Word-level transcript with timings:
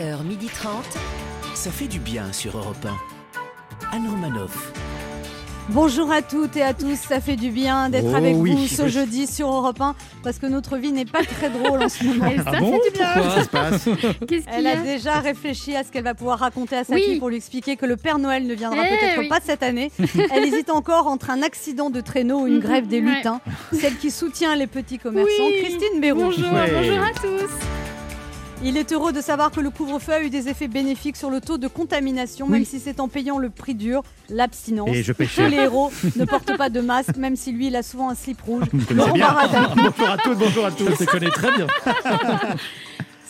11h30. 0.00 0.68
Ça 1.54 1.70
fait 1.70 1.86
du 1.86 1.98
bien 1.98 2.30
sur 2.32 2.58
Europe 2.58 2.84
1. 3.92 3.96
Anne 3.96 4.08
Romanoff. 4.10 4.72
Bonjour 5.70 6.12
à 6.12 6.20
toutes 6.22 6.54
et 6.56 6.62
à 6.62 6.74
tous, 6.74 6.96
ça 6.96 7.20
fait 7.20 7.34
du 7.36 7.50
bien 7.50 7.88
d'être 7.88 8.06
Oh 8.12 8.14
avec 8.14 8.36
oui. 8.36 8.52
vous 8.52 8.66
ce 8.68 8.88
jeudi 8.88 9.26
sur 9.26 9.48
Europe 9.48 9.80
1 9.80 9.94
parce 10.22 10.38
que 10.38 10.46
notre 10.46 10.76
vie 10.76 10.92
n'est 10.92 11.06
pas 11.06 11.24
très 11.24 11.48
drôle 11.48 11.82
en 11.82 11.88
ce 11.88 12.04
moment. 12.04 12.26
Et 12.30 12.36
ça 12.36 12.44
Ah 12.46 12.60
bon 12.60 12.72
fait 12.78 12.90
du 12.90 12.96
bien. 12.98 13.08
Pourquoi 13.14 13.34
ça 13.36 13.42
se 13.44 13.48
passe 13.48 13.84
Qu'est-ce 14.28 14.44
qu'il 14.44 14.54
Elle 14.54 14.66
a 14.66 14.72
a 14.72 14.76
déjà 14.76 15.18
réfléchi 15.20 15.74
à 15.74 15.82
ce 15.82 15.90
qu'elle 15.90 16.04
va 16.04 16.14
pouvoir 16.14 16.40
raconter 16.40 16.76
à 16.76 16.84
sa 16.84 16.94
Oui. 16.94 17.02
fille 17.02 17.18
pour 17.18 17.30
lui 17.30 17.36
expliquer 17.36 17.76
que 17.76 17.86
le 17.86 17.96
Père 17.96 18.18
Noël 18.18 18.46
ne 18.46 18.54
viendra 18.54 18.82
Eh 18.86 18.96
peut-être 18.98 19.18
oui. 19.20 19.28
pas 19.28 19.40
cette 19.42 19.62
année. 19.62 19.90
Elle 20.30 20.44
hésite 20.44 20.68
encore 20.70 21.06
entre 21.06 21.30
un 21.30 21.40
accident 21.42 21.88
de 21.88 22.02
traîneau 22.02 22.40
ou 22.42 22.46
une 22.46 22.56
Mhm, 22.56 22.60
grève 22.60 22.86
des 22.86 23.00
ouais. 23.00 23.14
lutins. 23.16 23.40
Celle 23.72 23.96
qui 23.96 24.10
soutient 24.10 24.54
les 24.56 24.66
petits 24.66 24.98
commerçants, 24.98 25.30
Oui. 25.46 25.62
Christine 25.62 26.00
Béroux. 26.02 26.20
Bonjour, 26.20 26.52
Ouais. 26.52 26.70
bonjour 26.70 26.98
à 27.02 27.10
tous. 27.12 27.50
Il 28.64 28.76
est 28.78 28.90
heureux 28.92 29.12
de 29.12 29.20
savoir 29.20 29.50
que 29.50 29.60
le 29.60 29.68
couvre-feu 29.70 30.12
a 30.12 30.22
eu 30.22 30.30
des 30.30 30.48
effets 30.48 30.66
bénéfiques 30.66 31.16
sur 31.16 31.30
le 31.30 31.40
taux 31.40 31.58
de 31.58 31.68
contamination, 31.68 32.46
même 32.46 32.60
Oui. 32.62 32.66
si 32.66 32.80
c'est 32.80 33.00
en 33.00 33.08
payant 33.08 33.38
le 33.38 33.50
prix 33.50 33.74
dur, 33.74 34.02
l'abstinence. 34.30 34.88
Et 34.94 35.02
je 35.02 35.12
Tous 35.12 35.18
pêchais. 35.18 35.48
les 35.50 35.58
héros 35.58 35.92
ne 36.16 36.24
portent 36.24 36.56
pas 36.56 36.70
de 36.70 36.80
masque, 36.80 37.16
même 37.16 37.36
si 37.36 37.52
lui, 37.52 37.66
il 37.68 37.76
a 37.76 37.82
souvent 37.82 38.08
un 38.08 38.14
slip 38.14 38.40
rouge. 38.40 38.64
Vous 38.72 38.94
Laurent 38.94 39.12
bien. 39.12 39.36
Bonjour 39.76 40.10
à 40.10 40.16
toutes, 40.18 40.38
bonjour 40.38 40.64
à 40.66 40.70
tous. 40.70 40.86
Je 40.90 41.04
te 41.04 41.10
connais 41.10 41.30
très 41.30 41.50
bien. 41.54 41.66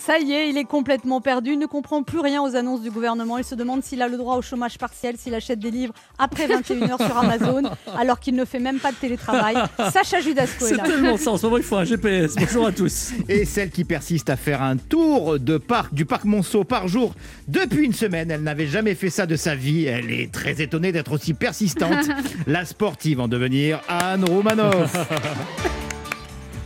Ça 0.07 0.21
y 0.21 0.31
est, 0.35 0.51
il 0.51 0.57
est 0.57 0.65
complètement 0.65 1.21
perdu, 1.21 1.55
il 1.55 1.59
ne 1.59 1.67
comprend 1.67 2.05
plus 2.05 2.21
rien 2.21 2.41
aux 2.41 2.55
annonces 2.55 2.81
du 2.81 2.93
gouvernement. 2.93 3.39
Il 3.39 3.45
se 3.45 3.57
demande 3.57 3.83
s'il 3.83 4.01
a 4.03 4.07
le 4.07 4.17
droit 4.17 4.37
au 4.37 4.43
chômage 4.43 4.79
partiel, 4.79 5.17
s'il 5.19 5.35
achète 5.35 5.59
des 5.59 5.73
livres 5.73 5.93
après 6.17 6.47
21h 6.47 7.05
sur 7.05 7.19
Amazon, 7.19 7.65
alors 7.99 8.21
qu'il 8.21 8.37
ne 8.37 8.45
fait 8.45 8.61
même 8.61 8.79
pas 8.79 8.93
de 8.93 8.97
télétravail. 8.99 9.57
Sacha 9.93 10.21
Judasco 10.21 10.65
est 10.65 10.69
C'est 10.69 10.83
tellement 10.85 11.17
ça. 11.17 11.33
En 11.33 11.37
ce 11.39 11.47
moment, 11.47 11.57
il 11.57 11.65
faut 11.65 11.75
un 11.75 11.83
GPS. 11.83 12.37
Bonjour 12.37 12.69
à 12.69 12.71
tous. 12.71 13.15
Et 13.29 13.45
celle 13.45 13.71
qui 13.71 13.83
persiste 13.83 14.31
à 14.31 14.37
faire 14.37 14.63
un 14.63 14.77
tour 14.77 15.41
de 15.41 15.59
parc 15.59 15.93
du 15.93 16.05
parc 16.05 16.25
Monceau 16.25 16.63
par 16.63 16.87
jour 16.87 17.13
depuis 17.49 17.85
une 17.85 17.93
semaine, 17.93 18.31
elle 18.31 18.45
n'avait 18.45 18.69
jamais 18.69 18.95
fait 18.95 19.11
ça 19.11 19.27
de 19.27 19.35
sa 19.35 19.57
vie. 19.57 19.87
Elle 19.87 20.13
est 20.13 20.33
très 20.33 20.63
étonnée 20.63 20.93
d'être 20.93 21.11
aussi 21.11 21.35
persistante. 21.35 22.07
La 22.47 22.65
sportive 22.65 23.19
en 23.19 23.27
devenir 23.27 23.81
Anne 23.89 24.25
Romanoff. 24.25 24.97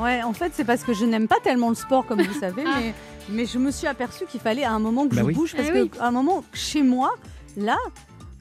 Ouais, 0.01 0.23
en 0.23 0.33
fait, 0.33 0.53
c'est 0.55 0.65
parce 0.65 0.83
que 0.83 0.95
je 0.95 1.05
n'aime 1.05 1.29
pas 1.29 1.41
tellement 1.45 1.69
le 1.69 1.75
sport, 1.75 2.07
comme 2.07 2.23
vous 2.23 2.41
savez, 2.41 2.65
mais, 2.65 2.95
mais 3.31 3.47
je 3.47 3.59
me 3.59 3.71
suis 3.71 3.87
aperçue 3.87 4.27
qu'il 4.27 4.41
fallait 4.41 4.65
à 4.65 4.73
un 4.73 4.79
moment 4.79 5.07
que 5.09 5.15
Bah 5.15 5.23
je 5.23 5.27
oui. 5.27 5.35
bouge, 5.35 5.55
parce 5.57 5.69
Eh 5.75 5.83
oui. 5.83 5.89
qu'à 5.91 6.07
un 6.07 6.11
moment, 6.11 6.45
chez 6.53 6.83
moi, 6.83 7.15
là, 7.57 7.77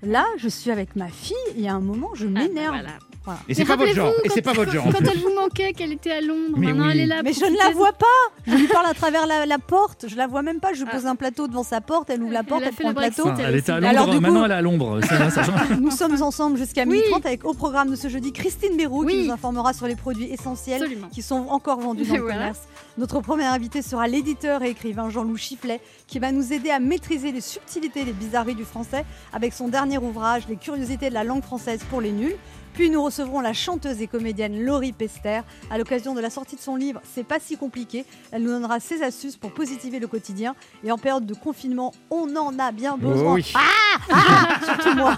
là, 0.04 0.26
je 0.38 0.48
suis 0.50 0.72
avec 0.72 0.96
ma 0.96 1.08
fille, 1.08 1.36
et 1.58 1.68
à 1.70 1.73
un 1.76 1.80
moment, 1.80 2.09
je 2.16 2.28
m'énerve. 2.28 2.76
Ah, 2.78 2.84
bah 2.84 2.90
voilà. 2.90 3.00
Voilà. 3.25 3.39
Et 3.50 3.53
c'est 3.53 3.66
pas 3.66 3.75
votre 3.75 3.94
genre. 3.94 4.14
Et 4.23 4.30
c'est 4.30 4.42
quand- 4.42 4.52
pas 4.52 4.53
votre 4.56 4.72
genre. 4.72 4.88
en 4.88 4.92
Quand 4.94 5.00
elle 5.02 5.20
vous 5.20 5.34
manquait, 5.36 5.73
qu'elle 5.73 5.92
était 5.92 6.12
à 6.12 6.22
Londres, 6.22 6.56
Mais 6.58 6.67
maintenant 6.67 6.86
oui. 6.86 6.92
elle 6.94 7.00
est 7.02 7.06
là. 7.06 7.22
Mais 7.23 7.34
je 7.34 7.44
ne 7.45 7.58
la 7.58 7.72
vois 7.75 7.92
pas 7.92 8.06
Je 8.48 8.56
lui 8.56 8.67
parle 8.67 8.86
à 8.88 8.94
travers 8.94 9.28
la, 9.28 9.45
la 9.45 9.59
porte, 9.59 10.06
je 10.08 10.16
la 10.16 10.25
vois 10.25 10.42
même 10.42 10.59
pas, 10.59 10.73
je 10.73 10.84
Ah. 10.88 10.92
pose 10.92 11.06
un 11.06 11.16
plateau 11.16 11.47
devant 11.47 11.64
sa 11.64 11.81
porte, 11.81 12.09
elle 12.09 12.23
ouvre 12.23 12.31
la 12.34 12.44
porte, 12.44 12.62
Elle 12.62 12.70
elle, 12.70 12.73
fait 12.73 12.84
prend 12.84 12.90
le 12.92 12.95
plateau. 12.95 13.28
Enfin, 13.28 13.44
elle 13.45 13.56
était 13.56 13.72
à. 13.72 13.75
Londres. 13.80 13.88
Alors, 13.90 14.08
du 14.08 14.16
coup- 14.16 14.22
Maintenant, 14.22 14.45
elle 14.45 14.52
est 14.52 14.56
à 14.56 14.62
l'ombre. 14.62 15.02
Ça, 15.03 15.30
ça 15.30 15.44
change. 15.44 15.70
Nous 15.81 15.92
sommes 15.92 16.22
ensemble 16.22 16.58
jusqu'à 16.58 16.86
Oui. 16.86 17.02
12h30 17.12 17.25
avec 17.28 17.45
au 17.45 17.53
programme 17.53 17.92
de 17.92 17.95
ce 17.95 18.08
jeudi 18.08 18.31
Christine 18.31 18.78
Béroux 18.78 19.06
qui 19.06 19.25
nous 19.25 19.31
informera 19.31 19.73
sur 19.73 19.86
les 19.88 19.95
produits 19.95 20.31
essentiels 20.31 20.81
Absolument. 20.84 21.08
qui 21.09 21.22
sont 21.22 21.45
encore 21.50 21.80
vendus 21.81 22.06
dans 22.06 22.16
le 22.16 22.22
Voilà. 22.22 22.36
commerce. 22.38 22.59
Notre 22.97 23.20
premier 23.22 23.45
invité 23.45 23.81
sera 23.81 24.08
l'éditeur 24.08 24.64
et 24.64 24.70
écrivain 24.70 25.09
Jean-Loup 25.09 25.38
Chifflet 25.38 25.81
qui 26.08 26.20
va 26.20 26.31
nous 26.31 26.52
aider 26.53 26.70
à 26.70 26.80
maîtriser 26.80 27.31
les 27.31 27.42
subtilités 27.42 28.02
et 28.02 28.06
les 28.06 28.14
bizarreries 28.14 28.56
du 28.56 28.66
français 28.66 29.06
avec 29.34 29.53
son 29.53 29.67
dernier 29.67 29.97
ouvrage 29.97 30.44
Les 30.50 30.56
curiosités 30.56 31.09
de 31.09 31.14
la 31.14 31.23
langue 31.23 31.44
française 31.44 31.81
pour 31.90 32.02
les 32.02 32.12
nuls. 32.12 32.36
Puis 32.73 32.89
nous 32.89 33.03
recevrons 33.03 33.39
la 33.42 33.53
chanteuse 33.53 34.02
et 34.02 34.08
comédienne 34.08 34.64
Laurie 34.64 34.94
Pester 34.94 35.42
à 35.70 35.78
l'occasion 35.78 36.14
de 36.14 36.22
la 36.22 36.30
sortie 36.30 36.56
de 36.56 36.62
son 36.62 36.75
livre 36.75 37.02
C'est 37.14 37.25
pas 37.25 37.39
si 37.39 37.58
compliqué. 37.58 38.06
Elle 38.31 38.44
nous 38.44 38.50
donnera 38.52 38.80
ses 38.80 39.02
astuces 39.03 39.36
pour 39.36 39.52
positiver 39.53 40.00
le 40.00 40.08
quotidien 40.08 40.56
et 40.84 40.92
en 40.92 40.97
période 40.97 41.25
de 41.25 41.34
confinement, 41.34 41.94
on 42.09 42.36
en 42.36 42.58
a 42.59 42.72
bien 42.72 42.97
besoin. 42.97 43.34
Oui. 43.34 43.53
Ah, 43.56 44.59
surtout 44.66 44.95
moi. 44.95 45.17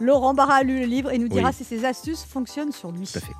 Laurent 0.00 0.34
Barra 0.34 0.56
a 0.56 0.62
lu 0.62 0.80
le 0.80 0.86
livre 0.86 1.10
et 1.10 1.18
nous 1.18 1.28
dira 1.28 1.48
Oui. 1.50 1.54
si 1.56 1.64
ses 1.64 1.84
astuces 1.84 2.24
fonctionnent 2.24 2.72
sur 2.72 2.90
lui. 2.90 3.06
Tout 3.06 3.18
à 3.18 3.20
fait. 3.20 3.32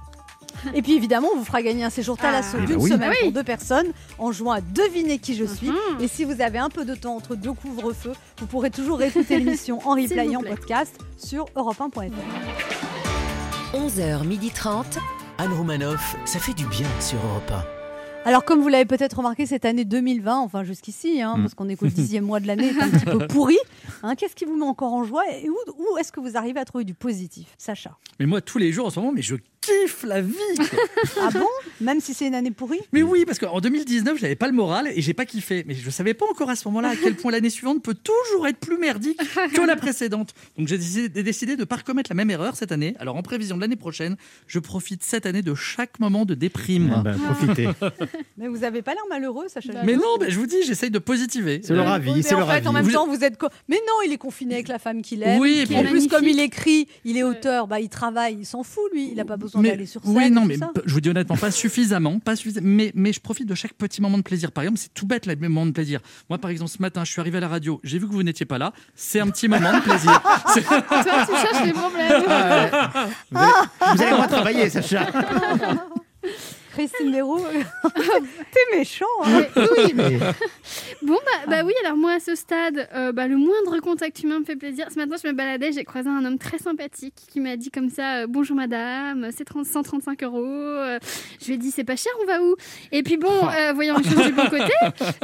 Et 0.75 0.83
puis 0.83 0.95
évidemment, 0.95 1.29
on 1.35 1.39
vous 1.39 1.45
fera 1.45 1.63
gagner 1.63 1.85
un 1.85 1.91
séjour 1.91 2.17
Thalasso 2.17 2.57
Ah. 2.61 2.67
d'une 2.67 2.77
ben 2.77 2.83
oui. 2.83 2.91
semaine 2.91 3.11
Ah 3.13 3.23
pour 3.23 3.33
deux 3.33 3.43
personnes 3.45 3.89
en 4.19 4.33
jouant 4.33 4.53
à 4.53 4.61
deviner 4.61 5.19
qui 5.19 5.35
je 5.35 5.45
suis. 5.45 5.69
Mhm. 5.69 6.01
Et 6.01 6.09
si 6.09 6.25
vous 6.25 6.41
avez 6.41 6.59
un 6.59 6.71
peu 6.71 6.85
de 6.85 6.95
temps 6.95 7.17
entre 7.17 7.35
deux 7.35 7.53
couvre-feux, 7.53 8.13
vous 8.39 8.47
pourrez 8.47 8.71
toujours 8.71 9.01
écouter 9.03 9.39
l'émission 9.41 9.81
en 9.87 9.91
replay 9.95 10.27
et 10.29 10.37
en 10.37 10.43
podcast 10.43 10.97
sur 11.19 11.47
europe1.fr. 11.57 12.74
11h30. 13.75 14.99
Anne 15.39 15.53
Romanoff. 15.53 16.15
Ça 16.27 16.39
fait 16.39 16.55
du 16.55 16.65
bien 16.67 16.87
sur 17.01 17.19
Europe 17.27 17.53
Alors 18.25 18.45
comme 18.45 18.61
vous 18.61 18.69
l'avez 18.69 18.85
peut-être 18.87 19.19
remarqué, 19.19 19.45
cette 19.47 19.65
année 19.65 19.85
2020, 19.85 20.39
enfin 20.39 20.65
jusqu'ici, 20.65 21.21
hein, 21.21 21.37
Mm. 21.37 21.43
parce 21.43 21.55
qu'on 21.55 21.69
est 21.69 21.77
qu'au 21.77 21.87
dixième 21.89 22.25
mois 22.25 22.41
de 22.41 22.47
l'année, 22.47 22.69
est 22.69 22.81
un 22.83 22.89
petit 22.89 23.05
peu 23.05 23.27
pourri. 23.27 23.59
Hein, 24.03 24.15
Qu'est-ce 24.17 24.35
qui 24.35 24.45
vous 24.45 24.57
met 24.57 24.65
encore 24.65 24.93
en 24.95 25.05
joie 25.05 25.23
et 25.31 25.49
où, 25.49 25.57
où 25.79 25.99
est-ce 25.99 26.11
que 26.13 26.21
vous 26.21 26.37
arrivez 26.37 26.61
à 26.61 26.65
trouver 26.65 26.85
du 26.85 26.95
positif 26.95 27.49
Sacha? 27.59 27.97
Mais 28.19 28.27
moi, 28.27 28.41
tous 28.41 28.59
les 28.59 28.73
jours 28.73 28.87
en 28.87 28.91
ce 28.91 28.99
moment, 29.01 29.13
mais 29.13 29.23
je 29.23 29.37
kiffe 29.61 30.05
la 30.05 30.21
vie. 30.21 30.35
quoi. 30.57 30.67
Ah 31.23 31.31
bon? 31.31 31.47
Même 31.81 32.01
si 32.01 32.13
c'est 32.13 32.27
une 32.27 32.35
année 32.35 32.51
pourrie? 32.51 32.81
Mais 32.93 33.03
oui, 33.03 33.25
parce 33.25 33.39
qu'en 33.39 33.61
2019, 33.61 34.19
j'avais 34.19 34.37
pas 34.37 34.47
le 34.47 34.53
moral 34.53 34.89
et 34.95 35.01
j'ai 35.01 35.15
pas 35.15 35.25
kiffé. 35.25 35.65
Mais 35.67 35.75
je 35.75 35.89
savais 35.91 36.13
pas 36.15 36.27
encore 36.31 36.51
à 36.51 36.57
ce 36.57 36.67
moment-là 36.69 36.91
à 36.91 36.97
quel 36.97 37.17
point 37.17 37.33
l'année 37.33 37.49
suivante 37.51 37.83
peut 37.83 37.95
toujours 37.95 38.47
être 38.47 38.59
plus 38.59 38.77
merdique 38.79 39.19
que 39.55 39.61
la 39.67 39.77
précédente. 39.77 40.35
Donc 40.59 40.69
j'ai 40.69 40.77
décidé, 41.09 41.57
de 41.57 41.65
pas 41.65 41.77
recommettre 41.77 42.11
la 42.11 42.15
même 42.15 42.31
erreur 42.31 42.57
cette 42.57 42.73
année. 42.73 42.95
Alors 42.99 43.17
en 43.17 43.23
prévision 43.23 43.57
de 43.57 43.63
l'année 43.63 43.77
prochaine, 43.77 44.17
je 44.47 44.59
profite 44.59 45.03
cette 45.03 45.25
année 45.27 45.43
de 45.43 45.55
chaque 45.55 45.99
moment 45.99 46.25
de 46.27 46.35
déprime. 46.35 46.93
Ah 46.97 47.03
ben, 47.03 47.19
profitez. 47.19 47.69
Mais 48.37 48.49
vous 48.49 48.65
avez 48.65 48.83
pas 48.83 48.93
l'air 48.95 49.03
malheureux, 49.11 49.47
Sacha 49.49 49.73
Bah, 49.73 49.81
Mais 49.85 49.95
non, 49.97 50.17
ben, 50.19 50.29
je 50.31 50.39
vous 50.39 50.47
dis, 50.47 50.63
j'essaye 50.67 50.91
de 50.91 50.99
positiver. 50.99 51.61
C'est 51.63 51.75
leur 51.75 51.89
avis, 51.89 52.13
mais 52.15 52.23
c'est 52.23 52.35
en 52.35 52.39
leur 52.41 52.49
fait, 52.49 52.55
avis. 52.57 52.69
en 52.69 52.73
même 52.73 52.85
Vous- 52.85 52.93
temps, 52.93 53.07
vous 53.07 53.23
êtes. 53.25 53.37
co- 53.39 53.49
Mais 53.69 53.77
non, 53.77 53.95
il 54.07 54.13
est 54.13 54.19
confiné 54.19 54.55
avec 54.55 54.69
la 54.69 54.79
femme 54.79 55.03
qu'il 55.03 55.23
aime. 55.23 55.39
Oui, 55.41 55.63
En 55.63 55.67
plus, 55.67 55.75
magnifique. 55.83 56.11
comme 56.11 56.25
il 56.27 56.41
écrit, 56.41 56.89
il 57.05 57.17
est 57.17 57.23
auteur, 57.23 57.67
bah, 57.67 57.81
il 57.81 57.89
travaille, 57.89 58.37
il 58.41 58.47
s'en 58.47 58.63
fout, 58.63 58.85
lui. 58.93 59.09
Il 59.11 59.17
n'a 59.17 59.25
pas 59.25 59.37
besoin 59.37 59.61
mais, 59.63 59.71
d'aller 59.71 59.87
sur 59.87 60.03
scène. 60.03 60.17
oui, 60.17 60.31
non, 60.31 60.45
mais 60.45 60.57
je 60.85 60.93
vous 60.95 61.01
dis 61.01 61.11
honnêtement, 61.11 61.37
pas 61.37 61.51
suffisamment, 61.51 62.19
pas 62.19 62.37
suffisamment 62.37 62.67
mais, 62.69 62.93
mais 62.95 63.13
je 63.13 63.21
profite 63.21 63.49
de 63.49 63.55
chaque 63.55 63.75
petit 63.75 64.01
moment 64.03 64.19
de 64.19 64.23
plaisir. 64.23 64.51
Par 64.53 64.63
exemple, 64.65 64.81
c'est 64.81 64.93
tout 64.95 65.07
bête, 65.07 65.27
là, 65.27 65.35
le 65.35 65.49
moment 65.49 65.67
de 65.67 65.73
plaisir. 65.73 66.01
Moi, 66.29 66.39
par 66.39 66.51
exemple, 66.51 66.71
ce 66.71 66.81
matin, 66.81 67.05
je 67.05 67.11
suis 67.13 67.21
arrivé 67.21 67.39
à 67.39 67.41
la 67.41 67.49
radio, 67.49 67.81
j'ai 67.85 67.99
vu 67.99 68.07
que 68.09 68.13
vous 68.13 68.23
n'étiez 68.23 68.47
pas 68.47 68.59
là, 68.59 68.73
c'est 68.95 69.21
un 69.21 69.29
petit 69.29 69.49
moment 69.49 69.73
de 69.73 69.81
plaisir. 69.81 70.23
C'est- 70.55 70.63
Toi, 70.63 70.83
tu 71.27 71.33
cherches 71.37 71.65
les 71.67 71.73
problèmes. 71.73 72.23
Vous, 73.31 73.39
allez, 73.39 73.51
vous 73.97 74.03
allez 74.03 74.17
moins 74.17 74.27
travailler, 74.29 74.71
Sacha. 74.71 75.07
Christine 76.75 77.13
Béroux, 77.13 77.41
t'es 78.53 78.77
méchant. 78.77 79.05
hein. 79.25 79.43
Oui. 79.57 79.93
Mais- 79.95 80.19
Bon, 81.03 81.15
bah, 81.15 81.47
bah 81.49 81.63
oui, 81.65 81.73
alors 81.85 81.97
moi, 81.97 82.13
à 82.13 82.21
ce 82.21 82.35
stade, 82.35 82.89
euh, 82.95 83.13
bah, 83.13 83.29
le 83.29 83.37
moindre 83.37 83.79
contact 83.81 84.23
humain 84.23 84.41
me 84.41 84.45
fait 84.45 84.57
plaisir. 84.57 84.87
Ce 84.91 84.97
matin, 84.99 85.17
je 85.23 85.29
me 85.29 85.33
baladais, 85.35 85.71
j'ai 85.73 85.85
croisé 85.85 86.09
un 86.09 86.25
homme 86.25 86.39
très 86.39 86.59
sympathique 86.59 87.15
qui 87.31 87.41
m'a 87.41 87.57
dit 87.57 87.71
comme 87.71 87.91
ça 87.91 88.23
euh, 88.23 88.27
Bonjour 88.29 88.57
madame, 88.57 89.29
c'est 89.37 89.45
30 89.45 89.67
135 89.67 90.23
euros. 90.23 90.43
Euh, 90.45 90.99
Je 91.41 91.47
lui 91.47 91.55
ai 91.55 91.59
dit 91.59 91.71
C'est 91.71 91.85
pas 91.85 91.97
cher, 91.97 92.13
on 92.23 92.27
va 92.27 92.43
où? 92.43 92.57
Et 92.93 93.03
puis 93.03 93.17
bon, 93.19 93.29
euh, 93.49 93.73
voyant 93.75 93.99
les 93.99 94.05
choses 94.05 94.27
du 94.27 94.33
bon 94.33 94.45
côté, 94.47 94.73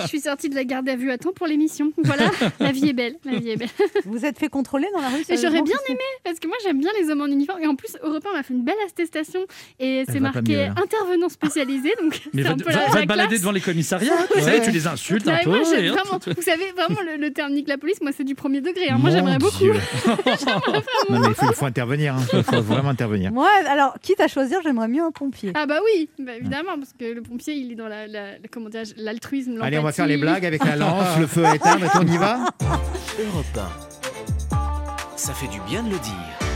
je 0.03 0.07
suis 0.07 0.21
sortie 0.21 0.49
de 0.51 0.55
la 0.55 0.65
garde 0.65 0.89
à 0.89 0.97
vue 0.97 1.11
à 1.11 1.19
temps 1.19 1.33
pour 1.33 1.47
l'émission. 1.47 1.93
Voilà, 1.99 2.31
la 2.61 2.73
vie 2.73 2.89
est 2.91 2.93
belle, 2.93 3.17
la 3.25 3.39
vie 3.39 3.51
est 3.51 3.57
belle. 3.57 3.69
Vous 4.05 4.25
êtes 4.25 4.39
fait 4.39 4.49
contrôler 4.49 4.89
dans 4.95 5.01
la 5.01 5.09
rue 5.09 5.25
j'aurais 5.37 5.63
bien 5.63 5.75
Christine? 5.77 5.97
Parce 6.25 6.39
que 6.39 6.47
moi, 6.47 6.57
j'aime 6.63 6.79
bien 6.81 6.91
les 7.01 7.11
hommes 7.11 7.23
en 7.23 7.27
uniforme. 7.27 7.61
Et 7.63 7.67
en 7.67 7.75
plus, 7.77 7.97
Europe 8.03 8.25
1 8.31 8.37
m'a 8.37 8.43
fait 8.43 8.55
une 8.55 8.63
belle 8.65 8.75
attestation. 8.87 9.41
Et 9.79 10.05
c'est 10.09 10.21
marqué 10.21 10.41
mieux, 10.53 10.57
là. 10.67 10.75
intervenant 10.83 11.29
spécialisé. 11.43 11.93
Donc, 12.01 12.21
mais 12.35 12.43
va, 12.43 12.51
un 12.51 12.57
peu 12.57 12.65
va- 12.65 12.73
la, 12.73 12.87
va 12.89 12.95
la 12.97 13.03
te 13.03 13.07
balader 13.09 13.39
devant 13.39 13.51
les 13.53 13.61
commissariats, 13.61 14.13
tu 14.33 14.41
sais, 14.41 14.47
Ouais. 14.59 14.63
tu 14.63 14.71
les 14.71 14.87
insultes 14.87 15.27
un 15.29 15.39
peu. 15.43 15.51
moi, 15.51 15.59
et 15.79 15.89
vraiment, 15.89 16.19
vous 16.27 16.43
savez, 16.43 16.73
vraiment, 16.77 17.01
le, 17.01 17.17
le 17.17 17.33
terme 17.33 17.53
nique 17.53 17.69
la 17.69 17.79
police, 17.79 18.01
moi, 18.03 18.11
c'est 18.17 18.25
du 18.25 18.35
premier 18.35 18.61
degré. 18.61 18.89
hein. 18.91 18.99
Moi, 18.99 19.11
j'aimerais 19.11 19.39
beaucoup. 19.39 19.65
Non, 21.11 21.19
mais 21.21 21.29
il 21.29 21.55
faut, 21.55 21.65
intervenir. 21.67 22.15
hein. 22.15 22.23
Il 22.33 22.43
faut 22.43 22.61
vraiment 22.63 22.91
intervenir. 22.91 23.33
Moi, 23.33 23.49
alors, 23.69 23.95
quitte 24.03 24.21
à 24.21 24.29
choisir, 24.29 24.61
j'aimerais 24.63 24.89
mieux 24.89 25.03
un 25.03 25.11
pompier. 25.11 25.53
Ah 25.55 25.67
bah 25.67 25.79
oui, 25.85 26.09
bah, 26.19 26.33
évidemment, 26.37 26.77
parce 26.79 26.93
que 26.99 27.05
le 27.05 27.23
pompier, 27.23 27.55
il 27.55 27.73
est 27.73 27.75
dans 27.75 27.89
la, 27.89 28.07
la- 28.07 28.33
comment 28.51 28.69
l'altruisme, 28.97 29.59
Allez, 29.63 29.79
on 29.79 29.83
va 29.83 29.93
faire 29.93 30.07
les 30.07 30.17
blagues 30.17 30.47
avec 30.47 30.65
la 30.65 30.77
lance, 30.77 31.19
le 31.19 31.27
feu 31.27 31.45
à 31.45 31.55
éteindre, 31.57 31.85
et 31.87 31.89
on 31.99 32.07
y 32.07 32.17
va. 32.17 32.45
Europe 33.19 33.47
1. 34.51 35.17
Ça 35.17 35.33
fait 35.35 35.49
du 35.49 35.61
bien 35.69 35.83
de 35.83 35.91
le 35.91 35.99
dire. 35.99 36.50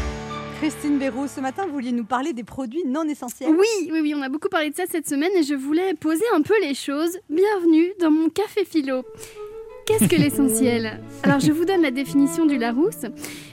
Christine 0.65 0.99
Béroux, 0.99 1.27
ce 1.29 1.43
matin, 1.43 1.67
vous 1.67 1.75
vouliez 1.75 1.93
nous 1.93 2.07
parler 2.07 2.33
des 2.33 2.43
produits 2.43 2.85
non 2.87 3.03
essentiels. 3.03 3.51
Oui, 3.51 3.91
oui, 3.93 4.01
oui, 4.01 4.15
on 4.17 4.23
a 4.23 4.31
beaucoup 4.31 4.49
parlé 4.49 4.71
de 4.71 4.75
ça 4.75 4.85
cette 4.91 5.07
semaine 5.07 5.31
et 5.37 5.43
je 5.43 5.53
voulais 5.53 5.93
poser 5.93 6.25
un 6.35 6.41
peu 6.41 6.55
les 6.63 6.73
choses. 6.73 7.19
Bienvenue 7.29 7.93
dans 8.01 8.11
mon 8.11 8.31
café 8.31 8.65
philo. 8.65 9.05
Qu'est-ce 9.85 10.09
que 10.09 10.17
l'essentiel? 10.19 11.03
Alors 11.23 11.39
je 11.39 11.53
vous 11.53 11.67
donne 11.67 11.83
la 11.83 11.91
définition 11.91 12.47
du 12.47 12.57
Larousse. 12.57 13.05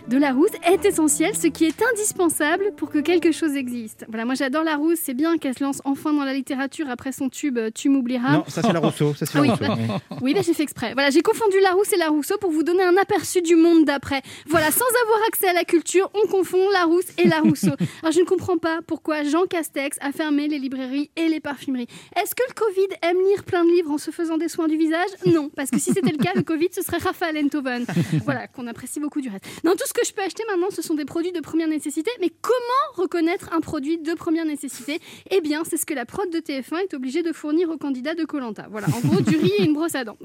De 0.08 0.18
Larousse 0.18 0.52
est 0.66 0.84
essentiel, 0.86 1.36
ce 1.36 1.48
qui 1.48 1.66
est 1.66 1.82
indispensable 1.94 2.72
pour 2.76 2.90
que 2.90 3.00
quelque 3.00 3.32
chose 3.32 3.56
existe. 3.56 4.06
Voilà, 4.10 4.26
moi 4.26 4.36
j'adore 4.36 4.64
Larousse, 4.64 5.00
c'est 5.02 5.14
bien 5.14 5.38
qu'elle 5.38 5.58
se 5.58 5.64
lance 5.64 5.82
enfin 5.86 6.12
dans 6.14 6.24
la 6.24 6.34
littérature 6.34 6.90
après 6.90 7.12
son 7.12 7.30
tube 7.30 7.58
euh, 7.58 7.70
Tu 7.74 7.90
m'oublieras. 7.90 8.34
Non, 8.34 8.44
ça 8.48 8.62
c'est 8.62 8.74
la 8.74 8.80
Rousseau. 8.82 9.14
Ça, 9.14 9.26
c'est 9.26 9.38
Ah 9.38 9.42
la 9.42 9.42
oui. 9.42 9.50
Rousseau. 9.50 10.02
Oui, 10.22 10.34
bah, 10.36 10.42
j'ai 10.44 10.54
fait 10.54 10.64
exprès. 10.64 10.94
Voilà, 10.94 11.10
j'ai 11.12 11.22
confondu 11.22 11.60
Larousse 11.62 11.94
et 11.94 11.98
la 11.98 12.08
Rousseau 12.10 12.38
pour 12.40 12.52
vous 12.52 12.64
donner 12.64 12.84
un 12.84 12.98
aperçu 12.98 13.42
du 13.42 13.56
monde 13.56 13.86
d'après. 13.86 14.22
Voilà, 14.48 14.72
sans 14.72 14.86
avoir 15.04 15.20
accès 15.28 15.48
à 15.48 15.54
la 15.54 15.64
culture, 15.64 16.10
on 16.14 16.28
confond 16.28 16.70
Larousse 16.72 17.06
et 17.18 17.28
la 17.28 17.40
Rousseau. 17.40 17.72
Alors 18.02 18.12
je 18.12 18.20
ne 18.20 18.26
comprends 18.26 18.58
pas 18.58 18.80
pourquoi 18.86 19.24
Jean 19.24 19.46
Castex 19.46 19.98
a 20.02 20.12
fermé 20.12 20.48
les 20.48 20.60
librairies 20.60 21.10
et 21.16 21.28
les 21.28 21.40
parfumeries. 21.40 21.88
Est-ce 22.22 22.36
que 22.36 22.44
le 22.50 22.54
Covid 22.54 22.88
aime 23.04 23.18
lire 23.30 23.44
plein 23.44 23.64
de 23.64 23.70
livres 23.72 23.92
en 23.92 23.98
se 23.98 24.12
faisant 24.12 24.38
des 24.38 24.50
soins 24.50 24.68
du 24.68 24.78
visage? 24.78 25.10
Non, 25.26 25.50
parce 25.56 25.70
que 25.70 25.80
si 25.80 25.92
c'était 25.94 26.12
le 26.12 26.18
cas, 26.18 26.32
le 26.36 26.44
Covid, 26.44 26.70
ce 26.72 26.82
serait 26.82 26.98
Raphaël 26.98 27.38
Enthoven. 27.44 27.86
Voilà, 28.26 28.48
qu'on 28.48 28.68
apprécie 28.68 29.00
beaucoup 29.00 29.22
du 29.22 29.30
reste. 29.30 29.46
Non, 29.64 29.74
tout 29.74 29.88
ce 29.92 29.94
que 30.02 30.08
je 30.08 30.14
peux 30.14 30.22
acheter 30.22 30.44
maintenant, 30.48 30.70
ce 30.70 30.82
sont 30.82 30.94
des 30.94 31.04
produits 31.04 31.34
de 31.34 31.42
première 31.42 31.68
nécessité. 31.68 32.10
Mais 32.22 32.30
comment 32.42 32.54
reconnaître 32.94 33.52
un 33.52 33.60
produit 33.60 33.98
de 33.98 34.14
première 34.14 34.46
nécessité? 34.46 35.02
Eh 35.30 35.42
bien, 35.42 35.64
c'est 35.66 35.76
ce 35.76 35.86
que 35.86 35.94
la 35.94 36.06
prod 36.06 36.30
de 36.30 36.40
TF1 36.40 36.84
est 36.84 36.94
obligée 36.94 37.24
de 37.24 37.34
fournir 37.34 37.70
aux 37.70 37.78
candidats 37.78 38.16
de 38.16 38.24
Colanta. 38.24 38.68
Voilà, 38.72 38.88
en 38.88 39.06
gros, 39.06 39.20
du 39.20 39.36
riz 39.36 39.52
et 39.58 39.64
une 39.64 39.74
brosse 39.74 39.96
à 39.96 40.06
dents. 40.06 40.18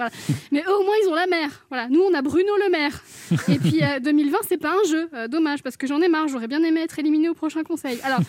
Mais 0.52 0.60
eux, 0.60 0.72
au 0.72 0.84
moins, 0.84 0.94
ils 1.02 1.08
ont 1.08 1.14
la 1.14 1.26
mer. 1.26 1.66
Voilà, 1.68 1.88
nous, 1.88 2.00
on 2.00 2.14
a 2.14 2.22
Bruno 2.22 2.52
Le 2.64 2.70
Maire. 2.70 3.02
Et 3.48 3.58
puis, 3.58 3.82
euh, 3.82 3.98
2020, 3.98 4.38
c'est 4.48 4.56
pas 4.56 4.70
un 4.70 4.88
jeu. 4.88 5.08
Euh, 5.14 5.26
dommage, 5.26 5.64
parce 5.64 5.76
que 5.76 5.88
j'en 5.88 6.00
ai 6.00 6.08
marre. 6.08 6.28
J'aurais 6.28 6.46
bien 6.46 6.62
aimé 6.62 6.82
être 6.82 7.00
éliminé 7.00 7.28
au 7.28 7.34
prochain 7.34 7.64
conseil. 7.64 7.98
Alors, 8.04 8.20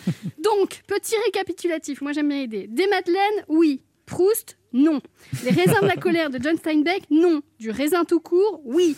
donc, 0.42 0.80
petit 0.88 1.14
récapitulatif. 1.26 2.00
Moi, 2.00 2.10
j'aime 2.10 2.30
bien 2.30 2.40
aider. 2.40 2.66
Des 2.66 2.88
Madeleines, 2.88 3.44
oui. 3.46 3.80
Proust, 4.08 4.56
non. 4.72 5.00
Les 5.44 5.50
raisins 5.50 5.82
de 5.82 5.86
la 5.86 5.96
colère 5.96 6.30
de 6.30 6.42
John 6.42 6.56
Steinbeck, 6.56 7.02
non. 7.10 7.42
Du 7.60 7.70
raisin 7.70 8.04
tout 8.04 8.20
court, 8.20 8.62
oui. 8.64 8.96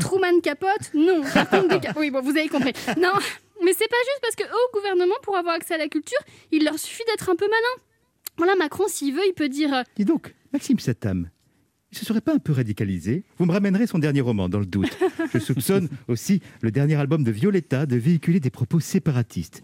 Truman 0.00 0.40
Capote, 0.42 0.90
non. 0.94 1.20
Oui, 1.96 2.10
bon, 2.10 2.22
vous 2.22 2.30
avez 2.30 2.48
compris. 2.48 2.72
Non, 2.96 3.12
mais 3.62 3.72
c'est 3.72 3.88
pas 3.88 4.02
juste 4.04 4.20
parce 4.22 4.34
que 4.34 4.44
au 4.44 4.72
gouvernement, 4.74 5.14
pour 5.22 5.36
avoir 5.36 5.54
accès 5.54 5.74
à 5.74 5.78
la 5.78 5.88
culture, 5.88 6.18
il 6.50 6.64
leur 6.64 6.78
suffit 6.78 7.04
d'être 7.06 7.28
un 7.28 7.36
peu 7.36 7.46
malin. 7.46 7.82
Voilà, 8.38 8.56
Macron, 8.56 8.84
s'il 8.88 9.14
veut, 9.14 9.26
il 9.26 9.34
peut 9.34 9.48
dire 9.48 9.72
euh, 9.74 9.82
Dis 9.96 10.04
donc, 10.04 10.34
Maxime 10.52 10.78
Satam, 10.78 11.28
se 11.96 12.04
serait 12.04 12.20
pas 12.20 12.34
un 12.34 12.38
peu 12.38 12.52
radicalisé? 12.52 13.24
Vous 13.38 13.46
me 13.46 13.52
ramènerez 13.52 13.86
son 13.86 13.98
dernier 13.98 14.20
roman, 14.20 14.48
dans 14.48 14.58
le 14.58 14.66
doute. 14.66 14.96
Je 15.32 15.38
soupçonne 15.38 15.88
aussi 16.08 16.40
le 16.60 16.70
dernier 16.70 16.96
album 16.96 17.24
de 17.24 17.30
Violetta 17.30 17.86
de 17.86 17.96
véhiculer 17.96 18.40
des 18.40 18.50
propos 18.50 18.80
séparatistes. 18.80 19.62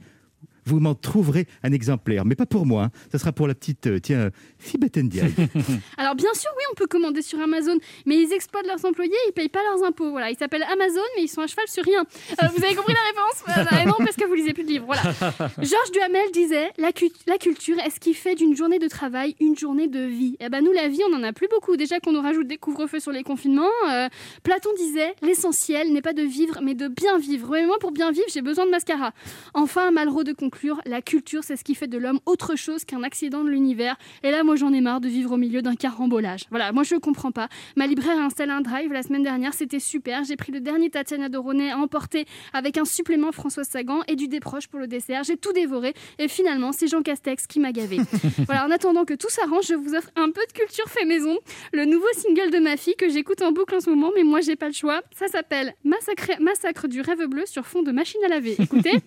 Vous 0.65 0.79
m'en 0.81 0.95
trouverez 0.95 1.47
un 1.63 1.73
exemplaire, 1.73 2.25
mais 2.25 2.35
pas 2.35 2.47
pour 2.47 2.67
moi. 2.67 2.85
hein. 2.85 2.91
Ça 3.11 3.19
sera 3.19 3.33
pour 3.33 3.47
la 3.49 3.55
petite, 3.55 3.87
euh, 3.87 3.99
tiens, 3.99 4.31
Fibet 4.59 4.91
Ndiaye. 4.97 5.33
Alors 5.99 6.15
bien 6.15 6.33
sûr, 6.35 6.51
oui, 6.57 6.63
on 6.71 6.75
peut 6.75 6.87
commander 6.87 7.23
sur 7.23 7.41
Amazon, 7.41 7.77
mais 8.07 8.17
ils 8.21 8.33
exploitent 8.33 8.67
leurs 8.67 8.85
employés, 8.85 9.13
ils 9.29 9.33
payent 9.33 9.49
pas 9.49 9.61
leurs 9.71 9.85
impôts. 9.85 10.11
Voilà, 10.11 10.31
ils 10.31 10.37
s'appellent 10.37 10.67
Amazon, 10.73 11.01
mais 11.17 11.25
ils 11.25 11.29
sont 11.29 11.41
à 11.41 11.47
cheval 11.47 11.67
sur 11.69 11.85
rien. 11.85 12.01
Euh, 12.43 12.47
vous 12.57 12.65
avez 12.65 12.75
compris 12.75 12.95
la 12.95 13.01
réponse? 13.11 13.43
Voilà, 13.69 13.85
Non, 13.87 13.95
parce 13.99 14.17
que 14.17 14.25
vous 14.25 14.35
lisez 14.35 14.53
plus 14.53 14.63
de 14.65 14.69
livres. 14.69 14.87
Voilà. 14.87 15.03
Georges 15.59 15.91
Duhamel 15.93 16.31
disait 16.33 16.71
la, 16.79 16.93
cu- 16.93 17.11
la 17.27 17.39
culture 17.39 17.79
est 17.79 17.91
ce 17.91 18.01
qui 18.01 18.15
fait 18.15 18.35
d'une 18.35 18.57
journée 18.57 18.79
de 18.79 18.89
travail 18.89 19.35
une 19.41 19.57
journée 19.57 19.89
de 19.89 20.01
vie? 20.05 20.37
Et 20.41 20.49
ben 20.49 20.63
nous, 20.65 20.73
la 20.73 20.89
vie, 20.89 21.01
on 21.11 21.15
en 21.17 21.23
a 21.23 21.33
plus 21.33 21.49
beaucoup. 21.49 21.77
Déjà 21.77 21.99
qu'on 22.01 22.13
nous 22.13 22.23
rajoute 22.23 22.47
des 22.47 22.57
couvre-feux 22.59 23.01
sur 23.01 23.13
les 23.13 23.23
confinements. 23.25 23.69
euh, 23.91 24.09
Platon 24.43 24.71
disait 24.77 25.15
l'essentiel 25.23 25.93
n'est 25.93 26.03
pas 26.03 26.13
de 26.13 26.23
vivre, 26.23 26.61
mais 26.63 26.75
de 26.75 26.89
bien 26.89 27.19
vivre. 27.19 27.49
Moi, 27.67 27.77
pour 27.81 27.91
bien 27.93 28.11
vivre, 28.13 28.27
j'ai 28.33 28.43
besoin 28.43 28.65
de 28.67 28.71
mascara. 28.71 29.13
Enfin, 29.55 29.91
Malraux 29.91 30.25
de 30.25 30.33
conclure 30.53 30.81
la 30.85 31.01
culture, 31.01 31.43
c'est 31.45 31.57
ce 31.57 31.65
qui 31.65 31.75
fait 31.75 31.87
de 31.87 31.97
l'homme 31.97 32.21
autre 32.27 32.57
chose 32.57 32.85
qu'un 32.85 33.03
accident 33.03 33.43
de 33.43 33.49
l'univers. 33.49 33.97
Et 34.23 34.31
là, 34.31 34.45
moi, 34.45 34.57
j'en 34.57 34.73
ai 34.73 34.81
marre 34.81 35.01
de 35.01 35.09
vivre 35.09 35.33
au 35.33 35.37
milieu 35.39 35.63
d'un 35.63 35.75
carambolage. 35.75 36.43
Voilà, 36.51 36.73
moi, 36.73 36.83
je 36.83 36.97
comprends 36.97 37.33
pas. 37.33 37.49
Ma 37.77 37.87
libraire 37.87 38.19
a 38.19 38.25
installé 38.25 38.53
un 38.53 38.61
drive 38.61 38.93
la 38.93 39.03
semaine 39.03 39.23
dernière, 39.23 39.55
c'était 39.55 39.81
super. 39.81 40.25
J'ai 40.25 40.37
pris 40.37 40.53
le 40.53 40.61
dernier 40.61 40.91
Tatiana 40.91 41.31
Doronet 41.31 41.71
à 41.71 41.79
emporter 41.79 42.27
avec 42.53 42.77
un 42.77 42.85
supplément 42.85 43.33
François 43.33 43.65
Sagan 43.65 44.01
et 44.09 44.17
du 44.17 44.29
déproche 44.29 44.69
pour 44.69 44.79
le 44.79 44.87
dessert. 44.87 45.25
J'ai 45.25 45.39
tout 45.39 45.53
dévoré. 45.53 45.95
Et 46.19 46.29
finalement, 46.29 46.73
c'est 46.73 46.87
Jean 46.87 47.03
Castex 47.03 47.47
qui 47.47 47.59
m'a 47.59 47.73
gavé. 47.73 47.99
voilà, 48.47 48.67
en 48.67 48.71
attendant 48.71 49.05
que 49.05 49.15
tout 49.15 49.31
s'arrange, 49.31 49.67
je 49.69 49.75
vous 49.75 49.95
offre 49.95 50.11
un 50.17 50.31
peu 50.31 50.43
de 50.47 50.53
culture 50.53 50.87
fait 50.89 51.07
maison. 51.07 51.39
Le 51.73 51.87
nouveau 51.87 52.09
single 52.15 52.51
de 52.51 52.59
ma 52.59 52.77
fille 52.77 52.97
que 52.97 53.09
j'écoute 53.09 53.41
en 53.41 53.53
boucle 53.53 53.75
en 53.75 53.81
ce 53.81 53.89
moment, 53.89 54.11
mais 54.15 54.23
moi, 54.23 54.41
j'ai 54.43 54.57
pas 54.57 54.67
le 54.67 54.75
choix. 54.75 55.01
Ça 55.15 55.29
s'appelle 55.29 55.75
Massacre, 55.83 56.33
Massacre 56.41 56.89
du 56.89 57.01
rêve 57.01 57.25
bleu 57.27 57.47
sur 57.47 57.67
fond 57.67 57.83
de 57.83 57.91
machine 57.91 58.21
à 58.27 58.29
laver. 58.29 58.57
Écoutez. 58.59 59.01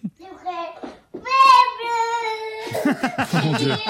Mon 3.44 3.54
Dieu. 3.58 3.72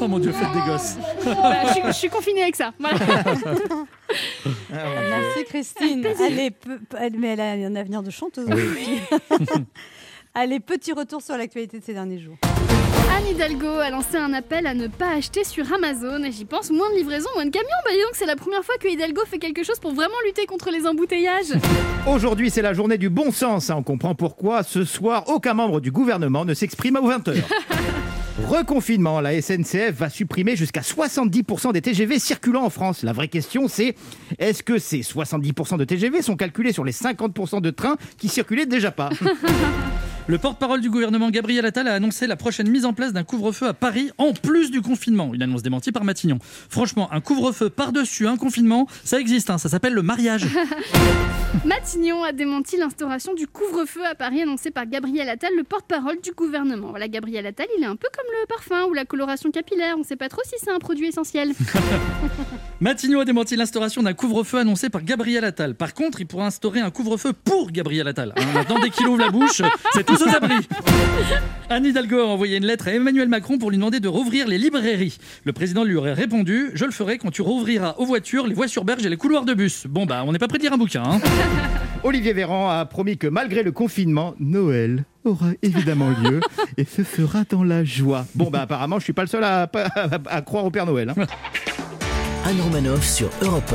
Oh 0.00 0.08
mon 0.08 0.18
Dieu, 0.18 0.32
faites 0.32 0.52
des 0.52 0.60
gosses. 0.70 0.96
Voilà, 1.22 1.66
je, 1.68 1.72
suis, 1.72 1.82
je 1.86 1.92
suis 1.92 2.08
confinée 2.10 2.42
avec 2.42 2.56
ça. 2.56 2.72
Voilà. 2.78 2.98
Merci 4.70 5.44
Christine. 5.46 6.02
Peu- 6.02 6.80
mais 7.16 7.28
elle 7.28 7.40
a 7.40 7.52
un 7.52 7.74
avenir 7.74 8.02
de 8.02 8.10
chanteuse. 8.10 8.46
Oui. 8.50 9.00
aussi. 9.30 9.46
Allez, 10.34 10.60
petit 10.60 10.92
retour 10.92 11.22
sur 11.22 11.38
l'actualité 11.38 11.78
de 11.78 11.84
ces 11.84 11.94
derniers 11.94 12.18
jours. 12.18 12.36
Anne 13.16 13.26
Hidalgo 13.30 13.68
a 13.78 13.90
lancé 13.90 14.16
un 14.16 14.32
appel 14.32 14.66
à 14.66 14.74
ne 14.74 14.88
pas 14.88 15.10
acheter 15.16 15.44
sur 15.44 15.72
Amazon. 15.72 16.22
Et 16.24 16.32
j'y 16.32 16.44
pense, 16.44 16.70
moins 16.70 16.90
de 16.90 16.96
livraison, 16.96 17.28
moins 17.34 17.44
de 17.46 17.50
camions. 17.50 17.68
Bah 17.84 17.90
dis 17.92 17.98
donc, 18.02 18.10
c'est 18.14 18.26
la 18.26 18.34
première 18.36 18.64
fois 18.64 18.74
que 18.80 18.88
Hidalgo 18.88 19.20
fait 19.30 19.38
quelque 19.38 19.62
chose 19.62 19.78
pour 19.78 19.94
vraiment 19.94 20.14
lutter 20.26 20.46
contre 20.46 20.70
les 20.70 20.86
embouteillages. 20.86 21.52
Aujourd'hui, 22.08 22.50
c'est 22.50 22.62
la 22.62 22.72
journée 22.74 22.98
du 22.98 23.10
bon 23.10 23.30
sens. 23.30 23.70
hein. 23.70 23.76
On 23.78 23.82
comprend 23.82 24.14
pourquoi 24.14 24.62
ce 24.62 24.84
soir, 24.84 25.24
aucun 25.28 25.54
membre 25.54 25.80
du 25.80 25.90
gouvernement 25.92 26.44
ne 26.44 26.54
s'exprime 26.54 26.96
aux 26.96 27.08
20h. 27.10 27.34
Reconfinement, 28.48 29.20
la 29.20 29.40
SNCF 29.40 29.92
va 29.92 30.10
supprimer 30.10 30.56
jusqu'à 30.56 30.80
70% 30.80 31.72
des 31.72 31.82
TGV 31.82 32.18
circulant 32.18 32.64
en 32.64 32.70
France. 32.70 33.04
La 33.04 33.12
vraie 33.12 33.28
question, 33.28 33.68
c'est 33.68 33.94
est-ce 34.40 34.64
que 34.64 34.78
ces 34.78 35.00
70% 35.00 35.78
de 35.78 35.84
TGV 35.84 36.20
sont 36.20 36.34
calculés 36.34 36.72
sur 36.72 36.82
les 36.84 36.90
50% 36.92 37.60
de 37.60 37.70
trains 37.70 37.96
qui 38.18 38.28
circulaient 38.28 38.66
déjà 38.66 38.90
pas? 38.90 39.10
Le 40.26 40.38
porte-parole 40.38 40.80
du 40.80 40.88
gouvernement 40.88 41.28
Gabriel 41.28 41.66
Attal 41.66 41.86
a 41.86 41.92
annoncé 41.92 42.26
la 42.26 42.36
prochaine 42.36 42.70
mise 42.70 42.86
en 42.86 42.94
place 42.94 43.12
d'un 43.12 43.24
couvre-feu 43.24 43.66
à 43.66 43.74
Paris 43.74 44.10
en 44.16 44.32
plus 44.32 44.70
du 44.70 44.80
confinement. 44.80 45.34
Une 45.34 45.42
annonce 45.42 45.62
démentie 45.62 45.92
par 45.92 46.02
Matignon. 46.02 46.38
Franchement, 46.70 47.12
un 47.12 47.20
couvre-feu 47.20 47.68
par-dessus 47.68 48.26
un 48.26 48.38
confinement, 48.38 48.86
ça 49.04 49.20
existe, 49.20 49.50
hein, 49.50 49.58
ça 49.58 49.68
s'appelle 49.68 49.92
le 49.92 50.00
mariage. 50.00 50.46
Matignon 51.66 52.24
a 52.24 52.32
démenti 52.32 52.78
l'instauration 52.78 53.34
du 53.34 53.46
couvre-feu 53.46 54.00
à 54.04 54.14
Paris 54.14 54.40
annoncé 54.40 54.70
par 54.70 54.86
Gabriel 54.86 55.28
Attal, 55.28 55.52
le 55.56 55.62
porte-parole 55.62 56.20
du 56.22 56.32
gouvernement. 56.32 56.88
Voilà, 56.88 57.06
Gabriel 57.06 57.46
Attal, 57.46 57.66
il 57.76 57.84
est 57.84 57.86
un 57.86 57.96
peu 57.96 58.08
comme 58.16 58.26
le 58.40 58.46
parfum 58.46 58.86
ou 58.88 58.94
la 58.94 59.04
coloration 59.04 59.50
capillaire. 59.50 59.94
On 59.96 60.00
ne 60.00 60.04
sait 60.04 60.16
pas 60.16 60.30
trop 60.30 60.42
si 60.44 60.54
c'est 60.58 60.70
un 60.70 60.78
produit 60.78 61.08
essentiel. 61.08 61.52
Matignon 62.80 63.20
a 63.20 63.24
démenti 63.24 63.56
l'instauration 63.56 64.02
d'un 64.02 64.14
couvre-feu 64.14 64.58
annoncé 64.58 64.88
par 64.88 65.02
Gabriel 65.02 65.44
Attal. 65.44 65.74
Par 65.74 65.94
contre, 65.94 66.20
il 66.20 66.26
pourra 66.26 66.46
instaurer 66.46 66.80
un 66.80 66.90
couvre-feu 66.90 67.32
pour 67.32 67.70
Gabriel 67.70 68.08
Attal. 68.08 68.32
Hein, 68.36 68.44
maintenant, 68.54 68.78
dès 68.80 68.90
qu'il 68.90 69.06
ouvre 69.06 69.20
la 69.20 69.30
bouche, 69.30 69.62
c'est 69.92 70.10
tous 70.16 70.24
aux 70.24 70.34
abris. 70.34 70.68
Anne 71.70 71.86
Hidalgo 71.86 72.18
a 72.20 72.26
envoyé 72.26 72.56
une 72.58 72.66
lettre 72.66 72.88
à 72.88 72.92
Emmanuel 72.92 73.28
Macron 73.28 73.58
pour 73.58 73.70
lui 73.70 73.76
demander 73.78 74.00
de 74.00 74.08
rouvrir 74.08 74.46
les 74.46 74.58
librairies. 74.58 75.18
Le 75.44 75.52
président 75.52 75.82
lui 75.84 75.96
aurait 75.96 76.12
répondu 76.12 76.70
Je 76.74 76.84
le 76.84 76.90
ferai 76.90 77.18
quand 77.18 77.30
tu 77.30 77.42
rouvriras 77.42 77.94
aux 77.98 78.04
voitures 78.06 78.46
les 78.46 78.54
voies 78.54 78.68
sur 78.68 78.84
berge 78.84 79.04
et 79.04 79.08
les 79.08 79.16
couloirs 79.16 79.44
de 79.44 79.54
bus. 79.54 79.86
Bon, 79.88 80.06
bah, 80.06 80.22
on 80.26 80.32
n'est 80.32 80.38
pas 80.38 80.48
prêt 80.48 80.58
de 80.58 80.62
lire 80.64 80.72
un 80.72 80.78
bouquin. 80.78 81.02
hein. 81.04 81.20
Olivier 82.04 82.34
Véran 82.34 82.68
a 82.68 82.84
promis 82.84 83.16
que 83.16 83.26
malgré 83.26 83.62
le 83.62 83.72
confinement, 83.72 84.34
Noël 84.38 85.04
aura 85.24 85.48
évidemment 85.62 86.10
lieu 86.22 86.40
et 86.76 86.84
se 86.84 87.02
fera 87.02 87.44
dans 87.48 87.64
la 87.64 87.82
joie. 87.84 88.26
Bon, 88.34 88.50
bah 88.50 88.60
apparemment, 88.62 88.98
je 88.98 89.04
suis 89.04 89.12
pas 89.14 89.22
le 89.22 89.28
seul 89.28 89.42
à, 89.42 89.62
à- 89.62 90.18
à 90.28 90.42
croire 90.42 90.66
au 90.66 90.70
Père 90.70 90.84
Noël. 90.86 91.08
hein. 91.16 91.24
Anne 92.46 92.60
Romanoff 92.60 93.06
sur 93.08 93.30
Europe 93.40 93.74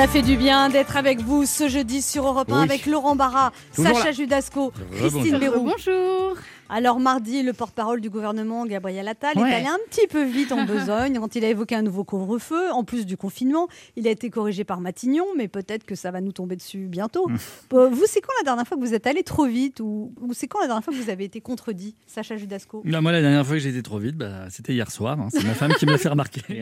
Ça 0.00 0.08
fait 0.08 0.22
du 0.22 0.38
bien 0.38 0.70
d'être 0.70 0.96
avec 0.96 1.20
vous 1.20 1.44
ce 1.44 1.68
jeudi 1.68 2.00
sur 2.00 2.26
Europe 2.26 2.50
1 2.50 2.56
Oui. 2.56 2.62
avec 2.62 2.86
Laurent 2.86 3.16
Barra, 3.16 3.52
Toujours 3.76 3.94
Sacha 3.94 4.06
là. 4.06 4.12
Judasco, 4.12 4.72
Christine. 4.96 5.38
Béroux. 5.38 5.60
Bonjour. 5.70 6.36
Alors 6.72 7.00
mardi, 7.00 7.42
le 7.42 7.52
porte-parole 7.52 8.00
du 8.00 8.10
gouvernement, 8.10 8.64
Gabriel 8.64 9.08
Attal, 9.08 9.36
Ouais. 9.36 9.50
est 9.50 9.54
allé 9.54 9.66
un 9.66 9.78
petit 9.90 10.06
peu 10.06 10.22
vite 10.24 10.52
en 10.52 10.64
besogne 10.64 11.18
quand 11.18 11.34
il 11.34 11.44
a 11.44 11.48
évoqué 11.48 11.74
un 11.74 11.82
nouveau 11.82 12.04
couvre-feu. 12.04 12.70
En 12.72 12.84
plus 12.84 13.06
du 13.06 13.16
confinement, 13.16 13.66
il 13.96 14.06
a 14.06 14.10
été 14.10 14.30
corrigé 14.30 14.62
par 14.62 14.80
Matignon, 14.80 15.24
mais 15.36 15.48
peut-être 15.48 15.84
que 15.84 15.96
ça 15.96 16.10
va 16.12 16.20
nous 16.20 16.30
tomber 16.32 16.54
dessus 16.54 16.86
bientôt. 16.86 17.28
Euh, 17.72 17.88
vous, 17.88 18.04
c'est 18.06 18.20
quand 18.20 18.32
la 18.38 18.44
dernière 18.44 18.66
fois 18.68 18.76
que 18.76 18.82
vous 18.82 18.94
êtes 18.94 19.08
allé 19.08 19.24
trop 19.24 19.46
vite 19.46 19.80
ou, 19.80 20.12
ou 20.20 20.32
c'est 20.32 20.46
quand 20.46 20.60
la 20.60 20.66
dernière 20.68 20.84
fois 20.84 20.92
que 20.94 20.98
vous 20.98 21.10
avez 21.10 21.24
été 21.24 21.40
contredit, 21.40 21.94
Sacha 22.06 22.36
Judasco? 22.36 22.82
Moi, 22.84 23.10
la 23.12 23.20
dernière 23.20 23.44
fois 23.44 23.56
que 23.56 23.62
j'ai 23.62 23.70
été 23.70 23.82
trop 23.82 23.98
vite, 23.98 24.16
bah, 24.16 24.48
c'était 24.50 24.72
hier 24.72 24.90
soir. 24.92 25.18
hein. 25.20 25.28
C'est 25.32 25.42
ma 25.44 25.54
femme 25.54 25.72
qui 25.74 25.86
me 25.86 25.90
l'a 25.90 25.98
fait 25.98 26.08
remarquer. 26.08 26.42
Oui, 26.50 26.56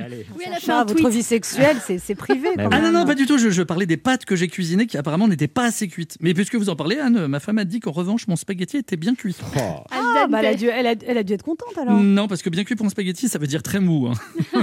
elle 0.46 0.52
a 0.52 0.56
fait 0.56 0.60
Sacha, 0.66 0.80
un 0.80 0.84
votre 0.84 0.94
tweet. 1.02 1.08
vie 1.12 1.22
sexuelle, 1.22 1.76
c'est 1.84 1.98
c'est 1.98 2.14
privé. 2.14 2.48
quand 2.56 2.68
Ah 2.72 2.80
non, 2.80 2.92
non, 2.92 3.04
pas 3.04 3.14
du 3.14 3.26
tout. 3.26 3.36
Je, 3.36 3.50
je 3.50 3.62
parlais 3.62 3.84
des 3.86 3.96
pâtes 3.98 4.24
que 4.24 4.36
j'ai 4.36 4.48
cuisinées 4.48 4.86
qui 4.86 4.96
apparemment 4.96 5.28
n'étaient 5.28 5.48
pas 5.48 5.64
assez 5.66 5.86
cuites. 5.88 6.16
Mais 6.20 6.32
puisque 6.34 6.54
vous 6.54 6.70
en 6.70 6.76
parlez, 6.76 6.98
Anne, 6.98 7.26
ma 7.26 7.40
femme 7.40 7.58
a 7.58 7.64
dit 7.64 7.80
qu'en 7.80 7.90
revanche, 7.92 8.26
mon 8.28 8.36
spaghetti 8.36 8.78
était 8.78 8.96
bien 8.96 9.14
cuit. 9.14 9.36
Oh. 9.56 9.60
Ah, 10.18 10.22
Ah, 10.24 10.26
bah, 10.28 10.38
elle, 10.40 10.46
a 10.46 10.54
dû, 10.54 10.66
elle, 10.68 10.86
a, 10.86 10.94
elle 11.06 11.18
a 11.18 11.22
dû 11.22 11.32
être 11.32 11.42
contente 11.42 11.76
alors. 11.78 11.94
Non, 12.00 12.26
parce 12.28 12.42
que 12.42 12.50
bien 12.50 12.64
cuit 12.64 12.74
pour 12.76 12.86
un 12.86 12.90
spaghetti, 12.90 13.28
ça 13.28 13.38
veut 13.38 13.46
dire 13.46 13.62
très 13.62 13.80
mou. 13.80 14.08
hein. 14.08 14.14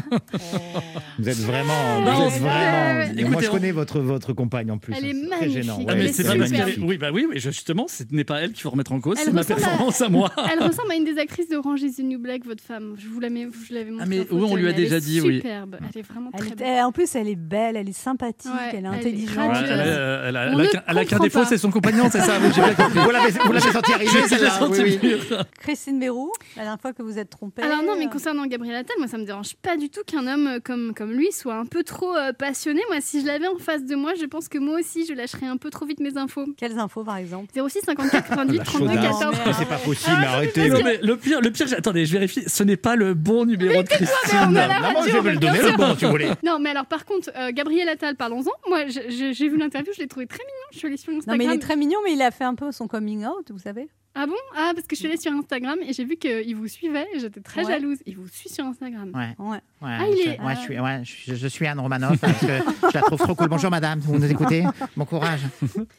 Vous 1.19 1.29
êtes 1.29 1.37
vraiment. 1.37 2.01
Non, 2.01 2.13
vous 2.13 2.23
êtes 2.27 2.31
c'est- 2.33 2.39
vraiment... 2.39 3.01
Écoutez, 3.05 3.23
Moi, 3.29 3.41
je 3.41 3.47
on- 3.47 3.51
connais 3.51 3.71
votre, 3.71 3.99
votre 3.99 4.33
compagne 4.33 4.69
en 4.71 4.77
plus. 4.77 4.93
Elle 4.97 5.05
est 5.05 5.13
C'est 5.13 5.19
très 5.27 5.39
magnifique. 5.39 5.63
gênant. 5.63 5.77
Ah, 5.79 5.83
Ah, 5.87 5.91
Ouais, 5.91 5.95
mais 5.97 6.03
mais 6.03 6.07
c'est 6.11 6.23
c'est 6.23 6.29
pas 6.29 6.37
parce 6.37 6.49
super. 6.49 6.65
qu'elle- 6.65 6.83
Oui, 6.83 6.97
bah 6.97 7.07
oui, 7.13 7.25
oui, 7.29 7.39
justement, 7.39 7.85
ce 7.87 8.03
n'est 8.11 8.23
pas 8.23 8.41
elle 8.41 8.51
qu'il 8.51 8.61
faut 8.61 8.69
remettre 8.69 8.91
en 8.91 8.99
cause, 8.99 9.17
Elle 9.19 9.25
c'est 9.25 9.31
ma 9.31 9.41
ressemble 9.41 9.61
à- 9.61 9.63
performance 9.67 10.01
à 10.01 10.09
moi. 10.09 10.31
Elle 10.51 10.63
ressemble 10.67 10.91
à 10.91 10.95
une 10.95 11.05
des 11.05 11.17
actrices 11.17 11.49
d'Orange 11.49 11.81
is 11.81 11.93
the 11.95 11.99
New 12.03 12.19
Black, 12.19 12.45
votre 12.45 12.63
femme. 12.63 12.95
Je 12.97 13.07
vous 13.07 13.19
l'avais 13.19 13.45
montré. 13.45 13.99
Ah, 14.01 14.05
mais 14.05 14.19
oui, 14.29 14.47
on 14.49 14.55
lui 14.55 14.67
a 14.67 14.73
déjà 14.73 14.99
dit, 14.99 15.21
oui. 15.21 15.37
Superbe. 15.37 15.77
Elle 15.93 15.99
est 15.99 16.03
vraiment 16.03 16.31
très 16.31 16.81
en 16.81 16.91
plus, 16.91 17.15
elle 17.15 17.27
est 17.29 17.35
belle, 17.35 17.75
elle 17.77 17.89
est 17.89 17.93
sympathique, 17.97 18.51
elle 18.73 18.83
est 18.85 18.87
intelligente. 18.87 19.55
Elle, 19.67 20.37
a- 20.37 21.05
qu'un- 21.05 21.19
défaut, 21.19 21.43
c'est 21.47 21.57
son 21.57 21.71
compagnon, 21.71 22.09
c'est 22.11 22.19
ça. 22.21 22.33
oui, 22.41 22.49
J'ai 22.53 22.61
bien 22.61 22.73
compris. 22.75 22.99
Vous 22.99 23.11
l'avez 23.51 23.71
senti 23.71 23.93
arriver, 23.93 24.11
de 24.21 24.83
oui, 24.83 24.99
oui. 25.03 25.37
Christine 25.59 25.99
Bérou, 25.99 26.31
la 26.55 26.63
dernière 26.63 26.79
fois 26.81 26.93
que 26.93 27.01
vous 27.01 27.17
êtes 27.19 27.29
trompée. 27.29 27.61
Alors 27.63 27.81
non, 27.83 27.95
mais 27.97 28.05
euh, 28.07 28.09
concernant 28.09 28.45
Gabriel 28.45 28.75
Attal, 28.75 28.95
moi 28.99 29.07
ça 29.07 29.17
me 29.17 29.25
dérange 29.25 29.55
pas 29.55 29.77
du 29.77 29.89
tout 29.89 30.01
qu'un 30.05 30.27
homme 30.27 30.47
euh, 30.47 30.59
comme, 30.63 30.93
comme 30.95 31.11
lui 31.11 31.31
soit 31.31 31.55
un 31.55 31.65
peu 31.65 31.83
trop 31.83 32.15
euh, 32.15 32.33
passionné. 32.33 32.81
Moi, 32.89 32.99
si 33.01 33.21
je 33.21 33.25
l'avais 33.25 33.47
en 33.47 33.57
face 33.57 33.83
de 33.85 33.95
moi, 33.95 34.13
je 34.19 34.25
pense 34.25 34.47
que 34.49 34.57
moi 34.57 34.79
aussi 34.79 35.05
je 35.05 35.13
lâcherais 35.13 35.47
un 35.47 35.57
peu 35.57 35.69
trop 35.69 35.85
vite 35.85 35.99
mes 35.99 36.17
infos. 36.17 36.45
Quelles 36.57 36.77
infos 36.79 37.03
par 37.03 37.17
exemple 37.17 37.51
06 37.53 37.81
54 37.85 38.27
88 38.29 38.57
La 38.57 38.63
32 38.63 38.87
chaudasse. 38.87 39.05
14. 39.19 39.23
Non, 39.23 39.31
Mais 39.45 39.53
c'est 39.53 39.65
pas 39.69 39.77
possible, 39.77 40.17
mais 40.19 40.25
arrêtez. 40.27 40.69
Non, 40.69 40.79
mais 40.83 40.97
le 41.01 41.17
pire, 41.17 41.41
le 41.41 41.51
pire, 41.51 41.67
attendez, 41.77 42.05
je 42.05 42.13
vérifie, 42.13 42.43
ce 42.47 42.63
n'est 42.63 42.77
pas 42.77 42.95
le 42.95 43.13
bon 43.13 43.45
numéro 43.45 43.81
de 43.83 43.87
Christine. 43.87 44.39
on 44.49 44.55
a 44.55 44.67
la 44.67 44.79
Non, 44.79 44.91
moi, 44.91 45.07
je 45.07 45.17
vais 45.17 45.31
le 45.31 45.37
donner 45.37 45.61
le 45.61 45.77
bon, 45.77 45.95
si 45.97 46.05
vous 46.05 46.11
voulez. 46.11 46.29
Non, 46.43 46.59
mais 46.59 46.69
alors 46.71 46.85
par 46.85 47.05
contre, 47.05 47.29
euh, 47.35 47.51
Gabriel 47.51 47.87
Attal, 47.89 48.15
parlons-en. 48.15 48.51
Moi, 48.69 48.85
j'ai 48.87 49.49
vu 49.49 49.57
l'interview, 49.57 49.91
je 49.95 50.01
l'ai 50.01 50.07
trouvé 50.07 50.27
très 50.27 50.39
mignon. 50.43 50.67
Je 50.71 50.77
suis 50.77 50.87
allée 50.87 50.97
sur 50.97 51.11
Non, 51.11 51.19
Instagram. 51.19 51.37
mais 51.37 51.45
il 51.45 51.51
est 51.51 51.59
très 51.59 51.75
mignon, 51.75 51.99
mais 52.03 52.13
il 52.13 52.21
a 52.21 52.31
fait 52.31 52.43
un 52.43 52.55
peu 52.55 52.71
son 52.71 52.87
coming 52.87 53.25
out, 53.25 53.49
vous 53.51 53.59
savez 53.59 53.87
Ah 54.17 54.25
bon? 54.27 54.33
Ah, 54.55 54.71
parce 54.73 54.87
que 54.87 54.95
je 54.95 54.99
suis 55.01 55.07
allée 55.09 55.17
sur 55.17 55.31
Instagram 55.33 55.77
et 55.85 55.91
j'ai 55.91 56.05
vu 56.05 56.15
qu'il 56.15 56.55
vous 56.55 56.67
suivait 56.69 57.05
et 57.13 57.19
j'étais 57.19 57.41
très 57.41 57.65
Ouais. 57.65 57.71
jalouse. 57.73 57.97
Il 58.05 58.15
vous 58.15 58.27
suit 58.29 58.47
sur 58.49 58.63
Instagram. 58.65 59.11
Ouais. 59.13 59.35
Ouais. 59.37 59.57
Ouais, 59.81 59.91
Ah, 59.99 60.05
il 60.09 60.17
je, 60.23 60.29
est- 60.31 60.39
ouais, 60.41 60.55
je 60.55 60.59
suis, 60.61 60.79
ouais, 60.79 61.01
je, 61.03 61.35
je 61.35 61.47
suis 61.47 61.67
Anne 61.67 61.79
Romanoff 61.81 62.17
parce 62.21 62.39
que 62.39 62.47
je 62.47 62.93
la 62.93 63.01
trouve 63.01 63.19
trop 63.19 63.35
cool. 63.35 63.49
Bonjour 63.49 63.69
madame, 63.69 63.99
vous 63.99 64.17
nous 64.17 64.31
écoutez? 64.31 64.63
Bon 64.95 65.03
courage. 65.05 65.41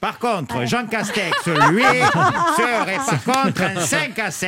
Par 0.00 0.18
contre, 0.18 0.64
Jean 0.66 0.87
Castex, 0.87 1.46
lui, 1.70 1.82
serait 2.56 2.96
par 3.06 3.44
contre 3.44 3.62
un 3.62 3.80
5 3.80 4.18
à 4.18 4.30
6, 4.30 4.46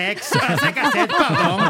un 0.49 0.57
5 0.57 0.79
à 0.79 0.91
7, 0.91 1.11
pardon, 1.17 1.65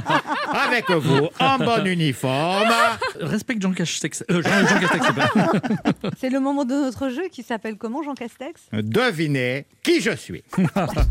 avec 0.55 0.89
vous, 0.91 1.29
en 1.41 1.59
bon 1.59 1.85
uniforme. 1.85 2.73
Respecte 3.21 3.61
Jean 3.61 3.73
Castex. 3.73 4.25
Euh, 4.31 4.41
Jean, 4.41 4.67
Jean 4.69 4.79
Castex, 4.81 5.07
c'est 5.07 5.15
pas. 5.15 6.11
C'est 6.19 6.31
le 6.31 6.41
moment 6.41 6.65
de 6.65 6.75
notre 6.75 7.09
jeu 7.11 7.29
qui 7.31 7.43
s'appelle 7.43 7.77
comment, 7.77 8.03
Jean 8.03 8.15
Castex? 8.15 8.69
Devinez 8.73 9.67
qui 9.83 10.01
je 10.01 10.13
suis. 10.17 10.43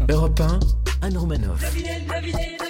Europe 0.09 0.39
1, 0.39 0.59
Anne 1.01 1.17
Romanoff. 1.17 2.66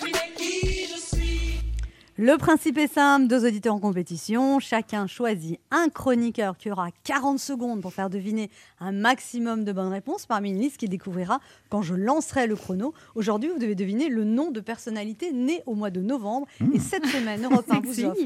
Le 2.19 2.35
principe 2.37 2.79
est 2.79 2.91
simple, 2.91 3.27
deux 3.27 3.45
auditeurs 3.45 3.75
en 3.75 3.79
compétition, 3.79 4.59
chacun 4.59 5.05
choisit 5.05 5.59
un 5.69 5.87
chroniqueur 5.87 6.57
qui 6.57 6.71
aura 6.71 6.87
40 7.03 7.37
secondes 7.37 7.79
pour 7.79 7.93
faire 7.93 8.09
deviner 8.09 8.49
un 8.79 8.91
maximum 8.91 9.63
de 9.63 9.71
bonnes 9.71 9.91
réponses 9.91 10.25
parmi 10.25 10.49
une 10.49 10.59
liste 10.59 10.77
qu'il 10.77 10.89
découvrira 10.89 11.39
quand 11.69 11.83
je 11.83 11.93
lancerai 11.93 12.47
le 12.47 12.55
chrono. 12.55 12.95
Aujourd'hui, 13.13 13.51
vous 13.51 13.59
devez 13.59 13.75
deviner 13.75 14.09
le 14.09 14.23
nom 14.23 14.49
de 14.49 14.59
personnalité 14.61 15.31
née 15.31 15.61
au 15.67 15.75
mois 15.75 15.91
de 15.91 16.01
novembre. 16.01 16.47
Et 16.73 16.79
cette 16.79 17.05
semaine, 17.05 17.43
Europe 17.43 17.67
1 17.69 17.81
vous 17.81 18.05
offre... 18.05 18.19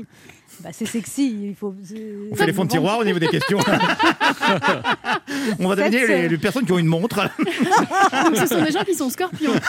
Bah, 0.62 0.70
c'est 0.72 0.86
sexy, 0.86 1.50
il 1.50 1.56
faut... 1.56 1.76
On 2.32 2.36
fait 2.36 2.46
les 2.46 2.54
fonds 2.54 2.64
de 2.64 2.70
tiroir 2.70 2.98
au 2.98 3.04
niveau 3.04 3.20
des 3.20 3.28
questions. 3.28 3.60
On 5.60 5.68
va 5.68 5.76
deviner 5.76 6.08
les, 6.08 6.14
euh, 6.14 6.30
les 6.30 6.38
personnes 6.38 6.66
qui 6.66 6.72
ont 6.72 6.80
une 6.80 6.88
montre. 6.88 7.18
Donc 7.18 8.36
ce 8.38 8.48
sont 8.48 8.64
des 8.64 8.72
gens 8.72 8.86
qui 8.86 8.96
sont 8.96 9.10
scorpions. 9.10 9.52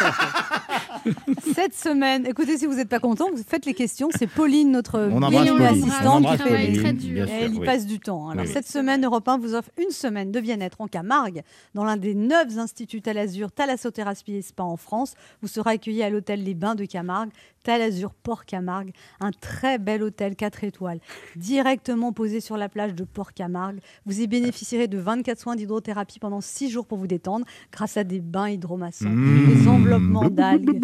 Cette 1.55 1.75
semaine, 1.75 2.27
écoutez, 2.27 2.59
si 2.59 2.67
vous 2.67 2.75
n'êtes 2.75 2.89
pas 2.89 2.99
content, 3.01 3.27
vous 3.35 3.43
faites 3.47 3.67
les 3.67 3.75
questions. 3.75 4.09
C'est 4.17 4.27
Pauline, 4.27 4.71
notre 4.71 4.99
On 5.13 5.23
assistante, 5.23 6.27
qui 6.27 6.39
fait 6.39 6.67
les- 6.67 6.75
sûr, 6.75 7.27
elle 7.31 7.55
y 7.55 7.59
oui. 7.59 7.67
passe 7.67 7.87
du 7.87 7.99
temps. 8.01 8.29
Alors, 8.31 8.43
Oui, 8.45 8.49
oui. 8.49 8.53
cette 8.53 8.67
semaine, 8.69 9.05
Europe 9.05 9.27
1 9.29 9.39
vous 9.39 9.55
offre 9.55 9.71
une 9.83 9.91
semaine 9.91 10.31
de 10.33 10.41
bien-être 10.41 10.81
en 10.81 10.87
Camargue, 10.89 11.43
dans 11.75 11.85
l'un 11.85 11.97
des 11.97 12.15
neuf 12.15 12.57
instituts 12.59 13.03
Talazur, 13.03 13.51
Thalassothérapie 13.53 14.35
et 14.35 14.43
Spa 14.43 14.63
en 14.63 14.77
France. 14.77 15.15
Vous 15.43 15.49
serez 15.49 15.71
accueilli 15.73 16.03
à 16.03 16.11
l'hôtel 16.11 16.43
Les 16.45 16.55
Bains 16.55 16.75
de 16.75 16.85
Camargue, 16.85 17.31
Talazur 17.62 18.12
Port 18.14 18.45
Camargue, 18.45 18.92
un 19.21 19.31
très 19.31 19.78
bel 19.78 20.02
hôtel 20.02 20.35
4 20.37 20.64
étoiles, 20.64 20.99
directement 21.37 22.12
posé 22.12 22.40
sur 22.40 22.57
la 22.57 22.69
plage 22.69 22.95
de 22.95 23.04
Port 23.04 23.33
Camargue. 23.33 23.78
Vous 24.07 24.21
y 24.21 24.26
bénéficierez 24.26 24.88
de 24.88 24.99
24 24.99 25.38
soins 25.40 25.57
d'hydrothérapie 25.57 26.19
pendant 26.19 26.40
6 26.40 26.71
jours 26.71 26.87
pour 26.87 26.99
vous 26.99 27.07
détendre, 27.07 27.47
grâce 27.73 27.97
à 27.97 28.04
des 28.04 28.21
bains 28.21 28.49
hydromassants, 28.50 29.09
Mmh. 29.09 29.47
des 29.54 29.69
enveloppements 29.69 30.28
d'algues. 30.31 30.81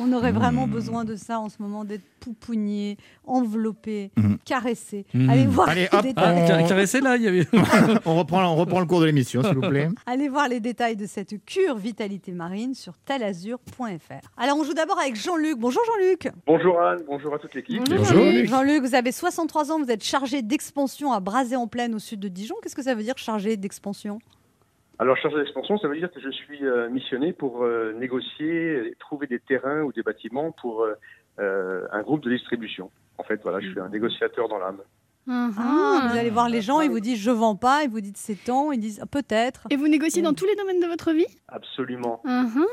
On 0.00 0.12
aurait 0.12 0.32
vraiment 0.32 0.66
besoin 0.66 1.04
de 1.04 1.16
ça 1.16 1.38
en 1.40 1.48
ce 1.48 1.56
moment, 1.60 1.84
d'être 1.84 2.04
poupougné, 2.20 2.96
enveloppé, 3.24 4.10
Mmh. 4.16 4.34
caressé. 4.44 5.06
Mmh. 5.14 5.30
Allez 5.30 5.46
voir 5.46 5.68
Allez, 5.68 5.88
les 5.92 6.02
détails. 6.02 6.42
Ah, 6.44 6.46
car- 6.46 6.66
caresser 6.68 7.00
là, 7.00 7.16
il 7.16 7.22
y 7.22 7.28
avait. 7.28 7.46
on, 8.06 8.16
reprend, 8.16 8.44
on 8.44 8.56
reprend 8.56 8.80
le 8.80 8.86
cours 8.86 9.00
de 9.00 9.06
l'émission, 9.06 9.42
s'il 9.42 9.54
vous 9.54 9.60
plaît. 9.68 9.88
Allez 10.06 10.28
voir 10.28 10.48
les 10.48 10.60
détails 10.60 10.96
de 10.96 11.06
cette 11.06 11.44
cure 11.44 11.76
vitalité 11.76 12.32
marine 12.32 12.74
sur 12.74 12.96
talazur.fr. 12.98 14.28
Alors 14.36 14.56
on 14.58 14.64
joue 14.64 14.74
d'abord 14.74 14.98
avec 14.98 15.09
Jean-Luc. 15.16 15.58
Bonjour 15.58 15.82
Jean-Luc. 15.84 16.28
Bonjour 16.46 16.80
Anne, 16.80 17.02
bonjour 17.06 17.34
à 17.34 17.38
toute 17.38 17.54
l'équipe. 17.54 17.78
Bonjour, 17.78 17.98
Bonjour, 17.98 18.16
Jean-Luc. 18.16 18.34
Luc. 18.34 18.48
Jean-Luc, 18.48 18.82
vous 18.82 18.94
avez 18.94 19.12
63 19.12 19.72
ans, 19.72 19.78
vous 19.78 19.90
êtes 19.90 20.04
chargé 20.04 20.42
d'expansion 20.42 21.12
à 21.12 21.20
Brazé-en-Plaine 21.20 21.94
au 21.94 21.98
sud 21.98 22.20
de 22.20 22.28
Dijon. 22.28 22.54
Qu'est-ce 22.62 22.76
que 22.76 22.82
ça 22.82 22.94
veut 22.94 23.02
dire 23.02 23.18
chargé 23.18 23.56
d'expansion? 23.56 24.18
Alors, 24.98 25.16
chargé 25.16 25.38
d'expansion, 25.38 25.78
ça 25.78 25.88
veut 25.88 25.96
dire 25.96 26.10
que 26.12 26.20
je 26.20 26.30
suis 26.30 26.62
euh, 26.66 26.90
missionné 26.90 27.32
pour 27.32 27.62
euh, 27.64 27.94
négocier, 27.94 28.94
trouver 28.98 29.26
des 29.26 29.38
terrains 29.40 29.80
ou 29.82 29.92
des 29.92 30.02
bâtiments 30.02 30.52
pour 30.52 30.82
euh, 30.82 30.94
euh, 31.38 31.86
un 31.90 32.02
groupe 32.02 32.22
de 32.22 32.30
distribution. 32.30 32.90
En 33.16 33.22
fait, 33.22 33.40
voilà, 33.42 33.60
je 33.60 33.70
suis 33.70 33.80
un 33.80 33.88
négociateur 33.88 34.48
dans 34.48 34.58
l'âme. 34.58 34.80
Mhm. 35.26 35.54
Ah, 35.58 36.08
Vous 36.10 36.16
allez 36.18 36.30
voir 36.30 36.48
les 36.48 36.60
gens, 36.62 36.80
ils 36.80 36.90
vous 36.90 37.00
disent 37.00 37.18
je 37.20 37.30
vends 37.30 37.54
pas, 37.56 37.82
ils 37.84 37.90
vous 37.90 38.00
disent 38.00 38.14
c'est 38.16 38.42
temps, 38.42 38.72
ils 38.72 38.80
disent 38.80 38.98
Ah, 39.02 39.06
peut-être. 39.06 39.66
Et 39.70 39.76
vous 39.76 39.86
négociez 39.88 40.22
dans 40.22 40.32
tous 40.34 40.46
les 40.46 40.56
domaines 40.56 40.80
de 40.80 40.86
votre 40.86 41.12
vie? 41.12 41.26
Absolument. 41.48 42.20
Mhm. 42.24 42.64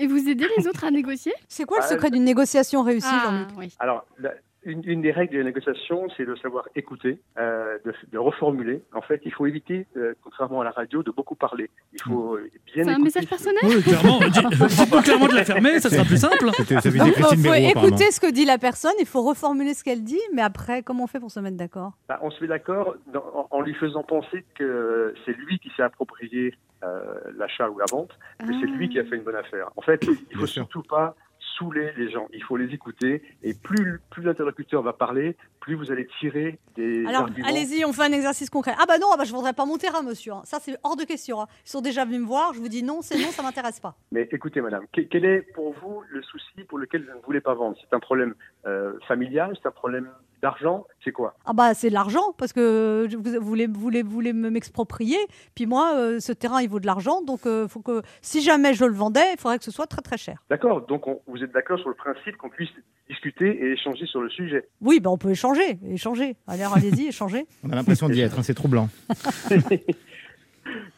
Et 0.00 0.06
vous 0.06 0.28
aidez 0.28 0.46
les 0.58 0.66
autres 0.68 0.84
à 0.84 0.90
négocier? 0.90 1.32
C'est 1.48 1.64
quoi 1.64 1.78
le 1.78 1.84
Ah, 1.84 1.88
secret 1.88 2.10
d'une 2.10 2.24
négociation 2.24 2.82
réussie, 2.82 3.06
Ah, 3.10 3.22
Jean-Luc? 3.24 3.48
oui. 3.56 3.74
Alors, 3.78 4.04
la- 4.18 4.32
une, 4.64 4.82
une 4.84 5.02
des 5.02 5.12
règles 5.12 5.34
de 5.34 5.38
la 5.38 5.44
négociation, 5.44 6.08
c'est 6.16 6.24
de 6.24 6.34
savoir 6.36 6.68
écouter, 6.76 7.18
euh, 7.38 7.78
de, 7.84 7.92
de 8.12 8.18
reformuler. 8.18 8.82
En 8.92 9.02
fait, 9.02 9.20
il 9.24 9.32
faut 9.32 9.46
éviter, 9.46 9.86
euh, 9.96 10.14
contrairement 10.22 10.60
à 10.60 10.64
la 10.64 10.70
radio, 10.70 11.02
de 11.02 11.10
beaucoup 11.10 11.34
parler. 11.34 11.68
Il 11.92 12.02
faut 12.02 12.36
euh, 12.36 12.48
bien 12.72 12.84
C'est 12.84 12.90
un 12.90 12.98
message 12.98 13.26
personnel 13.26 13.60
Oui, 13.64 13.82
clairement. 13.82 14.20
Dites-moi 14.68 15.02
clairement 15.02 15.28
de 15.28 15.34
la 15.34 15.44
fermer, 15.44 15.80
ça 15.80 15.90
sera 15.90 16.04
plus 16.04 16.16
simple. 16.18 16.36
Il 16.58 16.80
faut 17.14 17.36
Béraud, 17.36 17.54
écouter 17.86 18.10
ce 18.10 18.20
que 18.20 18.30
dit 18.30 18.44
la 18.44 18.58
personne, 18.58 18.92
il 19.00 19.06
faut 19.06 19.22
reformuler 19.22 19.74
ce 19.74 19.82
qu'elle 19.84 20.04
dit, 20.04 20.20
mais 20.32 20.42
après, 20.42 20.82
comment 20.82 21.04
on 21.04 21.08
fait 21.08 21.20
pour 21.20 21.30
se 21.30 21.40
mettre 21.40 21.56
d'accord? 21.56 21.92
Bah, 22.08 22.18
on 22.22 22.30
se 22.30 22.40
met 22.42 22.48
d'accord 22.48 22.96
en, 23.14 23.48
en 23.50 23.60
lui 23.60 23.74
faisant 23.74 24.02
penser 24.02 24.44
que 24.54 25.14
c'est 25.24 25.36
lui 25.36 25.58
qui 25.58 25.70
s'est 25.76 25.82
approprié 25.82 26.54
euh, 26.84 27.00
l'achat 27.36 27.70
ou 27.70 27.78
la 27.78 27.84
vente, 27.90 28.10
que 28.40 28.46
c'est 28.60 28.66
lui 28.66 28.88
qui 28.88 28.98
a 28.98 29.04
fait 29.04 29.16
une 29.16 29.22
bonne 29.22 29.36
affaire. 29.36 29.70
En 29.76 29.82
fait, 29.82 30.00
il 30.02 30.14
Bien 30.14 30.38
faut 30.40 30.46
sûr. 30.46 30.62
surtout 30.64 30.82
pas 30.82 31.14
saouler 31.62 31.92
les 31.96 32.10
gens, 32.10 32.26
il 32.32 32.42
faut 32.42 32.56
les 32.56 32.72
écouter, 32.74 33.22
et 33.42 33.54
plus, 33.54 34.00
plus 34.10 34.22
l'interlocuteur 34.22 34.82
va 34.82 34.92
parler, 34.92 35.36
plus 35.60 35.74
vous 35.74 35.90
allez 35.90 36.06
tirer 36.20 36.58
des 36.76 37.04
Alors, 37.06 37.28
allez-y, 37.44 37.84
on 37.84 37.92
fait 37.92 38.02
un 38.04 38.12
exercice 38.12 38.50
concret. 38.50 38.74
Ah 38.78 38.84
bah 38.86 38.98
non, 38.98 39.08
ah 39.12 39.16
bah, 39.16 39.24
je 39.24 39.32
voudrais 39.32 39.52
pas 39.52 39.64
mon 39.64 39.78
terrain, 39.78 40.02
monsieur. 40.02 40.32
hein. 40.32 40.42
Ça, 40.44 40.58
c'est 40.60 40.76
hors 40.82 40.96
de 40.96 41.04
question. 41.04 41.40
hein. 41.40 41.46
Ils 41.66 41.70
sont 41.70 41.80
déjà 41.80 42.04
venus 42.04 42.20
me 42.20 42.26
voir, 42.26 42.52
je 42.54 42.58
vous 42.60 42.68
dis 42.68 42.82
non, 42.82 43.00
c'est 43.02 43.16
non, 43.18 43.30
ça 43.30 43.42
m'intéresse 43.42 43.80
pas. 43.80 43.94
Mais 44.12 44.28
écoutez, 44.32 44.60
madame, 44.60 44.84
que- 44.92 45.02
quel 45.02 45.24
est 45.24 45.42
pour 45.54 45.72
vous 45.80 46.02
le 46.10 46.22
souci 46.22 46.64
pour 46.68 46.78
lequel 46.78 47.04
vous 47.04 47.18
ne 47.18 47.22
voulez 47.24 47.40
pas 47.40 47.54
vendre? 47.54 47.76
C'est 47.80 47.94
un 47.94 48.00
problème 48.00 48.34
euh, 48.66 48.92
familial 49.06 49.56
C'est 49.60 49.68
un 49.68 49.72
problème 49.72 50.08
d'argent 50.42 50.86
C'est 51.04 51.12
quoi? 51.12 51.34
Ah 51.44 51.52
bah 51.52 51.72
c'est 51.74 51.88
de 51.88 51.94
l'argent, 51.94 52.32
parce 52.36 52.52
que 52.52 53.08
vous 53.14 53.22
voulez, 53.46 53.66
vous 53.66 53.80
voulez, 53.80 54.02
vous 54.02 54.10
voulez 54.10 54.32
me- 54.32 54.50
m'exproprier, 54.50 55.16
puis 55.54 55.66
moi, 55.66 55.94
euh, 55.96 56.20
ce 56.20 56.32
terrain, 56.32 56.60
il 56.60 56.68
vaut 56.68 56.80
de 56.80 56.86
l'argent, 56.86 57.22
donc 57.22 57.46
euh, 57.46 57.68
faut 57.68 57.80
que, 57.80 58.02
si 58.20 58.42
jamais 58.42 58.74
je 58.74 58.84
le 58.84 58.92
vendais, 58.94 59.24
il 59.32 59.38
faudrait 59.38 59.58
que 59.58 59.64
ce 59.64 59.70
soit 59.70 59.86
très 59.86 60.02
très 60.02 60.16
cher. 60.18 60.42
D'accord, 60.50 60.86
donc 60.86 61.06
on- 61.06 61.20
vous 61.28 61.42
êtes 61.42 61.52
d'accord 61.52 61.78
sur 61.78 61.88
le 61.88 61.94
principe 61.94 62.36
qu'on 62.36 62.48
puisse 62.50 62.70
discuter 63.08 63.46
et 63.46 63.72
échanger 63.72 64.06
sur 64.06 64.20
le 64.20 64.30
sujet? 64.30 64.68
Oui, 64.80 65.00
bah 65.00 65.10
on 65.10 65.18
peut 65.18 65.30
échanger, 65.30 65.78
échanger. 65.88 66.36
Allez, 66.46 66.64
allez-y, 66.64 67.06
échanger. 67.08 67.46
On 67.64 67.70
a 67.70 67.74
l'impression 67.76 68.08
d'y 68.08 68.20
être, 68.20 68.38
hein, 68.38 68.42
c'est 68.42 68.54
troublant. 68.54 68.88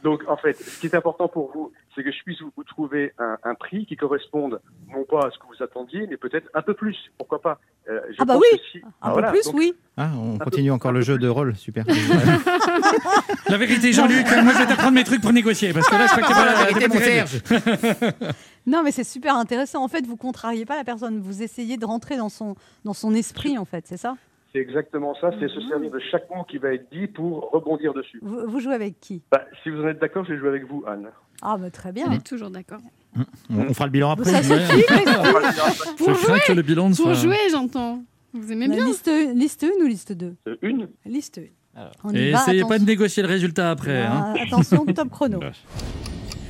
Donc, 0.03 0.23
en 0.29 0.37
fait, 0.37 0.53
ce 0.55 0.79
qui 0.81 0.87
est 0.87 0.95
important 0.95 1.27
pour 1.29 1.51
vous, 1.55 1.73
c'est 1.95 2.03
que 2.03 2.13
je 2.13 2.23
puisse 2.25 2.41
vous, 2.43 2.51
vous 2.57 2.65
trouver 2.65 3.13
un, 3.19 3.37
un 3.45 3.55
prix 3.55 3.87
qui 3.87 3.97
corresponde 3.97 4.61
non 4.93 5.05
pas 5.05 5.27
à 5.27 5.31
ce 5.31 5.39
que 5.39 5.45
vous 5.47 5.63
attendiez, 5.63 6.07
mais 6.07 6.17
peut-être 6.19 6.49
un 6.55 6.61
peu 6.63 6.75
plus. 6.75 6.97
Pourquoi 7.17 7.41
pas? 7.41 7.59
Euh, 7.89 8.01
je 8.11 8.17
Ah 8.19 8.25
bah 8.25 8.37
oui, 8.37 8.59
que 8.59 8.65
si- 8.73 8.85
Un 8.85 8.89
Ah, 9.01 9.07
peu 9.09 9.13
voilà, 9.13 9.31
plus, 9.31 9.45
donc, 9.45 9.55
oui. 9.55 9.75
Ah, 9.97 10.11
on 10.19 10.37
peu- 10.39 10.45
continue 10.45 10.71
encore 10.71 10.93
le 10.93 11.01
jeu 11.01 11.15
plus. 11.15 11.23
de 11.23 11.29
rôle, 11.29 11.57
super. 11.57 11.85
La 13.49 13.57
vérité, 13.59 13.93
Jean-Luc, 13.93 14.27
moi 14.43 14.53
je 14.53 14.59
vais 14.59 14.67
t'apprendre 14.67 14.93
mes 14.95 15.05
trucs 15.05 15.21
pour 15.23 15.33
négocier. 15.33 15.73
Parce 15.73 15.89
que 15.89 15.95
là, 15.95 16.07
je 16.07 16.13
crois 16.13 16.23
que 16.29 16.33
pas 16.35 16.45
la 16.45 16.65
vérité, 16.65 16.89
mon. 16.89 17.01
Serge. 17.01 17.43
Non, 18.67 18.83
mais 18.83 18.93
c'est 18.93 19.05
super 19.05 19.37
intéressant. 19.37 19.85
En 19.85 19.89
fait, 19.89 20.07
vous 20.07 20.17
contrariez 20.17 20.65
pas 20.65 20.75
la 20.77 20.85
personne, 20.85 21.21
vous 21.21 21.43
essayez 21.43 21.77
de 21.77 21.85
rentrer 21.85 22.17
dans 22.17 22.31
son, 22.31 22.55
dans 22.87 22.95
son 22.95 23.15
esprit, 23.15 23.59
en 23.59 23.67
fait, 23.67 23.85
c'est 23.87 23.99
ça? 23.99 24.17
C'est 24.55 24.61
exactement 24.61 25.15
ça, 25.21 25.31
c'est 25.41 25.47
Mhm. 25.47 25.49
se 25.49 25.69
servir 25.69 25.91
de 25.91 25.99
chaque 26.13 26.31
mot 26.31 26.45
qui 26.45 26.59
va 26.59 26.73
être 26.75 26.87
dit 26.93 27.09
pour 27.09 27.51
rebondir 27.51 27.93
dessus. 27.93 28.21
vous, 28.23 28.47
vous 28.47 28.61
jouez 28.61 28.75
avec 28.75 29.01
qui? 29.01 29.21
Bah, 29.33 29.43
si 29.63 29.71
vous 29.71 29.83
en 29.83 29.89
êtes 29.89 29.99
d'accord, 30.01 30.25
je 30.25 30.33
vais 30.35 30.39
jouer 30.39 30.49
avec 30.51 30.65
vous, 30.69 30.85
Anne. 30.87 31.09
Ah, 31.43 31.57
bah 31.59 31.71
très 31.71 31.91
bien. 31.91 32.07
Elle 32.09 32.19
est 32.19 32.27
toujours 32.27 32.51
d'accord. 32.51 32.79
On, 33.17 33.59
on 33.69 33.75
fera 33.75 33.87
le 33.87 33.91
bilan 33.91 34.11
après. 34.13 34.31
Ça 34.31 34.43
suffit. 34.43 34.85
Je 34.89 36.05
Pour 36.05 36.13
crains 36.13 36.39
que 36.47 36.53
le 36.53 36.63
bilan 36.63 36.87
Pour 36.89 36.97
soit. 36.97 37.15
jouer, 37.15 37.37
j'entends. 37.51 38.03
Vous 38.33 38.51
aimez 38.53 38.69
bien 38.69 38.85
Liste, 38.87 39.11
liste 39.35 39.65
1 39.65 39.83
ou 39.85 39.87
liste 39.87 40.13
2 40.13 40.35
Euh, 40.49 40.57
Une 40.63 40.89
Liste 41.05 41.39
1. 41.77 41.81
Alors. 41.81 41.93
On 42.05 42.11
y 42.13 42.19
Et 42.19 42.31
va, 42.33 42.39
essayez 42.43 42.63
pas 42.63 42.79
de 42.79 42.85
négocier 42.85 43.23
le 43.25 43.29
résultat 43.29 43.71
après. 43.71 44.03
hein. 44.03 44.35
Ah, 44.37 44.43
Attention, 44.47 44.85
top 44.95 45.11
chrono. 45.11 45.41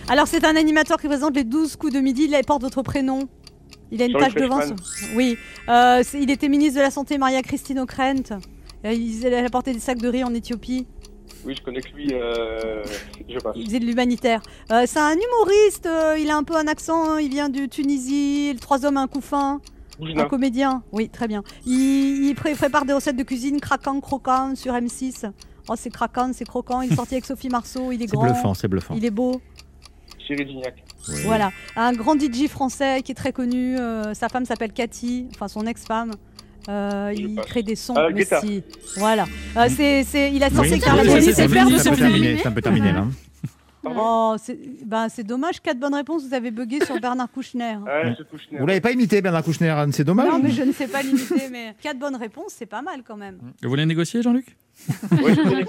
Alors, 0.09 0.27
c'est 0.27 0.45
un 0.45 0.57
animateur 0.57 0.99
qui 0.99 1.07
présente 1.09 1.35
les 1.35 1.45
12 1.45 1.77
coups 1.77 1.93
de 1.95 2.01
midi. 2.01 2.25
Il 2.31 2.45
porte 2.47 2.63
votre 2.63 2.83
prénom? 2.83 3.21
Il 3.91 4.03
a 4.03 4.07
une 4.07 4.13
devant. 4.13 4.57
Reichmann. 4.59 4.77
son- 4.79 5.17
Oui. 5.17 5.37
Euh, 5.69 6.03
c'est- 6.05 6.21
il 6.21 6.31
était 6.31 6.49
ministre 6.49 6.77
de 6.79 6.83
la 6.83 6.91
Santé, 6.91 7.19
Maria 7.19 7.43
Christine 7.43 7.79
Ockrent. 7.79 8.33
Euh, 8.85 8.93
Il 8.93 9.27
a 9.33 9.45
apporté 9.45 9.73
des 9.73 9.81
sacs 9.81 9.99
de 9.99 10.09
riz 10.09 10.25
en 10.25 10.35
Éthiopie. 10.35 10.87
Oui, 11.47 11.55
je 11.59 11.63
connais 11.63 11.81
que 11.81 11.95
lui. 11.95 12.09
Euh... 12.13 12.83
Je 13.29 13.39
passe. 13.39 13.53
Il 13.57 13.67
faisait 13.67 13.79
de 13.81 13.85
l'humanitaire. 13.87 14.41
Euh, 14.73 14.85
c'est 14.87 14.99
un 14.99 15.13
humoriste. 15.15 15.87
euh, 15.87 16.17
il 16.19 16.31
a 16.31 16.37
un 16.37 16.43
peu 16.43 16.57
un 16.57 16.67
accent. 16.67 17.19
Il 17.19 17.31
vient 17.31 17.49
de 17.51 17.67
Tunisie. 17.67 18.55
Trois 18.61 18.85
hommes, 18.87 18.97
un 18.97 19.07
couffin. 19.07 19.61
Un 20.17 20.25
comédien. 20.25 20.83
Oui, 20.93 21.09
très 21.09 21.29
bien. 21.29 21.43
Il, 21.67 22.27
il 22.27 22.35
pré- 22.35 22.55
prépare 22.55 22.85
des 22.85 22.93
recettes 22.95 23.17
de 23.17 23.23
cuisine 23.23 23.61
craquant, 23.61 24.01
croquant 24.01 24.55
sur 24.57 24.75
M6. 24.75 25.31
Oh, 25.69 25.75
c'est 25.77 25.91
craquant, 25.91 26.31
c'est 26.35 26.45
croquant. 26.47 26.81
Il 26.83 26.93
est 26.93 26.97
sorti 26.97 27.15
avec 27.15 27.25
Sophie 27.25 27.49
Marceau. 27.49 27.93
Il 27.93 28.03
est 28.03 28.09
C'est 28.09 28.17
grand. 28.17 28.25
bluffant, 28.25 28.55
c'est 28.55 28.69
bluffant. 28.69 28.95
Il 28.97 29.05
est 29.05 29.11
beau. 29.11 29.41
Cyril 30.27 30.49
Gignac. 30.49 30.83
Oui. 31.09 31.21
Voilà, 31.25 31.53
un 31.77 31.93
grand 31.93 32.19
DJ 32.19 32.49
français 32.49 33.03
qui 33.03 33.13
est 33.13 33.15
très 33.15 33.33
connu. 33.33 33.79
euh, 33.79 34.15
sa 34.15 34.29
femme 34.29 34.45
s'appelle 34.45 34.73
Cathy, 34.73 35.27
enfin 35.35 35.49
son 35.49 35.67
ex-femme. 35.67 36.13
Euh, 36.69 37.13
il 37.15 37.35
passe. 37.35 37.45
crée 37.47 37.63
des 37.63 37.77
sons. 37.77 37.95
Mais 37.95 38.15
Guetta. 38.21 38.41
si. 38.41 38.63
Voilà. 38.97 39.27
Euh, 39.57 39.69
c'est, 39.69 40.03
c'est, 40.05 40.33
il 40.33 40.43
a 40.43 40.49
Oui, 40.49 40.55
censé 40.57 40.69
c'est 40.71 40.79
faire 40.81 40.97
la 40.97 41.03
oui, 41.03 41.09
police. 41.09 41.35
c'est 41.35 41.43
un 41.43 41.47
peu 41.49 41.53
terminé, 41.97 42.39
c'est 42.39 42.49
un 42.49 42.53
peu 42.53 42.63
terminé 42.63 42.93
là. 42.93 43.05
Oh, 43.87 44.35
c'est, 44.43 44.59
ben, 44.83 45.09
c'est 45.11 45.25
dommage. 45.25 45.61
Quatre 45.61 45.79
bonnes 45.79 45.95
réponses. 45.95 46.25
Vous 46.27 46.33
avez 46.33 46.51
bugué 46.51 46.83
sur 46.87 46.99
Bernard 46.99 47.31
Kouchner. 47.31 47.77
C'est 48.17 48.27
Kouchner. 48.31 48.59
Vous 48.59 48.67
l'avez 48.67 48.81
pas 48.81 48.93
imité 48.93 49.21
Bernard 49.21 49.43
Kouchner, 49.45 49.75
c'est 49.93 50.05
dommage. 50.05 50.27
Non, 50.31 50.39
mais 50.43 50.51
je 50.51 50.63
ne 50.63 50.73
sais 50.73 50.89
pas 50.89 51.03
limiter, 51.03 51.51
mais 51.53 51.75
quatre 51.83 51.99
bonnes 51.99 52.17
réponses, 52.17 52.55
c'est 52.57 52.65
pas 52.65 52.81
mal 52.81 53.03
quand 53.07 53.19
même. 53.19 53.37
Vous 53.63 53.69
voulez 53.69 53.85
négocier, 53.85 54.23
Jean-Luc? 54.23 54.57
Oui, 55.13 55.35
je 55.35 55.41
oui. 55.43 55.65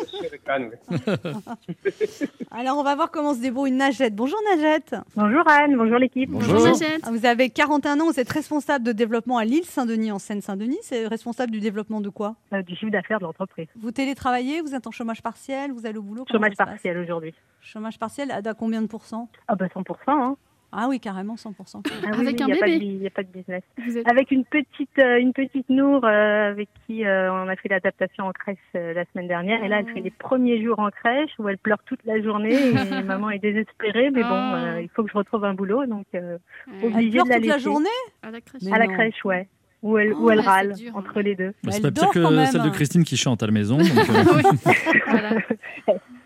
Alors, 2.52 2.78
on 2.78 2.84
va 2.84 2.96
voir 2.96 3.12
comment 3.12 3.34
se 3.34 3.40
débrouille 3.40 3.72
Najette. 3.72 4.16
Bonjour 4.16 4.40
Najette. 4.54 4.96
Bonjour 5.16 5.48
Anne, 5.48 5.76
bonjour 5.76 5.98
l'équipe. 5.98 6.30
Bonjour. 6.30 6.64
Najette. 6.64 7.02
Ah, 7.04 7.12
Vous 7.12 7.26
avez 7.26 7.50
41 7.50 8.00
ans, 8.00 8.06
vous 8.06 8.20
êtes 8.20 8.32
responsable 8.32 8.86
de 8.86 8.92
développement 8.92 9.38
à 9.38 9.46
l'île 9.46 9.66
Saint-Denis 9.66 10.12
en 10.12 10.20
Seine-Saint-Denis. 10.20 10.78
C'est 10.82 11.08
responsable 11.08 11.52
du 11.52 11.60
développement 11.60 12.02
de 12.02 12.10
quoi? 12.10 12.36
Euh, 12.54 12.62
du 12.62 12.76
chiffre 12.76 12.92
d'affaires 12.92 13.20
de 13.20 13.26
l'entreprise. 13.26 13.68
Vous 13.76 13.92
télétravaillez, 13.92 14.62
vous 14.62 14.74
êtes 14.76 14.88
en 14.88 14.92
chômage 14.92 15.22
partiel, 15.22 15.72
vous 15.72 15.86
allez 15.86 15.98
au 15.98 16.04
boulot 16.04 16.26
Chômage 16.32 16.56
partiel 16.56 16.98
aujourd'hui. 16.98 17.34
Chômage 17.62 18.00
partiel 18.00 18.32
à 18.32 18.42
à 18.46 18.54
combien 18.54 18.82
de 18.82 18.88
pourcents? 18.88 19.28
Ah 19.48 19.56
bah 19.56 19.66
100%. 19.68 19.86
Hein. 20.08 20.38
Ah 20.78 20.88
oui, 20.90 21.00
carrément 21.00 21.36
100%. 21.36 21.54
Ah 21.76 21.80
oui, 21.86 21.92
Avec 22.28 22.36
oui, 22.38 22.44
un 22.44 22.48
y 22.48 22.52
a 22.52 22.56
pas 22.58 22.66
de 22.68 22.72
bébé. 22.74 22.80
bi- 22.80 22.98
y 23.04 23.08
a 23.08 23.10
pas 23.10 23.24
de 23.24 23.30
business. 23.30 23.64
Êtes- 23.78 24.08
Avec 24.12 24.32
une 24.32 24.44
petite 24.46 25.00
euh, 25.00 25.18
une 25.20 25.32
petite 25.34 25.70
Nour 25.70 26.04
euh, 26.06 26.50
avec 26.52 26.68
qui 26.86 27.06
euh, 27.06 27.32
on 27.34 27.48
a 27.48 27.56
fait 27.56 27.70
l'adaptation 27.70 28.26
en 28.26 28.32
crèche 28.32 28.58
euh, 28.76 28.94
la 28.94 29.06
semaine 29.06 29.28
dernière 29.28 29.64
et 29.64 29.68
là 29.70 29.80
elle 29.80 29.94
fait 29.94 30.02
les 30.02 30.12
premiers 30.12 30.62
jours 30.64 30.80
en 30.80 30.90
crèche 30.90 31.32
où 31.40 31.48
elle 31.48 31.58
pleure 31.58 31.80
toute 31.86 32.04
la 32.06 32.22
journée 32.22 32.54
et 32.54 33.04
maman 33.04 33.30
est 33.30 33.40
désespérée 33.40 34.10
mais 34.12 34.22
bon 34.24 34.30
Ah. 34.32 34.56
euh, 34.76 34.82
il 34.82 34.90
faut 34.90 35.04
que 35.04 35.10
je 35.12 35.18
retrouve 35.18 35.46
un 35.46 35.54
boulot 35.54 35.86
donc 35.86 36.06
euh, 36.14 36.38
obligée 36.84 37.20
Elle 37.20 37.24
pleure 37.24 37.26
de 37.26 37.30
la 37.30 37.36
toute 37.38 37.48
la 37.48 37.58
journée 37.58 37.90
À 38.22 38.32
la 38.32 38.42
crèche. 38.42 38.62
À 38.72 38.78
la 38.78 38.88
crèche 38.88 39.24
ouais 39.26 39.48
où 39.82 39.98
elle 39.98 40.14
Oh, 40.14 40.24
où 40.26 40.32
elle 40.32 40.38
ouais, 40.40 40.44
c'est 40.44 40.50
râle 40.50 40.74
dur, 40.74 40.92
hein. 40.96 41.00
entre 41.00 41.22
les 41.22 41.36
deux. 41.36 41.54
Bah, 41.64 41.72
C'est 41.72 41.82
pas 41.82 41.92
pire 41.92 42.10
que 42.10 42.46
celle 42.46 42.64
de 42.64 42.70
Christine 42.70 43.04
qui 43.04 43.18
chante 43.18 43.44
à 43.44 43.46
la 43.46 43.52
maison. 43.52 43.78
donc, 43.78 43.88
euh. 43.88 44.74
Voilà. 45.08 45.30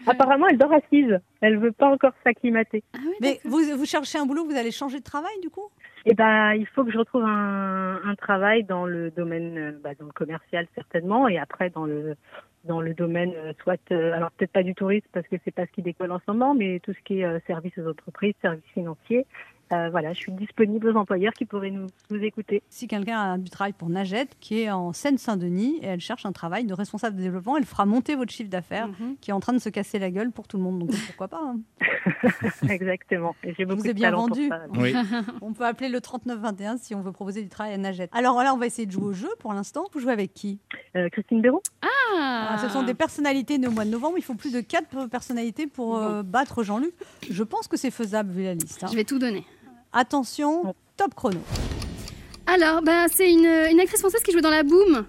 Apparemment 0.09 0.47
elle 0.47 0.57
dort 0.57 0.73
assise. 0.73 1.19
Elle 1.41 1.57
veut 1.57 1.71
pas 1.71 1.89
encore 1.89 2.13
s'acclimater. 2.23 2.83
Ah 2.93 2.99
oui, 3.05 3.13
Mais 3.21 3.39
vous, 3.43 3.59
vous 3.77 3.85
cherchez 3.85 4.17
un 4.17 4.25
boulot, 4.25 4.45
vous 4.45 4.57
allez 4.57 4.71
changer 4.71 4.99
de 4.99 5.03
travail 5.03 5.33
du 5.41 5.49
coup? 5.49 5.69
Eh 6.05 6.13
ben, 6.13 6.53
il 6.53 6.65
faut 6.67 6.83
que 6.85 6.91
je 6.91 6.97
retrouve 6.97 7.23
un, 7.23 7.99
un 8.03 8.15
travail 8.15 8.63
dans 8.63 8.85
le 8.85 9.11
domaine, 9.11 9.57
euh, 9.57 9.71
bah, 9.83 9.91
dans 9.99 10.05
le 10.05 10.11
commercial 10.11 10.65
certainement, 10.75 11.27
et 11.27 11.37
après 11.37 11.69
dans 11.69 11.85
le 11.85 12.15
dans 12.65 12.81
le 12.81 12.93
domaine 12.93 13.31
euh, 13.35 13.53
soit, 13.63 13.79
euh, 13.91 14.13
alors 14.13 14.31
peut-être 14.31 14.51
pas 14.51 14.63
du 14.63 14.75
tourisme 14.75 15.07
parce 15.13 15.27
que 15.27 15.37
c'est 15.43 15.51
pas 15.53 15.65
ce 15.65 15.71
qui 15.71 15.81
décolle 15.81 16.11
en 16.11 16.19
ce 16.19 16.31
moment, 16.31 16.53
mais 16.53 16.79
tout 16.79 16.93
ce 16.93 16.99
qui 17.03 17.21
est 17.21 17.25
euh, 17.25 17.39
service 17.47 17.77
aux 17.77 17.87
entreprises, 17.89 18.33
services 18.41 18.63
financiers. 18.73 19.25
Euh, 19.71 19.89
voilà, 19.91 20.13
je 20.13 20.17
suis 20.19 20.31
disponible 20.31 20.89
aux 20.89 20.95
employeurs 20.95 21.33
qui 21.33 21.45
pourraient 21.45 21.69
nous, 21.69 21.85
nous 22.09 22.23
écouter. 22.23 22.63
Si 22.69 22.87
quelqu'un 22.87 23.33
a 23.33 23.37
du 23.37 23.49
travail 23.51 23.73
pour 23.73 23.89
Najette, 23.89 24.35
qui 24.39 24.61
est 24.61 24.71
en 24.71 24.93
Seine-Saint-Denis, 24.93 25.77
et 25.81 25.85
elle 25.85 25.99
cherche 25.99 26.25
un 26.25 26.31
travail 26.31 26.65
de 26.65 26.73
responsable 26.73 27.15
de 27.17 27.21
développement, 27.21 27.55
elle 27.57 27.65
fera 27.65 27.85
monter 27.85 28.15
votre 28.15 28.31
chiffre 28.31 28.49
d'affaires, 28.49 28.87
Mhm. 28.87 29.15
qui 29.21 29.29
est 29.29 29.33
en 29.33 29.39
train 29.39 29.53
de 29.53 29.59
se 29.59 29.69
casser 29.69 29.99
la 29.99 30.09
gueule 30.09 30.31
pour 30.31 30.47
tout 30.47 30.57
le 30.57 30.63
monde. 30.63 30.79
Donc 30.79 30.91
pourquoi 31.07 31.27
pas 31.27 31.41
hein. 31.43 31.59
Exactement. 32.69 33.35
Et 33.43 33.53
j'ai 33.57 33.65
beaucoup 33.65 33.81
vous 33.81 33.87
de 33.87 33.93
bien 33.93 34.09
talent 34.09 34.27
vendu. 34.27 34.49
pour 34.49 34.57
ça. 34.57 34.65
Oui. 34.81 34.93
On 35.41 35.53
peut 35.53 35.65
appeler 35.65 35.89
le 35.89 36.01
3921 36.01 36.77
si 36.77 36.95
on 36.95 37.01
veut 37.01 37.11
proposer 37.11 37.41
du 37.43 37.49
travail 37.49 37.73
à 37.73 37.77
Najette. 37.77 38.09
Alors 38.13 38.41
là, 38.43 38.53
on 38.53 38.57
va 38.57 38.65
essayer 38.65 38.85
de 38.85 38.91
jouer 38.91 39.05
au 39.05 39.13
jeu 39.13 39.29
pour 39.39 39.53
l'instant. 39.53 39.85
Vous 39.93 39.99
jouez 39.99 40.11
avec 40.13 40.33
qui? 40.33 40.59
Euh, 40.95 41.09
Christine 41.09 41.41
Béraud 41.41 41.61
Ah, 41.81 41.87
Ah, 42.51 42.57
Ce 42.61 42.69
sont 42.69 42.83
des 42.83 42.93
personnalités 42.93 43.57
nées 43.57 43.67
au 43.67 43.71
mois 43.71 43.85
de 43.85 43.89
novembre. 43.91 44.15
Il 44.17 44.23
faut 44.23 44.35
plus 44.35 44.51
de 44.51 44.61
4 44.61 45.07
personnalités 45.09 45.67
pour 45.67 45.97
euh, 45.97 46.23
battre 46.23 46.63
Jean-Luc. 46.63 46.93
Je 47.29 47.43
pense 47.43 47.67
que 47.67 47.77
c'est 47.77 47.91
faisable 47.91 48.31
vu 48.31 48.43
la 48.43 48.53
liste. 48.55 48.83
hein. 48.83 48.87
Je 48.91 48.95
vais 48.95 49.03
tout 49.03 49.19
donner. 49.19 49.45
Attention, 49.91 50.73
top 50.97 51.15
chrono. 51.15 51.39
Alors, 52.45 52.81
bah, 52.81 53.05
c'est 53.11 53.31
une, 53.31 53.45
une 53.71 53.79
actrice 53.79 53.99
française 53.99 54.21
qui 54.21 54.31
joue 54.31 54.41
dans 54.41 54.49
La 54.49 54.63
Boom. 54.63 55.05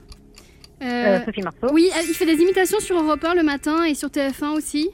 Euh, 0.83 0.85
Euh, 0.85 1.25
Sophie 1.27 1.43
Marceau, 1.43 1.69
oui, 1.73 1.91
elle- 1.99 2.07
il 2.09 2.15
fait 2.15 2.25
des 2.27 2.41
imitations 2.43 2.81
sur 2.81 2.99
Europe 3.03 3.23
1 3.25 3.35
le 3.35 3.43
matin 3.43 3.85
et 3.85 3.95
sur 3.95 4.09
TF1 4.11 4.53
aussi. 4.53 4.91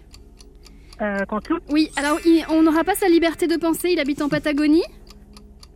euh, 1.00 1.18
Canteloup, 1.28 1.58
Oui, 1.70 1.90
alors 1.96 2.18
il- 2.24 2.44
on 2.48 2.62
n'aura 2.62 2.82
pas 2.82 2.94
sa 2.94 3.08
liberté 3.08 3.46
de 3.46 3.56
penser, 3.56 3.90
il 3.92 4.00
habite 4.00 4.20
en 4.22 4.28
Patagonie. 4.28 4.82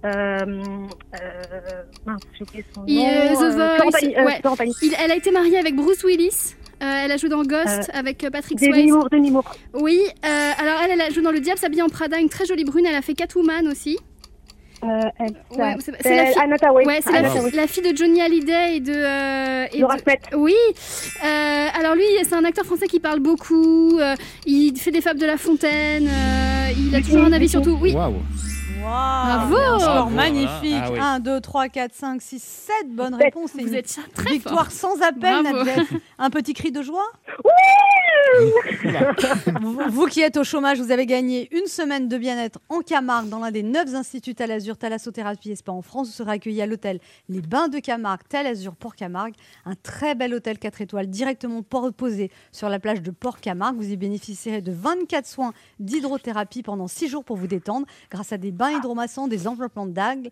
euh, 0.04 0.08
euh, 0.10 1.82
mince, 2.06 2.20
j'ai 2.32 2.42
oublié 2.42 2.64
son 2.74 2.84
Il, 2.86 2.96
nom. 2.96 3.06
euh, 3.06 3.34
The 3.34 3.82
Voice, 3.82 4.02
euh, 4.16 4.24
ouais. 4.24 4.40
Il- 4.82 4.94
elle 4.98 5.10
a 5.12 5.16
été 5.16 5.30
mariée 5.30 5.58
avec 5.58 5.76
Bruce 5.76 6.02
Willis. 6.04 6.54
Euh, 6.82 6.86
elle 7.04 7.12
a 7.12 7.18
joué 7.18 7.28
dans 7.28 7.42
Ghost 7.42 7.90
avec 7.92 8.26
Patrick 8.32 8.58
Swayze. 8.58 8.90
Moore, 8.90 9.10
Demi 9.10 9.30
Moore. 9.30 9.54
Oui, 9.74 10.00
euh, 10.24 10.50
alors 10.58 10.80
elle, 10.82 10.92
elle 10.92 11.00
a 11.02 11.10
joué 11.10 11.22
dans 11.22 11.30
Le 11.32 11.40
Diable 11.40 11.58
s'habille 11.60 11.82
en 11.82 11.90
Prada, 11.90 12.18
une 12.18 12.30
très 12.30 12.46
jolie 12.46 12.64
brune. 12.64 12.86
Elle 12.86 12.94
a 12.94 13.02
fait 13.02 13.12
Catwoman 13.14 13.68
aussi. 13.68 13.98
Euh, 14.82 14.86
Ouais, 15.58 15.74
c'est- 15.80 15.92
la. 16.16 16.24
Ouais, 16.86 17.00
la, 17.54 17.66
fille 17.66 17.82
de 17.82 17.96
Johnny 17.96 18.20
Hallyday 18.22 18.76
et 18.76 18.80
de. 18.80 18.92
euh, 18.94 19.66
et 19.72 19.78
Laura 19.78 19.96
de- 19.96 20.00
Smet. 20.02 20.18
Oui. 20.36 20.54
Euh, 21.24 21.66
alors 21.78 21.94
lui, 21.94 22.04
c'est 22.22 22.34
un 22.34 22.44
acteur 22.44 22.64
français 22.64 22.86
qui 22.86 22.98
parle 23.00 23.20
beaucoup. 23.20 23.98
euh, 23.98 24.14
il 24.46 24.78
fait 24.78 24.90
des 24.90 25.00
fables 25.00 25.20
de 25.20 25.26
La 25.26 25.36
Fontaine. 25.36 26.08
euh, 26.08 26.70
il 26.78 26.94
a 26.94 27.00
toujours 27.00 27.24
un 27.24 27.32
avis 27.32 27.48
sur 27.48 27.62
tout. 27.62 27.78
Oui. 27.80 27.92
Bravo 28.80 29.56
Bravo. 29.56 30.10
Magnifique 30.10 30.82
ah 30.82 30.90
oui. 30.92 30.98
1, 31.00 31.20
2, 31.20 31.40
3, 31.40 31.68
4, 31.68 31.94
5, 31.94 32.22
6, 32.22 32.42
7 32.42 32.94
bonnes 32.94 33.14
réponses. 33.14 33.50
C'est 33.54 33.62
Vous 33.62 33.68
une 33.68 33.74
êtes 33.74 33.98
très 34.14 34.32
victoire 34.32 34.70
fort. 34.70 34.96
sans 34.96 35.02
appel, 35.02 35.42
Bravo. 35.42 35.64
Nadjet. 35.64 35.82
Un 36.18 36.30
petit 36.30 36.54
cri 36.54 36.72
de 36.72 36.82
joie 36.82 37.06
vous, 39.60 39.80
vous 39.88 40.06
qui 40.06 40.20
êtes 40.20 40.36
au 40.36 40.44
chômage, 40.44 40.78
vous 40.80 40.92
avez 40.92 41.06
gagné 41.06 41.48
une 41.52 41.66
semaine 41.66 42.08
de 42.08 42.16
bien-être 42.16 42.60
en 42.68 42.80
Camargue 42.80 43.28
dans 43.28 43.38
l'un 43.40 43.50
des 43.50 43.62
neuf 43.62 43.92
instituts 43.94 44.34
Talazur, 44.34 44.76
Thalassothérapie 44.76 45.50
et 45.50 45.56
Spa 45.56 45.72
en 45.72 45.82
France. 45.82 46.08
Vous 46.08 46.12
serez 46.14 46.32
accueilli 46.32 46.62
à 46.62 46.66
l'hôtel 46.66 47.00
Les 47.28 47.40
Bains 47.40 47.68
de 47.68 47.78
Camargue, 47.78 48.20
Talazur, 48.28 48.76
Port-Camargue. 48.76 49.34
Un 49.64 49.74
très 49.74 50.14
bel 50.14 50.32
hôtel 50.34 50.58
4 50.58 50.80
étoiles 50.80 51.08
directement 51.08 51.62
posé 51.62 52.30
sur 52.52 52.68
la 52.68 52.78
plage 52.78 53.02
de 53.02 53.10
Port-Camargue. 53.10 53.76
Vous 53.76 53.90
y 53.90 53.96
bénéficierez 53.96 54.60
de 54.62 54.72
24 54.72 55.26
soins 55.26 55.52
d'hydrothérapie 55.80 56.62
pendant 56.62 56.86
6 56.86 57.08
jours 57.08 57.24
pour 57.24 57.36
vous 57.36 57.46
détendre 57.48 57.86
grâce 58.10 58.32
à 58.32 58.38
des 58.38 58.52
bains 58.52 58.69
des 59.28 59.46
enveloppements 59.48 59.86
d'agles. 59.86 60.30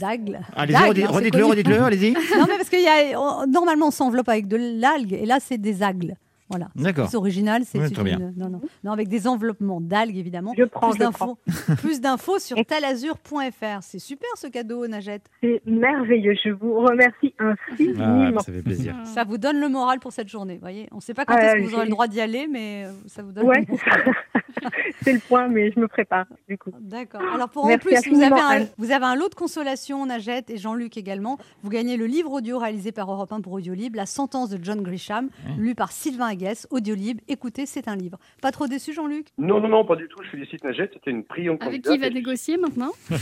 D'agles. 0.00 0.40
Allez-y, 0.56 0.76
hein, 0.76 0.80
c'est 0.96 0.96
redites-le, 1.06 1.30
connu. 1.30 1.44
redites-le, 1.52 1.82
allez-y. 1.82 2.12
Non, 2.12 2.46
mais 2.48 2.56
parce 2.56 2.68
que 2.68 2.76
y 2.76 2.88
a, 3.14 3.20
on- 3.20 3.46
normalement, 3.46 3.86
on 3.88 3.90
s'enveloppe 3.92 4.28
avec 4.28 4.48
de 4.48 4.56
l'algue, 4.80 5.12
et 5.12 5.26
là, 5.26 5.38
c'est 5.40 5.58
des 5.58 5.82
algues. 5.82 6.16
Voilà. 6.48 6.68
D'accord. 6.76 7.08
C'est 7.10 7.16
original. 7.16 7.62
C'est 7.64 7.78
Ouais, 7.78 7.88
c'est 7.88 7.94
très 7.94 8.04
bien. 8.04 8.18
une- 8.18 8.34
non, 8.36 8.48
non, 8.48 8.60
non, 8.84 8.92
avec 8.92 9.08
des 9.08 9.26
enveloppements 9.26 9.80
d'algues, 9.80 10.16
évidemment. 10.16 10.52
Je 10.56 10.62
prends, 10.64 10.90
plus 10.90 10.98
d'infos, 10.98 11.38
plus 11.78 12.00
d'infos 12.00 12.38
sur 12.38 12.56
talazur.fr. 12.64 13.82
C'est 13.82 13.98
super 13.98 14.28
ce 14.36 14.46
cadeau, 14.46 14.86
Najette. 14.86 15.28
C'est 15.42 15.60
merveilleux. 15.66 16.34
Je 16.44 16.50
vous 16.50 16.74
remercie 16.80 17.34
Ah, 17.38 17.54
infiniment. 17.72 18.38
ça 18.40 18.52
fait 18.52 18.62
plaisir. 18.62 18.94
Ça 19.04 19.24
vous 19.24 19.38
donne 19.38 19.58
le 19.60 19.68
moral 19.68 19.98
pour 19.98 20.12
cette 20.12 20.28
journée. 20.28 20.58
Voyez, 20.60 20.88
on 20.92 20.96
ne 20.96 21.00
sait 21.00 21.14
pas 21.14 21.24
quand 21.24 21.34
Ah, 21.36 21.42
est-ce 21.56 21.64
que 21.64 21.68
vous 21.68 21.74
aurez 21.74 21.84
le 21.86 21.90
droit 21.90 22.06
d'y 22.06 22.20
aller, 22.20 22.46
mais 22.46 22.84
euh, 22.86 22.92
ça 23.06 23.22
vous 23.22 23.32
donne. 23.32 23.44
Ouais. 23.46 23.64
le 23.66 23.72
moral. 23.72 24.14
c'est 25.02 25.12
le 25.12 25.18
point, 25.20 25.48
mais 25.48 25.70
je 25.72 25.80
me 25.80 25.88
prépare 25.88 26.26
du 26.48 26.56
coup. 26.58 26.70
D'accord. 26.80 27.20
Alors 27.34 27.48
pour 27.48 27.64
en 27.66 27.78
plus, 27.78 27.96
vous 28.10 28.22
avez, 28.22 28.40
un, 28.40 28.66
vous 28.78 28.90
avez 28.92 29.04
un 29.04 29.14
lot 29.16 29.28
de 29.28 29.34
consolation, 29.34 30.06
Najette 30.06 30.50
et 30.50 30.56
Jean-Luc 30.56 30.96
également. 30.96 31.38
Vous 31.62 31.70
gagnez 31.70 31.96
le 31.96 32.06
livre 32.06 32.30
audio 32.32 32.58
réalisé 32.58 32.92
par 32.92 33.10
Europe 33.10 33.32
1 33.32 33.40
pour 33.40 33.52
Audiolib, 33.54 33.94
La 33.96 34.06
sentence 34.06 34.50
de 34.50 34.58
John 34.62 34.82
Grisham, 34.82 35.28
lu 35.58 35.74
par 35.74 35.92
Sylvain 35.92 36.28
Aguès, 36.36 36.66
Audiolib. 36.70 37.20
Écoutez, 37.28 37.64
c'est 37.64 37.88
un 37.88 37.96
livre. 37.96 38.18
Pas 38.42 38.52
trop 38.52 38.66
déçu, 38.66 38.92
Jean-Luc? 38.92 39.28
Non, 39.38 39.58
non, 39.58 39.68
non, 39.68 39.84
pas 39.86 39.96
du 39.96 40.06
tout. 40.06 40.18
Je 40.22 40.28
félicite 40.28 40.62
Najette. 40.64 40.90
C'était 40.92 41.10
une 41.10 41.22
brillante 41.22 41.62
Avec 41.62 41.82
qui 41.82 41.94
il 41.94 42.00
va 42.00 42.10
négocier 42.10 42.58
maintenant? 42.58 42.90
Pour 43.08 43.18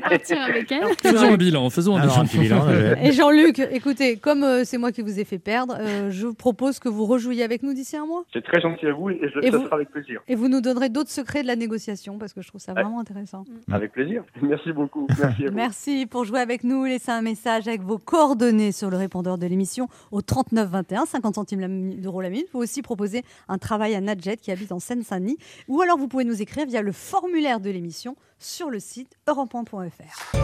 partir 0.00 0.40
avec 0.40 0.72
elle. 0.72 0.84
faisons 1.02 1.32
un 1.32 1.36
bilan, 1.36 1.68
faisons 1.70 1.96
un 1.96 2.00
Alors, 2.00 2.18
un 2.18 2.24
bilan. 2.24 2.28
petit 2.28 2.38
bilan, 2.38 2.64
Najette. 2.64 2.98
Et 3.02 3.12
Jean-Luc, 3.12 3.58
écoutez, 3.58 4.16
comme 4.16 4.42
euh, 4.42 4.64
c'est 4.64 4.78
moi 4.78 4.90
qui 4.90 5.02
vous 5.02 5.20
ai 5.20 5.24
fait 5.24 5.38
perdre, 5.38 5.76
euh, 5.78 6.10
je 6.10 6.26
vous 6.28 6.34
propose 6.34 6.78
que 6.78 6.88
vous 6.88 7.04
rejouiez 7.04 7.42
avec 7.42 7.62
nous 7.62 7.74
d'ici 7.74 7.96
un 7.96 8.06
mois? 8.06 8.24
C'est 8.32 8.42
très 8.42 8.60
gentil 8.60 8.86
à 8.86 8.92
vous. 8.92 9.10
Et, 9.10 9.20
je, 9.22 9.46
Et 9.46 9.50
ça 9.50 9.58
vous 9.58 9.64
sera 9.64 9.76
avec 9.76 9.90
plaisir. 9.90 10.22
Et 10.28 10.34
vous 10.34 10.48
nous 10.48 10.62
donnerez 10.62 10.88
d'autres 10.88 11.10
secrets 11.10 11.42
de 11.42 11.46
la 11.46 11.56
négociation 11.56 12.16
parce 12.18 12.32
que 12.32 12.40
je 12.40 12.48
trouve 12.48 12.60
ça 12.60 12.72
vraiment 12.72 13.00
intéressant. 13.00 13.44
Avec 13.70 13.92
plaisir. 13.92 14.24
Merci 14.42 14.72
beaucoup. 14.72 15.06
Merci 15.20 15.44
à 15.44 15.50
vous. 15.50 15.54
Merci 15.54 16.06
pour 16.06 16.24
jouer 16.24 16.40
avec 16.40 16.64
nous. 16.64 16.84
Laissez 16.84 17.10
un 17.10 17.22
message 17.22 17.68
avec 17.68 17.82
vos 17.82 17.98
coordonnées 17.98 18.72
sur 18.72 18.88
le 18.88 18.96
répondeur 18.96 19.36
de 19.36 19.46
l'émission 19.46 19.88
au 20.10 20.22
39 20.22 20.70
21, 21.02 21.06
50 21.06 21.34
centimes 21.34 21.94
d'euros 22.00 22.20
la 22.20 22.30
minute. 22.30 22.46
Vous 22.46 22.52
pouvez 22.52 22.64
aussi 22.64 22.82
proposer 22.82 23.24
un 23.48 23.58
travail 23.58 23.94
à 23.94 24.00
Nadjet 24.00 24.36
qui 24.36 24.50
habite 24.50 24.72
en 24.72 24.78
Seine-Saint-Denis. 24.78 25.38
Ou 25.68 25.80
alors 25.82 25.98
vous 25.98 26.08
pouvez 26.08 26.24
nous 26.24 26.40
écrire 26.42 26.66
via 26.66 26.82
le 26.82 26.92
formulaire 26.92 27.60
de 27.60 27.70
l'émission 27.70 28.16
sur 28.38 28.70
le 28.70 28.78
site 28.80 29.16
europe1.fr. 29.26 30.36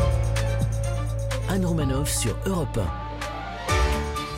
Anne 1.51 1.65
Romanoff 1.65 2.11
sur 2.15 2.37
Europe 2.47 2.79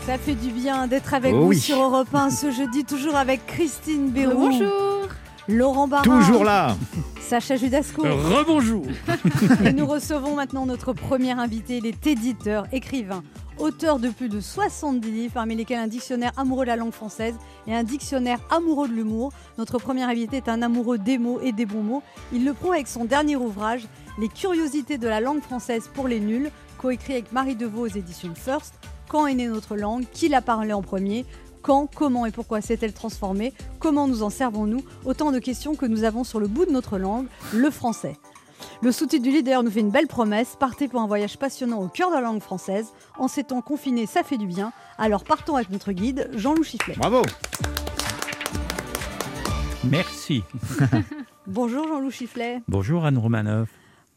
Ça 0.07 0.17
fait 0.19 0.35
du 0.35 0.51
bien 0.51 0.87
d'être 0.87 1.13
avec 1.15 1.35
Oh 1.35 1.41
vous 1.43 1.49
oui. 1.49 1.59
sur 1.59 1.81
Europe 1.83 2.15
1 2.15 2.31
ce 2.31 2.51
jeudi, 2.51 2.85
toujours 2.85 3.17
avec 3.17 3.47
Christine 3.47 4.11
Béroux, 4.11 4.35
Bonjour. 4.51 5.09
Laurent 5.51 5.89
Barra, 5.89 6.05
Toujours 6.05 6.45
là 6.45 6.77
Sacha 7.21 7.57
Judasco. 7.57 8.03
Rebonjour 8.03 8.85
Et 9.65 9.73
nous 9.73 9.87
recevons 9.87 10.35
maintenant 10.37 10.65
notre 10.65 10.93
premier 10.93 11.33
invité, 11.33 11.79
il 11.79 11.87
est 11.87 12.07
éditeur, 12.07 12.67
écrivain, 12.73 13.23
auteur 13.59 13.99
de 13.99 14.09
plus 14.11 14.29
de 14.29 14.41
70 14.41 15.11
livres, 15.11 15.35
parmi 15.35 15.57
lesquels 15.57 15.79
un 15.79 15.87
dictionnaire 15.87 16.33
amoureux 16.37 16.65
de 16.65 16.71
la 16.71 16.77
langue 16.77 16.93
française 16.93 17.35
et 17.67 17.75
un 17.75 17.83
dictionnaire 17.83 18.39
amoureux 18.51 18.89
de 18.89 18.95
l'humour. 18.95 19.33
Notre 19.59 19.79
premier 19.79 20.03
invité 20.05 20.39
est 20.39 20.49
un 20.49 20.63
amoureux 20.63 20.99
des 20.99 21.19
mots 21.19 21.41
et 21.41 21.53
des 21.53 21.67
bons 21.67 21.83
mots. 21.83 22.03
Il 22.33 22.45
le 22.45 22.53
prouve 22.53 22.73
avec 22.73 22.89
son 22.89 23.05
dernier 23.05 23.37
ouvrage, 23.37 23.87
Les 24.19 24.29
curiosités 24.29 24.99
de 24.99 25.09
la 25.09 25.21
langue 25.21 25.41
française 25.41 25.91
pour 25.93 26.07
les 26.07 26.21
nuls, 26.21 26.51
coécrit 26.79 27.15
avec 27.15 27.33
Marie 27.33 27.57
Deveau 27.57 27.87
aux 27.87 27.89
éditions 27.89 28.35
First. 28.35 28.75
Quand 29.09 29.27
est 29.27 29.35
née 29.35 29.49
notre 29.49 29.77
langue? 29.77 30.05
Qui 30.13 30.29
l'a 30.29 30.43
parlé 30.43 30.73
en 30.73 30.83
premier? 30.83 31.27
Quand, 31.63 31.87
comment 31.95 32.27
et 32.27 32.31
pourquoi 32.31 32.61
s'est-elle 32.61 32.93
transformée 32.93 33.53
Comment 33.79 34.09
nous 34.09 34.23
en 34.23 34.31
servons-nous 34.31 34.83
Autant 35.05 35.33
de 35.33 35.39
questions 35.39 35.75
que 35.75 35.87
nous 35.87 36.05
avons 36.05 36.25
sur 36.25 36.41
le 36.41 36.47
bout 36.47 36.65
de 36.65 36.71
notre 36.71 36.99
langue, 36.99 37.27
le 37.53 37.71
français. 37.71 38.17
Le 38.83 38.93
sous-titre 38.93 39.23
du 39.23 39.31
livre 39.31 39.45
d'ailleurs 39.45 39.63
nous 39.63 39.71
fait 39.71 39.81
une 39.81 39.91
belle 39.91 40.07
promesse. 40.07 40.57
Partez 40.59 40.89
pour 40.89 41.01
un 41.01 41.07
voyage 41.07 41.39
passionnant 41.39 41.81
au 41.83 41.89
cœur 41.89 42.11
de 42.11 42.15
la 42.15 42.21
langue 42.23 42.41
française. 42.41 42.93
En 43.19 43.29
ces 43.29 43.45
temps 43.45 43.61
confinés, 43.63 44.07
ça 44.07 44.23
fait 44.23 44.39
du 44.39 44.47
bien. 44.47 44.73
Alors 44.99 45.25
partons 45.25 45.57
avec 45.57 45.71
notre 45.71 45.93
guide, 45.93 46.31
Jean-Loup 46.35 46.65
Chifflet. 46.65 46.95
Bravo 46.97 47.23
Merci. 49.85 50.43
Bonjour 51.47 51.89
Jean-Loup 51.89 52.11
Chifflet. 52.11 52.63
Bonjour 52.69 53.05
Anne 53.05 53.19
Romanoff. 53.19 53.69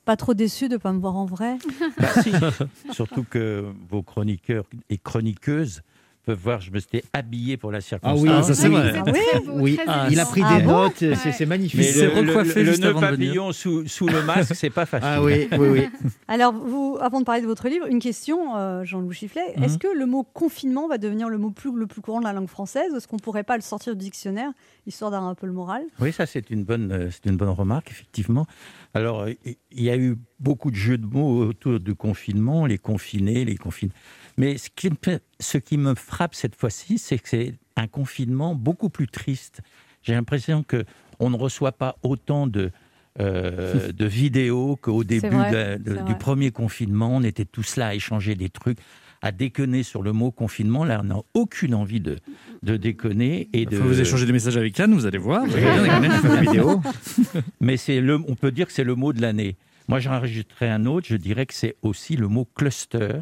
Pas 0.06 0.18
trop 0.18 0.34
déçu 0.34 0.68
de 0.68 0.74
ne 0.74 0.78
pas 0.78 0.92
me 0.92 1.00
voir 1.00 1.16
en 1.16 1.26
vrai? 1.26 1.58
Bah, 1.98 2.22
si. 2.22 2.34
Surtout 2.92 3.24
que 3.24 3.66
vos 3.90 4.04
chroniqueurs 4.04 4.66
et 4.90 4.98
chroniqueuses 4.98 5.82
peuvent 6.26 6.40
voir, 6.42 6.62
je 6.62 6.72
me 6.72 6.80
suis 6.80 7.02
habillé 7.12 7.58
pour 7.58 7.72
la 7.72 7.80
Ah 7.80 7.82
circonstance. 7.82 8.22
oui, 8.22 8.44
ça 8.44 8.54
c'est 8.56 8.68
oui. 8.70 8.74
vrai. 8.76 8.94
Ah 8.96 9.04
oui 9.06 9.20
Très 9.32 9.40
beau, 9.42 9.52
Oui, 9.60 9.76
très 9.76 9.86
Ah, 9.88 10.08
il 10.10 10.20
a 10.20 10.26
pris 10.26 10.42
Ah 10.44 10.58
des 10.60 10.66
bon 10.66 10.72
notes, 10.84 10.94
c'est 10.98 11.40
Ouais. 11.40 11.46
magnifique. 11.46 11.80
Mais 11.80 11.86
s'est 11.92 12.08
le, 12.08 12.22
le- 12.22 12.30
recoiffé 12.32 12.64
le 12.64 12.72
juste 12.72 12.84
nœud 12.84 12.94
papillon 12.94 13.52
sous, 13.52 13.88
sous 13.88 14.08
le 14.08 14.22
masque, 14.24 14.56
c'est 14.56 14.70
pas 14.70 14.86
facile. 14.86 15.10
Ah 15.12 15.22
oui, 15.24 15.48
oui, 15.52 15.68
oui. 15.70 15.90
Alors, 16.28 16.54
vous, 16.54 16.98
avant 17.02 17.20
de 17.20 17.26
parler 17.26 17.42
de 17.42 17.48
votre 17.48 17.68
livre, 17.68 17.88
une 17.88 18.00
question, 18.00 18.56
euh, 18.56 18.84
Jean-Loup 18.84 19.12
Chifflet. 19.12 19.42
Mhm. 19.58 19.64
Est-ce 19.64 19.78
que 19.78 19.88
le 19.96 20.06
mot 20.06 20.24
confinement 20.24 20.88
va 20.88 20.98
devenir 20.98 21.30
le 21.30 21.38
mot 21.38 21.52
plus, 21.52 21.72
le 21.78 21.88
plus 21.88 22.02
courant 22.02 22.20
de 22.20 22.26
la 22.26 22.34
langue 22.34 22.48
française? 22.50 22.94
Est-ce 22.96 23.08
qu'on 23.08 23.18
ne 23.18 23.22
pourrait 23.22 23.44
pas 23.44 23.56
le 23.58 23.62
sortir 23.62 23.94
du 23.96 24.04
dictionnaire, 24.06 24.52
histoire 24.88 25.12
d'avoir 25.12 25.30
un 25.30 25.36
peu 25.36 25.46
le 25.48 25.54
moral? 25.54 25.84
Oui, 26.00 26.14
ça 26.14 26.26
c'est 26.26 26.50
une 26.50 26.64
bonne, 26.64 26.92
euh, 26.92 27.10
c'est 27.12 27.26
une 27.30 27.38
bonne 27.38 27.50
remarque 27.50 27.92
effectivement. 27.92 28.46
Alors 28.94 29.28
il 29.28 29.84
y 29.84 29.90
a 29.90 29.98
eu 29.98 30.18
beaucoup 30.40 30.70
de 30.72 30.76
jeux 30.76 30.98
de 30.98 31.06
mots 31.06 31.44
autour 31.46 31.80
du 31.80 31.96
confinement, 31.96 32.66
les 32.66 32.78
confinés, 32.78 33.44
les 33.46 33.56
confinés. 33.58 33.92
Mais 34.38 34.58
ce 34.58 34.70
qui, 34.76 34.90
me- 34.90 35.20
ce 35.40 35.58
qui 35.58 35.78
me 35.78 35.94
frappe 35.96 36.36
cette 36.36 36.56
fois-ci, 36.56 36.98
c'est 36.98 37.20
que 37.20 37.30
c'est 37.30 37.54
un 37.76 37.88
confinement 37.88 38.56
beaucoup 38.56 38.90
plus 38.90 39.08
triste. 39.08 39.62
J'ai 40.04 40.14
l'impression 40.14 40.64
que 40.64 40.86
on 41.20 41.30
ne 41.30 41.38
reçoit 41.38 41.72
pas 41.72 41.98
autant 42.04 42.48
de 42.48 42.72
euh, 43.20 43.92
de 43.94 44.06
vidéos 44.06 44.76
qu'au 44.76 45.04
début 45.04 45.28
vrai, 45.28 45.52
de 45.52 45.56
la- 45.56 45.78
de- 45.78 45.96
c'est 45.98 46.06
du 46.06 46.16
premier 46.16 46.52
confinement. 46.52 47.16
On 47.16 47.24
était 47.24 47.46
tous 47.46 47.76
là 47.76 47.88
à 47.90 47.94
échanger 47.94 48.34
des 48.36 48.50
trucs, 48.50 48.80
à 49.22 49.32
déconner 49.32 49.84
sur 49.84 50.02
le 50.02 50.12
mot 50.14 50.32
confinement. 50.32 50.84
Là, 50.84 51.00
on 51.02 51.06
n'a 51.06 51.20
aucune 51.36 51.76
envie 51.76 52.00
de, 52.02 52.18
de 52.64 52.76
déconner 52.76 53.50
et 53.54 53.62
Il 53.62 53.70
de. 53.70 53.78
vous 53.78 54.02
échanger 54.02 54.26
des 54.26 54.34
messages 54.34 54.58
avec 54.58 54.80
Anne, 54.80 54.94
vous 54.96 55.06
allez 55.06 55.20
voir. 55.20 55.46
Vous 55.46 55.56
allez 55.56 56.42
vidéo. 56.48 56.82
Mais 57.62 57.76
le, 57.88 58.16
on 58.28 58.36
peut 58.36 58.52
dire 58.52 58.66
que 58.68 58.74
c'est 58.74 58.84
le 58.84 58.96
mot 58.96 59.14
de 59.14 59.22
l'année. 59.22 59.56
Moi, 59.88 60.00
j'en 60.00 60.12
rajouterais 60.12 60.70
un 60.70 60.86
autre. 60.86 61.08
Je 61.10 61.16
dirais 61.18 61.46
que 61.46 61.54
c'est 61.54 61.76
aussi 61.84 62.16
le 62.16 62.28
mot 62.28 62.46
cluster. 62.56 63.20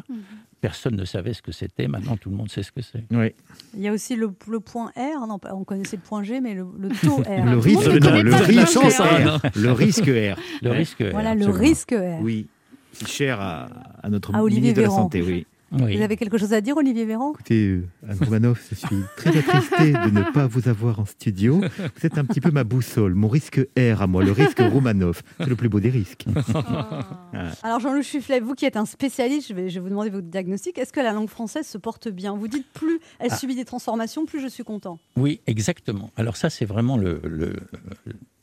Personne 0.62 0.94
ne 0.96 1.04
savait 1.04 1.34
ce 1.34 1.42
que 1.42 1.50
c'était. 1.52 1.88
Maintenant, 1.88 2.16
tout 2.16 2.30
le 2.30 2.36
monde 2.36 2.48
sait 2.48 2.62
ce 2.62 2.70
que 2.72 2.80
c'est. 2.82 3.04
Oui. 3.10 3.34
Il 3.74 3.80
y 3.82 3.88
a 3.88 3.92
aussi 3.92 4.14
le, 4.16 4.32
le 4.48 4.60
point 4.60 4.92
R. 4.96 5.26
Non, 5.26 5.38
pas- 5.40 5.54
on 5.54 5.64
connaissait 5.64 5.96
le 5.96 6.02
point 6.02 6.22
G, 6.22 6.40
mais 6.40 6.54
le, 6.54 6.64
le 6.78 6.88
taux 6.90 7.16
R. 7.22 7.44
Le 7.44 7.50
le 7.50 7.58
risque, 7.58 7.86
non, 7.88 8.22
le 8.22 8.32
R. 8.32 9.40
Le 9.56 9.72
risque 9.72 10.04
R. 10.06 10.40
Le 10.62 10.70
risque. 10.70 11.02
Voilà, 11.10 11.34
le 11.34 11.46
risque 11.50 11.90
R. 11.92 12.22
Oui. 12.22 12.46
C'est 12.92 13.08
cher 13.08 13.40
à, 13.40 13.68
à 14.02 14.08
notre 14.08 14.34
À 14.34 14.42
Olivier 14.42 14.60
ministre 14.72 14.76
de 14.76 14.82
la 14.82 14.88
Véran. 14.88 15.02
Santé, 15.02 15.22
oui. 15.22 15.46
Oui. 15.72 15.96
Vous 15.96 16.02
avez 16.02 16.16
quelque 16.16 16.36
chose 16.38 16.52
à 16.52 16.60
dire, 16.60 16.76
Olivier 16.76 17.04
Véran? 17.06 17.32
Écoutez, 17.32 17.66
euh, 17.68 17.86
Anne 18.08 18.18
Romanoff, 18.20 18.66
je 18.70 18.74
suis 18.74 18.96
très 19.16 19.36
attristé 19.38 19.92
de 19.92 20.10
ne 20.10 20.30
pas 20.32 20.46
vous 20.46 20.68
avoir 20.68 21.00
en 21.00 21.06
studio. 21.06 21.60
Vous 21.60 22.06
êtes 22.06 22.18
un 22.18 22.24
petit 22.24 22.40
peu 22.40 22.50
ma 22.50 22.64
boussole, 22.64 23.14
mon 23.14 23.28
risque 23.28 23.60
R 23.78 24.02
à 24.02 24.06
moi, 24.06 24.22
le 24.24 24.32
risque 24.32 24.58
Romanoff. 24.60 25.22
C'est 25.38 25.48
le 25.48 25.56
plus 25.56 25.68
beau 25.68 25.80
des 25.80 25.88
risques. 25.90 26.26
Alors 27.62 27.80
Jean-Loup 27.80 28.02
Chufflet, 28.02 28.40
vous 28.40 28.54
qui 28.54 28.64
êtes 28.66 28.76
un 28.76 28.84
spécialiste, 28.84 29.48
je 29.48 29.54
vais, 29.54 29.68
je 29.70 29.74
vais 29.76 29.80
vous 29.80 29.88
demander 29.88 30.10
votre 30.10 30.26
diagnostic. 30.28 30.78
Est-ce 30.78 30.92
que 30.92 31.00
la 31.00 31.12
langue 31.12 31.28
française 31.28 31.66
se 31.66 31.78
porte 31.78 32.08
bien? 32.08 32.36
Vous 32.36 32.48
dites 32.48 32.66
plus 32.74 33.00
elle 33.18 33.28
Ah. 33.30 33.36
subit 33.36 33.54
des 33.54 33.64
transformations, 33.64 34.26
plus 34.26 34.40
je 34.40 34.48
suis 34.48 34.64
content. 34.64 34.98
Oui, 35.16 35.40
exactement. 35.46 36.10
Alors 36.16 36.36
ça, 36.36 36.50
c'est 36.50 36.64
vraiment 36.64 36.96
le, 36.96 37.20
le, 37.24 37.54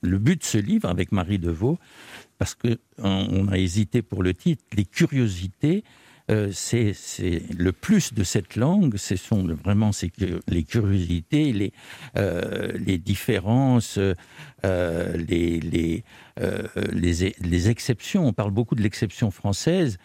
le 0.02 0.18
but 0.18 0.40
de 0.42 0.46
ce 0.46 0.58
livre 0.58 0.90
avec 0.90 1.12
Marie 1.12 1.40
Deveau, 1.40 1.78
parce 2.38 2.56
que 2.56 2.80
on, 2.98 3.28
on 3.32 3.48
a 3.50 3.58
hésité 3.58 4.02
pour 4.02 4.24
le 4.24 4.34
titre. 4.34 4.64
Les 4.76 4.86
curiosités, 4.86 5.84
euh, 6.30 6.50
c'est 6.54 6.94
le 7.58 7.72
plus 7.72 8.14
de 8.14 8.24
cette 8.24 8.56
langue. 8.56 8.98
Ce 8.98 9.16
sont 9.16 9.46
vraiment 9.48 9.92
ces 9.92 10.12
les 10.48 10.64
curiosités, 10.64 11.52
les 11.54 11.74
euh, 12.18 12.72
les 12.78 12.98
différences, 12.98 13.98
euh, 13.98 15.18
les 15.18 15.60
les, 15.60 16.04
euh, 16.40 16.68
les 16.92 17.36
les 17.40 17.70
exceptions. 17.70 18.28
On 18.28 18.34
parle 18.34 18.52
beaucoup 18.52 18.76
de 18.76 18.82
l'exception 18.82 19.32
française. 19.32 19.98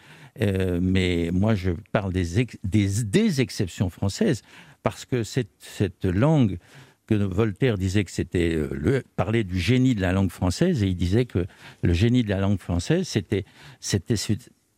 Mais 0.81 1.31
moi, 1.33 1.55
je 1.55 1.71
parle 1.93 2.13
des, 2.13 2.45
des, 2.65 2.89
des 3.05 3.41
exceptions 3.41 3.89
françaises 3.89 4.43
parce 4.83 5.05
que 5.05 5.23
cette, 5.23 5.53
cette 5.61 6.05
langue 6.05 6.59
que 7.07 7.15
Voltaire 7.15 7.79
disait 7.79 8.03
que 8.03 8.11
c'était 8.11 8.59
le 8.73 9.05
parler 9.15 9.45
du 9.45 9.61
génie 9.61 9.95
de 9.95 10.01
la 10.01 10.13
langue 10.13 10.33
française 10.33 10.83
et 10.83 10.89
il 10.89 10.97
disait 10.97 11.27
que 11.27 11.47
le 11.83 11.93
génie 11.93 12.25
de 12.25 12.31
la 12.31 12.41
langue 12.41 12.59
française 12.59 13.07
c'était 13.07 13.45
c'était 13.79 14.17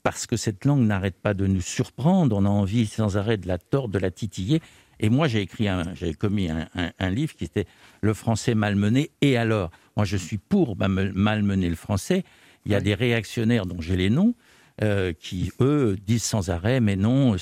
parce 0.07 0.29
que 0.29 0.37
cette 0.37 0.65
langue 0.65 0.87
n'arrête 0.87 1.17
pas 1.21 1.35
de 1.35 1.49
nous 1.49 1.61
surprendre, 1.61 2.37
on 2.37 2.45
a 2.45 2.49
envie 2.49 2.87
sans 2.87 3.17
arrêt 3.17 3.39
de 3.39 3.49
la 3.49 3.59
tordre, 3.59 3.89
de 3.93 3.99
la 3.99 4.13
titiller. 4.13 4.61
Et 5.01 5.09
moi, 5.11 5.27
j'ai 5.27 5.41
écrit, 5.41 5.67
j'ai 5.95 6.15
commis 6.15 6.49
un, 6.49 6.69
un- 6.77 6.93
un 7.01 7.11
livre 7.11 7.35
qui 7.35 7.43
était 7.43 7.67
Le 8.03 8.15
français 8.15 8.55
malmené. 8.55 9.11
Et 9.21 9.37
alors, 9.37 9.73
moi, 9.97 10.05
je 10.05 10.17
suis 10.17 10.39
pour 10.39 10.77
mal- 10.77 11.11
malmener 11.13 11.69
le 11.69 11.75
français. 11.75 12.23
Il 12.67 12.71
y 12.71 12.77
a 12.77 12.81
des 12.81 12.95
réactionnaires 12.95 13.67
dont 13.67 13.81
j'ai 13.81 13.97
les 13.97 14.09
noms 14.09 14.35
euh, 14.81 15.13
qui, 15.13 15.51
eux, 15.61 15.97
disent 16.07 16.23
sans 16.23 16.51
arrêt, 16.51 16.79
mais 16.79 16.95
non, 16.95 17.35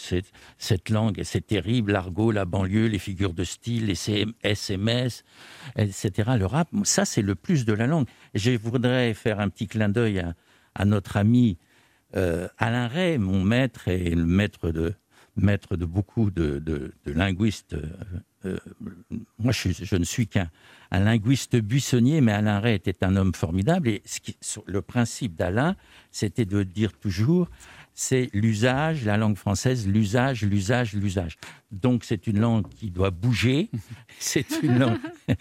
cette 0.56 0.88
langue, 0.88 1.20
c'est 1.22 1.46
terrible, 1.46 1.92
l'argot, 1.92 2.30
la 2.30 2.46
banlieue, 2.46 2.86
les 2.86 2.98
figures 2.98 3.34
de 3.34 3.44
style, 3.44 3.88
les 3.88 3.94
CM 3.94 4.32
SMS, 4.42 5.22
etc., 5.76 6.30
le 6.38 6.46
rap, 6.46 6.68
ça, 6.84 7.04
c'est 7.04 7.20
le 7.20 7.34
plus 7.34 7.66
de 7.66 7.74
la 7.74 7.86
langue. 7.86 8.06
Je 8.34 8.52
voudrais 8.52 9.12
faire 9.12 9.38
un 9.38 9.50
petit 9.50 9.66
clin 9.66 9.90
d'œil 9.90 10.20
à, 10.20 10.32
à 10.74 10.86
notre 10.86 11.18
ami 11.18 11.58
euh, 12.16 12.48
Alain 12.58 12.88
Ray, 12.88 13.18
mon 13.18 13.42
maître 13.42 13.88
et 13.88 14.10
le 14.10 14.24
maître 14.24 14.70
de, 14.70 14.94
maître 15.36 15.76
de 15.76 15.84
beaucoup 15.84 16.30
de, 16.30 16.92
linguistes. 17.06 17.74
euh, 17.74 17.88
euh, 18.46 18.58
moi, 19.38 19.52
je, 19.52 19.96
ne 19.96 20.04
suis 20.04 20.26
qu'un 20.26 20.50
un 20.90 21.00
linguiste 21.00 21.56
buissonnier, 21.56 22.20
mais 22.20 22.32
Alain 22.32 22.60
Ray 22.60 22.74
était 22.74 23.04
un 23.04 23.16
homme 23.16 23.34
formidable. 23.34 23.88
Et 23.88 24.02
le 24.66 24.82
principe 24.82 25.34
d'Alain, 25.34 25.76
c'était 26.10 26.44
de 26.44 26.62
dire 26.62 26.92
toujours, 26.92 27.48
c'est 27.94 28.28
l'usage, 28.32 29.04
la 29.04 29.16
langue 29.16 29.36
française, 29.36 29.88
l'usage, 29.88 30.42
l'usage, 30.42 30.92
l'usage. 30.94 31.36
Donc 31.82 32.04
c'est 32.04 32.26
une 32.26 32.38
langue 32.40 32.66
qui 32.68 32.90
doit 32.90 33.10
bouger. 33.10 33.68
C'est 34.20 34.46
une 34.62 34.78
langue. 34.78 34.98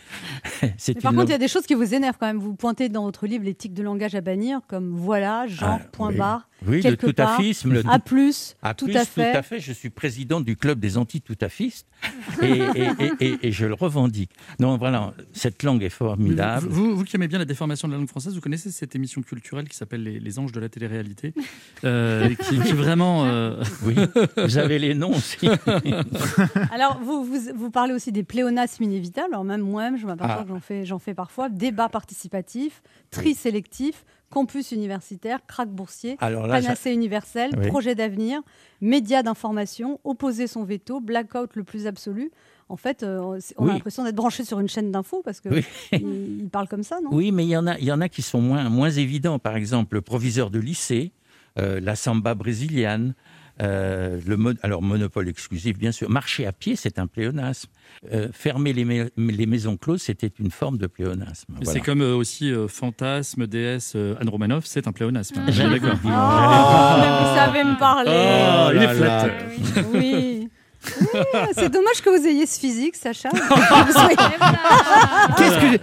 c'est 0.77 0.95
Mais 0.95 1.01
par 1.01 1.11
contre, 1.13 1.25
il 1.27 1.31
y 1.31 1.35
a 1.35 1.37
des 1.37 1.47
choses 1.47 1.65
qui 1.67 1.75
vous 1.75 1.93
énervent 1.93 2.17
quand 2.19 2.25
même. 2.25 2.39
Vous 2.39 2.55
pointez 2.55 2.89
dans 2.89 3.03
votre 3.03 3.27
livre 3.27 3.43
les 3.45 3.53
tics 3.53 3.73
de 3.73 3.83
langage 3.83 4.15
à 4.15 4.21
bannir, 4.21 4.61
comme 4.67 4.95
voilà, 4.95 5.45
genre, 5.47 5.79
Ah, 5.81 5.85
point 5.91 6.09
oui. 6.09 6.17
barre, 6.17 6.49
oui, 6.65 6.77
le 6.77 6.81
quelque 6.81 7.11
part, 7.11 7.37
tout-affisme, 7.37 7.71
le 7.73 7.83
à 7.87 7.99
plus, 7.99 8.55
À 8.63 8.73
tout 8.73 8.85
plus, 8.85 8.95
à 8.97 9.05
fait. 9.05 9.31
Tout 9.31 9.37
à 9.37 9.41
fait. 9.43 9.59
Je 9.59 9.71
suis 9.73 9.89
président 9.91 10.41
du 10.41 10.55
club 10.57 10.79
des 10.79 10.97
anti-tout-affistes 10.97 11.85
et, 12.41 12.47
et, 12.47 12.87
et- 12.99 13.11
et- 13.27 13.47
et 13.47 13.51
je 13.51 13.65
le 13.67 13.75
revendique. 13.75 14.31
Non, 14.59 14.77
voilà, 14.77 15.13
cette 15.33 15.61
langue 15.63 15.83
est 15.83 15.89
formidable. 15.89 16.67
Vous, 16.67 16.95
vous 16.95 17.03
qui 17.03 17.15
aimez 17.15 17.27
bien 17.27 17.39
la 17.39 17.45
déformation 17.45 17.87
de 17.87 17.93
la 17.93 17.99
langue 17.99 18.09
française, 18.09 18.33
vous 18.33 18.41
connaissez 18.41 18.71
cette 18.71 18.95
émission 18.95 19.21
culturelle 19.21 19.69
qui 19.69 19.77
s'appelle 19.77 20.03
les, 20.03 20.19
Les 20.19 20.39
Anges 20.39 20.51
de 20.51 20.59
la 20.59 20.67
télé-réalité 20.69 21.33
euh, 21.83 22.29
qui, 22.35 22.59
qui 22.59 22.73
vraiment. 22.73 23.25
euh, 23.25 23.63
Oui, 23.83 23.95
vous 24.37 24.57
avez 24.57 24.79
les 24.79 24.95
noms 24.95 25.11
aussi. 25.15 25.47
Alors, 26.71 26.99
vous, 27.01 27.23
vous, 27.23 27.39
vous 27.55 27.69
parlez 27.71 27.93
aussi 27.93 28.11
des 28.11 28.23
pléonasmes 28.23 28.83
inévitables. 28.83 29.33
Alors, 29.33 29.43
même 29.43 29.61
moi-même, 29.61 29.97
je 29.97 30.05
m'aperçois 30.05 30.37
Ah. 30.39 30.43
que 30.43 30.49
j'en 30.49 30.59
fais, 30.59 30.85
j'en 30.85 30.99
fais 30.99 31.13
parfois. 31.13 31.49
Débat 31.49 31.89
participatif, 31.89 32.81
tri 33.11 33.33
sélectif, 33.33 34.05
campus 34.29 34.71
universitaire, 34.71 35.39
crack 35.47 35.69
boursier, 35.69 36.17
Alors 36.19 36.47
là, 36.47 36.59
panacée 36.59 36.91
universelle, 36.91 37.51
Oui. 37.57 37.67
projet 37.67 37.93
d'avenir, 37.95 38.41
médias 38.81 39.21
d'information, 39.23 39.99
opposer 40.03 40.47
son 40.47 40.63
veto, 40.63 40.99
blackout 40.99 41.55
le 41.55 41.63
plus 41.63 41.85
absolu. 41.87 42.31
En 42.69 42.77
fait, 42.77 43.03
euh, 43.03 43.19
on 43.57 43.65
Oui. 43.65 43.69
a 43.69 43.73
l'impression 43.73 44.03
d'être 44.03 44.15
branché 44.15 44.43
sur 44.43 44.59
une 44.59 44.69
chaîne 44.69 44.91
d'infos 44.91 45.21
parce 45.23 45.39
que 45.41 45.49
Oui. 45.49 45.63
il, 45.91 46.39
il 46.43 46.49
parle 46.49 46.67
comme 46.67 46.81
ça, 46.83 46.99
non? 47.03 47.09
Oui, 47.11 47.31
mais 47.31 47.45
il 47.45 47.49
y 47.49 47.57
en 47.57 47.67
a, 47.67 47.77
il 47.77 47.83
y 47.85 47.91
en 47.91 48.01
a 48.01 48.09
qui 48.09 48.21
sont 48.23 48.41
moins, 48.41 48.67
moins 48.69 48.89
évidents. 48.89 49.37
Par 49.37 49.55
exemple, 49.55 49.95
le 49.95 50.01
proviseur 50.01 50.49
de 50.49 50.57
lycée, 50.59 51.11
euh, 51.59 51.79
la 51.79 51.95
samba 51.95 52.33
brésilienne, 52.33 53.13
euh, 53.61 54.19
le 54.25 54.35
mo- 54.37 54.53
alors 54.63 54.81
monopole 54.81 55.29
exclusif, 55.29 55.77
bien 55.77 55.91
sûr. 55.91 56.09
Marcher 56.09 56.45
à 56.47 56.51
pied, 56.51 56.75
c'est 56.75 56.97
un 56.99 57.05
pléonasme. 57.07 57.69
Euh, 58.11 58.27
fermer 58.33 58.73
les, 58.73 58.83
mai- 58.85 59.09
les 59.17 59.45
maisons 59.45 59.77
closes, 59.77 60.01
c'était 60.01 60.31
une 60.39 60.49
forme 60.51 60.77
de 60.77 60.87
pléonasme. 60.87 61.45
Mais 61.49 61.59
Voilà. 61.65 61.79
C'est 61.79 61.85
comme 61.85 62.01
euh, 62.01 62.15
aussi 62.15 62.51
euh, 62.51 62.67
fantasme, 62.67 63.45
déesse, 63.47 63.93
euh, 63.95 64.15
Anne 64.19 64.29
Romanoff, 64.29 64.65
c'est 64.65 64.87
un 64.87 64.91
pléonasme. 64.91 65.35
Ah. 65.47 65.51
Bien 65.51 65.69
d'accord. 65.69 65.97
Oh, 66.03 66.07
mais 66.99 67.09
vous 67.19 67.35
savez 67.35 67.63
me 67.63 67.77
parler. 67.77 68.11
Oh, 68.11 68.71
il 68.73 68.81
est 68.81 68.85
là 68.87 68.93
là. 68.93 69.19
flatteur. 69.19 69.85
Oui. 69.93 70.49
Oui, 71.01 71.09
c'est 71.55 71.69
dommage 71.71 72.01
que 72.03 72.09
vous 72.09 72.27
ayez 72.27 72.45
ce 72.45 72.59
physique, 72.59 72.97
Sacha. 72.97 73.29
Qu'est-ce 75.37 75.77
que 75.77 75.79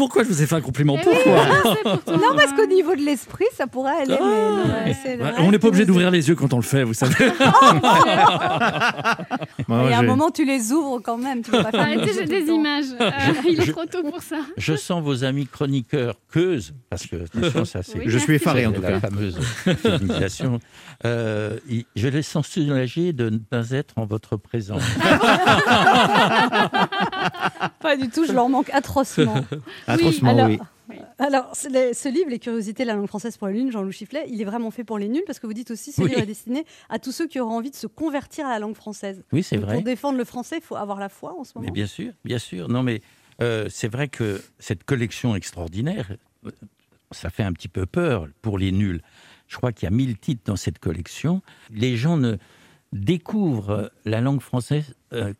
Pourquoi 0.00 0.24
je 0.24 0.28
vous 0.28 0.40
ai 0.42 0.46
fait 0.46 0.54
un 0.54 0.62
compliment 0.62 0.96
Eh 0.98 1.06
oui, 1.06 1.14
Pourquoi 1.24 1.44
non, 1.44 1.76
c'est 1.76 1.82
pour 1.82 2.02
toi. 2.04 2.16
Non, 2.16 2.34
parce 2.34 2.52
qu'au 2.54 2.64
niveau 2.66 2.94
de 2.96 3.02
l'esprit, 3.02 3.44
ça 3.54 3.66
pourrait 3.66 3.92
aller. 4.00 4.16
mais 4.18 4.18
non, 4.18 4.62
ouais, 4.86 4.96
c'est 5.02 5.16
le 5.16 5.22
Ouais, 5.24 5.28
reste 5.30 5.40
On 5.42 5.50
n'est 5.50 5.58
pas 5.58 5.68
obligé 5.68 5.84
d'ouvrir 5.84 6.10
les 6.10 6.26
yeux 6.26 6.34
quand 6.36 6.52
on 6.54 6.56
le 6.56 6.62
fait, 6.62 6.84
vous 6.84 6.94
savez. 6.94 7.14
Moi, 9.68 9.90
Et 9.90 9.92
à 9.92 9.98
un 9.98 10.00
j'ai- 10.00 10.06
moment, 10.06 10.30
tu 10.30 10.46
les 10.46 10.72
ouvres 10.72 11.00
quand 11.00 11.18
même. 11.18 11.42
Tu 11.42 11.50
peux 11.50 11.62
pas 11.62 11.70
faire 11.70 11.80
Arrêtez, 11.82 12.06
tout 12.12 12.18
j'ai 12.18 12.24
des 12.24 12.46
images. 12.50 12.86
Euh, 12.98 13.10
il 13.46 13.60
est 13.60 13.70
trop 13.72 13.84
tôt 13.84 14.02
pour 14.02 14.22
ça. 14.22 14.38
Je 14.56 14.74
sens 14.74 15.02
vos 15.02 15.22
amis 15.22 15.46
chroniqueurs 15.46 16.14
queuses, 16.32 16.72
parce 16.88 17.06
que 17.06 17.16
attention, 17.24 17.64
ça 17.66 17.82
c'est 17.82 17.98
Oui, 17.98 18.04
Je 18.06 18.16
suis 18.18 18.34
effaré 18.36 18.64
en 18.66 18.72
tout 18.72 18.80
la 18.80 18.92
cas. 18.92 19.00
fameuse 19.00 19.38
féminisation. 19.82 20.60
Euh, 21.04 21.58
il- 21.68 21.84
je 21.94 22.08
les 22.08 22.22
sens 22.22 22.46
soulagés 22.48 23.12
de 23.12 23.28
ne 23.28 23.36
pas 23.38 23.70
être 23.70 23.92
en 23.96 24.06
votre 24.06 24.36
présence. 24.38 24.82
Pas 27.80 27.96
du 27.96 28.08
tout, 28.08 28.24
je 28.26 28.32
leur 28.32 28.48
manque 28.48 28.70
atrocement. 28.72 29.44
Atrocement, 29.86 30.30
alors, 30.30 30.48
oui. 30.48 30.58
alors 31.18 31.50
c'est 31.54 31.70
les- 31.70 31.94
ce 31.94 32.08
livre, 32.08 32.28
Les 32.30 32.38
curiosités 32.38 32.82
de 32.82 32.88
la 32.88 32.94
langue 32.94 33.06
française 33.08 33.36
pour 33.36 33.48
les 33.48 33.62
nuls, 33.62 33.72
Jean-Louis 33.72 33.92
Chifflet, 33.92 34.26
il 34.28 34.40
est 34.40 34.44
vraiment 34.44 34.70
fait 34.70 34.84
pour 34.84 34.98
les 34.98 35.08
nuls 35.08 35.22
parce 35.26 35.38
que 35.38 35.46
vous 35.46 35.52
dites 35.54 35.70
aussi 35.70 35.90
ce 35.92 36.02
Oui. 36.02 36.08
livre 36.10 36.20
est 36.20 36.26
destiné 36.26 36.64
à 36.88 36.98
tous 36.98 37.12
ceux 37.12 37.26
qui 37.26 37.40
auraient 37.40 37.54
envie 37.54 37.70
de 37.70 37.76
se 37.76 37.86
convertir 37.86 38.46
à 38.46 38.50
la 38.50 38.58
langue 38.58 38.74
française. 38.76 39.22
Oui, 39.32 39.42
c'est 39.42 39.56
vrai. 39.56 39.74
Pour 39.74 39.82
défendre 39.82 40.18
le 40.18 40.24
français, 40.24 40.56
il 40.58 40.62
faut 40.62 40.76
avoir 40.76 40.98
la 40.98 41.08
foi 41.08 41.34
en 41.38 41.44
ce 41.44 41.52
moment. 41.54 41.66
Mais 41.66 41.72
bien 41.72 41.86
sûr, 41.86 42.12
bien 42.24 42.38
sûr. 42.38 42.68
Non, 42.68 42.82
mais 42.82 43.00
euh, 43.42 43.66
c'est 43.70 43.88
vrai 43.88 44.08
que 44.08 44.42
cette 44.58 44.84
collection 44.84 45.34
extraordinaire, 45.34 46.12
ça 47.12 47.30
fait 47.30 47.42
un 47.42 47.52
petit 47.52 47.68
peu 47.68 47.86
peur 47.86 48.26
pour 48.42 48.58
les 48.58 48.72
nuls. 48.72 49.00
Je 49.48 49.56
crois 49.56 49.72
qu'il 49.72 49.84
y 49.84 49.88
a 49.88 49.90
mille 49.90 50.16
titres 50.18 50.42
dans 50.44 50.56
cette 50.56 50.78
collection. 50.78 51.42
Les 51.72 51.96
gens 51.96 52.16
ne 52.16 52.36
découvrent 52.92 53.90
la 54.04 54.20
langue 54.20 54.40
française 54.40 54.94
euh, 55.12 55.32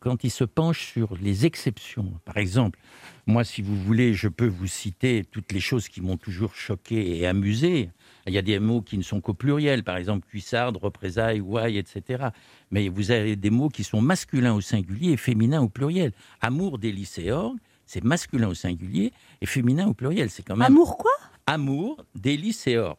quand- 0.00 0.22
ils 0.24 0.30
se 0.30 0.44
penchent 0.44 0.86
sur 0.92 1.16
les 1.20 1.46
exceptions. 1.46 2.12
Par 2.24 2.36
exemple, 2.36 2.78
moi, 3.26 3.44
si 3.44 3.62
vous 3.62 3.76
voulez, 3.76 4.14
je 4.14 4.28
peux 4.28 4.46
vous 4.46 4.66
citer 4.66 5.24
toutes 5.30 5.52
les 5.52 5.60
choses 5.60 5.88
qui 5.88 6.00
m'ont 6.00 6.16
toujours 6.16 6.54
choqué 6.54 7.18
et 7.18 7.26
amusé. 7.26 7.90
Il 8.26 8.32
y 8.32 8.38
a 8.38 8.42
des 8.42 8.58
mots 8.60 8.82
qui 8.82 8.98
ne 8.98 9.02
sont 9.02 9.20
qu'au 9.20 9.34
pluriel, 9.34 9.82
par 9.82 9.96
exemple 9.96 10.26
cuissarde, 10.28 10.76
représailles, 10.76 11.40
ouaille, 11.40 11.76
etc. 11.78 12.26
Mais 12.70 12.88
vous 12.88 13.10
avez 13.10 13.34
des 13.36 13.50
mots 13.50 13.68
qui 13.68 13.82
sont 13.84 14.00
masculins 14.00 14.54
au 14.54 14.60
singulier 14.60 15.12
et 15.12 15.16
féminins 15.16 15.60
au 15.60 15.68
pluriel. 15.68 16.12
Amour, 16.40 16.78
et 16.82 17.32
orgue, 17.32 17.58
c'est 17.84 18.04
masculin 18.04 18.48
au 18.48 18.54
singulier 18.54 19.12
et 19.40 19.46
féminin 19.46 19.86
au 19.88 19.94
pluriel. 19.94 20.30
C'est 20.30 20.44
quand 20.44 20.56
même 20.56 20.66
Amour 20.66 20.96
quoi? 20.98 21.10
Amour, 21.46 22.04
délice 22.14 22.66
et 22.68 22.78
orgue. 22.78 22.96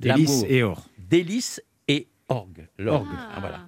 Délice 0.00 0.44
et 0.48 0.62
or. 0.62 0.86
délice 0.98 1.60
et 1.60 1.67
orgue. 2.28 2.68
L'orgue, 2.78 3.06
Ah. 3.16 3.28
ah, 3.36 3.40
voilà. 3.40 3.60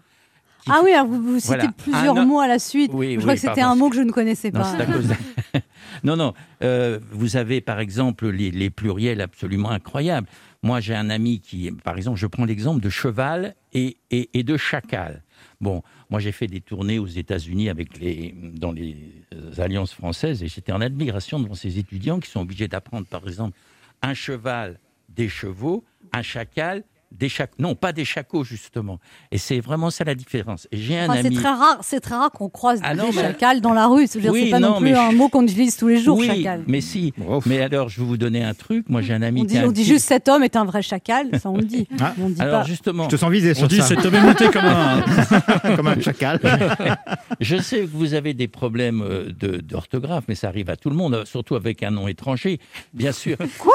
Qui 0.63 0.71
Ah 0.71 0.81
oui, 0.85 0.93
alors 0.93 1.07
vous, 1.07 1.23
vous 1.23 1.41
citez 1.41 1.55
Voilà. 1.57 1.73
plusieurs 1.73 2.17
o- 2.17 2.25
mots 2.27 2.41
à 2.41 2.47
la 2.49 2.59
suite. 2.59 2.91
Oui, 2.93 3.13
je 3.13 3.17
oui, 3.17 3.23
crois 3.23 3.35
que 3.35 3.41
c'était 3.41 3.63
un 3.63 3.75
mot 3.77 3.89
que 3.89 3.97
je 3.97 4.03
ne 4.03 4.13
connaissais 4.13 4.51
pas. 4.51 4.65
c'est 4.65 4.83
à 4.83 4.87
cause 4.87 5.09
de- 5.09 5.15
non, 6.05 6.17
non. 6.17 6.35
euh, 6.63 7.01
vous 7.13 7.37
avez 7.37 7.61
par 7.63 7.81
exemple 7.81 8.29
les, 8.29 8.51
les 8.51 8.69
pluriels 8.71 9.21
absolument 9.23 9.71
incroyables. 9.71 10.27
Moi, 10.63 10.81
j'ai 10.81 10.95
un 10.95 11.09
ami 11.09 11.41
qui, 11.41 11.71
par 11.73 11.97
exemple, 11.97 12.19
je 12.19 12.27
prends 12.27 12.45
l'exemple 12.45 12.83
de 12.83 12.91
cheval 12.91 13.55
et, 13.73 13.97
et, 14.11 14.29
et 14.39 14.43
de 14.43 14.59
chacal. 14.59 15.23
Bon, 15.63 15.83
moi, 16.11 16.21
j'ai 16.21 16.33
fait 16.33 16.47
des 16.47 16.61
tournées 16.61 16.99
aux 16.99 17.07
États-Unis 17.07 17.71
avec 17.71 17.99
les, 17.99 18.35
dans 18.37 18.73
les 18.73 18.97
euh, 19.35 19.53
alliances 19.63 19.95
françaises 19.95 20.43
et 20.43 20.49
j'étais 20.49 20.73
en 20.73 20.83
admiration 20.83 21.41
devant 21.41 21.55
ces 21.55 21.79
étudiants 21.79 22.21
qui 22.21 22.31
sont 22.31 22.41
obligés 22.41 22.69
d'apprendre, 22.69 23.07
par 23.07 23.27
exemple, 23.27 23.57
un 24.03 24.13
cheval, 24.13 24.79
des 25.09 25.31
chevaux, 25.31 25.85
un 26.13 26.21
chacal, 26.23 26.85
des 27.13 27.29
chac... 27.29 27.51
non, 27.59 27.75
pas 27.75 27.93
des 27.93 28.05
chacos 28.05 28.45
justement. 28.45 28.99
Et 29.33 29.39
c'est 29.39 29.61
vraiment 29.61 29.91
ça 29.91 30.05
la 30.05 30.15
différence. 30.15 30.69
J'ai 30.73 30.99
un 30.99 31.05
Enfin, 31.11 31.21
c'est 31.23 31.27
ami. 31.29 31.37
très 31.37 31.49
rare, 31.49 31.79
c'est 31.83 32.01
très 32.01 32.15
rare 32.15 32.31
qu'on 32.31 32.49
croise 32.49 32.81
Ah 32.85 32.95
non, 32.95 33.11
des 33.11 33.17
mais- 33.17 33.23
chacals 33.23 33.61
dans 33.61 33.73
la 33.75 33.87
rue. 33.89 34.07
Dire, 34.07 34.33
Oui, 34.33 34.43
c'est 34.45 34.51
pas 34.51 34.61
non, 34.61 34.75
non 34.75 34.81
plus 34.81 34.95
un 34.95 35.13
mot 35.13 35.29
qu'on 35.29 35.43
utilise 35.43 35.77
tous 35.77 35.89
les 35.89 35.99
jours, 35.99 36.19
oui, 36.19 36.27
chacal. 36.27 36.63
mais 36.67 36.81
si. 36.81 37.13
Ouf. 37.29 37.47
Mais 37.47 37.61
alors, 37.61 37.89
je 37.89 38.01
vais 38.01 38.07
vous 38.07 38.17
donner 38.17 38.43
un 38.45 38.55
truc. 38.55 38.89
Moi, 38.89 39.03
j'ai 39.03 39.13
un 39.15 39.23
ami 39.23 39.41
On 39.43 39.45
dit, 39.45 39.59
a 39.59 39.63
un 39.63 39.65
on 39.65 39.73
dit 39.73 39.83
petit- 39.83 39.91
juste 39.91 40.07
cet 40.07 40.29
homme 40.29 40.43
est 40.43 40.57
un 40.57 40.65
vrai 40.65 40.83
chacal, 40.83 41.29
ça 41.41 41.51
on 41.51 41.57
le 41.57 41.65
dit. 41.65 41.87
Ah, 42.01 42.15
on 42.21 42.29
dit 42.31 42.41
Alors 42.41 42.61
pas. 42.63 42.67
justement, 42.67 43.05
Je 43.05 43.09
te 43.11 43.17
sens 43.17 43.31
visé 43.31 43.53
On 43.63 43.67
dit 43.67 43.77
ça, 43.79 43.83
cet 43.87 44.05
homme 44.05 44.15
est 44.15 44.21
monté 44.23 44.49
comme 44.51 44.65
un. 44.65 45.03
comme 45.77 45.87
un 45.89 46.01
chacal. 46.01 46.41
je 47.41 47.57
sais 47.57 47.81
que 47.81 47.87
vous 47.93 48.15
avez 48.15 48.35
des 48.35 48.49
problèmes 48.49 49.03
euh, 49.03 49.31
de- 49.39 49.59
d'orthographe, 49.59 50.25
mais 50.29 50.35
ça 50.35 50.49
arrive 50.49 50.71
à 50.71 50.77
tout 50.77 50.91
le 50.91 50.97
monde, 50.97 51.15
euh, 51.15 51.25
surtout 51.25 51.55
avec 51.57 51.83
un 51.83 51.91
nom 51.91 52.09
étranger, 52.09 52.61
bien 52.95 53.13
sûr. 53.13 53.37
Quoi? 53.59 53.73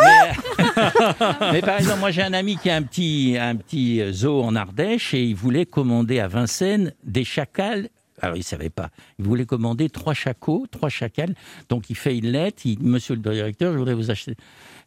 Mais, 0.59 0.73
mais 1.53 1.61
par 1.61 1.77
exemple, 1.77 1.99
moi, 1.99 2.11
j'ai 2.11 2.21
un 2.23 2.33
ami 2.33 2.57
qui 2.57 2.69
a 2.69 2.75
un 2.75 2.81
petit, 2.83 3.24
un 3.33 3.55
petit 3.55 4.01
zoo 4.11 4.41
en 4.41 4.55
Ardèche 4.55 5.13
et 5.13 5.23
il 5.23 5.35
voulait 5.35 5.65
commander 5.65 6.19
à 6.19 6.27
Vincennes 6.27 6.93
des 7.03 7.23
chacals. 7.23 7.89
Alors, 8.25 8.37
il 8.37 8.43
savait 8.43 8.69
pas. 8.71 8.89
Il 9.19 9.25
voulait 9.25 9.45
commander 9.45 9.89
trois 9.89 10.13
chacos, 10.15 10.65
trois 10.71 10.89
chacals. 10.89 11.35
Donc, 11.69 11.89
il 11.89 11.95
fait 11.95 12.17
une 12.17 12.27
lettre. 12.27 12.63
Il, 12.65 12.79
Monsieur 12.81 13.15
le 13.15 13.21
directeur, 13.21 13.71
je 13.73 13.77
voudrais 13.77 13.93
vous 13.93 14.09
acheter. 14.09 14.35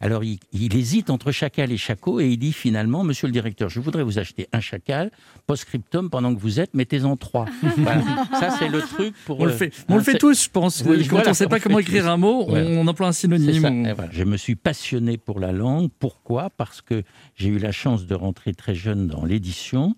Alors, 0.00 0.24
il, 0.24 0.38
il 0.52 0.76
hésite 0.76 1.08
entre 1.10 1.30
chacal 1.32 1.70
et 1.72 1.76
chaco 1.76 2.20
et 2.20 2.28
il 2.28 2.36
dit 2.36 2.52
finalement, 2.52 3.04
Monsieur 3.04 3.26
le 3.28 3.32
directeur, 3.32 3.68
je 3.68 3.78
voudrais 3.80 4.02
vous 4.02 4.18
acheter 4.18 4.48
un 4.52 4.60
chacal, 4.60 5.10
post-scriptum, 5.46 6.10
pendant 6.10 6.34
que 6.34 6.40
vous 6.40 6.60
êtes, 6.60 6.74
mettez-en 6.74 7.16
trois. 7.16 7.46
Voilà. 7.76 8.02
Ça, 8.38 8.50
c'est 8.58 8.68
le 8.68 8.80
truc 8.80 9.14
pour. 9.24 9.38
On 9.40 9.44
le 9.44 9.52
fait, 9.52 9.72
on 9.88 9.96
le 9.96 10.02
fait 10.02 10.12
c'est- 10.12 10.18
tous, 10.18 10.44
je 10.44 10.50
pense. 10.50 10.82
Oui, 10.86 10.98
Quand 11.04 11.10
voilà, 11.16 11.26
on 11.26 11.30
ne 11.30 11.34
sait 11.34 11.46
pas 11.46 11.60
comment 11.60 11.78
écrire 11.78 12.04
tous. 12.04 12.08
un 12.10 12.16
mot, 12.16 12.44
on, 12.48 12.52
Ouais. 12.52 12.76
on 12.78 12.86
emploie 12.88 13.06
un 13.08 13.12
synonyme. 13.12 13.64
on- 13.64 13.94
voilà. 13.94 14.10
Je 14.12 14.24
me 14.24 14.36
suis 14.36 14.56
passionné 14.56 15.16
pour 15.16 15.38
la 15.40 15.52
langue. 15.52 15.90
Pourquoi? 15.98 16.50
Parce 16.50 16.82
que 16.82 17.02
j'ai 17.36 17.48
eu 17.50 17.58
la 17.58 17.72
chance 17.72 18.06
de 18.06 18.14
rentrer 18.14 18.52
très 18.54 18.74
jeune 18.74 19.06
dans 19.06 19.24
l'édition. 19.24 19.94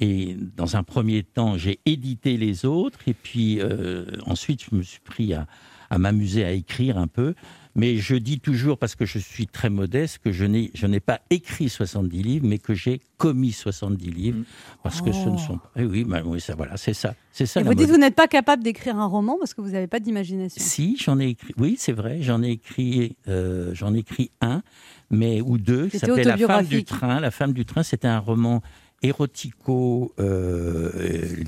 Et 0.00 0.36
dans 0.56 0.76
un 0.76 0.82
premier 0.82 1.22
temps, 1.22 1.56
j'ai 1.56 1.80
édité 1.86 2.36
les 2.36 2.64
autres. 2.64 3.00
Et 3.06 3.14
puis 3.14 3.60
euh, 3.60 4.04
ensuite, 4.26 4.62
je 4.70 4.76
me 4.76 4.82
suis 4.82 5.00
pris 5.00 5.34
à, 5.34 5.46
à 5.90 5.98
m'amuser 5.98 6.44
à 6.44 6.52
écrire 6.52 6.98
un 6.98 7.08
peu. 7.08 7.34
Mais 7.74 7.96
je 7.96 8.16
dis 8.16 8.40
toujours, 8.40 8.76
parce 8.76 8.96
que 8.96 9.04
je 9.04 9.18
suis 9.20 9.46
très 9.46 9.70
modeste, 9.70 10.18
que 10.18 10.32
je 10.32 10.44
n'ai, 10.44 10.72
je 10.74 10.86
n'ai 10.88 10.98
pas 10.98 11.20
écrit 11.30 11.68
70 11.68 12.22
livres, 12.24 12.46
mais 12.46 12.58
que 12.58 12.74
j'ai 12.74 13.00
commis 13.18 13.52
70 13.52 14.10
livres. 14.10 14.38
Parce 14.82 15.00
que 15.00 15.12
ce 15.12 15.28
ne 15.28 15.36
sont 15.36 15.58
pas. 15.58 15.70
Eh 15.76 15.84
oui, 15.84 16.02
bah 16.04 16.22
oui, 16.24 16.40
ça, 16.40 16.56
voilà, 16.56 16.76
c'est 16.76 16.94
ça. 16.94 17.14
C'est 17.30 17.46
ça 17.46 17.60
Et 17.60 17.62
vous 17.62 17.68
dites 17.70 17.78
modestie. 17.80 17.92
vous 17.92 17.98
n'êtes 18.00 18.16
pas 18.16 18.26
capable 18.26 18.64
d'écrire 18.64 18.96
un 18.98 19.06
roman 19.06 19.36
parce 19.38 19.54
que 19.54 19.60
vous 19.60 19.70
n'avez 19.70 19.86
pas 19.86 20.00
d'imagination. 20.00 20.60
Si, 20.64 20.96
j'en 20.96 21.20
ai 21.20 21.28
écrit. 21.28 21.54
Oui, 21.56 21.76
c'est 21.78 21.92
vrai, 21.92 22.20
j'en 22.20 22.42
ai 22.42 22.50
écrit. 22.50 23.16
euh, 23.28 23.72
j'en 23.74 23.94
ai 23.94 23.98
écrit 23.98 24.30
un, 24.40 24.62
mais 25.10 25.40
ou 25.40 25.56
deux. 25.58 25.86
qui 25.88 25.98
s'appelait 26.00 26.24
La 26.24 26.36
femme 26.36 26.66
du 26.66 26.82
train. 26.84 27.20
La 27.20 27.30
femme 27.30 27.52
du 27.52 27.64
train, 27.64 27.84
c'était 27.84 28.08
un 28.08 28.18
roman 28.18 28.60
érotico 29.02 30.14
euh, 30.18 30.90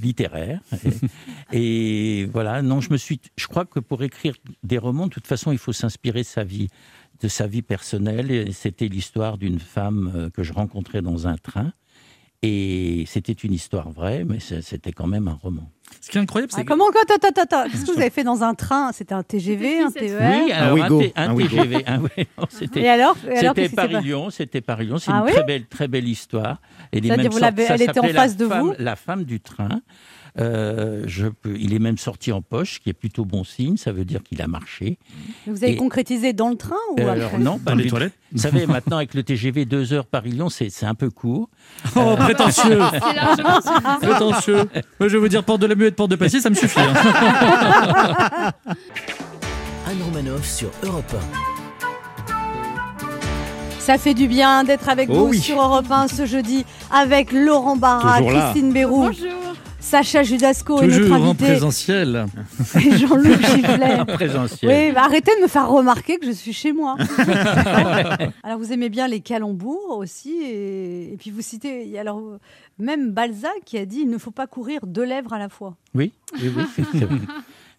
littéraire. 0.00 0.60
et, 1.52 2.20
et 2.20 2.24
voilà. 2.26 2.62
Non, 2.62 2.80
je 2.80 2.90
me 2.90 2.96
suis. 2.96 3.20
Je 3.36 3.46
crois 3.46 3.64
que 3.64 3.80
pour 3.80 4.02
écrire 4.02 4.34
des 4.62 4.78
romans, 4.78 5.06
de 5.06 5.12
toute 5.12 5.26
façon, 5.26 5.52
il 5.52 5.58
faut 5.58 5.72
s'inspirer 5.72 6.20
de 6.20 6.26
sa 6.26 6.44
vie, 6.44 6.68
de 7.20 7.28
sa 7.28 7.46
vie 7.46 7.62
personnelle. 7.62 8.30
Et 8.30 8.52
c'était 8.52 8.88
l'histoire 8.88 9.38
d'une 9.38 9.60
femme 9.60 10.12
euh, 10.14 10.30
que 10.30 10.42
je 10.42 10.52
rencontrais 10.52 11.02
dans 11.02 11.26
un 11.26 11.36
train. 11.36 11.72
Et 12.42 13.04
c'était 13.06 13.34
une 13.34 13.52
histoire 13.52 13.90
vraie, 13.90 14.24
mais 14.24 14.38
c'était 14.40 14.92
quand 14.92 15.06
même 15.06 15.28
un 15.28 15.38
roman. 15.42 15.70
Ce 16.00 16.08
qui 16.08 16.16
est 16.16 16.20
incroyable, 16.22 16.50
c'est 16.52 16.60
Ah, 16.60 16.62
que 16.62 16.68
comment 16.68 16.86
quoi, 16.90 17.02
attends, 17.02 17.28
attends, 17.28 17.42
attends. 17.42 17.64
Qu'est-ce 17.70 17.84
que 17.84 17.92
vous 17.92 18.00
avez 18.00 18.08
fait 18.08 18.24
dans 18.24 18.42
un 18.42 18.54
train? 18.54 18.92
C'était 18.92 19.12
un 19.12 19.22
TGV, 19.22 19.80
un 19.80 19.90
TER 19.90 20.44
Oui, 20.46 20.52
alors 20.52 20.78
un. 21.16 21.36
TGV. 21.36 21.84
un- 21.86 21.98
non, 21.98 22.08
c'était- 22.48 22.80
Et 22.80 22.88
alors, 22.88 23.16
et 23.28 23.36
alors 23.38 23.54
C'était 23.54 23.68
Paris-Lyon, 23.68 24.30
c'était 24.30 24.60
Paris-Lyon. 24.62 24.96
C'est 24.98 25.10
Ah 25.10 25.18
une 25.18 25.24
oui? 25.26 25.32
très 25.32 25.44
belle, 25.44 25.66
très 25.66 25.88
belle 25.88 26.08
histoire. 26.08 26.62
Et 26.92 27.00
les 27.02 27.08
mêmes 27.10 27.26
vous 27.26 27.38
sortes- 27.40 27.58
ça 27.58 27.74
elle 27.74 27.82
était 27.82 27.90
en 27.90 27.94
s'appelait 28.04 28.12
face 28.14 28.36
de 28.38 28.48
femme, 28.48 28.60
vous? 28.68 28.74
La 28.78 28.96
femme 28.96 29.24
du 29.24 29.40
train. 29.40 29.82
Euh, 30.38 31.02
je 31.06 31.26
peux, 31.26 31.56
il 31.58 31.74
est 31.74 31.78
même 31.78 31.98
sorti 31.98 32.30
en 32.32 32.40
poche, 32.42 32.74
ce 32.74 32.80
qui 32.80 32.88
est 32.90 32.94
plutôt 32.94 33.24
bon 33.24 33.42
signe. 33.44 33.76
Ça 33.76 33.90
veut 33.92 34.04
dire 34.04 34.22
qu'il 34.22 34.40
a 34.42 34.46
marché. 34.46 34.98
Vous 35.46 35.64
avez 35.64 35.72
Et- 35.72 35.76
concrétisé 35.76 36.32
dans 36.32 36.48
le 36.50 36.56
train 36.56 36.76
ou 36.96 37.00
Euh, 37.00 37.08
alors 37.10 37.38
non, 37.38 37.58
Dans 37.64 37.74
les 37.74 37.84
du- 37.84 37.90
toilettes 37.90 38.12
Vous 38.32 38.38
savez, 38.38 38.66
maintenant 38.66 38.98
avec 38.98 39.14
le 39.14 39.22
TGV 39.22 39.64
2 39.64 39.92
heures 39.92 40.06
Paris-Lyon, 40.06 40.48
c'est 40.48 40.70
c'est 40.70 40.86
un 40.86 40.94
peu 40.94 41.10
court. 41.10 41.48
Oh, 41.96 42.14
prétentieux 42.16 42.78
C'est 42.92 43.14
largement 43.14 43.60
suffisant. 43.60 43.98
Prétentieux 44.00 44.56
Moi, 45.00 45.08
je 45.08 45.14
vais 45.14 45.18
vous 45.18 45.28
dire, 45.28 45.42
porte 45.44 45.60
de 45.62 45.66
la 45.66 45.74
muette, 45.74 45.96
porte 45.96 46.10
de 46.10 46.16
Passy, 46.16 46.40
ça 46.40 46.50
me 46.50 46.54
suffit. 46.54 46.78
hein. 46.80 46.92
Anne 49.86 50.02
Romanoff 50.04 50.44
sur 50.46 50.70
Europe 50.84 51.14
Ça 53.78 53.98
fait 53.98 54.14
du 54.14 54.28
bien 54.28 54.62
d'être 54.64 54.88
avec 54.88 55.08
Oh 55.10 55.14
vous 55.14 55.28
oui. 55.30 55.38
sur 55.40 55.60
Europe 55.60 55.86
1 55.90 56.06
ce 56.08 56.26
jeudi 56.26 56.64
avec 56.92 57.32
Laurent 57.32 57.76
Barra. 57.76 58.20
Christine 58.22 58.72
Béroux, 58.72 59.06
Bonjour. 59.06 59.30
Sacha 59.90 60.22
Judasco 60.22 60.78
Toujours 60.78 61.00
notre 61.00 61.12
en 61.14 61.30
invité 61.30 61.46
présentiel. 61.46 62.26
Jean-Loup 62.76 63.34
Giflet. 63.42 64.04
Présentiel. 64.06 64.70
Oui, 64.70 64.92
bah 64.92 65.02
arrêtez 65.02 65.32
de 65.36 65.42
me 65.42 65.48
faire 65.48 65.68
remarquer 65.68 66.18
que 66.18 66.26
je 66.26 66.30
suis 66.30 66.52
chez 66.52 66.72
moi. 66.72 66.96
alors 68.44 68.60
vous 68.60 68.72
aimez 68.72 68.88
bien 68.88 69.08
les 69.08 69.18
calembours 69.18 69.98
aussi, 69.98 70.42
et, 70.44 71.12
et 71.12 71.16
puis 71.16 71.32
vous 71.32 71.42
citez, 71.42 71.98
alors 71.98 72.22
même 72.78 73.10
Balzac 73.10 73.50
qui 73.64 73.78
a 73.78 73.84
dit 73.84 74.02
il 74.02 74.10
ne 74.10 74.18
faut 74.18 74.30
pas 74.30 74.46
courir 74.46 74.86
deux 74.86 75.02
lèvres 75.02 75.32
à 75.32 75.40
la 75.40 75.48
fois. 75.48 75.74
Oui, 75.92 76.12
oui, 76.40 76.52
oui. 76.56 77.00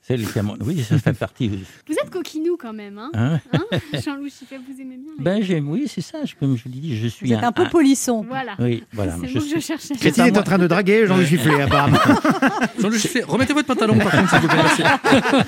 c'est- 0.02 0.18
le 0.18 0.26
camon- 0.26 0.58
Oui, 0.66 0.84
ça 0.84 0.98
fait 1.00 1.14
partie. 1.14 1.48
Vous 1.88 1.94
êtes 1.94 2.10
coquinou 2.10 2.58
quand 2.60 2.74
même, 2.74 2.98
hein, 2.98 3.12
Hein 3.14 3.40
hein 3.54 3.64
Jean-Louis 4.04 4.30
Chiffet, 4.32 4.58
vous 4.58 4.82
aimez 4.82 4.98
bien 4.98 5.12
les- 5.18 5.24
ben, 5.24 5.42
j'aime, 5.44 5.70
oui, 5.70 5.88
c'est 5.88 6.02
ça. 6.02 6.26
je- 6.26 6.36
Comme 6.36 6.58
je 6.58 6.64
l'ai 6.66 6.80
dit, 6.80 6.98
je 6.98 7.08
suis 7.08 7.28
Vous 7.28 7.34
êtes 7.34 7.44
un 7.44 7.52
peu 7.52 7.68
polisson. 7.70 8.26
Voilà. 8.28 8.56
Oui, 8.60 8.84
voilà. 8.94 9.16
C'est 9.22 9.28
je 9.28 9.34
que 9.36 9.40
je 9.40 9.46
suis- 9.46 9.62
cherchais. 9.62 9.96
Christine 9.96 10.26
est 10.26 10.38
en 10.38 10.44
train 10.44 10.58
de 10.58 10.68
draguer 10.68 11.06
Jean-Louis 11.08 11.28
Chifflet, 11.28 11.62
apparemment. 11.62 11.98
Jean-Luc 12.80 13.00
Chifflet, 13.00 13.24
remettez 13.24 13.54
votre 13.54 13.68
pantalon, 13.68 13.98
par 13.98 14.12
contre, 14.12 14.30
s'il 14.30 14.40
vous 14.40 14.48
plaît. 14.48 14.62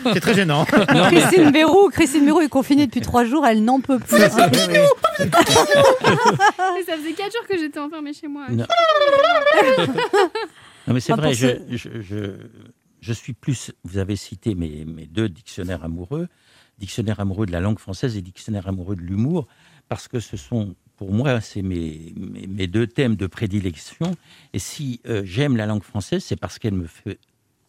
C'est 0.14 0.20
très 0.20 0.34
gênant. 0.36 0.66
Christine 0.66 1.52
Béroux, 1.52 1.90
Christine 1.90 2.26
Béroux 2.26 2.42
est 2.42 2.50
confinée 2.50 2.86
depuis 2.86 3.02
trois 3.02 3.26
jours, 3.26 3.46
elle 3.46 3.64
n'en 3.64 3.80
peut 3.82 4.00
plus. 4.00 4.18
Mais 4.18 4.30
ça 4.30 4.50
faisait 6.98 7.14
4 7.14 7.32
jours 7.32 7.48
que 7.50 7.58
j'étais 7.58 7.80
enfermée 7.80 8.14
chez 8.14 8.28
moi. 8.28 8.46
Non. 8.50 8.66
Non, 10.88 10.94
mais 10.94 11.00
c'est 11.00 11.14
vrai, 11.14 11.34
je, 11.34 11.48
je 13.04 13.14
suis 13.14 13.34
plus. 13.34 13.72
Vous 13.84 13.98
avez 13.98 14.16
cité 14.16 14.56
mes, 14.56 14.86
mes 14.86 15.08
deux 15.18 15.28
dictionnaires 15.40 15.84
amoureux, 15.84 16.28
dictionnaire 16.80 17.20
amoureux 17.20 17.46
de 17.46 17.52
la 17.52 17.60
langue 17.60 17.80
française 17.80 18.16
et 18.18 18.22
dictionnaire 18.22 18.68
amoureux 18.68 18.96
de 18.96 19.02
l'humour, 19.02 19.48
parce 19.90 20.08
que 20.08 20.20
ce 20.20 20.38
sont, 20.38 20.76
pour 20.96 21.12
moi, 21.12 21.42
c'est 21.42 21.62
mes, 21.62 22.14
mes, 22.48 22.68
deux 22.68 22.88
thèmes 22.88 23.16
de 23.24 23.28
prédilection. 23.28 24.10
Et 24.54 24.60
si 24.60 25.02
euh, 25.08 25.22
j'aime 25.26 25.58
la 25.58 25.66
langue 25.66 25.84
française, 25.84 26.24
c'est 26.24 26.40
parce 26.40 26.58
qu'elle 26.60 26.76
me 26.76 26.88
fait 26.88 27.20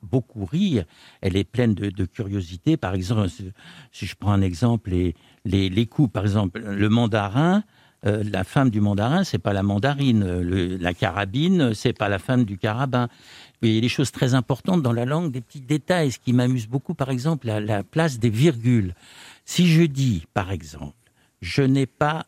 beaucoup 0.02 0.44
rire. 0.44 0.84
Elle 1.20 1.36
est 1.36 1.48
pleine 1.56 1.74
de, 1.74 2.04
curiosité. 2.04 2.76
Par 2.76 2.94
exemple, 2.94 3.28
si- 3.28 4.06
je 4.06 4.14
prends 4.14 4.32
un 4.32 4.42
exemple, 4.42 4.90
les, 4.90 5.14
les, 5.44 5.68
les 5.68 5.86
coups, 5.86 6.12
par 6.12 6.22
exemple, 6.22 6.60
le 6.60 6.88
mandarin. 6.88 7.64
euh, 8.06 8.22
la 8.30 8.44
femme 8.44 8.68
du 8.70 8.80
mandarin, 8.82 9.24
c'est 9.24 9.38
pas 9.38 9.54
la 9.54 9.62
mandarine. 9.62 10.22
Euh, 10.22 10.76
la 10.78 10.92
carabine, 10.92 11.72
c'est 11.74 11.96
pas 11.96 12.10
la 12.10 12.18
femme 12.18 12.44
du 12.44 12.58
carabin. 12.58 13.08
Il 13.68 13.74
y 13.74 13.78
a 13.78 13.80
des 13.80 13.88
choses 13.88 14.12
très 14.12 14.34
importantes 14.34 14.82
dans 14.82 14.92
la 14.92 15.04
langue, 15.04 15.32
des 15.32 15.40
petits 15.40 15.60
détails. 15.60 16.12
Ce 16.12 16.18
qui 16.18 16.32
m'amuse 16.32 16.66
beaucoup, 16.66 16.94
par 16.94 17.10
exemple, 17.10 17.46
la, 17.46 17.60
la 17.60 17.82
place 17.82 18.18
des 18.18 18.30
virgules. 18.30 18.94
Si 19.44 19.66
je 19.66 19.82
dis, 19.82 20.26
par 20.34 20.50
exemple, 20.52 20.94
je 21.40 21.62
n'ai 21.62 21.86
pas 21.86 22.26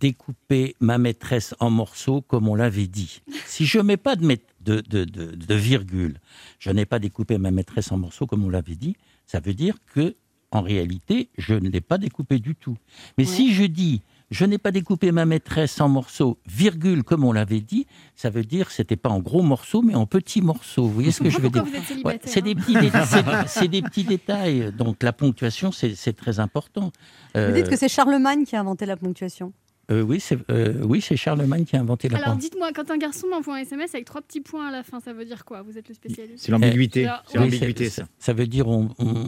découpé 0.00 0.74
ma 0.80 0.96
maîtresse 0.96 1.54
en 1.60 1.70
morceaux 1.70 2.22
comme 2.22 2.48
on 2.48 2.54
l'avait 2.54 2.86
dit. 2.86 3.20
Si 3.46 3.66
je 3.66 3.78
mets 3.78 3.98
pas 3.98 4.16
de, 4.16 4.26
mét- 4.26 4.40
de, 4.62 4.80
de, 4.80 5.04
de, 5.04 5.34
de 5.34 5.54
virgule, 5.54 6.18
je 6.58 6.70
n'ai 6.70 6.86
pas 6.86 6.98
découpé 6.98 7.36
ma 7.36 7.50
maîtresse 7.50 7.92
en 7.92 7.98
morceaux 7.98 8.26
comme 8.26 8.44
on 8.44 8.48
l'avait 8.48 8.74
dit, 8.74 8.96
ça 9.26 9.40
veut 9.40 9.54
dire 9.54 9.76
que 9.94 10.14
en 10.50 10.62
réalité, 10.62 11.28
je 11.38 11.54
ne 11.54 11.68
l'ai 11.68 11.80
pas 11.80 11.98
découpé 11.98 12.38
du 12.38 12.54
tout. 12.54 12.76
Mais 13.16 13.24
si 13.24 13.54
je 13.54 13.64
dis 13.64 14.02
je 14.32 14.44
n'ai 14.44 14.58
pas 14.58 14.72
découpé 14.72 15.12
ma 15.12 15.24
maîtresse 15.26 15.80
en 15.80 15.88
morceaux, 15.88 16.38
virgule, 16.46 17.04
comme 17.04 17.22
on 17.24 17.32
l'avait 17.32 17.60
dit, 17.60 17.86
ça 18.16 18.30
veut 18.30 18.42
dire 18.44 18.66
que 18.68 18.72
c'était 18.72 18.96
pas 18.96 19.10
en 19.10 19.20
gros 19.20 19.42
morceaux, 19.42 19.82
mais 19.82 19.94
en 19.94 20.06
petits 20.06 20.40
morceaux. 20.42 20.84
Vous 20.84 20.92
voyez 20.94 21.12
ce 21.12 21.22
que 21.22 21.30
je 21.30 21.38
veux 21.38 21.50
dire 21.50 21.64
Ouais, 21.64 21.80
célibataire 21.86 22.20
c'est 22.32 22.42
des, 22.42 22.54
petits 22.54 22.74
dé- 22.74 22.90
c'est- 22.90 23.46
c'est 23.46 23.68
des 23.68 23.82
petits 23.82 24.04
détails. 24.04 24.72
Donc 24.76 25.02
la 25.02 25.12
ponctuation, 25.12 25.70
c'est 25.70 25.94
c'est 25.94 26.14
très 26.14 26.40
important. 26.40 26.90
Vous 27.34 27.40
Euh, 27.40 27.52
dites 27.52 27.68
que 27.68 27.76
c'est 27.76 27.88
Charlemagne 27.88 28.44
qui 28.44 28.56
a 28.56 28.60
inventé 28.60 28.86
la 28.86 28.96
ponctuation. 28.96 29.52
Euh, 29.92 30.02
oui, 30.02 30.18
c'est 30.20 30.38
euh, 30.50 30.74
oui, 30.82 31.00
c'est 31.00 31.16
Charlemagne 31.16 31.64
qui 31.64 31.76
a 31.76 31.80
inventé 31.80 32.08
la 32.08 32.18
Alors 32.18 32.36
dichtmoi 32.36 32.72
quand 32.72 32.90
un 32.90 32.96
garçon 32.98 33.26
m'envoie 33.28 33.56
un 33.56 33.58
SMS 33.58 33.94
avec 33.94 34.06
trois 34.06 34.20
petits 34.22 34.40
points 34.40 34.66
à 34.68 34.70
la 34.72 34.82
fin, 34.82 35.00
ça 35.00 35.12
veut 35.12 35.24
dire 35.24 35.44
quoi? 35.44 35.62
Vous 35.62 35.76
êtes 35.78 35.88
le 35.88 35.94
spécialiste? 35.94 36.44
C'est 36.44 36.50
l'ambiguïté. 36.52 37.06
Euh, 37.08 37.12
C'est 37.26 37.38
Oui, 37.38 37.44
l'ambiguïté, 37.44 37.90
ça. 37.90 38.04
Ça 38.18 38.32
veut 38.32 38.46
dire 38.46 38.66
on, 38.68 38.90
on, 38.98 39.24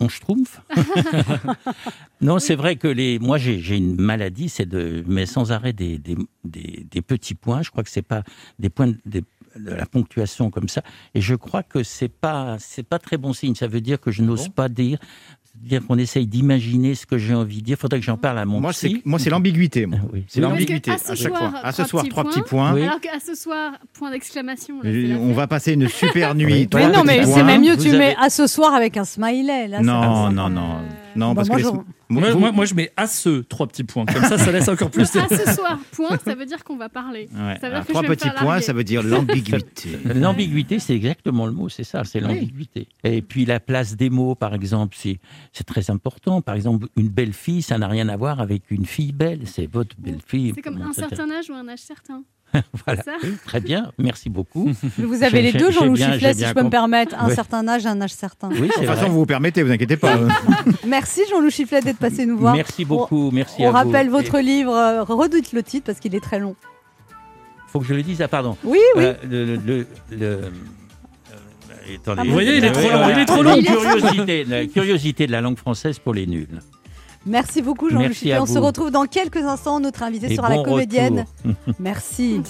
on 0.00 0.08
schtroumpf. 0.08 0.60
non, 2.20 2.38
c'est 2.38 2.54
vrai 2.54 2.76
que 2.76 2.88
les, 2.88 3.18
moi 3.18 3.38
j'ai 3.38 3.58
j'ai 3.60 3.76
une 3.76 4.00
maladie, 4.00 4.48
c'est 4.48 4.66
de 4.66 5.02
mais 5.06 5.26
sans 5.26 5.52
arrêt 5.52 5.72
des, 5.72 5.98
des, 5.98 6.16
des, 6.44 6.86
des 6.90 7.02
petits 7.02 7.34
points. 7.34 7.62
Je 7.62 7.70
crois 7.70 7.82
que 7.82 7.90
c'est 7.90 8.02
pas 8.02 8.22
des 8.58 8.70
points 8.70 8.88
de- 8.88 8.98
des- 9.06 9.24
de 9.56 9.70
la 9.70 9.84
ponctuation 9.84 10.50
comme 10.50 10.68
ça. 10.70 10.82
Et 11.14 11.20
je 11.20 11.34
crois 11.34 11.62
que 11.62 11.82
c'est 11.82 12.08
pas 12.08 12.56
c'est 12.58 12.82
pas 12.82 12.98
très 12.98 13.18
bon 13.18 13.34
signe. 13.34 13.54
Ça 13.54 13.66
veut 13.66 13.82
dire 13.82 14.00
que 14.00 14.10
je 14.10 14.22
n'ose 14.22 14.48
pas 14.48 14.70
dire. 14.70 14.98
Dire 15.62 15.80
qu'on 15.86 15.96
essaye 15.98 16.26
d'imaginer 16.26 16.94
ce 16.94 17.06
que 17.06 17.18
j'ai 17.18 17.34
envie 17.34 17.58
de 17.58 17.64
dire. 17.64 17.76
Faudrait 17.78 18.00
que 18.00 18.04
j'en 18.04 18.16
parle 18.16 18.38
à 18.38 18.44
mon 18.44 18.60
Moi, 18.60 18.72
psy. 18.72 19.00
moi, 19.04 19.18
c'est 19.18 19.30
l'ambiguïté. 19.30 19.86
Ah 19.92 19.96
oui. 20.12 20.24
C'est 20.28 20.40
l'ambiguïté 20.40 20.90
à 20.90 20.96
chaque 20.98 21.16
soir, 21.16 21.50
fois. 21.50 21.60
À 21.62 21.72
ce 21.72 21.82
trois 21.82 21.88
soir, 21.88 22.02
petits 22.02 22.10
trois 22.10 22.22
points. 22.24 22.32
petits 22.32 22.42
points. 22.42 22.74
Oui. 22.74 22.82
Alors 22.82 23.00
qu'à 23.00 23.20
ce 23.24 23.34
soir, 23.34 23.72
point 23.92 24.10
d'exclamation. 24.10 24.74
On 24.84 25.32
va 25.32 25.46
passer 25.46 25.72
une 25.74 25.88
super 25.88 26.34
nuit. 26.36 26.68
Mais 26.74 26.88
non, 26.88 27.04
mais 27.04 27.24
c'est 27.24 27.44
même 27.44 27.62
mieux, 27.62 27.74
Vous 27.76 27.82
tu 27.82 27.88
avez- 27.90 27.98
mets 27.98 28.16
à 28.20 28.28
ce 28.30 28.46
soir 28.46 28.74
avec 28.74 28.96
un 28.96 29.04
smiley. 29.04 29.68
Là, 29.68 29.80
Non, 29.80 30.30
non, 30.30 30.48
non. 30.48 30.78
Non, 31.16 31.30
Bah, 31.30 31.36
parce 31.36 31.48
moi, 31.48 31.56
que 31.58 31.62
les- 31.62 31.70
Moi, 32.20 32.30
vous- 32.32 32.38
moi, 32.38 32.52
moi, 32.52 32.64
je 32.66 32.74
mets 32.74 32.90
à 32.96 33.06
ce 33.06 33.40
trois 33.40 33.66
petits 33.66 33.84
points. 33.84 34.04
Comme 34.06 34.22
ça, 34.24 34.36
ça 34.38 34.52
laisse 34.52 34.68
encore 34.68 34.90
plus. 34.90 35.10
de- 35.12 35.18
À 35.18 35.28
ce 35.28 35.54
soir, 35.54 35.78
point, 35.92 36.18
ça 36.24 36.34
veut 36.34 36.44
dire 36.46 36.62
qu'on 36.64 36.76
va 36.76 36.88
parler. 36.88 37.28
Ouais. 37.32 37.38
Ça 37.38 37.44
veut 37.52 37.58
dire 37.58 37.66
Alors, 37.72 37.86
que 37.86 37.92
trois 37.92 38.02
petits 38.02 38.28
points, 38.30 38.44
larguer. 38.46 38.62
ça 38.64 38.72
veut 38.72 38.84
dire 38.84 39.02
l'ambiguïté. 39.02 39.90
L'ambiguïté, 40.14 40.78
c'est 40.78 40.94
exactement 40.94 41.46
le 41.46 41.52
mot, 41.52 41.68
c'est 41.68 41.84
ça, 41.84 42.04
c'est 42.04 42.20
l'ambiguïté. 42.20 42.88
Et 43.04 43.22
puis 43.22 43.44
la 43.46 43.60
place 43.60 43.96
des 43.96 44.10
mots, 44.10 44.34
par 44.34 44.54
exemple, 44.54 44.96
c'est 44.98 45.18
c'est 45.52 45.64
très 45.64 45.90
important. 45.90 46.42
Par 46.42 46.54
exemple, 46.54 46.86
une 46.96 47.08
belle 47.08 47.32
fille, 47.32 47.62
ça 47.62 47.78
n'a 47.78 47.88
rien 47.88 48.08
à 48.08 48.16
voir 48.16 48.40
avec 48.40 48.70
une 48.70 48.84
fille 48.86 49.12
belle, 49.12 49.46
c'est 49.46 49.66
votre 49.66 49.96
belle 49.98 50.18
fille. 50.26 50.52
C'est 50.54 50.62
comme 50.62 50.82
un 50.82 50.92
certain 50.92 51.30
âge 51.30 51.48
ou 51.50 51.54
un 51.54 51.68
âge 51.68 51.78
certain. 51.80 52.22
Voilà. 52.86 53.02
très 53.46 53.60
bien, 53.60 53.92
merci 53.98 54.28
beaucoup. 54.30 54.70
Vous 54.98 55.22
avez 55.22 55.42
les 55.42 55.52
deux, 55.52 55.70
bien- 55.70 56.12
Chifflet, 56.12 56.34
si 56.34 56.44
je 56.46 56.52
peux 56.52 56.62
me 56.62 56.70
permettre. 56.70 57.14
Un 57.18 57.28
Ouais. 57.28 57.34
certain 57.34 57.66
âge, 57.68 57.86
un 57.86 58.00
âge 58.00 58.12
certain. 58.12 58.48
Oui, 58.50 58.68
De 58.68 58.72
toute 58.72 58.84
façon, 58.84 59.08
vous 59.08 59.20
vous 59.20 59.26
permettez, 59.26 59.62
vous 59.62 59.70
inquiétez 59.72 59.96
pas. 59.96 60.18
Merci 60.86 61.22
Jean-Loup 61.30 61.50
Chifflet 61.50 61.80
d'être 61.80 61.98
passé 61.98 62.26
nous 62.26 62.36
voir. 62.38 62.54
Merci 62.54 62.84
beaucoup, 62.84 63.30
merci 63.30 63.56
On 63.60 63.66
à 63.68 63.70
vous. 63.70 63.76
rappelle 63.76 64.10
votre 64.10 64.34
Et 64.36 64.42
livre, 64.42 64.74
euh, 64.74 65.02
redites 65.02 65.52
le 65.52 65.62
titre 65.62 65.86
parce 65.86 65.98
qu'il 65.98 66.14
est 66.14 66.20
très 66.22 66.38
long. 66.38 66.54
Faut 67.68 67.80
que 67.80 67.86
je 67.86 67.94
le 67.94 68.02
dise, 68.02 68.20
ah 68.20 68.28
pardon. 68.28 68.56
Oui, 68.64 68.78
oui. 68.96 69.04
Euh, 69.04 69.14
le, 69.28 69.44
le- 69.44 69.56
le- 69.56 69.86
le- 70.10 70.26
euh, 70.26 71.96
attendez. 71.96 72.20
Ah, 72.20 72.24
Vous 72.26 72.32
voyez, 72.32 72.58
il 72.58 72.64
est 72.64 72.72
trop 72.72 72.90
long, 72.90 73.08
il 73.10 73.18
est 73.18 73.24
trop 73.24 73.42
long. 73.42 73.56
La 73.56 73.62
curiosité, 73.62 74.44
la 74.44 74.66
curiosité 74.66 75.26
de 75.26 75.32
la 75.32 75.40
langue 75.40 75.56
française 75.56 75.98
pour 75.98 76.12
les 76.12 76.26
nuls. 76.26 76.60
Merci 77.26 77.62
beaucoup 77.62 77.86
à 77.88 78.40
On 78.42 78.46
se 78.46 78.58
retrouve 78.58 78.90
dans 78.90 79.06
quelques 79.06 79.36
instants. 79.38 79.80
Notre 79.80 80.02
invité 80.02 80.32
Et 80.32 80.36
sera 80.36 80.48
bon 80.48 80.58
la 80.58 80.64
comédienne. 80.68 81.24
retour. 81.44 81.74
Merci. 81.80 82.40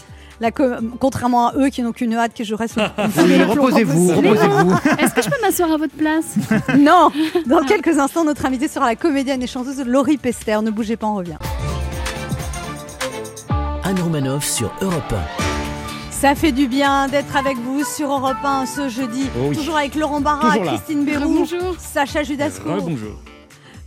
La 0.41 0.51
Contrairement 0.51 1.49
à 1.49 1.55
eux 1.57 1.69
qui 1.69 1.83
n'ont 1.83 1.93
qu'une 1.93 2.15
hâte 2.15 2.35
que 2.35 2.43
je 2.43 2.55
reste. 2.55 2.77
Oui, 2.79 3.43
reposez-vous, 3.45 4.09
possible. 4.09 4.29
reposez-vous. 4.29 4.75
Est-ce 4.99 5.15
que 5.15 5.23
je 5.23 5.31
peux 5.31 5.41
m'asseoir 5.41 5.73
à 5.73 5.77
votre 5.77 5.95
place? 5.95 6.35
Non 6.79 7.11
Dans 7.47 7.61
quelques 7.63 7.99
instants, 7.99 8.25
notre 8.25 8.45
invité 8.47 8.67
sera 8.67 8.87
la 8.87 8.97
comédienne 8.97 9.43
et 9.43 9.47
chanteuse 9.47 9.81
Laurie 9.87 10.17
Pester. 10.17 10.59
Ne 10.63 10.71
bougez 10.71 10.97
pas, 10.97 11.07
on 11.07 11.15
revient. 11.17 11.37
Anne 13.85 14.01
Romanoff 14.01 14.45
sur 14.45 14.73
Europe 14.81 15.15
Ça 16.11 16.35
fait 16.35 16.53
du 16.53 16.67
bien 16.67 17.09
d'être 17.09 17.37
avec 17.37 17.57
vous 17.59 17.85
sur 17.85 18.11
Europe 18.11 18.37
1 18.43 18.67
ce 18.67 18.89
jeudi. 18.89 19.27
Oh 19.37 19.47
oui. 19.51 19.57
Toujours 19.57 19.77
avec 19.77 19.95
Laurent 19.95 20.21
Barra. 20.21 20.59
Christine 20.59 21.05
Béroux, 21.05 21.39
Bonjour. 21.41 21.77
Sacha 21.79 22.23
Judasco. 22.23 22.69
bonjour. 22.81 23.21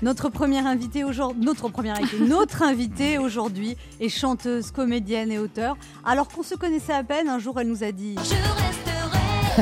Notre 0.01 0.29
première 0.29 0.67
invitée 0.67 1.03
aujourd'hui, 1.03 1.45
notre 1.45 1.69
première 1.69 1.97
invitée, 1.97 2.19
notre 2.27 2.63
invitée 2.63 3.17
aujourd'hui 3.17 3.77
est 3.99 4.09
chanteuse, 4.09 4.71
comédienne 4.71 5.31
et 5.31 5.39
auteure. 5.39 5.77
Alors 6.05 6.27
qu'on 6.27 6.43
se 6.43 6.55
connaissait 6.55 6.93
à 6.93 7.03
peine, 7.03 7.29
un 7.29 7.39
jour 7.39 7.59
elle 7.59 7.67
nous 7.67 7.83
a 7.83 7.91
dit 7.91 8.15
Je 8.17 8.35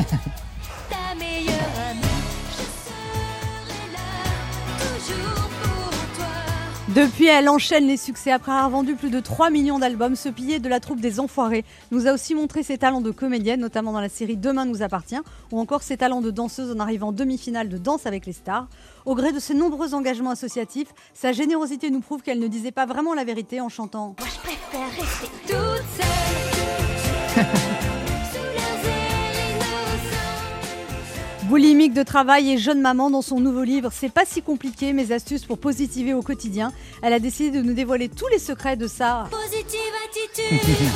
resterai 0.04 0.30
Depuis, 6.94 7.26
elle 7.26 7.48
enchaîne 7.48 7.88
les 7.88 7.96
succès. 7.96 8.30
Après 8.30 8.52
avoir 8.52 8.70
vendu 8.70 8.94
plus 8.94 9.10
de 9.10 9.18
3 9.18 9.50
millions 9.50 9.80
d'albums, 9.80 10.14
ce 10.14 10.28
pilier 10.28 10.60
de 10.60 10.68
la 10.68 10.78
troupe 10.78 11.00
des 11.00 11.18
Enfoirés 11.18 11.64
nous 11.90 12.06
a 12.06 12.12
aussi 12.12 12.36
montré 12.36 12.62
ses 12.62 12.78
talents 12.78 13.00
de 13.00 13.10
comédienne, 13.10 13.58
notamment 13.58 13.90
dans 13.90 14.00
la 14.00 14.08
série 14.08 14.36
Demain 14.36 14.64
nous 14.64 14.80
appartient, 14.80 15.18
ou 15.50 15.58
encore 15.58 15.82
ses 15.82 15.96
talents 15.96 16.20
de 16.20 16.30
danseuse 16.30 16.70
en 16.70 16.78
arrivant 16.78 17.08
en 17.08 17.12
demi-finale 17.12 17.68
de 17.68 17.78
Danse 17.78 18.06
avec 18.06 18.26
les 18.26 18.32
stars. 18.32 18.68
Au 19.06 19.16
gré 19.16 19.32
de 19.32 19.40
ses 19.40 19.54
nombreux 19.54 19.92
engagements 19.92 20.30
associatifs, 20.30 20.94
sa 21.14 21.32
générosité 21.32 21.90
nous 21.90 22.00
prouve 22.00 22.22
qu'elle 22.22 22.38
ne 22.38 22.46
disait 22.46 22.70
pas 22.70 22.86
vraiment 22.86 23.12
la 23.12 23.24
vérité 23.24 23.60
en 23.60 23.68
chantant. 23.68 24.14
Moi 24.20 24.28
je 24.32 24.38
préfère 24.38 24.86
rester 24.96 25.26
toute 25.48 25.56
seule. 27.34 27.60
Boulimique 31.48 31.92
de 31.92 32.02
travail 32.02 32.50
et 32.52 32.58
jeune 32.58 32.80
maman 32.80 33.10
dans 33.10 33.20
son 33.20 33.38
nouveau 33.38 33.64
livre 33.64 33.90
C'est 33.92 34.08
pas 34.08 34.24
si 34.24 34.40
compliqué, 34.40 34.92
mes 34.94 35.12
astuces 35.12 35.44
pour 35.44 35.58
positiver 35.58 36.14
au 36.14 36.22
quotidien. 36.22 36.72
Elle 37.02 37.12
a 37.12 37.18
décidé 37.20 37.58
de 37.58 37.62
nous 37.62 37.74
dévoiler 37.74 38.08
tous 38.08 38.26
les 38.28 38.38
secrets 38.38 38.76
de 38.76 38.86
ça. 38.86 39.26
Positive 39.30 39.80
attitude. 40.08 40.88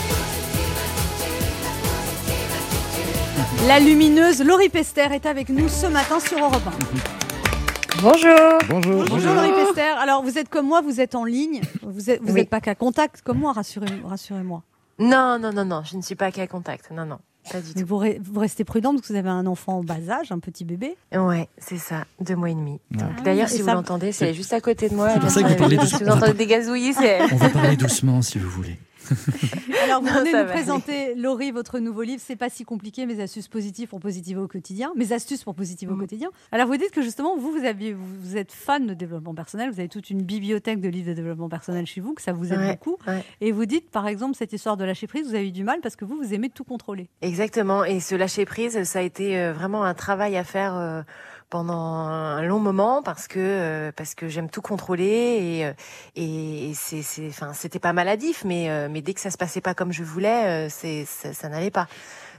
La 3.66 3.78
lumineuse 3.80 4.42
Laurie 4.42 4.70
Pester 4.70 5.08
est 5.12 5.26
avec 5.26 5.50
nous 5.50 5.68
ce 5.68 5.86
matin 5.86 6.18
sur 6.20 6.38
Europe 6.38 6.62
1. 6.66 8.00
Bonjour. 8.02 8.58
Bonjour. 8.70 9.04
Bonjour 9.08 9.34
Laurie 9.34 9.52
Pester. 9.66 9.82
Alors 10.00 10.22
vous 10.22 10.38
êtes 10.38 10.48
comme 10.48 10.66
moi, 10.66 10.80
vous 10.80 11.00
êtes 11.00 11.14
en 11.14 11.24
ligne. 11.24 11.60
Vous 11.82 12.00
n'êtes 12.10 12.22
vous 12.22 12.32
Oui. 12.34 12.40
êtes 12.40 12.48
pas 12.50 12.60
qu'à 12.60 12.74
contact 12.74 13.20
comme 13.22 13.38
moi, 13.38 13.52
rassurez- 13.52 14.02
rassurez-moi. 14.04 14.62
Non, 15.00 15.38
non, 15.38 15.52
non, 15.52 15.64
non, 15.64 15.82
je 15.84 15.96
ne 15.96 16.02
suis 16.02 16.14
pas 16.14 16.30
qu'à 16.32 16.46
contact. 16.46 16.90
Non, 16.90 17.04
non, 17.04 17.18
pas 17.50 17.60
du 17.60 17.68
Mais 17.76 17.82
tout. 17.82 17.88
vous, 17.88 17.96
re- 18.04 18.18
vous 18.22 18.40
restez 18.40 18.64
prudente 18.64 18.96
parce 18.96 19.08
que 19.08 19.12
vous 19.12 19.18
avez 19.18 19.28
un 19.30 19.46
enfant 19.46 19.78
en 19.78 19.82
bas 19.84 19.96
âge, 20.10 20.32
un 20.32 20.38
petit 20.38 20.64
bébé. 20.64 20.96
Ouais, 21.14 21.48
c'est 21.58 21.78
ça, 21.78 22.04
deux 22.20 22.36
mois 22.36 22.50
et 22.50 22.54
demi. 22.54 22.72
Ouais. 22.92 22.98
Donc, 22.98 23.22
D'ailleurs, 23.24 23.48
si 23.48 23.62
vous 23.62 23.68
l'entendez, 23.68 24.12
c'est 24.12 24.34
juste 24.34 24.52
à 24.52 24.60
côté 24.60 24.88
de 24.88 24.94
moi. 24.94 25.10
C'est 25.14 25.20
pour 25.20 25.30
ça 25.30 25.42
que 25.42 25.48
vous 25.48 25.56
parlez 25.56 25.76
doucement. 25.76 25.98
Si 25.98 26.04
vous 26.04 26.10
entendez 26.10 26.32
des 26.34 26.46
gazouillis, 26.46 26.94
c'est. 26.94 27.22
On 27.32 27.36
va 27.36 27.48
parler 27.50 27.76
doucement 27.76 28.20
si 28.22 28.38
vous 28.38 28.50
voulez. 28.50 28.78
Alors, 29.84 30.00
vous 30.02 30.08
Non, 30.08 30.18
venez 30.20 30.32
nous 30.32 30.38
va 30.38 30.44
présenter, 30.44 31.14
Laurie, 31.14 31.50
votre 31.50 31.78
nouveau 31.78 32.02
livre. 32.02 32.22
C'est 32.24 32.36
pas 32.36 32.48
si 32.50 32.64
compliqué, 32.64 33.06
mes 33.06 33.20
astuces 33.20 33.48
positives 33.48 33.88
pour 33.88 34.00
positiver 34.00 34.40
au 34.40 34.48
quotidien. 34.48 34.92
Mes 34.96 35.12
astuces 35.12 35.44
pour 35.44 35.54
positiver 35.54 35.92
au 35.92 35.94
Mhm. 35.94 36.00
quotidien. 36.00 36.28
Alors, 36.52 36.66
vous 36.66 36.76
dites 36.76 36.90
que 36.90 37.02
justement, 37.02 37.36
vous, 37.36 37.52
vous, 37.52 37.64
aviez, 37.64 37.92
vous, 37.92 38.04
vous 38.20 38.36
êtes 38.36 38.52
fan 38.52 38.86
de 38.86 38.94
développement 38.94 39.34
personnel. 39.34 39.70
Vous 39.70 39.80
avez 39.80 39.88
toute 39.88 40.10
une 40.10 40.22
bibliothèque 40.22 40.80
de 40.80 40.88
livres 40.88 41.08
de 41.08 41.14
développement 41.14 41.48
personnel 41.48 41.86
chez 41.86 42.00
vous, 42.00 42.14
que 42.14 42.22
ça 42.22 42.32
vous 42.32 42.52
aide 42.52 42.58
Ouais, 42.58 42.72
beaucoup. 42.72 42.96
ouais. 43.06 43.22
Et 43.40 43.52
vous 43.52 43.66
dites, 43.66 43.90
par 43.90 44.06
exemple, 44.08 44.36
cette 44.36 44.52
histoire 44.52 44.76
de 44.76 44.84
lâcher 44.84 45.06
prise, 45.06 45.28
vous 45.28 45.34
avez 45.34 45.48
eu 45.48 45.52
du 45.52 45.64
mal 45.64 45.80
parce 45.80 45.96
que 45.96 46.04
vous, 46.04 46.16
vous 46.16 46.34
aimez 46.34 46.48
tout 46.50 46.64
contrôler. 46.64 47.08
Exactement. 47.22 47.84
Et 47.84 48.00
ce 48.00 48.14
lâcher 48.14 48.44
prise, 48.44 48.82
ça 48.84 48.98
a 48.98 49.02
été 49.02 49.38
euh, 49.38 49.52
vraiment 49.52 49.84
un 49.84 49.94
travail 49.94 50.36
à 50.36 50.44
faire 50.44 50.74
euh, 50.76 51.02
pendant 51.50 51.74
un 51.74 52.42
long 52.42 52.58
moment 52.60 53.02
parce 53.02 53.26
que 53.28 53.38
euh, 53.38 53.92
parce 53.96 54.14
que 54.14 54.28
j'aime 54.28 54.50
tout 54.50 54.62
contrôler 54.62 55.04
et 55.04 55.66
euh, 55.66 55.72
et 56.16 56.72
c'est 56.74 57.02
c'est 57.02 57.28
enfin 57.28 57.52
c'était 57.52 57.78
pas 57.78 57.92
maladif 57.92 58.44
mais 58.44 58.70
euh, 58.70 58.88
mais 58.90 59.00
dès 59.02 59.14
que 59.14 59.20
ça 59.20 59.30
se 59.30 59.38
passait 59.38 59.60
pas 59.60 59.74
comme 59.74 59.92
je 59.92 60.02
voulais, 60.04 60.66
euh, 60.66 60.68
c'est 60.70 61.04
ça, 61.06 61.32
ça 61.32 61.48
n'allait 61.48 61.70
pas. 61.70 61.86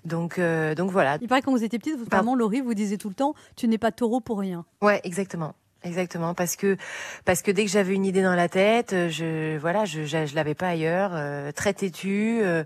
Donc 0.06 0.40
euh, 0.40 0.76
donc 0.76 0.92
voilà. 0.92 1.18
Il 1.22 1.28
paraît 1.28 1.42
que 1.42 1.46
quand 1.46 1.52
vous 1.52 1.64
étiez 1.64 1.80
petite, 1.80 1.98
votre 1.98 2.16
maman, 2.16 2.36
Laurie, 2.36 2.62
vous 2.62 2.74
disait 2.74 2.98
tout 2.98 3.10
le 3.10 3.16
temps, 3.16 3.34
tu 3.56 3.68
n'es 3.68 3.78
pas 3.78 3.92
taureau 3.92 4.22
pour 4.22 4.40
rien. 4.40 4.66
Ouais, 4.82 5.02
exactement. 5.04 5.56
Exactement, 5.82 6.34
parce 6.34 6.58
que 6.58 6.76
parce 7.24 7.42
que 7.42 7.52
dès 7.52 7.64
que 7.64 7.72
j'avais 7.72 7.94
une 7.94 8.04
idée 8.06 8.22
dans 8.22 8.36
la 8.36 8.50
tête, 8.50 8.92
euh, 8.92 9.08
je 9.10 9.58
voilà, 9.58 9.86
je 9.86 10.04
je, 10.04 10.26
je 10.26 10.36
l'avais 10.36 10.54
pas 10.54 10.68
ailleurs, 10.68 11.12
euh, 11.14 11.54
très 11.54 11.74
têtu. 11.74 12.40
euh, 12.44 12.66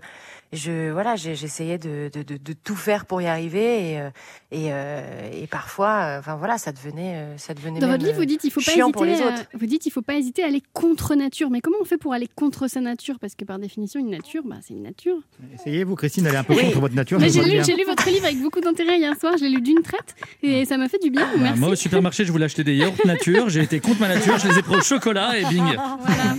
je 0.54 0.90
voilà, 0.90 1.16
j'essayais 1.16 1.78
de, 1.78 2.10
de, 2.12 2.22
de, 2.22 2.36
de 2.36 2.52
tout 2.52 2.76
faire 2.76 3.06
pour 3.06 3.20
y 3.22 3.26
arriver 3.26 3.90
et 3.92 4.00
euh, 4.00 4.10
et, 4.52 4.68
euh, 4.72 5.30
et 5.32 5.46
parfois, 5.46 6.02
euh, 6.02 6.18
enfin 6.20 6.36
voilà, 6.36 6.58
ça 6.58 6.70
devenait 6.72 7.26
ça 7.38 7.54
devenait 7.54 7.80
Dans 7.80 7.86
même, 7.88 7.96
votre 7.96 8.04
livre, 8.06 8.18
vous 8.18 8.24
dites 8.24 8.44
il 8.44 8.50
faut 8.50 8.60
pas 8.60 8.70
chiant 8.72 8.90
pour 8.92 9.04
les 9.04 9.12
hésiter. 9.12 9.28
à-. 9.28 9.46
Vous 9.58 9.66
dites 9.66 9.86
il 9.86 9.90
faut 9.90 10.02
pas 10.02 10.14
hésiter 10.16 10.42
à 10.44 10.46
aller 10.46 10.62
contre 10.72 11.14
nature. 11.14 11.50
Mais 11.50 11.60
comment 11.60 11.78
on 11.80 11.84
fait 11.84 11.98
pour 11.98 12.12
aller 12.12 12.28
contre 12.34 12.68
sa 12.68 12.80
nature? 12.80 13.18
Parce 13.20 13.34
que 13.34 13.44
par 13.44 13.58
définition, 13.58 14.00
une 14.00 14.10
nature, 14.10 14.42
bah, 14.44 14.56
c'est 14.66 14.74
une 14.74 14.82
nature. 14.82 15.16
Essayez, 15.54 15.84
vous, 15.84 15.94
Christine, 15.96 16.24
d'aller 16.24 16.36
un 16.36 16.44
peu 16.44 16.54
Oui. 16.54 16.62
contre 16.66 16.80
votre 16.80 16.94
nature. 16.94 17.18
J'ai 17.20 17.42
lu, 17.42 17.84
votre 17.84 18.08
livre 18.08 18.24
avec 18.24 18.38
beaucoup 18.40 18.60
d'intérêt 18.60 18.98
hier 18.98 19.14
soir. 19.18 19.34
Je 19.38 19.44
l'ai 19.44 19.50
lu 19.50 19.60
d'une 19.60 19.82
traite 19.82 20.14
et 20.42 20.64
ça 20.64 20.76
m'a 20.76 20.88
fait 20.88 21.02
du 21.02 21.10
bien. 21.10 21.26
Bah, 21.26 21.38
Merci. 21.38 21.60
moi, 21.60 21.68
au 21.70 21.74
supermarché, 21.74 22.24
je 22.24 22.32
voulais 22.32 22.44
acheter 22.46 22.64
des 22.64 22.76
yaourts 22.76 22.94
nature. 23.04 23.48
J'ai 23.48 23.62
été 23.62 23.80
contre 23.80 24.00
ma 24.00 24.08
nature. 24.08 24.38
Je 24.38 24.48
les 24.48 24.58
ai 24.58 24.62
pris 24.62 24.76
au 24.76 24.82
chocolat 24.82 25.38
et 25.38 25.44
bing. 25.44 25.64
Voilà. 25.64 26.36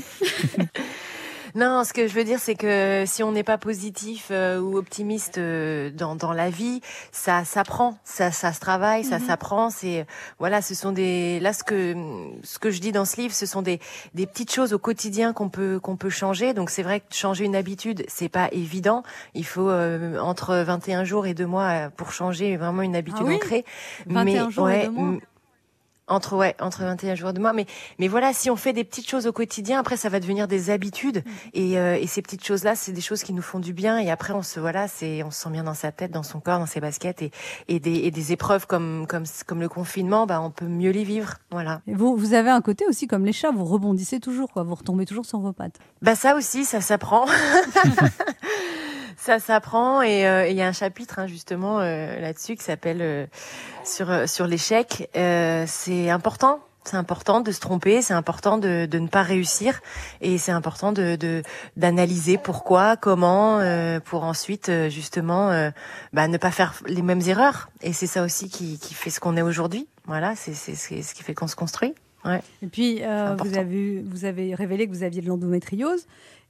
Non, 1.56 1.84
ce 1.86 1.94
que 1.94 2.08
je 2.08 2.14
veux 2.14 2.26
dire, 2.26 2.40
c'est 2.40 2.56
que 2.56 3.06
si 3.08 3.24
on 3.24 3.32
n'est 3.32 3.44
pas 3.44 3.58
positif 3.58 4.28
euh, 4.30 4.60
ou 4.60 4.78
optimiste 4.78 5.38
euh, 5.38 5.90
dans, 5.90 6.16
dans 6.16 6.34
la 6.34 6.50
vie, 6.50 6.82
ça 7.14 7.46
s'apprend, 7.46 7.98
ça, 8.04 8.30
ça 8.32 8.52
se 8.52 8.60
travaille, 8.60 9.06
ça 9.06 9.20
Mhm. 9.20 9.26
s'apprend. 9.26 9.70
C'est 9.70 10.06
voilà, 10.38 10.62
ce 10.62 10.76
sont 10.76 10.92
des 10.92 11.40
là 11.40 11.54
ce 11.54 11.64
que 11.64 11.96
ce 12.44 12.60
que 12.60 12.72
je 12.72 12.82
dis 12.82 12.92
dans 12.92 13.06
ce 13.06 13.16
livre, 13.22 13.34
ce 13.34 13.46
sont 13.46 13.62
des 13.62 13.80
des 14.14 14.28
petites 14.28 14.52
choses 14.54 14.74
au 14.74 14.80
quotidien 14.80 15.32
qu'on 15.32 15.48
peut 15.50 15.80
qu'on 15.80 15.96
peut 15.96 16.10
changer. 16.10 16.54
Donc 16.54 16.70
c'est 16.70 16.84
vrai 16.84 17.00
que 17.00 17.06
changer 17.16 17.46
une 17.46 17.56
habitude, 17.56 18.04
c'est 18.10 18.30
pas 18.30 18.50
évident. 18.52 19.04
Il 19.34 19.46
faut 19.46 19.70
euh, 19.70 20.20
entre 20.20 20.56
21 20.58 21.06
jours 21.06 21.26
et 21.26 21.34
deux 21.34 21.48
mois 21.48 21.70
euh, 21.70 21.90
pour 21.90 22.12
changer 22.12 22.58
vraiment 22.58 22.82
une 22.82 22.96
habitude 22.98 23.22
Ah 23.26 23.30
oui 23.30 23.36
ancrée. 23.36 23.66
21 24.08 24.50
jours 24.50 24.70
et 24.70 24.74
ouais, 24.74 24.86
deux 24.88 24.92
mois. 24.92 25.20
Entre 26.08 26.36
ouais, 26.36 26.56
entre 26.60 26.84
21 26.84 27.16
jours 27.16 27.34
deux 27.34 27.42
mois, 27.42 27.54
mais 27.54 27.66
mais 28.00 28.08
voilà, 28.08 28.34
si 28.34 28.50
on 28.50 28.56
fait 28.56 28.74
des 28.74 28.84
petites 28.84 29.10
choses 29.10 29.28
au 29.28 29.32
quotidien, 29.32 29.80
après 29.80 29.98
ça 29.98 30.10
va 30.10 30.20
devenir 30.20 30.48
des 30.48 30.70
habitudes 30.70 31.06
Mm. 31.26 31.30
et, 31.54 31.78
euh, 31.80 31.98
et 32.00 32.08
ces 32.08 32.22
petites 32.22 32.46
choses 32.46 32.64
là, 32.64 32.76
c'est 32.76 32.92
des 32.92 33.02
choses 33.02 33.24
qui 33.24 33.34
nous 33.34 33.42
font 33.42 33.60
du 33.60 33.74
bien 33.74 33.98
et 33.98 34.12
après 34.12 34.34
on 34.34 34.42
se 34.42 34.60
voilà, 34.60 34.88
c'est 34.88 35.24
on 35.24 35.32
se 35.32 35.42
sent 35.42 35.50
bien 35.50 35.64
dans 35.64 35.74
sa 35.74 35.92
tête, 35.92 36.12
dans 36.12 36.24
son 36.24 36.40
corps, 36.40 36.60
dans 36.60 36.66
ses 36.66 36.80
baskets 36.80 37.22
et 37.22 37.32
et 37.68 37.80
des 37.80 37.96
et 37.96 38.12
des 38.12 38.32
épreuves 38.32 38.68
comme 38.68 39.06
comme 39.08 39.24
comme 39.46 39.62
le 39.62 39.70
confinement, 39.70 40.26
bah 40.26 40.42
on 40.42 40.52
peut 40.52 40.66
mieux 40.66 40.92
les 40.92 41.04
vivre, 41.04 41.36
voilà. 41.52 41.82
Et 41.88 41.94
vous, 41.94 42.16
vous 42.16 42.34
avez 42.34 42.50
un 42.50 42.62
côté 42.62 42.86
aussi 42.88 43.08
comme 43.08 43.26
les 43.26 43.34
chats, 43.34 43.52
vous 43.52 43.66
rebondissez 43.66 44.20
toujours, 44.20 44.52
quoi. 44.52 44.64
vous 44.64 44.76
retombez 44.76 45.06
toujours 45.06 45.26
sur 45.26 45.40
vos 45.40 45.54
pattes. 45.54 45.80
Bah 46.02 46.16
ça 46.16 46.36
aussi, 46.36 46.66
ça 46.66 46.82
s'apprend. 46.82 47.26
ça 49.26 49.40
s'apprend 49.40 50.02
et 50.02 50.28
euh, 50.28 50.46
et 50.48 50.52
il 50.52 50.58
y 50.58 50.62
a 50.62 50.68
un 50.68 50.72
chapitre 50.74 51.20
hein, 51.20 51.28
justement 51.28 51.80
euh, 51.80 52.20
là-dessus 52.20 52.56
qui 52.56 52.64
s'appelle 52.64 53.02
euh, 53.02 53.26
sur 53.84 54.10
euh, 54.12 54.28
sur 54.28 54.46
l'échec. 54.48 55.10
Euh, 55.16 55.66
c'est 55.68 56.10
important. 56.10 56.60
C'est 56.88 56.98
important 56.98 57.42
de 57.42 57.52
se 57.52 57.60
tromper, 57.60 58.04
c'est 58.04 58.14
important 58.14 58.60
de, 58.60 58.86
de 58.86 59.00
ne 59.00 59.08
pas 59.08 59.24
réussir 59.24 59.82
et 60.22 60.38
c'est 60.38 60.52
important 60.52 60.92
de 60.92 61.16
de- 61.16 61.42
d'analyser 61.78 62.38
pourquoi, 62.38 62.96
comment, 62.96 63.58
euh, 63.60 64.00
pour 64.00 64.24
ensuite 64.24 64.72
justement 64.90 65.50
euh, 65.50 65.72
bah, 66.14 66.28
ne 66.28 66.38
pas 66.38 66.52
faire 66.52 66.76
les 66.86 67.02
mêmes 67.02 67.22
erreurs. 67.26 67.70
Et 67.82 67.92
c'est 67.92 68.06
ça 68.06 68.22
aussi 68.24 68.50
qui, 68.50 68.78
qui 68.78 68.94
fait 68.94 69.10
ce 69.10 69.20
qu'on 69.20 69.36
est 69.36 69.42
aujourd'hui. 69.42 69.88
Voilà, 70.06 70.36
c'est 70.36 70.54
ce 70.54 71.14
qui 71.16 71.24
fait 71.24 71.34
qu'on 71.34 71.48
se 71.48 71.56
construit. 71.56 71.96
Ouais. 72.24 72.42
Et 72.62 72.68
puis, 72.68 73.00
euh, 73.04 73.36
vous, 73.38 73.58
avez, 73.58 74.04
vous 74.04 74.26
avez 74.26 74.54
révélé 74.56 74.88
que 74.88 74.92
vous 74.94 75.04
aviez 75.04 75.22
de 75.22 75.28
l'endométriose. 75.28 76.06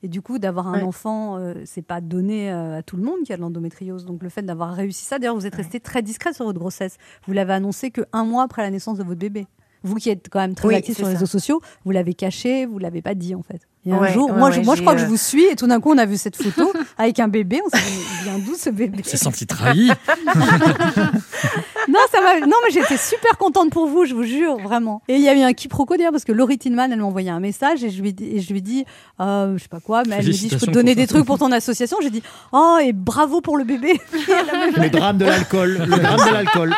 Et 0.06 0.08
du 0.08 0.22
coup, 0.22 0.38
d'avoir 0.38 0.68
un 0.68 0.74
Ouais. 0.78 0.84
enfant, 0.84 1.38
euh, 1.40 1.56
c'est 1.66 1.82
pas 1.82 2.00
donné 2.00 2.52
euh, 2.52 2.78
à 2.78 2.84
tout 2.84 2.96
le 2.96 3.02
monde 3.02 3.24
qui 3.26 3.34
a 3.34 3.38
de 3.38 3.42
l'endométriose. 3.42 4.06
Donc, 4.06 4.22
le 4.22 4.30
fait 4.30 4.44
d'avoir 4.44 4.72
réussi 4.76 5.04
ça, 5.04 5.18
d'ailleurs, 5.18 5.34
vous 5.34 5.48
êtes 5.48 5.56
resté 5.56 5.80
très 5.80 6.04
discrète 6.04 6.36
sur 6.36 6.46
votre 6.46 6.60
grossesse. 6.60 6.98
Vous 7.26 7.34
l'avez 7.34 7.54
annoncé 7.54 7.90
que 7.90 8.02
un 8.14 8.24
mois 8.24 8.44
après 8.44 8.62
la 8.62 8.70
naissance 8.70 9.00
de 9.00 9.04
votre 9.04 9.20
bébé. 9.20 9.48
Vous 9.82 9.96
qui 9.96 10.12
êtes 10.12 10.30
quand 10.32 10.40
même 10.40 10.54
très 10.54 10.68
Oui, 10.68 10.76
actif 10.76 10.96
sur 10.98 11.08
les 11.08 11.14
réseaux 11.14 11.26
sociaux, 11.26 11.60
vous 11.86 11.92
l'avez 11.92 12.14
caché, 12.14 12.68
vous 12.68 12.78
l'avez 12.80 13.02
pas 13.02 13.14
dit 13.16 13.34
en 13.36 13.42
fait. 13.42 13.62
Il 13.84 13.90
y 13.92 13.94
a 13.94 13.98
un 13.98 14.02
Ouais, 14.02 14.14
jour, 14.14 14.30
ouais, 14.30 14.38
moi, 14.38 14.50
je, 14.52 14.62
moi 14.62 14.76
je 14.76 14.82
crois 14.82 14.94
que 14.94 15.00
je 15.00 15.06
euh, 15.06 15.10
vous 15.10 15.18
suis 15.18 15.44
et 15.46 15.56
tout 15.56 15.68
d'un 15.68 15.80
coup 15.80 15.92
on 15.92 15.98
a 16.00 16.06
vu 16.08 16.18
cette 16.18 16.36
photo 16.36 16.72
avec 16.98 17.20
un 17.20 17.28
bébé, 17.28 17.62
on 17.66 17.70
s'est 17.70 17.84
dit 17.84 18.00
il 18.20 18.24
vient 18.24 18.40
d'où 18.40 18.56
ce 18.56 18.72
bébé? 18.72 19.04
S'est 19.04 19.18
senti 19.18 19.46
trahi. 19.46 19.90
Non, 21.88 22.00
ça 22.12 22.20
m'a- 22.22 22.40
non, 22.46 22.56
mais 22.66 22.72
j'étais 22.72 22.98
super 22.98 23.38
contente 23.38 23.70
pour 23.72 23.88
vous, 23.88 24.06
je 24.06 24.14
vous 24.16 24.24
jure, 24.24 24.58
vraiment. 24.58 25.02
Et 25.08 25.16
il 25.16 25.22
y 25.22 25.30
a 25.30 25.36
eu 25.36 25.42
un 25.42 25.54
quiproquo 25.54 25.96
d'ailleurs, 25.98 26.12
parce 26.12 26.24
que 26.24 26.32
Laurie 26.32 26.58
Tillman, 26.58 26.90
elle 26.92 26.98
m'a 27.00 27.06
envoyé 27.06 27.30
un 27.30 27.40
message 27.40 27.84
et 27.84 27.90
je 27.90 28.02
lui, 28.02 28.16
et 28.22 28.42
je 28.42 28.52
lui 28.54 28.62
dis, 28.62 28.86
euh, 29.20 29.58
je 29.58 29.64
sais 29.64 29.70
pas 29.70 29.80
quoi, 29.80 30.04
mais 30.08 30.16
elle 30.20 30.26
me 30.26 30.32
dit, 30.32 30.50
je 30.50 30.58
peux 30.58 30.66
te 30.68 30.72
donner 30.72 30.96
des 30.96 31.08
trucs 31.08 31.26
pour 31.26 31.38
ton 31.38 31.52
association. 31.52 31.98
J'ai 32.02 32.10
dit, 32.10 32.24
oh, 32.52 32.78
et 32.82 32.92
bravo 32.94 33.42
pour 33.42 33.58
le 33.58 33.64
bébé. 33.64 34.00
Le 34.14 34.90
drame 34.90 35.18
de 35.18 35.26
l'alcool. 35.26 35.78
Le 35.88 35.98
drame 35.98 36.28
de 36.28 36.34
l'alcool. 36.34 36.74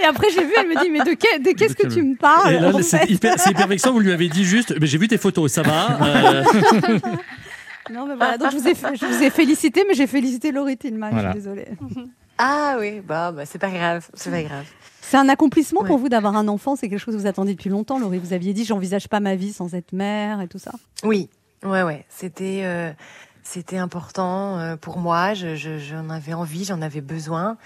et 0.00 0.04
après, 0.04 0.28
j'ai 0.30 0.44
vu, 0.44 0.52
elle 0.56 0.68
me 0.68 0.80
dit, 0.82 0.90
mais 0.90 1.00
de, 1.00 1.14
que- 1.14 1.38
de 1.42 1.50
qu'est-ce 1.56 1.74
que 1.74 1.86
tu 1.88 2.02
me 2.02 2.16
parles 2.16 2.82
c'est 2.82 3.08
hyper, 3.10 3.34
hyper 3.46 3.66
vexant. 3.66 3.92
Vous 3.92 4.00
lui 4.00 4.12
avez 4.12 4.28
dit 4.28 4.44
juste, 4.44 4.74
mais 4.80 4.86
j'ai 4.86 4.98
vu 4.98 5.08
tes 5.08 5.18
photos, 5.18 5.50
ça 5.52 5.62
va. 5.62 5.98
euh, 6.02 6.44
Non, 7.92 8.04
mais 8.06 8.16
voilà, 8.16 8.36
donc 8.36 8.50
je 8.50 8.56
vous 8.58 8.66
ai, 8.68 8.74
je 8.74 9.06
vous 9.06 9.22
ai 9.22 9.30
félicité, 9.30 9.84
mais 9.86 9.94
j'ai 9.94 10.08
félicité 10.08 10.50
Laurie 10.50 10.76
Tillman, 10.76 11.10
Voilà. 11.12 11.28
je 11.28 11.38
suis 11.38 11.42
désolée. 11.48 11.66
Ah 12.38 12.76
oui, 12.78 13.00
bah, 13.00 13.32
bah 13.32 13.46
c'est 13.46 13.58
pas 13.58 13.70
grave, 13.70 14.08
c'est 14.14 14.30
pas 14.30 14.42
grave. 14.42 14.66
C'est 15.00 15.16
un 15.16 15.28
accomplissement 15.28 15.82
Ouais. 15.82 15.86
pour 15.88 15.98
vous 15.98 16.08
d'avoir 16.08 16.36
un 16.36 16.48
enfant, 16.48 16.74
c'est 16.76 16.88
quelque 16.88 16.98
chose 16.98 17.14
que 17.14 17.20
vous 17.20 17.26
attendiez 17.26 17.54
depuis 17.54 17.70
longtemps, 17.70 17.98
Laurie. 17.98 18.18
Vous 18.18 18.32
aviez 18.32 18.52
dit, 18.52 18.64
j'envisage 18.64 19.08
pas 19.08 19.20
ma 19.20 19.36
vie 19.36 19.52
sans 19.52 19.74
être 19.74 19.92
mère 19.92 20.40
et 20.40 20.48
tout 20.48 20.58
ça. 20.58 20.72
Oui, 21.04 21.30
ouais, 21.64 21.82
ouais. 21.82 22.04
C'était, 22.08 22.62
euh, 22.64 22.90
c'était 23.44 23.78
important 23.78 24.58
euh, 24.58 24.76
pour 24.76 24.98
moi. 24.98 25.32
Je, 25.34 25.54
je- 25.54 25.78
j'en 25.78 26.10
avais 26.10 26.34
envie, 26.34 26.64
j'en 26.64 26.82
avais 26.82 27.00
besoin. 27.00 27.56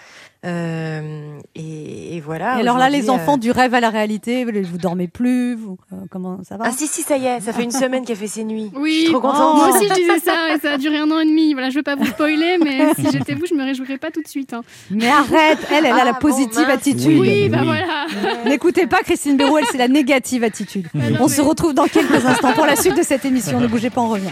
Euh, 0.47 1.39
et, 1.55 2.17
et 2.17 2.21
voilà. 2.21 2.57
et 2.57 2.61
alors 2.61 2.79
là, 2.79 2.89
les 2.89 3.03
aujourd'hui, 3.03 3.23
enfants, 3.23 3.35
euh, 3.35 3.39
du 3.41 3.51
rêve 3.51 3.75
à 3.75 3.81
la 3.81 3.91
réalité, 3.91 4.45
vous 4.45 4.79
dormez 4.79 5.07
plus, 5.07 5.55
vous, 5.55 5.77
euh, 5.93 5.97
comment 6.11 6.39
ça 6.49 6.57
va 6.57 6.65
Ah 6.67 6.73
si, 6.73 6.87
si, 6.87 7.03
ça 7.03 7.19
y 7.19 7.27
est, 7.27 7.41
ça 7.41 7.53
fait 7.53 7.63
une 7.63 7.71
semaine 7.71 8.05
qu'elle 8.07 8.17
fait 8.17 8.27
ses 8.27 8.45
nuits. 8.45 8.71
Oui, 8.75 8.93
Je 8.93 8.99
suis 9.01 9.09
trop 9.13 9.19
Oh. 9.19 9.21
contente. 9.21 9.57
moi 9.57 9.69
aussi 9.69 9.87
je 9.89 9.95
disais 9.95 10.19
ça 10.19 10.55
et 10.55 10.59
ça 10.59 10.73
a 10.73 10.79
duré 10.79 10.97
un 10.97 11.11
an 11.11 11.21
et 11.21 11.27
demi. 11.27 11.53
Voilà, 11.53 11.69
je 11.69 11.77
veux 11.77 11.83
pas 11.83 11.95
vous 11.95 12.07
spoiler, 12.07 12.57
mais 12.63 12.95
si 12.99 13.11
j'étais 13.13 13.35
vous, 13.35 13.45
je 13.47 13.55
me 13.55 13.63
réjouirais 13.65 13.99
pas 13.99 14.11
tout 14.11 14.23
de 14.23 14.29
suite. 14.29 14.55
hein. 14.55 14.63
Mais 14.91 15.09
arrête, 15.09 15.59
elle, 15.71 15.85
elle 15.85 15.93
a 15.93 15.99
Ah, 16.01 16.05
la 16.07 16.13
bon, 16.15 16.19
positive 16.21 16.69
attitude. 16.71 17.19
Oui, 17.21 17.49
bah 17.51 17.59
oui. 17.61 17.67
voilà. 17.67 18.07
N'écoutez 18.47 18.87
pas 18.87 19.01
Christine 19.03 19.37
Béroux, 19.37 19.59
elle, 19.59 19.67
c'est 19.71 19.77
la 19.79 19.89
négative 19.89 20.43
attitude. 20.45 20.87
Ah 20.95 21.11
non, 21.11 21.19
On 21.21 21.29
mais- 21.29 21.35
se 21.35 21.43
retrouve 21.43 21.75
dans 21.75 21.87
quelques 21.87 22.25
instants 22.25 22.53
pour 22.55 22.65
la 22.67 22.77
suite 22.77 22.97
de 22.97 23.03
cette 23.03 23.25
émission. 23.27 23.61
Ne 23.61 23.67
bougez 23.67 23.91
pas, 23.91 24.01
on 24.01 24.09
revient. 24.09 24.31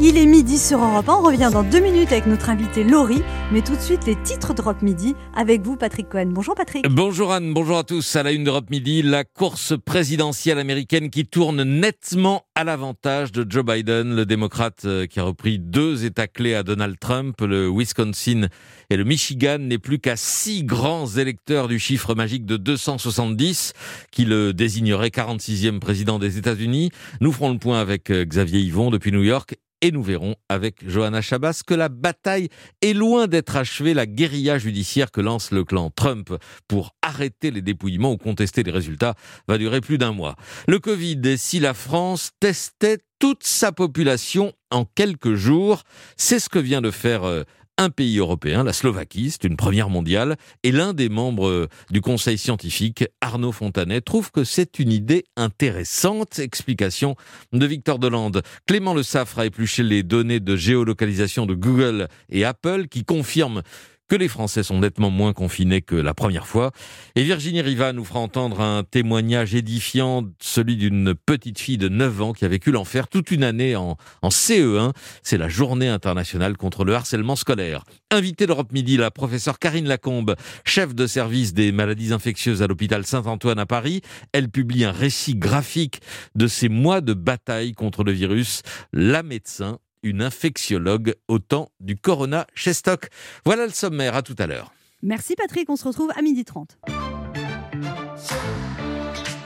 Il 0.00 0.16
est 0.16 0.26
midi 0.26 0.58
sur 0.58 0.78
Europe 0.78 1.08
1. 1.08 1.12
On 1.12 1.22
revient 1.22 1.50
dans 1.52 1.64
deux 1.64 1.80
minutes 1.80 2.12
avec 2.12 2.26
notre 2.26 2.50
invité 2.50 2.84
Laurie. 2.84 3.20
Mais 3.52 3.62
tout 3.62 3.74
de 3.74 3.80
suite, 3.80 4.06
les 4.06 4.14
titres 4.14 4.54
d'Europe 4.54 4.80
Midi 4.80 5.16
avec 5.34 5.62
vous, 5.62 5.74
Patrick 5.74 6.08
Cohen. 6.08 6.28
Bonjour, 6.30 6.54
Patrick. 6.54 6.86
Bonjour 6.88 7.32
Anne, 7.32 7.52
bonjour 7.52 7.78
à 7.78 7.82
tous. 7.82 8.14
À 8.14 8.22
la 8.22 8.30
une 8.30 8.44
d'Europe 8.44 8.70
Midi, 8.70 9.02
la 9.02 9.24
course 9.24 9.74
présidentielle 9.84 10.60
américaine 10.60 11.10
qui 11.10 11.26
tourne 11.26 11.64
nettement 11.64 12.44
à 12.54 12.62
l'avantage 12.62 13.32
de 13.32 13.44
Joe 13.50 13.64
Biden, 13.64 14.14
le 14.14 14.24
démocrate 14.24 14.84
euh, 14.84 15.06
qui 15.06 15.18
a 15.18 15.24
repris 15.24 15.58
deux 15.58 16.04
États 16.04 16.28
clés 16.28 16.54
à 16.54 16.62
Donald 16.62 16.96
Trump, 17.00 17.34
le 17.40 17.68
Wisconsin 17.68 18.46
et 18.90 18.96
le 18.96 19.02
Michigan, 19.02 19.58
n'est 19.58 19.78
plus 19.78 19.98
qu'à 19.98 20.14
six 20.14 20.62
grands 20.62 21.08
électeurs 21.08 21.66
du 21.66 21.80
chiffre 21.80 22.14
magique 22.14 22.46
de 22.46 22.56
270 22.56 23.72
qui 24.12 24.24
le 24.24 24.52
désignerait 24.52 25.08
46e 25.08 25.80
président 25.80 26.20
des 26.20 26.38
États-Unis. 26.38 26.90
Nous 27.20 27.32
ferons 27.32 27.50
le 27.50 27.58
point 27.58 27.80
avec 27.80 28.10
euh, 28.10 28.24
Xavier 28.24 28.60
Yvon 28.60 28.90
depuis 28.90 29.10
New 29.10 29.24
York 29.24 29.56
et 29.80 29.92
nous 29.92 30.02
verrons 30.02 30.34
avec 30.48 30.88
Johanna 30.88 31.20
Chabas 31.20 31.62
que 31.66 31.74
la 31.74 31.88
bataille 31.88 32.48
est 32.82 32.92
loin 32.92 33.26
d'être 33.26 33.56
achevée, 33.56 33.94
la 33.94 34.06
guérilla 34.06 34.58
judiciaire 34.58 35.10
que 35.10 35.20
lance 35.20 35.50
le 35.50 35.64
clan 35.64 35.90
Trump 35.90 36.32
pour 36.66 36.94
arrêter 37.02 37.50
les 37.50 37.62
dépouillements 37.62 38.12
ou 38.12 38.16
contester 38.16 38.62
les 38.62 38.70
résultats 38.70 39.14
va 39.46 39.58
durer 39.58 39.80
plus 39.80 39.98
d'un 39.98 40.12
mois. 40.12 40.36
Le 40.66 40.78
Covid, 40.78 41.38
si 41.38 41.60
la 41.60 41.74
France 41.74 42.30
testait 42.40 42.98
toute 43.18 43.44
sa 43.44 43.72
population 43.72 44.52
en 44.70 44.84
quelques 44.84 45.34
jours, 45.34 45.82
c'est 46.16 46.38
ce 46.38 46.48
que 46.48 46.58
vient 46.58 46.80
de 46.80 46.90
faire 46.90 47.24
euh, 47.24 47.42
un 47.78 47.90
pays 47.90 48.18
européen, 48.18 48.64
la 48.64 48.72
Slovaquie, 48.72 49.30
c'est 49.30 49.44
une 49.44 49.56
première 49.56 49.88
mondiale, 49.88 50.36
et 50.64 50.72
l'un 50.72 50.92
des 50.92 51.08
membres 51.08 51.48
euh, 51.48 51.68
du 51.90 52.00
conseil 52.00 52.36
scientifique, 52.36 53.04
Arnaud 53.20 53.52
Fontanet, 53.52 54.00
trouve 54.00 54.32
que 54.32 54.42
c'est 54.42 54.80
une 54.80 54.90
idée 54.90 55.24
intéressante. 55.36 56.40
Explication 56.40 57.14
de 57.52 57.64
Victor 57.64 58.00
Delande. 58.00 58.42
Clément 58.66 58.94
Le 58.94 59.04
Saffre 59.04 59.38
a 59.38 59.46
épluché 59.46 59.84
les 59.84 60.02
données 60.02 60.40
de 60.40 60.56
géolocalisation 60.56 61.46
de 61.46 61.54
Google 61.54 62.08
et 62.30 62.44
Apple 62.44 62.88
qui 62.88 63.04
confirment 63.04 63.62
que 64.08 64.16
les 64.16 64.28
Français 64.28 64.62
sont 64.62 64.80
nettement 64.80 65.10
moins 65.10 65.32
confinés 65.32 65.82
que 65.82 65.94
la 65.94 66.14
première 66.14 66.46
fois. 66.46 66.72
Et 67.14 67.22
Virginie 67.22 67.60
Riva 67.60 67.92
nous 67.92 68.04
fera 68.04 68.20
entendre 68.20 68.60
un 68.60 68.82
témoignage 68.82 69.54
édifiant, 69.54 70.24
celui 70.40 70.76
d'une 70.76 71.14
petite 71.14 71.58
fille 71.58 71.78
de 71.78 71.88
9 71.88 72.22
ans 72.22 72.32
qui 72.32 72.44
a 72.44 72.48
vécu 72.48 72.70
l'enfer 72.70 73.08
toute 73.08 73.30
une 73.30 73.44
année 73.44 73.76
en, 73.76 73.96
en 74.22 74.28
CE1. 74.28 74.92
C'est 75.22 75.38
la 75.38 75.48
journée 75.48 75.88
internationale 75.88 76.56
contre 76.56 76.84
le 76.84 76.94
harcèlement 76.94 77.36
scolaire. 77.36 77.84
Invité 78.10 78.46
d'Europe 78.46 78.72
Midi, 78.72 78.96
la 78.96 79.10
professeure 79.10 79.58
Karine 79.58 79.86
Lacombe, 79.86 80.34
chef 80.64 80.94
de 80.94 81.06
service 81.06 81.52
des 81.52 81.72
maladies 81.72 82.12
infectieuses 82.12 82.62
à 82.62 82.66
l'hôpital 82.66 83.04
Saint-Antoine 83.04 83.58
à 83.58 83.66
Paris. 83.66 84.00
Elle 84.32 84.48
publie 84.48 84.84
un 84.84 84.92
récit 84.92 85.34
graphique 85.34 86.00
de 86.34 86.46
ces 86.46 86.68
mois 86.68 87.00
de 87.00 87.12
bataille 87.12 87.72
contre 87.72 88.04
le 88.04 88.12
virus. 88.12 88.62
La 88.92 89.22
médecin 89.22 89.78
une 90.02 90.22
infectiologue 90.22 91.14
au 91.28 91.38
temps 91.38 91.70
du 91.80 91.96
Corona 91.96 92.46
chez 92.54 92.72
Stock. 92.72 93.08
Voilà 93.44 93.66
le 93.66 93.72
sommaire, 93.72 94.14
à 94.14 94.22
tout 94.22 94.36
à 94.38 94.46
l'heure. 94.46 94.72
Merci, 95.02 95.34
Patrick. 95.36 95.68
On 95.70 95.76
se 95.76 95.86
retrouve 95.86 96.10
à 96.16 96.22
12h30. 96.22 96.78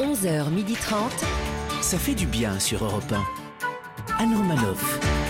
11h30. 0.00 1.10
Ça 1.82 1.98
fait 1.98 2.14
du 2.14 2.26
bien 2.26 2.58
sur 2.58 2.84
Europe 2.84 3.12
1. 3.12 4.22
Anne 4.22 4.34
Romanoff. 4.34 5.21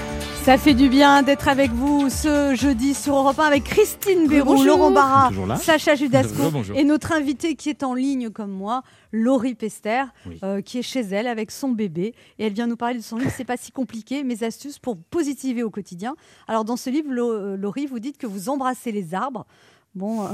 Ça 0.45 0.59
fait 0.59 0.75
du 0.75 0.89
bien 0.89 1.23
d'être 1.23 1.47
avec 1.47 1.71
vous 1.71 2.11
ce 2.11 2.55
jeudi 2.57 2.95
sur 2.95 3.15
Europe 3.15 3.39
1 3.39 3.45
avec 3.45 3.63
Christine 3.63 4.27
Béroux, 4.27 4.55
Bonjour. 4.55 4.67
Laurent 4.67 4.91
Barra. 4.91 5.31
Sacha 5.57 5.95
Judasco 5.95 6.51
Bonjour. 6.51 6.77
et 6.77 6.83
notre 6.83 7.13
invitée 7.13 7.55
qui 7.55 7.71
est 7.71 7.85
en 7.85 7.95
ligne 7.95 8.29
comme 8.31 8.51
moi, 8.51 8.83
Laurie 9.13 9.55
Pester, 9.55 10.03
Oui. 10.27 10.41
euh, 10.43 10.61
qui 10.61 10.79
est 10.79 10.83
chez 10.83 11.01
elle 11.01 11.29
avec 11.29 11.53
son 11.53 11.69
bébé. 11.71 12.15
Et 12.41 12.47
elle 12.47 12.53
vient 12.55 12.67
nous 12.67 12.77
parler 12.77 12.97
de 12.99 13.03
son 13.05 13.19
livre 13.19 13.31
C'est 13.37 13.45
pas 13.45 13.57
si 13.57 13.71
compliqué, 13.71 14.25
mes 14.25 14.43
astuces 14.43 14.81
pour 14.81 14.97
positiver 14.97 15.63
au 15.63 15.71
quotidien. 15.71 16.17
Alors 16.49 16.65
dans 16.65 16.77
ce 16.77 16.91
livre, 16.91 17.09
euh, 17.17 17.57
Laurie, 17.57 17.87
vous 17.87 18.01
dites 18.01 18.19
que 18.19 18.27
vous 18.27 18.49
embrassez 18.49 18.91
les 18.91 19.15
arbres. 19.15 19.47
Bon, 19.95 20.23
euh, 20.25 20.27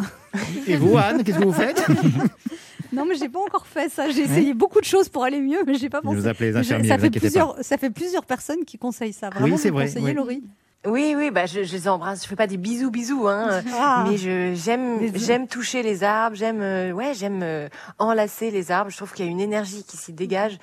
Et 0.66 0.76
vous, 0.76 0.96
Anne, 0.96 1.22
qu'est-ce 1.22 1.38
que 1.38 1.44
vous 1.44 1.52
faites? 1.52 1.84
non 2.92 3.04
mais 3.04 3.14
j'ai 3.16 3.28
pas 3.28 3.40
encore 3.40 3.66
fait 3.66 3.88
ça. 3.90 4.10
J'ai 4.10 4.22
essayé 4.22 4.54
beaucoup 4.54 4.80
de 4.80 4.84
choses 4.86 5.08
pour 5.08 5.24
aller 5.24 5.40
mieux, 5.40 5.58
mais 5.66 5.74
j'ai 5.74 5.88
pas 5.90 5.98
Je 5.98 6.08
pensé. 6.08 6.16
vous 6.20 6.26
appelez 6.28 6.50
les 6.52 6.56
infirmiers, 6.56 6.88
ça 6.88 6.96
vous 6.96 7.02
fait 7.04 7.10
plusieurs, 7.10 7.56
ça 7.64 7.76
fait 7.78 7.90
plusieurs 7.90 8.24
personnes 8.24 8.64
qui 8.64 8.78
conseillent 8.78 9.12
ça. 9.12 9.30
Vraiment, 9.30 9.46
Oui, 9.54 9.58
c'est 9.58 9.70
vous 9.70 9.76
vrai, 9.76 9.86
conseillez, 9.86 10.06
oui. 10.06 10.14
Laurie 10.14 10.42
Oui, 10.86 11.14
oui, 11.16 11.30
bah 11.30 11.46
je, 11.46 11.64
je 11.64 11.72
les 11.72 11.88
embrasse. 11.88 12.22
Je 12.22 12.28
fais 12.28 12.36
pas 12.36 12.46
des 12.46 12.56
bisous, 12.56 12.90
bisous, 12.90 13.26
hein. 13.28 13.62
Ah. 13.78 14.04
Mais 14.08 14.16
je 14.16 14.52
j'aime 14.54 14.98
j'aime 15.14 15.46
toucher 15.48 15.82
les 15.82 16.02
arbres. 16.04 16.36
J'aime 16.36 16.60
euh, 16.62 16.92
ouais 16.92 17.12
j'aime 17.14 17.40
euh, 17.42 17.68
enlacer 17.98 18.50
les 18.50 18.70
arbres. 18.70 18.90
Je 18.90 18.96
trouve 18.96 19.12
qu'il 19.12 19.24
y 19.26 19.28
a 19.28 19.30
une 19.30 19.40
énergie 19.40 19.84
qui 19.84 19.96
s'y 19.96 20.12
dégage, 20.12 20.58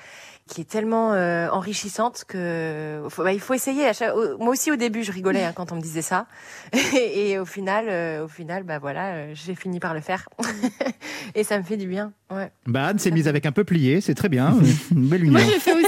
qui 0.48 0.62
est 0.62 0.70
tellement 0.70 1.14
euh, 1.14 1.48
enrichissante 1.50 2.24
que 2.28 3.04
faut- 3.10 3.24
bah, 3.24 3.34
il 3.34 3.40
faut 3.40 3.56
essayer. 3.56 3.88
À 3.88 3.94
chaque- 3.94 4.16
au- 4.16 4.38
Moi 4.38 4.50
aussi 4.50 4.72
au 4.72 4.76
début 4.76 5.04
je 5.04 5.12
rigolais 5.12 5.44
hein, 5.44 5.54
quand 5.56 5.72
on 5.72 5.76
me 5.76 5.82
disait 5.82 6.04
ça, 6.04 6.28
et, 6.74 7.30
et 7.32 7.40
au 7.40 7.46
final 7.46 7.86
euh, 7.90 8.26
au 8.26 8.28
final 8.28 8.64
bah 8.64 8.78
voilà 8.78 9.14
euh, 9.16 9.32
j'ai 9.34 9.56
fini 9.56 9.80
par 9.80 9.94
le 9.96 10.02
faire 10.02 10.30
et 11.36 11.44
ça 11.44 11.58
me 11.58 11.64
fait 11.64 11.78
du 11.78 11.88
bien. 11.88 12.14
Ouais. 12.32 12.52
Bah, 12.68 12.86
Anne 12.88 13.00
s'est 13.00 13.12
mise 13.12 13.28
avec 13.28 13.46
un 13.46 13.52
peu 13.52 13.64
plié, 13.64 14.02
c'est 14.02 14.16
très 14.16 14.30
bien. 14.30 14.56
Une 14.92 15.08
belle 15.08 15.24
union. 15.24 15.34
Moi, 15.40 15.42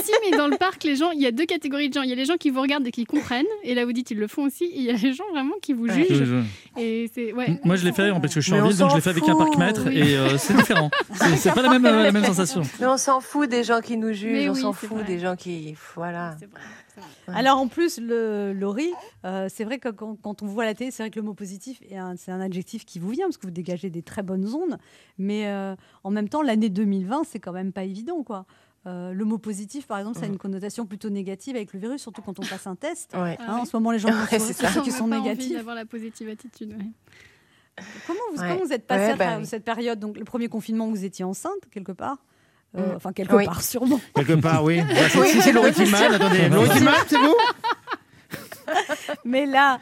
aussi, 0.09 0.31
mais 0.31 0.37
dans 0.37 0.47
le 0.47 0.57
parc, 0.57 0.83
les 0.83 0.95
gens, 0.95 1.11
il 1.11 1.21
y 1.21 1.25
a 1.25 1.31
deux 1.31 1.45
catégories 1.45 1.89
de 1.89 1.93
gens. 1.93 2.01
Il 2.01 2.09
y 2.09 2.13
a 2.13 2.15
les 2.15 2.25
gens 2.25 2.37
qui 2.37 2.49
vous 2.49 2.61
regardent 2.61 2.87
et 2.87 2.91
qui 2.91 3.05
comprennent, 3.05 3.45
et 3.63 3.73
là 3.75 3.85
vous 3.85 3.93
dites 3.93 4.11
ils 4.11 4.17
le 4.19 4.27
font 4.27 4.43
aussi. 4.43 4.65
Et 4.65 4.77
il 4.77 4.83
y 4.83 4.89
a 4.89 4.93
les 4.93 5.13
gens 5.13 5.23
vraiment 5.31 5.55
qui 5.61 5.73
vous 5.73 5.87
jugent. 5.87 6.43
Et 6.77 7.09
c'est 7.13 7.33
ouais. 7.33 7.59
Moi, 7.63 7.75
je 7.75 7.85
l'ai 7.85 7.91
fait 7.93 8.09
parce 8.21 8.33
que 8.33 8.41
je 8.41 8.45
suis 8.45 8.53
Mais 8.53 8.61
en 8.61 8.67
ville, 8.69 8.77
donc 8.77 8.91
je 8.91 8.95
l'ai 8.95 9.01
fait 9.01 9.09
avec 9.09 9.27
un 9.27 9.35
parc-mètre 9.35 9.83
oui. 9.87 9.97
et 9.97 10.17
euh, 10.17 10.37
c'est 10.37 10.55
différent. 10.55 10.89
C'est 11.13 11.35
c'est 11.37 11.51
pas 11.53 11.61
la 11.61 11.69
même, 11.69 11.85
euh, 11.85 12.03
la 12.03 12.11
même 12.11 12.23
sensation. 12.25 12.61
Mais 12.79 12.85
on 12.87 12.97
s'en 12.97 13.19
fout 13.19 13.49
des 13.49 13.63
gens 13.63 13.81
qui 13.81 13.97
nous 13.97 14.13
jugent. 14.13 14.31
Mais 14.31 14.49
on 14.49 14.53
oui, 14.53 14.61
s'en 14.61 14.73
fout 14.73 14.89
vrai. 14.89 15.03
des 15.03 15.19
gens 15.19 15.35
qui 15.35 15.75
voilà. 15.95 16.35
Alors 17.27 17.57
en 17.59 17.67
plus, 17.67 17.99
le, 17.99 18.53
Laurie, 18.53 18.91
euh, 19.25 19.47
c'est 19.53 19.63
vrai 19.65 19.77
que 19.77 19.89
quand, 19.89 20.15
quand 20.15 20.41
on 20.41 20.47
voit 20.47 20.65
la 20.65 20.73
télé, 20.73 20.89
c'est 20.91 21.03
vrai 21.03 21.09
que 21.11 21.19
le 21.19 21.25
mot 21.25 21.33
positif, 21.33 21.79
est 21.89 21.97
un- 21.97 22.15
c'est 22.15 22.31
un 22.31 22.41
adjectif 22.41 22.85
qui 22.85 22.97
vous 22.99 23.09
vient 23.09 23.25
parce 23.27 23.37
que 23.37 23.45
vous 23.45 23.51
dégagez 23.51 23.89
des 23.89 24.01
très 24.01 24.23
bonnes 24.23 24.47
ondes. 24.55 24.77
Mais 25.19 25.47
euh, 25.47 25.75
en 26.03 26.09
même 26.09 26.27
temps, 26.29 26.41
l'année 26.41 26.69
2020, 26.69 27.21
c'est 27.27 27.39
quand 27.39 27.51
même 27.51 27.71
pas 27.71 27.83
évident. 27.83 28.23
quoi. 28.23 28.45
Euh, 28.85 29.11
le 29.11 29.25
mot 29.25 29.37
positif, 29.37 29.85
par 29.87 29.97
exemple, 29.99 30.17
ça 30.17 30.25
a 30.25 30.27
une 30.27 30.37
connotation 30.37 30.85
plutôt 30.85 31.09
négative 31.09 31.55
avec 31.57 31.73
le 31.73 31.79
virus, 31.79 32.01
surtout 32.01 32.21
quand 32.21 32.39
on 32.39 32.43
passe 32.45 32.67
un 32.67 32.75
test. 32.75 33.11
Ouais. 33.13 33.35
Hein, 33.39 33.45
Ah 33.47 33.55
En 33.55 33.61
oui. 33.61 33.67
ce 33.67 33.75
moment, 33.75 33.91
les 33.91 33.99
gens 33.99 34.07
Ouais, 34.31 34.39
ça. 34.39 34.69
ceux 34.71 34.81
qui 34.81 34.91
sont 34.91 35.07
négatifs. 35.07 35.53
d'avoir 35.53 35.75
la 35.75 35.85
positive 35.85 36.29
attitude. 36.29 36.69
ouais. 36.77 37.83
Comment 38.07 38.19
vous, 38.33 38.41
Ouais. 38.41 38.47
comment 38.49 38.65
vous 38.65 38.73
êtes 38.73 38.87
passé 38.87 39.05
Ouais, 39.07 39.11
à 39.11 39.15
bah 39.15 39.37
oui. 39.39 39.45
cette 39.45 39.63
période 39.65 39.99
Donc 39.99 40.17
le 40.17 40.23
premier 40.23 40.47
confinement, 40.47 40.87
vous 40.89 41.03
étiez 41.05 41.25
enceinte 41.25 41.53
quelque 41.71 41.91
part? 41.91 42.17
Euh, 42.77 42.93
Mm. 42.93 42.95
Enfin, 42.95 43.13
quelque 43.13 43.35
Oui. 43.35 43.45
part, 43.45 43.61
sûrement. 43.61 43.99
Quelque 44.15 44.33
part, 44.33 44.63
oui. 44.63 44.81
Bah, 44.81 45.09
c'est- 45.09 45.41
c'est 45.41 45.51
Laurie 45.53 45.73
Tillman, 45.73 45.97
attendez, 46.13 46.49
Laurie 46.49 46.69
c'est 47.07 47.17
vous? 47.17 47.35
Mais 49.25 49.45
là, 49.45 49.79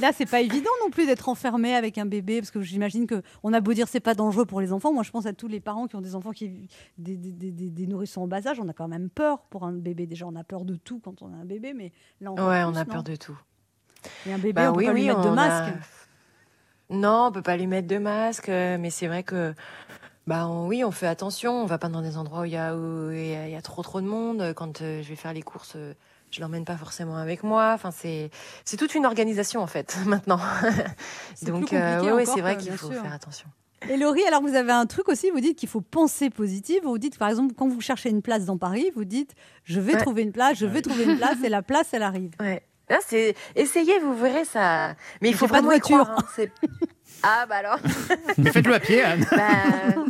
là, 0.00 0.10
c'est 0.14 0.26
pas 0.26 0.40
évident 0.40 0.70
non 0.84 0.90
plus 0.90 1.06
d'être 1.06 1.28
enfermé 1.28 1.74
avec 1.74 1.98
un 1.98 2.06
bébé, 2.06 2.40
parce 2.40 2.50
que 2.50 2.60
j'imagine 2.62 3.06
que 3.06 3.22
on 3.42 3.52
a 3.52 3.60
beau 3.60 3.72
dire 3.72 3.88
c'est 3.88 4.00
pas 4.00 4.14
dangereux 4.14 4.46
pour 4.46 4.60
les 4.60 4.72
enfants. 4.72 4.92
Moi, 4.92 5.02
je 5.02 5.10
pense 5.10 5.26
à 5.26 5.32
tous 5.32 5.48
les 5.48 5.60
parents 5.60 5.86
qui 5.86 5.96
ont 5.96 6.00
des 6.00 6.14
enfants 6.14 6.32
qui 6.32 6.68
des, 6.98 7.16
des, 7.16 7.32
des, 7.32 7.50
des- 7.52 7.70
des 7.70 7.86
nourrissons 7.86 8.22
en 8.22 8.26
bas 8.26 8.46
âge. 8.46 8.58
On 8.60 8.68
a 8.68 8.72
quand 8.72 8.88
même 8.88 9.08
peur 9.10 9.40
pour 9.50 9.64
un 9.64 9.72
bébé. 9.72 10.06
Déjà, 10.06 10.26
on 10.26 10.36
a 10.36 10.44
peur 10.44 10.64
de 10.64 10.76
tout 10.76 11.00
quand 11.00 11.22
on 11.22 11.32
a 11.32 11.36
un 11.36 11.44
bébé, 11.44 11.72
mais 11.74 11.92
là, 12.20 12.32
encore 12.32 12.48
Ouais, 12.48 12.62
on 12.64 12.74
a 12.76 12.84
peur 12.84 13.02
de 13.02 13.16
tout. 13.16 13.38
Et 14.26 14.32
un 14.32 14.38
bébé, 14.38 14.52
Bah 14.52 14.70
on 14.70 14.74
peut 14.74 14.78
oui, 14.80 14.86
pas 14.86 14.92
lui 14.92 15.00
oui, 15.02 15.06
mettre 15.08 15.20
de 15.22 15.28
on 15.28 15.34
masque. 15.34 15.74
a- 15.74 16.94
Non, 16.94 17.26
on 17.28 17.32
peut 17.32 17.42
pas 17.42 17.56
lui 17.56 17.66
mettre 17.66 17.88
de 17.88 17.98
masque, 17.98 18.48
mais 18.48 18.90
c'est 18.90 19.08
vrai 19.08 19.22
que 19.24 19.52
bah 20.26 20.46
on- 20.48 20.66
oui, 20.68 20.84
on 20.84 20.90
fait 20.92 21.06
attention. 21.08 21.62
On 21.62 21.66
va 21.66 21.78
pas 21.78 21.88
dans 21.88 22.02
des 22.02 22.16
endroits 22.16 22.40
où 22.42 22.44
y 22.44 22.50
il 22.50 23.50
y 23.50 23.54
a 23.56 23.62
trop 23.62 23.82
trop 23.82 24.00
de 24.00 24.06
monde. 24.06 24.52
Quand 24.54 24.82
euh, 24.82 25.02
je 25.02 25.08
vais 25.08 25.16
faire 25.16 25.32
les 25.32 25.42
courses, 25.42 25.74
euh, 25.76 25.94
je 26.36 26.40
l'emmène 26.42 26.64
pas 26.64 26.76
forcément 26.76 27.16
avec 27.16 27.42
moi. 27.42 27.72
Enfin, 27.74 27.90
c'est 27.90 28.30
c'est 28.64 28.76
toute 28.76 28.94
une 28.94 29.06
organisation 29.06 29.62
en 29.62 29.66
fait 29.66 29.96
maintenant. 30.06 30.38
Donc 31.42 31.72
ouais, 31.72 31.78
ouais, 31.78 32.10
encore, 32.22 32.34
c'est 32.34 32.40
vrai 32.40 32.56
qu'il 32.56 32.72
faut 32.76 32.92
sûr. 32.92 33.02
faire 33.02 33.12
attention. 33.12 33.48
Et 33.88 33.96
Laurie, 33.96 34.24
alors 34.26 34.40
vous 34.42 34.54
avez 34.54 34.72
un 34.72 34.86
truc 34.86 35.08
aussi, 35.08 35.30
vous 35.30 35.40
dites 35.40 35.58
qu'il 35.58 35.68
faut 35.68 35.80
penser 35.82 36.30
positif. 36.30 36.80
Vous 36.82 36.98
dites, 36.98 37.18
par 37.18 37.28
exemple, 37.28 37.54
quand 37.56 37.68
vous 37.68 37.80
cherchez 37.80 38.08
une 38.08 38.22
place 38.22 38.44
dans 38.46 38.56
Paris, 38.58 38.90
vous 38.96 39.04
dites, 39.04 39.34
je 39.64 39.80
vais 39.80 39.94
Ouais. 39.94 40.00
trouver 40.00 40.22
une 40.22 40.32
place, 40.32 40.56
je 40.58 40.66
vais 40.66 40.80
trouver 40.82 41.04
une 41.04 41.16
place, 41.18 41.36
et 41.44 41.48
la 41.48 41.62
place, 41.62 41.88
elle 41.92 42.02
arrive. 42.02 42.30
Ouais. 42.40 42.62
Là, 42.88 42.98
c'est 43.06 43.34
essayez, 43.54 43.98
vous 43.98 44.14
verrez 44.14 44.44
ça. 44.44 44.94
Mais 45.20 45.28
il 45.28 45.34
faut 45.34 45.46
pas 45.48 45.60
de 45.60 45.64
y 45.66 45.68
voiture. 45.68 46.04
croire. 46.04 46.18
hein, 46.38 46.44
Ah 47.22 47.44
bah 47.48 47.56
alors. 47.56 47.78
Mais 48.38 48.50
faites-le 48.50 48.74
à 48.74 48.80
pied, 48.80 49.02
Anne. 49.02 49.26
Bah, 49.30 50.04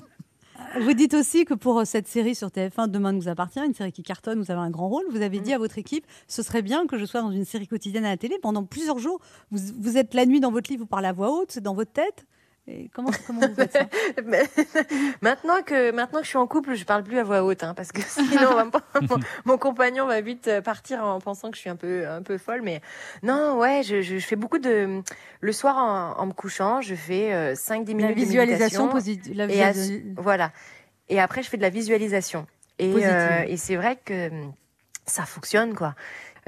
Vous 0.80 0.92
dites 0.92 1.14
aussi 1.14 1.44
que 1.44 1.54
pour 1.54 1.80
euh, 1.80 1.84
cette 1.84 2.06
série 2.06 2.34
sur 2.34 2.48
TF1, 2.48 2.88
Demain 2.88 3.12
nous 3.12 3.28
appartient, 3.28 3.60
une 3.60 3.74
série 3.74 3.92
qui 3.92 4.02
cartonne, 4.02 4.40
vous 4.40 4.50
avez 4.50 4.60
un 4.60 4.70
grand 4.70 4.88
rôle. 4.88 5.04
Vous 5.10 5.22
avez 5.22 5.38
Mm. 5.40 5.42
dit 5.42 5.52
à 5.52 5.58
votre 5.58 5.78
équipe, 5.78 6.06
ce 6.28 6.42
serait 6.42 6.62
bien 6.62 6.86
que 6.86 6.98
je 6.98 7.04
sois 7.04 7.22
dans 7.22 7.30
une 7.30 7.44
série 7.44 7.66
quotidienne 7.66 8.04
à 8.04 8.10
la 8.10 8.16
télé 8.16 8.38
pendant 8.40 8.64
plusieurs 8.64 8.98
jours. 8.98 9.20
Vous, 9.50 9.58
vous 9.78 9.96
êtes 9.96 10.14
la 10.14 10.26
nuit 10.26 10.40
dans 10.40 10.50
votre 10.50 10.70
lit, 10.70 10.76
vous 10.76 10.86
parlez 10.86 11.08
à 11.08 11.12
voix 11.12 11.30
haute, 11.30 11.52
c'est 11.52 11.62
dans 11.62 11.74
votre 11.74 11.92
tête? 11.92 12.26
Et 12.68 12.90
comment, 12.92 13.10
comment 13.26 13.46
vous 13.46 13.54
faites 13.54 13.72
ça 13.72 13.84
maintenant 15.22 15.62
que 15.64 15.92
maintenant 15.92 16.18
que 16.18 16.24
je 16.24 16.30
suis 16.30 16.38
en 16.38 16.46
couple, 16.46 16.74
je 16.74 16.84
parle 16.84 17.04
plus 17.04 17.18
à 17.18 17.24
voix 17.24 17.42
haute, 17.44 17.62
hein, 17.62 17.74
parce 17.74 17.92
que 17.92 18.00
sinon 18.06 18.54
va 18.54 18.64
mon, 18.64 19.18
mon 19.44 19.58
compagnon 19.58 20.06
va 20.06 20.20
vite 20.20 20.48
euh, 20.48 20.60
partir 20.60 21.04
en 21.04 21.20
pensant 21.20 21.50
que 21.50 21.56
je 21.56 21.60
suis 21.60 21.70
un 21.70 21.76
peu 21.76 22.08
un 22.08 22.22
peu 22.22 22.38
folle. 22.38 22.62
Mais 22.62 22.80
non, 23.22 23.56
ouais, 23.58 23.82
je, 23.84 24.02
je, 24.02 24.18
je 24.18 24.26
fais 24.26 24.36
beaucoup 24.36 24.58
de 24.58 25.00
le 25.40 25.52
soir 25.52 25.76
en, 25.76 26.20
en 26.20 26.26
me 26.26 26.32
couchant, 26.32 26.80
je 26.80 26.94
fais 26.94 27.32
euh, 27.32 27.54
5-10 27.54 27.86
minutes 27.88 28.00
La 28.02 28.12
visualisation 28.12 28.48
de 28.48 28.52
méditation. 28.52 28.88
positive. 28.88 29.36
La 29.36 29.44
et 29.46 29.62
à- 29.62 29.72
voilà. 30.16 30.52
Et 31.08 31.20
après, 31.20 31.42
je 31.42 31.48
fais 31.48 31.56
de 31.56 31.62
la 31.62 31.70
visualisation. 31.70 32.46
Et, 32.80 32.92
euh, 33.06 33.44
et 33.46 33.56
c'est 33.56 33.76
vrai 33.76 33.96
que 34.04 34.28
hum, 34.28 34.52
ça 35.06 35.22
fonctionne, 35.24 35.74
quoi. 35.74 35.94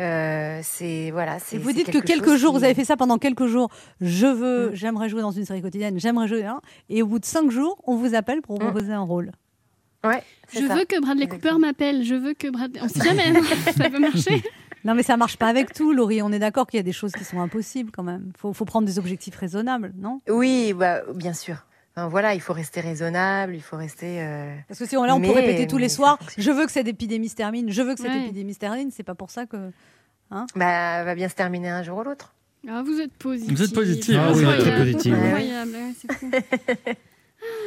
Euh, 0.01 0.61
c'est 0.63 1.11
voilà. 1.11 1.37
Et 1.37 1.41
C'est 1.41 1.59
vous 1.59 1.73
dites 1.73 1.87
que 1.87 1.93
quelque 1.99 2.07
quelques 2.07 2.37
jours, 2.37 2.53
qui- 2.53 2.59
vous 2.59 2.65
avez 2.65 2.75
fait 2.75 2.85
ça 2.85 2.97
pendant 2.97 3.19
quelques 3.19 3.47
jours. 3.47 3.69
Je 4.01 4.27
veux, 4.27 4.71
Mm. 4.71 4.75
j'aimerais 4.75 5.09
jouer 5.09 5.23
dans 5.23 5.33
une 5.33 5.45
série 5.45 5.61
quotidienne, 5.63 5.99
j'aimerais 5.99 6.29
jouer. 6.29 6.45
hein. 6.45 6.61
et 6.89 7.03
au 7.03 7.07
bout 7.07 7.19
de 7.19 7.25
cinq 7.25 7.51
jours, 7.51 7.81
on 7.85 7.97
vous 7.97 8.15
appelle 8.15 8.41
pour 8.43 8.57
vous 8.59 8.63
Mm. 8.65 8.71
proposer 8.71 8.93
un 8.93 9.01
rôle. 9.03 9.33
Ouais. 10.05 10.23
Je 10.53 10.67
ça. 10.67 10.77
veux 10.77 10.85
que 10.85 11.01
Bradley 11.01 11.27
Cooper 11.27 11.59
m'appelle. 11.59 12.05
Je 12.05 12.15
veux 12.15 12.33
que 12.35 12.49
Bradley. 12.49 12.81
On 12.83 12.89
sait 12.89 13.03
jamais. 13.05 13.37
hein. 13.37 13.43
ça 13.77 13.91
peut 13.91 13.99
marcher. 13.99 14.43
Non, 14.85 14.95
mais 14.95 15.03
ça 15.03 15.17
marche 15.17 15.37
pas 15.37 15.49
avec 15.49 15.75
tout, 15.75 15.93
Laurie. 15.93 16.23
On 16.23 16.31
est 16.31 16.39
d'accord 16.39 16.69
qu'il 16.69 16.79
y 16.79 16.81
a 16.81 16.85
des 16.85 16.93
choses 16.93 17.11
qui 17.11 17.25
sont 17.25 17.41
impossibles 17.41 17.91
quand 17.91 18.05
même. 18.05 18.31
Faut, 18.39 18.53
faut 18.53 18.65
prendre 18.65 18.87
des 18.87 19.01
objectifs 19.01 19.35
raisonnables, 19.35 19.93
non? 19.99 20.21
Oui, 20.31 20.73
bah, 20.73 21.01
bien 21.17 21.33
sûr. 21.33 21.57
Enfin, 21.99 22.09
voilà, 22.09 22.35
il 22.35 22.41
faut 22.41 22.53
rester 22.53 22.81
raisonnable, 22.81 23.57
il 23.57 23.61
faut 23.63 23.77
rester. 23.77 24.21
euh, 24.23 24.55
Parce 24.69 24.79
que 24.79 24.87
si 24.87 24.97
on, 24.97 25.03
là, 25.03 25.17
on 25.17 25.21
peut 25.21 25.33
répéter 25.33 25.67
tous 25.67 25.79
les 25.79 25.89
soirs, 25.89 26.17
je 26.39 26.51
veux 26.53 26.65
que 26.65 26.71
cette 26.73 26.87
épidémie 26.87 27.29
se 27.29 27.35
termine, 27.35 27.71
je 27.73 27.83
veux 27.83 27.95
que 27.95 28.01
cette 28.01 28.11
Ouais. 28.13 28.23
épidémie 28.25 28.55
se 28.55 28.59
termine. 28.61 28.91
C'est 28.93 29.03
pas 29.03 29.17
pour 29.17 29.31
ça 29.31 29.47
que. 29.47 29.71
Bah, 30.31 30.45
elle 31.01 31.07
va 31.07 31.15
bien 31.17 31.29
se 31.29 31.35
terminer 31.35 31.71
un 31.71 31.83
jour 31.83 31.99
ou 31.99 32.03
l'autre. 32.05 32.33
Ah, 32.69 32.83
vous 32.85 33.01
êtes 33.01 33.13
positif. 33.15 33.51
Vous 33.57 33.63
êtes 33.65 33.75
positif, 33.75 34.15
Ah 34.17 34.31
oui, 34.33 34.45
Incroyable. 34.45 34.63
très 34.63 34.77
positif, 34.79 35.13
ouais. 35.13 35.25
Incroyable, 35.27 35.71
ouais, 35.73 35.93
c'est 36.01 36.13
fou. 36.13 36.31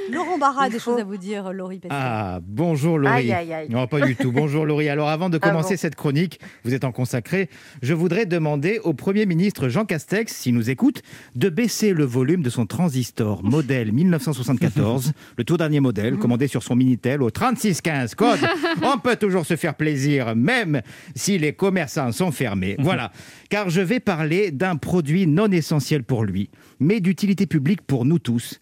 Laurent 0.09 0.37
Barra 0.37 0.63
a 0.63 0.69
des 0.69 0.79
faut. 0.79 0.91
choses 0.91 1.01
à 1.01 1.03
vous 1.03 1.17
dire, 1.17 1.53
Laurie 1.53 1.79
Pestel. 1.79 1.97
Ah, 1.99 2.39
bonjour 2.43 2.97
Laurie. 2.97 3.13
Aïe, 3.13 3.31
aïe, 3.31 3.53
aïe. 3.53 3.69
Non, 3.69 3.87
pas 3.87 4.01
du 4.01 4.15
tout. 4.15 4.31
Bonjour 4.31 4.65
Laurie. 4.65 4.89
Alors 4.89 5.09
avant 5.09 5.29
de 5.29 5.37
Ah 5.41 5.49
commencer 5.49 5.75
bon 5.75 5.79
cette 5.79 5.95
chronique, 5.95 6.39
vous 6.63 6.73
êtes 6.73 6.83
en 6.83 6.91
consacré, 6.91 7.49
je 7.81 7.93
voudrais 7.93 8.25
demander 8.25 8.79
au 8.83 8.93
Premier 8.93 9.25
ministre 9.25 9.69
Jean 9.69 9.85
Castex, 9.85 10.33
s'il 10.33 10.55
nous 10.55 10.69
écoute, 10.69 11.01
de 11.35 11.49
baisser 11.49 11.93
le 11.93 12.03
volume 12.03 12.41
de 12.41 12.49
son 12.49 12.65
transistor 12.65 13.43
modèle 13.43 13.91
1974, 13.91 15.11
le 15.37 15.43
tout 15.43 15.57
dernier 15.57 15.79
modèle, 15.79 16.17
commandé 16.17 16.47
sur 16.47 16.63
son 16.63 16.75
Minitel 16.75 17.21
au 17.21 17.29
3615 17.29 18.15
code. 18.15 18.39
On 18.83 18.97
peut 18.97 19.15
toujours 19.15 19.45
se 19.45 19.55
faire 19.55 19.75
plaisir, 19.75 20.35
même 20.35 20.81
si 21.15 21.37
les 21.37 21.53
commerçants 21.53 22.11
sont 22.11 22.31
fermés. 22.31 22.75
Voilà. 22.79 23.11
Car 23.49 23.69
je 23.69 23.81
vais 23.81 23.99
parler 23.99 24.51
d'un 24.51 24.75
produit 24.75 25.27
non 25.27 25.51
essentiel 25.51 26.03
pour 26.03 26.23
lui, 26.23 26.49
mais 26.79 26.99
d'utilité 26.99 27.45
publique 27.45 27.81
pour 27.81 28.05
nous 28.05 28.19
tous. 28.19 28.59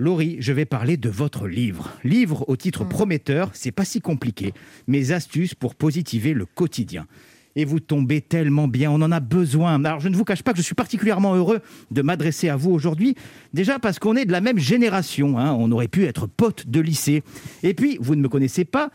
Laurie, 0.00 0.36
je 0.38 0.52
vais 0.52 0.64
parler 0.64 0.96
de 0.96 1.08
votre 1.08 1.48
livre. 1.48 1.90
Livre 2.04 2.44
au 2.48 2.56
titre 2.56 2.84
prometteur, 2.84 3.50
c'est 3.52 3.72
pas 3.72 3.84
si 3.84 4.00
compliqué. 4.00 4.54
Mes 4.86 5.10
astuces 5.10 5.56
pour 5.56 5.74
positiver 5.74 6.34
le 6.34 6.46
quotidien. 6.46 7.08
Et 7.56 7.64
vous 7.64 7.80
tombez 7.80 8.20
tellement 8.20 8.68
bien, 8.68 8.92
on 8.92 9.02
en 9.02 9.10
a 9.10 9.18
besoin. 9.18 9.84
Alors 9.84 9.98
je 9.98 10.08
ne 10.08 10.14
vous 10.14 10.22
cache 10.22 10.44
pas 10.44 10.52
que 10.52 10.58
je 10.58 10.62
suis 10.62 10.76
particulièrement 10.76 11.34
heureux 11.34 11.58
de 11.90 12.02
m'adresser 12.02 12.48
à 12.48 12.54
vous 12.54 12.70
aujourd'hui. 12.70 13.16
Déjà 13.52 13.80
parce 13.80 13.98
qu'on 13.98 14.14
est 14.14 14.24
de 14.24 14.30
la 14.30 14.40
même 14.40 14.60
génération, 14.60 15.36
hein. 15.36 15.52
on 15.58 15.72
aurait 15.72 15.88
pu 15.88 16.04
être 16.04 16.28
potes 16.28 16.68
de 16.68 16.78
lycée. 16.78 17.24
Et 17.64 17.74
puis, 17.74 17.98
vous 18.00 18.14
ne 18.14 18.20
me 18.20 18.28
connaissez 18.28 18.64
pas, 18.64 18.90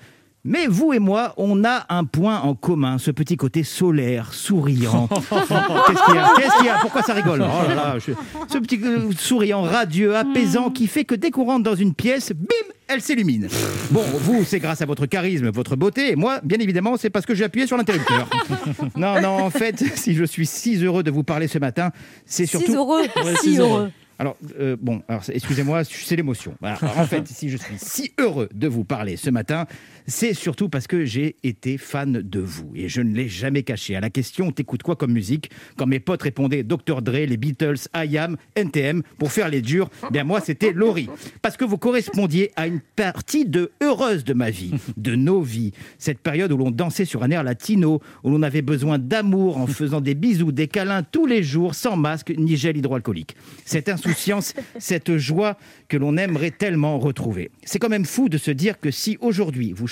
mais 0.46 0.68
vous 0.68 0.92
et 0.94 1.00
moi, 1.00 1.34
on 1.38 1.64
a 1.64 1.86
un 1.90 2.04
point 2.04 2.40
en 2.42 2.54
commun, 2.54 2.98
ce 2.98 3.12
petit 3.12 3.38
côté 3.38 3.64
solaire, 3.64 4.34
souriant. 4.34 5.08
Qu'est-ce 5.30 6.06
qu'il 6.06 6.16
y 6.16 6.18
a? 6.18 6.34
Qu'est-ce 6.38 6.58
qu'il 6.58 6.66
y 6.66 6.70
a? 6.70 6.80
Pourquoi 6.82 7.02
ça 7.02 7.14
rigole? 7.14 7.42
Oh 7.44 7.68
là 7.70 7.76
là, 7.76 7.96
je- 8.00 8.12
Ce 8.52 8.58
petit 8.58 8.80
euh, 8.84 9.10
souriant 9.18 9.62
radieux, 9.62 10.16
apaisant, 10.18 10.70
qui 10.70 10.88
fait 10.88 11.06
que 11.06 11.16
dès 11.16 11.32
qu'on 11.32 11.46
rentre 11.46 11.64
dans 11.64 11.76
une 11.76 11.94
pièce, 11.94 12.34
bim, 12.34 12.74
elle 12.88 13.02
s'illumine. 13.02 13.48
Bon, 13.92 14.02
vous, 14.20 14.44
c'est 14.44 14.60
grâce 14.60 14.82
à 14.82 14.86
votre 14.86 15.06
charisme, 15.06 15.50
votre 15.52 15.76
beauté, 15.76 16.12
et 16.12 16.16
moi, 16.16 16.40
bien 16.44 16.58
évidemment, 16.60 16.98
c'est 16.98 17.10
parce 17.10 17.26
que 17.26 17.36
j'ai 17.36 17.44
appuyé 17.46 17.66
sur 17.68 17.78
l'interrupteur. 17.78 18.28
Non, 18.98 19.22
non, 19.22 19.30
en 19.44 19.50
fait, 19.50 19.84
si 19.96 20.14
je 20.16 20.24
suis 20.26 20.46
si 20.46 20.76
heureux 20.84 21.04
de 21.04 21.12
vous 21.12 21.24
parler 21.24 21.48
ce 21.48 21.58
matin, 21.60 21.92
c'est 22.26 22.46
surtout... 22.46 22.72
Si 22.72 22.76
heureux, 22.78 23.02
Ouais, 23.24 23.34
si 23.42 23.58
heureux. 23.58 23.92
Alors, 24.20 24.38
euh, 24.60 24.76
bon, 24.80 25.02
alors, 25.08 25.24
excusez-moi, 25.32 25.84
c'est 25.84 26.16
l'émotion. 26.16 26.54
Voilà. 26.62 26.78
Alors, 26.82 27.00
en 27.00 27.06
fait, 27.06 27.28
si 27.28 27.50
je 27.50 27.58
suis 27.58 27.76
si 27.78 28.14
heureux 28.20 28.48
de 28.54 28.68
vous 28.68 28.84
parler 28.84 29.18
ce 29.18 29.30
matin, 29.30 29.66
c'est 30.08 30.34
surtout 30.34 30.70
parce 30.70 30.88
que 30.88 31.06
j'ai 31.06 31.36
été 31.44 31.78
fan 31.78 32.22
de 32.22 32.40
vous. 32.40 32.72
Et 32.76 32.90
je 32.90 33.02
ne 33.02 33.14
l'ai 33.14 33.28
jamais 33.28 33.64
caché. 33.64 33.96
À 33.96 34.02
la 34.02 34.10
question, 34.10 34.52
t'écoutes 34.52 34.84
quoi 34.84 34.96
comme 34.96 35.14
musique? 35.14 35.50
Quand 35.78 35.86
mes 35.86 36.00
potes 36.00 36.24
répondaient 36.24 36.64
Dr. 36.64 37.02
Dre, 37.02 37.26
les 37.26 37.38
Beatles, 37.38 37.88
IAM, 37.96 38.38
NTM, 38.56 39.04
pour 39.18 39.32
faire 39.32 39.50
les 39.50 39.62
durs, 39.62 39.90
bien 40.12 40.24
moi, 40.24 40.42
c'était 40.42 40.74
Laurie. 40.74 41.10
Parce 41.42 41.58
que 41.58 41.66
vous 41.66 41.78
correspondiez 41.78 42.52
à 42.56 42.68
une 42.68 42.82
partie 42.96 43.46
de 43.46 43.72
heureuse 43.82 44.24
de 44.24 44.34
ma 44.34 44.50
vie, 44.50 44.74
de 44.98 45.16
nos 45.16 45.42
vies. 45.42 45.72
Cette 45.98 46.20
période 46.20 46.52
où 46.52 46.58
l'on 46.58 46.72
dansait 46.72 47.06
sur 47.06 47.24
un 47.24 47.32
air 47.32 47.44
latino, 47.44 48.02
où 48.24 48.30
l'on 48.30 48.44
avait 48.44 48.62
besoin 48.62 49.00
d'amour 49.00 49.58
en 49.58 49.68
faisant 49.68 50.02
des 50.02 50.16
bisous, 50.16 50.52
des 50.52 50.68
câlins 50.68 51.04
tous 51.04 51.26
les 51.26 51.44
jours, 51.44 51.76
sans 51.76 51.96
masque 51.96 52.34
ni 52.38 52.58
gel 52.58 52.78
hydroalcoolique. 52.78 53.36
Cette 53.66 53.90
insouciance, 53.90 54.54
cette 54.80 55.18
joie 55.18 55.58
que 55.88 55.98
l'on 55.98 56.18
aimerait 56.18 56.52
tellement 56.52 57.00
retrouver. 57.00 57.52
C'est 57.64 57.80
quand 57.80 57.90
même 57.90 58.06
fou 58.06 58.30
de 58.30 58.38
se 58.38 58.52
dire 58.52 58.80
que 58.80 58.92
si 58.92 59.18
aujourd'hui 59.22 59.74
vous 59.74 59.88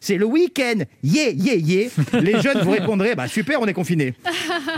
c'est 0.00 0.16
le 0.16 0.26
week-end, 0.26 0.84
yeah, 1.02 1.30
yeah, 1.30 1.54
yeah, 1.54 1.88
les 2.20 2.40
jeunes 2.40 2.60
vous 2.62 2.70
répondraient 2.70 3.14
bah 3.14 3.28
super, 3.28 3.60
on 3.60 3.66
est 3.66 3.72
confinés. 3.72 4.14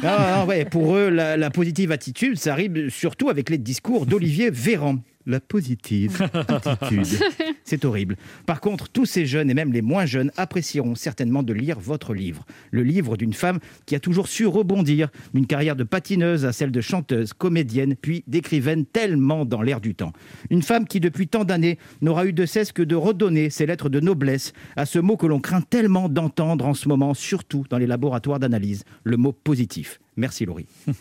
Ah, 0.05 0.41
ah, 0.41 0.47
ouais, 0.47 0.65
pour 0.65 0.97
eux, 0.97 1.11
la, 1.11 1.37
la 1.37 1.51
positive 1.51 1.93
attitude, 1.93 2.37
ça 2.39 2.53
arrive 2.53 2.89
surtout 2.89 3.29
avec 3.29 3.51
les 3.51 3.59
discours 3.59 4.07
d'Olivier 4.07 4.51
Véran. 4.51 4.99
La 5.27 5.41
positive 5.41 6.29
attitude. 6.49 7.07
C'est 7.65 7.85
horrible. 7.85 8.17
Par 8.45 8.61
contre, 8.61 8.89
tous 8.89 9.07
ces 9.07 9.25
jeunes 9.25 9.51
et 9.51 9.55
même 9.55 9.73
les 9.73 9.83
moins 9.83 10.05
jeunes 10.05 10.33
apprécieront 10.37 10.95
certainement 10.95 11.43
de 11.43 11.53
lire 11.53 11.79
votre 11.79 12.13
livre. 12.13 12.45
Le 12.71 12.83
livre 12.83 13.17
d'une 13.17 13.33
femme 13.33 13.59
qui 13.87 13.95
a 13.95 14.01
toujours 14.01 14.27
su 14.29 14.47
rebondir 14.47 15.09
d'une 15.33 15.47
carrière 15.47 15.77
de 15.77 15.85
patineuse 15.85 16.45
à 16.45 16.53
celle 16.53 16.73
de 16.73 16.81
chanteuse, 16.81 17.33
comédienne, 17.33 17.95
puis 18.01 18.25
d'écrivaine 18.27 18.85
tellement 18.85 19.45
dans 19.45 19.63
l'air 19.63 19.81
du 19.81 19.95
temps. 19.95 20.13
Une 20.51 20.63
femme 20.63 20.87
qui, 20.87 20.99
depuis 21.01 21.29
tant 21.29 21.45
d'années, 21.45 21.79
n'aura 22.01 22.27
eu 22.27 22.33
de 22.33 22.45
cesse 22.47 22.73
que 22.73 22.83
de 22.83 22.97
redonner 22.97 23.49
ses 23.51 23.67
lettres 23.67 23.89
de 23.89 24.01
noblesse 24.01 24.53
à 24.77 24.85
ce 24.87 24.99
mot 24.99 25.17
que 25.17 25.27
l'on 25.27 25.41
craint 25.41 25.63
tellement 25.63 26.09
d'entendre 26.09 26.67
en 26.67 26.75
ce 26.75 26.89
moment, 26.89 27.15
surtout 27.15 27.65
dans 27.71 27.79
les 27.79 27.87
laboratoires 27.87 28.41
d'analyse, 28.41 28.85
le 29.05 29.17
mot 29.17 29.33
positif. 29.33 30.01
Merci 30.17 30.45
Laurie. 30.45 30.67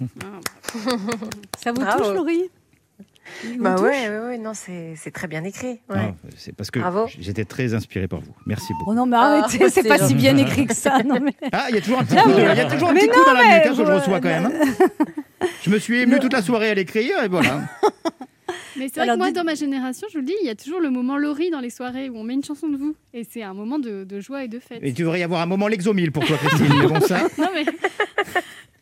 Ça 1.58 1.72
vous 1.72 1.82
Bravo. 1.82 2.04
touche, 2.04 2.16
Laurie? 2.16 2.50
Bah 3.60 3.76
ouais, 3.82 4.10
ouais, 4.10 4.20
ouais, 4.20 4.38
non, 4.38 4.54
c'est 4.54 4.94
c'est 4.96 5.12
très 5.12 5.28
bien 5.28 5.44
écrit. 5.44 5.80
Ouais. 5.90 5.98
Non, 5.98 6.16
c'est 6.38 6.56
parce 6.56 6.72
que 6.72 6.80
Bravo. 6.80 7.08
j'étais 7.20 7.46
très 7.46 7.74
inspiré 7.74 8.08
par 8.08 8.20
vous. 8.22 8.34
Merci 8.46 8.74
beaucoup. 8.74 8.92
Oh 8.92 8.94
non, 8.94 9.06
mais 9.06 9.18
Ah, 9.20 9.40
arrêtez, 9.44 9.58
c'est 9.70 9.82
c'est 9.82 9.88
pas 9.88 9.96
si 9.98 10.04
gentil. 10.04 10.16
bien 10.16 10.38
écrit 10.38 10.66
que 10.68 10.76
ça. 10.76 11.02
Non, 11.04 11.20
mais... 11.22 11.34
Ah, 11.52 11.66
il 11.70 11.76
y 11.76 11.78
a 11.78 11.82
toujours 11.82 12.00
un 12.00 12.04
petit 12.06 12.16
coup, 12.16 12.30
de- 12.32 12.40
y 12.40 12.46
a 12.46 12.66
toujours 12.70 12.90
un 12.90 12.94
petit 12.94 13.08
non, 13.08 13.14
coup 13.14 13.26
dans 13.26 13.34
la 13.34 13.40
hein, 13.56 13.60
que 13.62 13.74
je 13.76 13.82
reçois 13.82 14.20
quand 14.20 14.30
même. 14.30 14.46
hein. 14.54 15.48
Je 15.64 15.70
me 15.70 15.80
suis 15.80 16.00
ému 16.02 16.20
toute 16.20 16.34
la 16.34 16.42
soirée 16.42 16.70
à 16.70 16.74
l'écrire 16.74 17.24
et 17.24 17.28
voilà. 17.28 17.62
Mais 18.78 18.88
c'est 18.88 18.96
vrai 18.96 19.04
Alors, 19.04 19.16
que 19.16 19.18
moi, 19.20 19.28
dites- 19.28 19.36
dans 19.36 19.44
ma 19.44 19.54
génération, 19.56 20.08
je 20.10 20.14
vous 20.18 20.22
le 20.22 20.26
dis, 20.28 20.34
il 20.42 20.48
y 20.48 20.50
a 20.50 20.56
toujours 20.56 20.80
le 20.80 20.90
moment 20.90 21.18
Laurie 21.18 21.50
dans 21.52 21.60
les 21.60 21.70
soirées 21.70 22.10
où 22.10 22.18
on 22.18 22.24
met 22.24 22.34
une 22.34 22.44
chanson 22.44 22.68
de 22.70 22.78
vous. 22.78 22.96
Et 23.14 23.24
c'est 23.30 23.44
un 23.44 23.54
moment 23.54 23.80
de, 23.80 24.04
de 24.06 24.20
joie 24.22 24.44
et 24.46 24.48
de 24.48 24.60
fête. 24.60 24.80
Et 24.82 24.94
tu 24.94 25.02
devrais 25.04 25.20
y 25.20 25.24
avoir 25.24 25.42
un 25.42 25.46
moment 25.46 25.68
l'exomile 25.68 26.12
pour 26.12 26.26
toi, 26.26 26.38
Christine. 26.38 26.68
Bon, 26.88 27.00
ça. 27.02 27.20
Non, 27.38 27.50
mais 27.54 27.66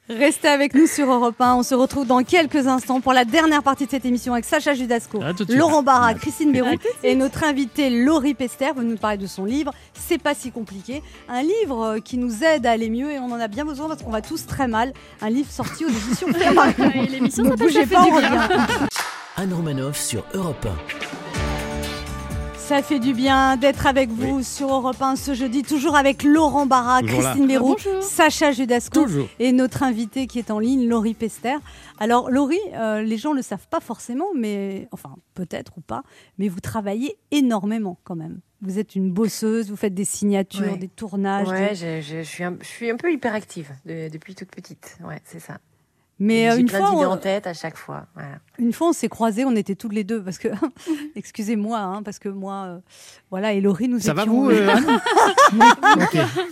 Restez 0.10 0.47
avec 0.47 0.74
nous 0.74 0.88
sur 0.88 1.12
Europe 1.12 1.39
1. 1.39 1.55
On 1.57 1.62
se 1.64 1.76
retrouve 1.76 2.07
dans 2.07 2.24
quelques 2.24 2.66
instants 2.66 2.99
pour 2.99 3.14
la 3.14 3.26
dernière 3.26 3.62
partie 3.62 3.86
de 3.86 3.91
cette 3.91 4.05
émission 4.05 4.34
avec 4.34 4.43
Sacha 4.43 4.74
Judasco. 4.74 5.20
Laurent 5.49 5.84
Barra, 5.84 6.16
Christine 6.16 6.51
Béroux 6.51 6.80
et 7.03 7.14
notre 7.14 7.43
invitée 7.43 7.91
Laurie 7.91 8.34
Pester 8.34 8.72
va 8.76 8.82
nous 8.82 8.97
parler 8.97 9.18
de 9.18 9.28
son 9.28 9.45
livre 9.45 9.72
C'est 9.93 10.18
pas 10.18 10.34
si 10.34 10.51
compliqué. 10.51 11.03
Un 11.30 11.43
livre 11.43 11.84
euh, 11.86 11.99
qui 11.99 12.18
nous 12.18 12.43
aide 12.43 12.66
à 12.66 12.72
aller 12.72 12.89
mieux 12.89 13.12
et 13.12 13.20
on 13.20 13.32
en 13.32 13.39
a 13.39 13.47
bien 13.47 13.66
besoin 13.66 13.88
parce 13.88 14.01
qu'on 14.01 14.10
va 14.10 14.24
tous 14.24 14.47
très 14.47 14.68
mal. 14.68 14.93
Un 15.22 15.30
livre 15.30 15.51
sorti 15.51 15.86
aux 15.86 15.89
éditions 15.89 16.28
l'émission 17.12 17.43
Ne 17.43 17.49
s'appelle 17.51 17.88
pas, 17.88 18.01
on 18.01 18.16
revient. 18.16 18.88
Anne 19.38 19.53
Romanoff 19.53 19.97
sur 19.97 20.24
Europe 20.34 20.68
Ça 22.70 22.84
fait 22.84 22.99
du 22.99 23.15
bien 23.15 23.57
d'être 23.57 23.88
avec 23.88 24.09
vous 24.09 24.43
sur 24.43 24.72
Europe 24.72 25.01
1 25.01 25.15
ce 25.15 25.34
jeudi, 25.34 25.63
toujours 25.63 25.95
avec 25.95 26.22
Laurent 26.22 26.67
Barra, 26.67 27.01
Toujours. 27.01 27.22
Christine 27.24 27.47
Béroux, 27.47 27.76
Bonjour. 27.84 28.03
Sacha 28.03 28.51
Judasco 28.51 29.05
Toujours. 29.05 29.28
et 29.39 29.51
notre 29.51 29.82
invité 29.82 30.28
qui 30.28 30.38
est 30.38 30.51
en 30.51 30.59
ligne, 30.59 30.88
Laurie 30.88 31.15
Pester. 31.15 31.55
Alors 31.99 32.30
Laurie, 32.30 32.59
euh, 32.76 33.01
les 33.01 33.17
gens 33.17 33.32
ne 33.32 33.38
le 33.38 33.41
savent 33.41 33.67
pas 33.72 33.80
forcément, 33.80 34.28
mais 34.36 34.88
enfin 34.91 35.15
peut-être 35.34 35.72
ou 35.80 35.82
pas, 35.82 36.03
mais 36.38 36.47
vous 36.47 36.59
travaillez 36.59 37.17
énormément 37.32 37.97
quand 38.03 38.15
même. 38.15 38.39
Vous 38.61 38.78
êtes 38.78 38.93
une 38.95 39.11
bosseuse, 39.11 39.72
vous 39.72 39.76
faites 39.78 39.95
des 39.95 40.05
signatures, 40.05 40.74
Ouais. 40.74 40.78
des 40.78 40.89
tournages. 40.89 41.47
Ouais, 41.47 41.70
des- 41.70 41.76
je, 41.76 42.01
je- 42.01 42.17
je 42.17 42.30
suis 42.30 42.43
un, 42.43 42.55
je 42.61 42.67
suis 42.67 42.91
un 42.91 42.97
peu 42.97 43.11
hyperactive 43.11 43.72
de- 43.88 44.09
depuis 44.09 44.36
toute 44.36 44.51
petite. 44.51 44.95
Ouais, 45.03 45.20
c'est 45.26 45.39
ça. 45.39 45.57
Mais 46.22 46.49
euh, 46.49 46.57
une 46.57 46.65
plein 46.65 46.80
fois, 46.80 46.91
on- 46.95 47.05
en 47.11 47.17
tête 47.17 47.47
à 47.47 47.53
chaque 47.53 47.78
fois. 47.78 48.05
Voilà. 48.13 48.39
Une 48.57 48.74
fois, 48.74 48.89
on 48.89 48.93
s'est 48.93 49.07
croisés, 49.07 49.45
on 49.45 49.55
était 49.55 49.76
toutes 49.76 49.93
les 49.93 50.03
deux, 50.03 50.22
parce 50.22 50.38
que, 50.38 50.49
excusez-moi, 51.15 51.80
hein, 51.80 52.03
parce 52.03 52.20
que 52.20 52.28
moi, 52.30 52.65
euh, 52.67 52.80
voilà, 53.32 53.53
et 53.53 53.61
Laurie, 53.61 53.88
nous 53.88 53.99
Ça 53.99 54.13
va 54.13 54.24
étions- 54.24 54.34
vous, 54.43 54.49
euh, 54.49 54.67
on 55.53 55.59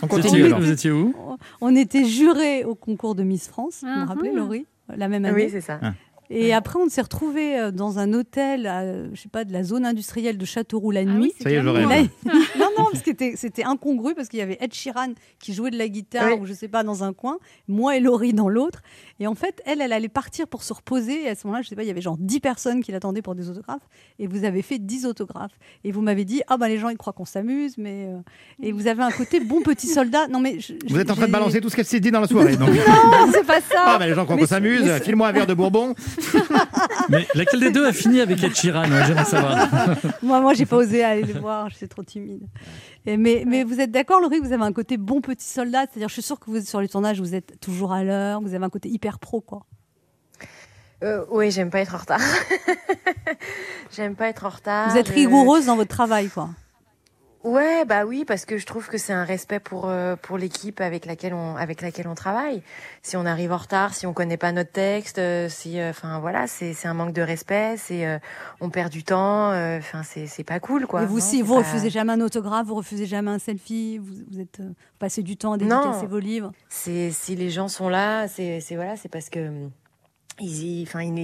Vous 0.02 0.08
continue 0.08 0.50
vous 0.50 0.72
étiez 0.72 0.92
où 0.92 1.14
On 1.62 1.76
était 1.76 2.06
jurés 2.06 2.64
au 2.64 2.76
concours 2.76 3.16
de 3.16 3.24
Miss 3.24 3.48
France, 3.48 3.80
vous 3.82 3.88
Ah 3.94 4.00
me 4.04 4.08
rappelez, 4.08 4.32
ah. 4.34 4.38
Laurie? 4.38 4.66
La 4.96 5.10
même 5.10 5.26
année. 5.26 5.36
Oui, 5.46 5.50
c'est 5.52 5.60
ça. 5.62 5.80
Ah. 5.82 5.92
Et 6.30 6.54
après, 6.54 6.78
on 6.80 6.90
s'est 6.90 7.02
retrouvés 7.02 7.58
euh, 7.60 7.72
dans 7.72 8.00
un 8.00 8.14
hôtel, 8.14 8.68
à, 8.68 8.84
je 9.14 9.22
sais 9.22 9.30
pas, 9.30 9.46
de 9.46 9.54
la 9.54 9.64
zone 9.64 9.86
industrielle 9.86 10.38
de 10.38 10.46
Châteauroux 10.46 10.92
la 10.92 11.06
nuit. 11.06 11.32
Ça 11.42 11.50
y 11.50 11.54
est. 11.54 11.64
Là, 11.64 11.72
non, 12.26 12.68
non, 12.78 12.86
parce 12.92 13.04
que 13.04 13.12
c'était- 13.36 13.64
incongru 13.64 14.14
parce 14.16 14.28
qu'il 14.28 14.40
y 14.40 14.42
avait 14.42 14.58
Ed 14.60 14.74
Sheeran 14.74 15.14
qui 15.40 15.54
jouait 15.54 15.72
de 15.72 15.78
la 15.78 15.88
guitare 15.88 16.34
Oui. 16.34 16.40
ou 16.42 16.46
je 16.46 16.54
sais 16.54 16.68
pas 16.68 16.84
dans 16.84 17.04
un 17.04 17.14
coin, 17.14 17.38
moi 17.68 17.96
et 17.98 18.00
Laurie 18.00 18.34
dans 18.34 18.50
l'autre. 18.50 18.82
Et 19.20 19.28
en 19.28 19.36
fait, 19.36 19.62
elle, 19.66 19.82
elle 19.82 19.94
allait 19.94 20.10
partir 20.10 20.48
pour 20.48 20.64
se 20.64 20.74
reposer. 20.74 21.24
Et 21.26 21.30
à 21.30 21.36
ce 21.36 21.48
moment-là, 21.48 21.64
je 21.64 21.70
sais 21.70 21.76
pas, 21.76 21.84
il 21.84 21.88
y 21.88 21.92
avait 21.92 22.02
genre 22.02 22.18
10 22.20 22.40
personnes 22.40 22.84
qui 22.84 22.92
l'attendaient 22.92 23.22
pour 23.22 23.34
des 23.36 23.50
autographes. 23.50 23.88
Et 24.20 24.28
vous 24.28 24.44
avez 24.44 24.62
fait 24.62 24.78
10 24.80 25.06
autographes. 25.06 25.58
Et 25.84 25.92
vous 25.92 26.02
m'avez 26.02 26.26
dit, 26.26 26.42
ah 26.48 26.58
bah 26.58 26.68
les 26.68 26.78
gens 26.78 26.90
ils 26.90 26.98
croient 26.98 27.14
qu'on 27.14 27.26
s'amuse, 27.26 27.78
mais 27.78 28.06
euh, 28.08 28.18
et 28.62 28.72
vous 28.72 28.88
avez 28.88 29.02
un 29.04 29.12
côté 29.12 29.40
bon 29.40 29.62
petit 29.62 29.88
soldat. 29.88 30.28
Non 30.28 30.40
mais 30.40 30.60
je- 30.60 30.74
Vous 30.90 31.00
êtes 31.00 31.10
en 31.10 31.16
train 31.16 31.28
de 31.28 31.32
balancer 31.32 31.62
tout 31.62 31.70
ce 31.70 31.76
qu'elle 31.76 31.86
s'est 31.86 32.00
dit 32.00 32.12
dans 32.12 32.20
la 32.22 32.28
soirée. 32.28 32.58
donc. 32.58 32.70
Non, 32.70 33.32
c'est 33.34 33.46
pas 33.46 33.62
ça. 33.62 33.84
Ah, 33.86 33.98
bah, 34.00 34.08
les 34.08 34.14
gens 34.14 34.26
croient 34.26 34.38
qu'on 34.38 34.46
s'amuse. 34.46 34.92
File-moi 35.04 35.28
un 35.28 35.32
verre 35.32 35.48
de 35.48 35.54
Bourbon. 35.54 35.96
Mais 37.10 37.28
laquelle 37.36 37.60
des 37.60 37.72
deux 37.72 37.86
a 37.86 37.94
fini 37.94 38.20
avec 38.22 38.44
Ed 38.44 38.56
Sheeran 38.56 38.84
J'aimerais 39.06 39.26
savoir. 39.26 39.68
moi, 40.22 40.42
moi, 40.42 40.54
j'ai 40.54 40.66
pas 40.66 40.78
osé 40.78 41.04
aller 41.04 41.24
le 41.24 41.40
voir, 41.40 41.70
j'étais 41.70 41.88
trop 41.88 42.04
timide. 42.04 42.42
Et 43.06 43.18
mais, 43.18 43.44
mais 43.48 43.64
vous 43.64 43.80
êtes 43.80 43.92
d'accord, 43.92 44.20
Laurie, 44.20 44.40
vous 44.40 44.52
avez 44.54 44.64
un 44.64 44.74
côté 44.74 44.98
bon 44.98 45.22
petit 45.22 45.46
soldat, 45.48 45.86
c'est-à-dire, 45.90 46.10
je 46.10 46.14
suis 46.14 46.22
sûre 46.22 46.40
que 46.40 46.50
vous 46.50 46.58
êtes 46.58 46.68
sur 46.68 46.82
les 46.82 46.88
tournages, 46.90 47.20
vous 47.20 47.36
êtes 47.36 47.60
toujours 47.60 47.94
à 47.94 48.04
l'heure, 48.04 48.42
vous 48.42 48.54
avez 48.54 48.66
un 48.66 48.70
côté 48.70 48.90
hyper 48.90 49.20
pro, 49.20 49.42
quoi. 49.42 49.66
Euh, 51.04 51.24
oui, 51.30 51.52
j'aime 51.52 51.70
pas 51.70 51.80
être 51.80 51.94
en 51.94 52.00
retard. 52.00 52.20
j'aime 53.96 54.16
pas 54.16 54.28
être 54.30 54.46
en 54.46 54.50
retard. 54.50 54.90
vous 54.90 54.98
êtes 54.98 55.08
je- 55.10 55.14
rigoureuse 55.14 55.68
dans 55.68 55.76
votre 55.76 55.90
travail, 55.96 56.28
quoi. 56.30 56.50
Ouais, 57.44 57.86
bah 57.86 58.04
oui, 58.06 58.26
parce 58.26 58.46
que 58.46 58.58
je 58.58 58.66
trouve 58.66 58.88
que 58.90 58.98
c'est 58.98 59.14
un 59.14 59.24
respect 59.24 59.60
pour 59.60 59.88
euh, 59.88 60.16
pour 60.16 60.38
l'équipe 60.38 60.82
avec 60.82 61.06
laquelle 61.06 61.34
on 61.34 61.56
avec 61.56 61.82
laquelle 61.82 62.08
on 62.08 62.16
travaille. 62.16 62.62
Si 63.04 63.16
on 63.16 63.26
arrive 63.26 63.52
en 63.54 63.58
retard, 63.58 63.94
si 63.94 64.06
on 64.06 64.14
connaît 64.14 64.38
pas 64.38 64.52
notre 64.52 64.72
texte, 64.72 65.20
euh, 65.20 65.48
si 65.48 65.82
enfin 65.82 66.20
voilà, 66.20 66.48
c'est 66.48 66.74
c'est 66.74 66.88
un 66.88 66.94
manque 66.94 67.14
de 67.14 67.22
respect, 67.22 67.76
c'est 67.78 68.06
euh, 68.06 68.18
on 68.60 68.70
perd 68.70 68.92
du 68.92 69.04
temps, 69.04 69.52
euh, 69.52 69.78
enfin 69.78 70.04
c'est 70.04 70.26
c'est 70.26 70.44
pas 70.44 70.60
cool 70.60 70.88
quoi. 70.88 71.04
Et 71.04 71.06
vous 71.06 71.12
Non, 71.14 71.18
aussi, 71.18 71.38
c'est 71.38 71.44
vous 71.44 71.54
pas- 71.54 71.60
refusez 71.60 71.90
jamais 71.90 72.14
un 72.14 72.22
autographe, 72.22 72.66
vous 72.68 72.76
refusez 72.76 73.06
jamais 73.06 73.32
un 73.32 73.40
selfie, 73.40 74.00
vous, 74.00 74.16
vous 74.32 74.40
êtes, 74.42 74.60
euh, 74.60 74.72
passez 75.00 75.22
du 75.24 75.38
temps 75.38 75.54
à 75.54 75.58
dédicacer 75.58 76.08
vos 76.08 76.20
livres. 76.20 76.52
C'est 76.70 77.12
si 77.12 77.36
les 77.36 77.50
gens 77.50 77.68
sont 77.68 77.88
là, 77.88 78.28
c'est 78.28 78.60
c'est 78.62 78.76
voilà, 78.76 78.98
c'est 78.98 79.10
parce 79.10 79.30
que 79.30 79.48
hum, 79.48 79.72
ils, 80.40 80.82
y- 80.82 80.84
enfin 80.88 81.02
ils, 81.02 81.18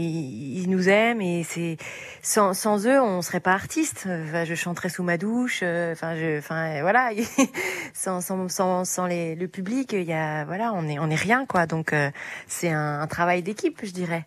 ils 0.63 0.69
nous 0.69 0.89
aiment 0.89 1.21
et 1.21 1.43
c'est 1.43 1.77
sans, 2.21 2.53
sans 2.53 2.87
eux 2.87 2.99
on 2.99 3.21
serait 3.21 3.39
pas 3.39 3.53
artiste. 3.53 4.07
Enfin, 4.27 4.43
je 4.43 4.55
chanterais 4.55 4.89
sous 4.89 5.03
ma 5.03 5.17
douche. 5.17 5.59
euh, 5.63 5.91
Enfin 5.93 6.15
je, 6.15 6.39
enfin 6.39 6.81
voilà, 6.81 7.11
sans 7.93 8.21
sans 8.21 8.47
sans, 8.49 8.85
sans 8.85 9.05
les, 9.05 9.35
le 9.35 9.47
public, 9.47 9.93
il 9.93 10.03
y 10.03 10.13
a 10.13 10.45
voilà, 10.45 10.71
on 10.73 10.87
est 10.87 10.97
on 10.99 11.09
est 11.09 11.15
rien 11.15 11.45
quoi. 11.45 11.65
Donc 11.67 11.93
euh, 11.93 12.09
c'est 12.47 12.69
un, 12.69 13.01
un 13.01 13.07
travail 13.07 13.43
d'équipe, 13.43 13.79
je 13.83 13.91
dirais. 13.91 14.25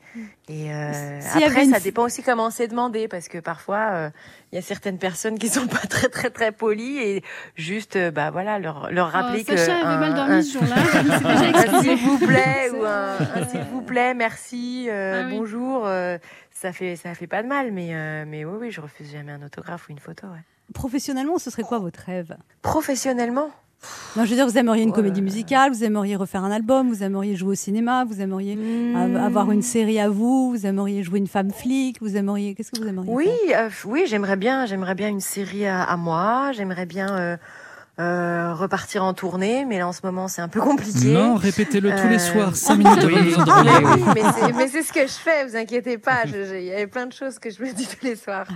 Et 0.48 0.72
euh, 0.72 1.20
après 1.34 1.64
une 1.64 1.72
ça 1.72 1.80
dépend 1.80 2.04
aussi 2.04 2.22
comment 2.22 2.50
c'est 2.50 2.68
demandé 2.68 3.08
parce 3.08 3.26
que 3.26 3.38
parfois 3.38 3.88
euh, 3.92 4.10
il 4.52 4.54
y 4.54 4.58
a 4.58 4.62
certaines 4.62 4.98
personnes 4.98 5.38
qui 5.38 5.48
sont 5.48 5.66
pas 5.66 5.78
très 5.88 6.08
très 6.08 6.30
très 6.30 6.52
polies 6.52 6.98
et 6.98 7.22
juste 7.56 7.96
euh, 7.96 8.12
bah 8.12 8.30
voilà 8.30 8.60
leur 8.60 8.92
leur 8.92 9.10
rappeler 9.10 9.44
Oh, 9.48 9.50
que 9.50 9.56
Sacha 9.56 9.78
avait 9.78 9.84
un- 9.88 9.98
mal 9.98 10.14
dormi 10.14 10.34
un- 10.34 10.42
ce 10.42 10.52
jour-là, 10.52 10.76
s'il 11.82 11.96
vous 11.96 12.18
plaît 12.18 12.70
ou 12.72 12.84
un, 12.84 13.16
un 13.34 13.48
s'il 13.48 13.60
vous 13.72 13.82
plaît, 13.82 14.14
merci, 14.14 14.75
euh, 14.88 15.22
Ah 15.24 15.26
oui. 15.28 15.38
bonjour, 15.38 15.86
euh, 15.86 16.18
ça 16.52 16.72
fait 16.72 16.96
ça 16.96 17.14
fait 17.14 17.26
pas 17.26 17.42
de 17.42 17.48
mal, 17.48 17.72
mais 17.72 17.88
euh, 17.94 18.24
mais 18.26 18.44
oui 18.44 18.56
oui, 18.60 18.70
je 18.70 18.80
refuse 18.80 19.10
jamais 19.10 19.32
un 19.32 19.42
autographe 19.42 19.88
ou 19.88 19.92
une 19.92 19.98
photo. 19.98 20.26
Ouais. 20.26 20.42
Professionnellement, 20.74 21.38
ce 21.38 21.50
serait 21.50 21.62
quoi 21.62 21.78
votre 21.78 22.00
rêve? 22.00 22.36
Professionnellement, 22.62 23.50
Non, 24.16 24.24
je 24.24 24.30
veux 24.30 24.36
dire, 24.36 24.46
vous 24.46 24.58
aimeriez 24.58 24.82
une 24.82 24.88
Ouais. 24.90 24.94
comédie 24.96 25.22
musicale, 25.22 25.70
vous 25.70 25.84
aimeriez 25.84 26.16
refaire 26.16 26.42
un 26.44 26.50
album, 26.50 26.88
vous 26.88 27.02
aimeriez 27.04 27.36
jouer 27.36 27.50
au 27.52 27.54
cinéma, 27.54 28.04
vous 28.04 28.20
aimeriez 28.20 28.58
av- 28.96 29.16
avoir 29.16 29.50
une 29.52 29.62
série 29.62 30.00
à 30.00 30.08
vous, 30.08 30.50
vous 30.50 30.66
aimeriez 30.66 31.02
jouer 31.02 31.18
une 31.20 31.26
femme 31.26 31.50
flic, 31.52 32.00
vous 32.00 32.16
aimeriez. 32.16 32.54
Qu'est-ce 32.54 32.72
que 32.72 32.80
vous 32.82 32.88
aimeriez 32.88 33.10
oui 33.12 33.28
euh, 33.54 33.68
oui, 33.84 34.04
j'aimerais 34.06 34.36
bien 34.36 34.66
j'aimerais 34.66 34.94
bien 34.94 35.08
une 35.08 35.20
série 35.20 35.66
à, 35.66 35.82
à 35.82 35.96
moi, 35.96 36.52
j'aimerais 36.52 36.86
bien 36.86 37.16
euh, 37.98 38.52
repartir 38.54 39.02
en 39.04 39.14
tournée, 39.14 39.64
mais 39.64 39.78
là 39.78 39.88
en 39.88 39.92
ce 39.92 40.00
moment 40.04 40.28
c'est 40.28 40.42
un 40.42 40.48
peu 40.48 40.60
compliqué. 40.60 41.08
Non, 41.12 41.34
répétez-le 41.36 41.90
tous 41.90 42.08
les 42.08 42.16
Euh, 42.16 42.32
soirs, 42.32 42.54
5 42.56 42.76
minutes 42.76 43.00
de 43.00 43.06
oui, 43.96 44.04
mais 44.14 44.22
c'est- 44.38 44.52
mais 44.52 44.68
c'est 44.68 44.82
ce 44.82 44.92
que 44.92 45.02
je 45.06 45.12
fais, 45.12 45.46
vous 45.46 45.56
inquiétez 45.56 45.96
pas. 45.98 46.24
Il 46.26 46.62
y 46.64 46.72
avait 46.72 46.86
plein 46.86 47.06
de 47.06 47.12
choses 47.12 47.38
que 47.38 47.48
je 47.50 47.62
me 47.62 47.72
dis 47.72 47.86
tous 47.86 48.04
les 48.04 48.16
soirs. 48.16 48.46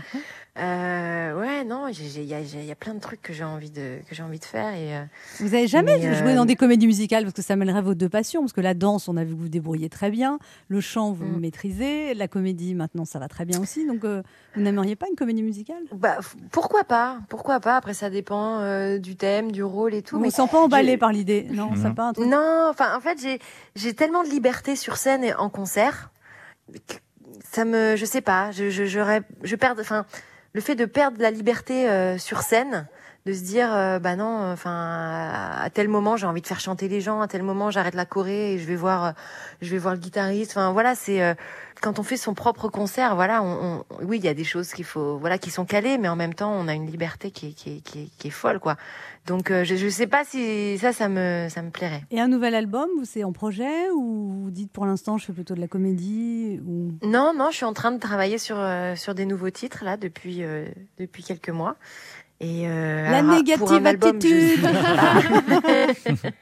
Euh, 0.59 1.41
ouais, 1.41 1.63
non, 1.65 1.87
il 1.89 2.25
y 2.25 2.35
a, 2.35 2.41
y 2.41 2.75
plein 2.75 2.95
de 2.95 2.99
trucs 2.99 3.23
que 3.23 3.33
j'ai 3.33 3.45
envie 3.45 3.71
de 3.71 3.99
que 4.09 4.15
j'ai 4.17 4.23
envie 4.25 4.41
de 4.41 4.45
faire 4.45 4.75
et 4.75 4.97
euh, 4.97 5.03
Vous 5.39 5.55
avez 5.55 5.69
jamais 5.69 5.93
mais, 6.01 6.13
joué 6.17 6.33
euh, 6.33 6.35
dans 6.35 6.45
des 6.45 6.57
comédies 6.57 6.89
musicales 6.89 7.23
parce 7.23 7.35
que 7.35 7.43
ça 7.43 7.55
mêlerait 7.55 7.83
vos 7.83 7.95
deux 7.95 8.09
passions 8.09 8.41
Parce 8.41 8.53
que 8.53 8.61
la 8.61 8.75
danse, 8.75 9.07
on 9.09 9.17
a 9.17 9.23
vu 9.23 9.31
que 9.31 9.37
vous 9.37 9.43
vous 9.45 9.49
débrouillez 9.49 9.89
très 9.89 10.11
bien, 10.11 10.41
le 10.69 10.81
chant, 10.81 11.13
vous 11.13 11.25
Mm. 11.25 11.41
maîtrisez, 11.41 12.15
la 12.15 12.27
comédie, 12.27 12.75
maintenant, 12.75 13.05
ça 13.05 13.21
va 13.21 13.29
très 13.29 13.45
bien 13.45 13.61
aussi. 13.61 13.87
Donc, 13.87 14.05
euh, 14.05 14.23
vous 14.57 14.61
n'aimeriez 14.61 14.97
pas 14.97 15.07
une 15.09 15.15
comédie 15.17 15.45
musicale? 15.45 15.83
Bah 15.93 16.19
pourquoi 16.51 16.83
pas, 16.83 17.21
pourquoi 17.29 17.61
pas. 17.61 17.77
Après 17.77 17.95
ça 17.95 18.11
dépend 18.11 18.59
euh, 18.59 18.99
du 18.99 19.15
thème, 19.15 19.53
du 19.53 19.63
rôle 19.63 19.95
et 19.95 20.03
tout. 20.03 20.17
Vous 20.17 20.21
ne 20.21 20.25
mais 20.25 20.31
vous 20.31 20.35
sentez 20.37 20.53
pas 20.53 20.59
emballé 20.59 20.97
par 20.99 21.13
l'idée 21.13 21.47
Non, 21.53 21.77
ça 21.77 21.91
Non. 21.91 21.95
pas 21.95 22.09
un 22.09 22.13
truc. 22.13 22.27
Non, 22.27 22.67
enfin 22.69 22.97
en 22.97 23.01
fait 23.01 23.19
j'ai 23.23 23.39
j'ai 23.77 23.95
tellement 23.95 24.25
de 24.25 24.29
liberté 24.29 24.75
sur 24.75 24.97
scène 24.97 25.23
et 25.23 25.33
en 25.33 25.49
concert. 25.49 26.11
que 26.89 26.95
Ça 27.45 27.65
me, 27.65 27.95
je 27.95 28.05
sais 28.05 28.21
pas, 28.21 28.51
je 28.51 28.69
je 28.71 29.55
perds, 29.57 29.77
enfin 29.79 30.05
le 30.53 30.61
fait 30.61 30.75
de 30.75 30.85
perdre 30.85 31.21
la 31.21 31.31
liberté 31.31 31.89
euh, 31.89 32.19
sur 32.19 32.43
scène, 32.43 32.87
de 33.27 33.33
se 33.35 33.43
dire 33.43 33.69
euh, 33.75 33.99
bah 33.99 34.17
non, 34.17 34.51
enfin 34.53 34.71
à 35.61 35.69
tel 35.71 35.89
moment 35.89 36.17
j'ai 36.17 36.27
envie 36.27 36.41
de 36.41 36.47
faire 36.47 36.61
chanter 36.61 36.89
les 36.89 37.01
gens, 37.03 37.21
à 37.21 37.29
tel 37.29 37.43
moment 37.43 37.71
j'arrête 37.71 37.95
la 37.95 38.07
choré 38.07 38.55
et 38.55 38.59
je 38.59 38.67
vais 38.67 38.77
voir, 38.77 39.05
euh, 39.05 39.13
je 39.61 39.71
vais 39.71 39.79
voir 39.79 39.95
le 39.95 40.01
guitariste. 40.01 40.53
Enfin 40.53 40.73
voilà, 40.73 40.95
c'est 40.95 41.23
euh, 41.23 41.35
quand 41.83 41.99
on 41.99 42.03
fait 42.03 42.17
son 42.17 42.33
propre 42.33 42.69
concert, 42.69 43.15
voilà, 43.15 43.43
on, 43.43 43.85
on- 43.91 44.05
oui 44.07 44.17
il 44.19 44.25
y 44.25 44.29
a 44.29 44.35
des 44.35 44.45
choses 44.45 44.73
qu'il 44.73 44.87
faut, 44.87 45.19
voilà, 45.19 45.37
qui 45.37 45.51
sont 45.51 45.67
calées, 45.67 45.99
mais 45.99 46.09
en 46.09 46.17
même 46.17 46.33
temps 46.33 46.51
on 46.53 46.67
a 46.67 46.73
une 46.75 46.87
liberté 46.87 47.31
qui 47.31 47.49
est 47.49 47.53
qui 47.53 47.77
est, 47.77 47.81
qui 47.81 48.03
est, 48.05 48.09
qui 48.19 48.29
est 48.29 48.31
folle 48.31 48.59
quoi. 48.59 48.77
Donc 49.27 49.51
euh, 49.51 49.65
je 49.65 49.77
je 49.77 49.89
sais 49.91 50.07
pas 50.07 50.25
si 50.25 50.79
ça 50.79 50.95
ça 50.95 51.11
me 51.11 51.49
ça 51.51 51.61
me 51.61 51.69
plairait. 51.71 52.05
Et 52.11 52.21
un 52.21 52.29
nouvel 52.29 52.55
album, 52.55 52.89
vous 52.99 53.05
c'est 53.05 53.23
en 53.25 53.33
projet 53.33 53.91
ou 53.95 54.45
vous 54.45 54.51
dites 54.51 54.73
pour 54.73 54.87
l'instant 54.87 55.19
je 55.19 55.27
fais 55.27 55.35
plutôt 55.35 55.55
de 55.55 55.61
la 55.61 55.69
comédie 55.69 56.59
ou... 56.67 56.93
Non, 57.07 57.35
non, 57.37 57.49
je 57.51 57.57
suis 57.57 57.67
en 57.67 57.75
train 57.75 57.93
de 57.93 57.99
travailler 58.01 58.39
sur 58.39 58.57
sur 58.97 59.15
des 59.15 59.27
nouveaux 59.27 59.51
titres 59.51 59.85
là 59.85 59.99
depuis 59.99 60.43
euh, 60.43 60.65
depuis 60.99 61.23
quelques 61.23 61.51
mois. 61.51 61.77
Et 62.41 62.67
euh, 62.67 63.03
La 63.11 63.19
alors, 63.19 63.35
négative 63.35 63.87
attitude. 63.87 64.61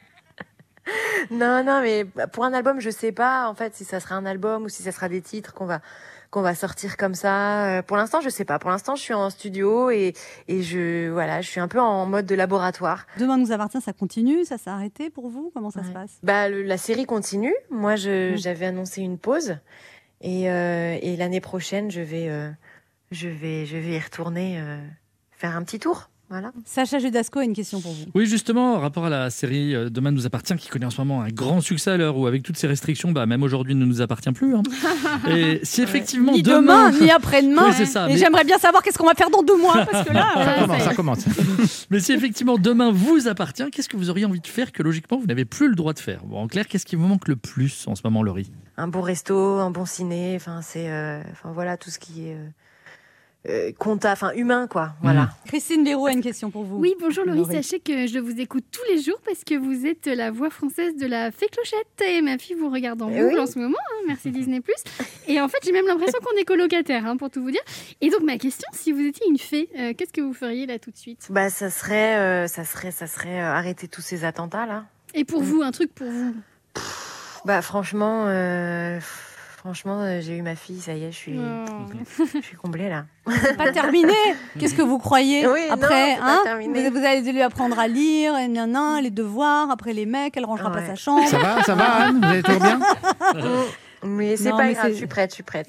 non, 1.31 1.63
non, 1.63 1.81
mais 1.81 2.05
pour 2.31 2.45
un 2.45 2.53
album, 2.53 2.79
je 2.79 2.89
sais 2.89 3.11
pas 3.11 3.47
en 3.49 3.53
fait 3.53 3.75
si 3.75 3.83
ça 3.85 3.99
sera 3.99 4.15
un 4.15 4.25
album 4.25 4.63
ou 4.63 4.69
si 4.69 4.81
ça 4.81 4.91
sera 4.91 5.09
des 5.09 5.21
titres 5.21 5.53
qu'on 5.53 5.65
va 5.65 5.81
qu'on 6.31 6.41
va 6.43 6.53
sortir 6.53 6.95
comme 6.95 7.15
ça. 7.15 7.65
Euh, 7.79 7.81
Pour 7.81 7.97
l'instant, 7.97 8.21
je 8.21 8.29
sais 8.29 8.45
pas. 8.45 8.59
Pour 8.59 8.69
l'instant, 8.69 8.95
je 8.95 9.01
suis 9.01 9.13
en 9.15 9.29
studio 9.29 9.89
et 9.89 10.13
et 10.47 10.61
je 10.61 11.09
voilà, 11.09 11.41
je 11.41 11.49
suis 11.49 11.59
un 11.59 11.67
peu 11.67 11.79
en 11.81 12.05
mode 12.05 12.25
de 12.27 12.35
laboratoire. 12.35 13.05
Demain 13.17 13.37
nous 13.37 13.51
appartient, 13.51 13.81
ça 13.81 13.93
continue, 13.93 14.45
ça 14.45 14.57
s'est 14.57 14.69
arrêté 14.69 15.09
pour 15.09 15.27
vous 15.29 15.51
Comment 15.53 15.71
ça 15.71 15.83
se 15.83 15.89
passe? 15.89 16.17
Bah, 16.23 16.47
le- 16.49 16.63
la 16.63 16.77
série 16.77 17.05
continue. 17.05 17.53
Moi, 17.71 17.95
Mm. 17.95 18.37
j'avais 18.37 18.65
annoncé 18.67 19.01
une 19.01 19.17
pause. 19.17 19.57
Et, 20.21 20.49
euh, 20.51 20.97
et 21.01 21.15
l'année 21.17 21.41
prochaine, 21.41 21.89
je 21.91 22.01
vais, 22.01 22.29
euh, 22.29 22.49
je 23.11 23.27
vais, 23.29 23.65
je 23.65 23.77
vais 23.77 23.93
y 23.95 23.99
retourner 23.99 24.59
euh, 24.59 24.77
faire 25.39 25.55
un 25.55 25.63
petit 25.63 25.79
tour. 25.79 26.09
Voilà. 26.31 26.51
Sacha 26.63 26.99
Judasco 26.99 27.39
a 27.39 27.43
une 27.43 27.53
question 27.55 27.81
pour 27.81 27.91
vous. 27.91 28.05
Oui, 28.13 28.27
justement, 28.27 28.75
en 28.75 28.79
rapport 28.79 29.05
à 29.05 29.09
la 29.09 29.31
série 29.31 29.73
euh, 29.73 29.89
Demain 29.89 30.11
nous 30.11 30.27
appartient, 30.27 30.55
qui 30.57 30.69
connaît 30.69 30.85
en 30.85 30.91
ce 30.91 31.01
moment 31.01 31.23
un 31.23 31.29
grand 31.29 31.59
succès 31.59 31.89
à 31.89 31.97
l'heure 31.97 32.17
où, 32.17 32.27
avec 32.27 32.43
toutes 32.43 32.57
ces 32.57 32.67
restrictions, 32.67 33.11
bah, 33.11 33.25
même 33.25 33.41
aujourd'hui, 33.41 33.73
ne 33.73 33.83
nous 33.83 34.01
appartient 34.03 34.31
plus. 34.31 34.55
hein. 34.55 34.61
Et 35.27 35.59
si 35.63 35.81
effectivement 35.81 36.33
Ni 36.33 36.43
demain, 36.43 36.91
demain, 36.91 37.01
ni 37.03 37.09
après-demain. 37.09 37.63
Oui, 37.69 37.73
c'est 37.75 37.87
ça, 37.87 38.05
Et 38.07 38.13
mais- 38.13 38.17
j'aimerais 38.19 38.43
bien 38.43 38.59
savoir 38.59 38.83
qu'est-ce 38.83 38.99
qu'on 38.99 39.07
va 39.07 39.15
faire 39.15 39.31
dans 39.31 39.41
deux 39.41 39.57
mois 39.57 39.83
parce 39.87 40.07
que 40.07 40.13
là. 40.13 40.29
Ça 40.35 40.51
euh, 40.51 40.59
commence, 40.59 40.81
ça 40.83 40.93
commence. 40.93 41.25
Mais 41.89 41.99
si 41.99 42.11
effectivement 42.13 42.59
demain 42.59 42.91
vous 42.91 43.27
appartient, 43.27 43.67
qu'est-ce 43.71 43.89
que 43.89 43.97
vous 43.97 44.11
auriez 44.11 44.25
envie 44.25 44.39
de 44.41 44.45
faire 44.47 44.71
que 44.71 44.83
logiquement 44.83 45.17
vous 45.17 45.25
n'avez 45.25 45.45
plus 45.45 45.67
le 45.67 45.73
droit 45.75 45.93
de 45.93 45.99
faire? 45.99 46.23
Bon, 46.25 46.37
En 46.43 46.47
clair, 46.47 46.67
qu'est-ce 46.67 46.85
qui 46.85 46.95
vous 46.95 47.07
manque 47.07 47.27
le 47.27 47.37
plus 47.37 47.87
en 47.87 47.95
ce 47.95 48.01
moment, 48.03 48.21
Laurie? 48.21 48.51
Un 48.77 48.87
bon 48.87 49.01
resto, 49.01 49.35
un 49.57 49.71
bon 49.71 49.85
ciné. 49.87 50.33
Enfin, 50.35 50.61
c'est, 50.61 50.91
euh, 50.91 51.21
enfin 51.31 51.49
voilà, 51.51 51.75
tout 51.77 51.89
ce 51.89 51.97
qui 51.97 52.27
est 52.27 52.35
euh, 52.35 52.45
euh, 53.47 53.71
compta, 53.79 54.11
enfin 54.11 54.31
humain, 54.35 54.67
quoi. 54.67 54.91
Voilà. 55.01 55.29
Christine 55.47 55.83
Béraud 55.85 56.07
a 56.07 56.11
une 56.11 56.21
question 56.21 56.51
pour 56.51 56.63
vous. 56.65 56.77
Oui, 56.77 56.93
bonjour 56.99 57.23
Laurie. 57.23 57.39
Laurie. 57.39 57.55
Sachez 57.55 57.79
que 57.79 58.05
je 58.05 58.19
vous 58.19 58.39
écoute 58.39 58.65
tous 58.71 58.81
les 58.91 59.01
jours 59.01 59.19
parce 59.25 59.43
que 59.45 59.55
vous 59.55 59.85
êtes 59.85 60.07
la 60.07 60.29
voix 60.29 60.49
française 60.49 60.95
de 60.97 61.05
la 61.07 61.31
fée 61.31 61.47
Clochette 61.47 62.01
et 62.05 62.21
ma 62.21 62.37
fille 62.37 62.55
vous 62.57 62.69
regarde 62.69 63.01
en 63.01 63.09
Eh 63.09 63.21
boucle 63.21 63.35
oui. 63.35 63.39
en 63.39 63.45
ce 63.45 63.57
moment. 63.57 63.77
hein, 63.79 64.03
merci 64.07 64.31
Disney+. 64.31 64.61
Et 65.27 65.39
en 65.39 65.47
fait, 65.47 65.57
j'ai 65.63 65.71
même 65.71 65.87
l'impression 65.87 66.19
qu'on 66.19 66.37
est 66.37 66.43
colocataires, 66.43 67.05
hein, 67.05 67.15
pour 67.15 67.29
tout 67.29 67.41
vous 67.41 67.51
dire. 67.51 67.61
Et 68.01 68.09
donc 68.09 68.21
ma 68.23 68.37
question, 68.37 68.67
si 68.73 68.91
vous 68.91 69.01
étiez 69.01 69.25
une 69.29 69.37
fée, 69.37 69.69
euh, 69.79 69.93
qu'est-ce 69.97 70.11
que 70.13 70.21
vous 70.21 70.33
feriez 70.33 70.65
là 70.65 70.77
tout 70.77 70.91
de 70.91 70.97
suite? 70.97 71.27
Bah, 71.29 71.49
ça 71.49 71.69
serait, 71.69 72.17
euh, 72.17 72.47
ça 72.47 72.65
serait, 72.65 72.91
ça 72.91 73.07
serait 73.07 73.39
euh, 73.41 73.45
arrêter 73.53 73.87
tous 73.87 74.01
ces 74.01 74.25
attentats 74.25 74.65
là. 74.65 74.85
Et 75.13 75.23
pour 75.23 75.41
vous, 75.41 75.61
un 75.61 75.71
truc 75.71 75.95
pour 75.95 76.07
vous? 76.07 76.35
Bah, 77.45 77.61
franchement, 77.61 78.25
euh, 78.27 78.99
franchement, 79.59 80.01
euh, 80.01 80.19
j'ai 80.21 80.37
eu 80.37 80.41
ma 80.41 80.55
fille, 80.55 80.79
ça 80.79 80.93
y 80.93 81.03
est, 81.03 81.11
je 81.11 81.17
suis, 81.17 81.37
Oh. 81.37 82.23
je 82.35 82.41
suis 82.41 82.55
comblée 82.57 82.89
là. 82.89 83.05
C'est 83.43 83.57
pas 83.57 83.71
terminé. 83.71 84.13
Qu'est-ce 84.57 84.73
que 84.73 84.81
vous 84.81 84.97
croyez 84.97 85.45
Oui, 85.47 85.59
non, 85.67 85.73
après 85.73 86.15
c'est 86.15 86.19
pas 86.21 86.25
hein 86.27 86.39
terminé. 86.43 86.89
vous, 86.89 86.97
vous 86.99 87.05
allez 87.05 87.31
lui 87.31 87.41
apprendre 87.41 87.77
à 87.77 87.87
lire, 87.87 88.35
et 88.37 88.47
nan, 88.47 89.01
les 89.03 89.11
devoirs, 89.11 89.69
après 89.69 89.93
les 89.93 90.05
mecs, 90.05 90.35
elle 90.37 90.45
rangera 90.45 90.71
pas 90.71 90.79
Ouais. 90.79 90.87
sa 90.87 90.95
chambre. 90.95 91.27
Ça 91.27 91.37
va, 91.37 91.61
ça 91.63 91.75
va, 91.75 92.05
Anne 92.05 92.19
Vous 92.21 92.25
allez 92.27 92.41
toujours 92.43 92.61
bien 92.61 92.79
Mais 94.03 94.37
c'est 94.37 94.49
pas 94.51 94.63
mais 94.63 94.73
grave, 94.73 94.91
je 94.91 94.95
suis 94.95 95.07
prête, 95.07 95.31
je 95.31 95.35
suis 95.35 95.43
prête. 95.43 95.67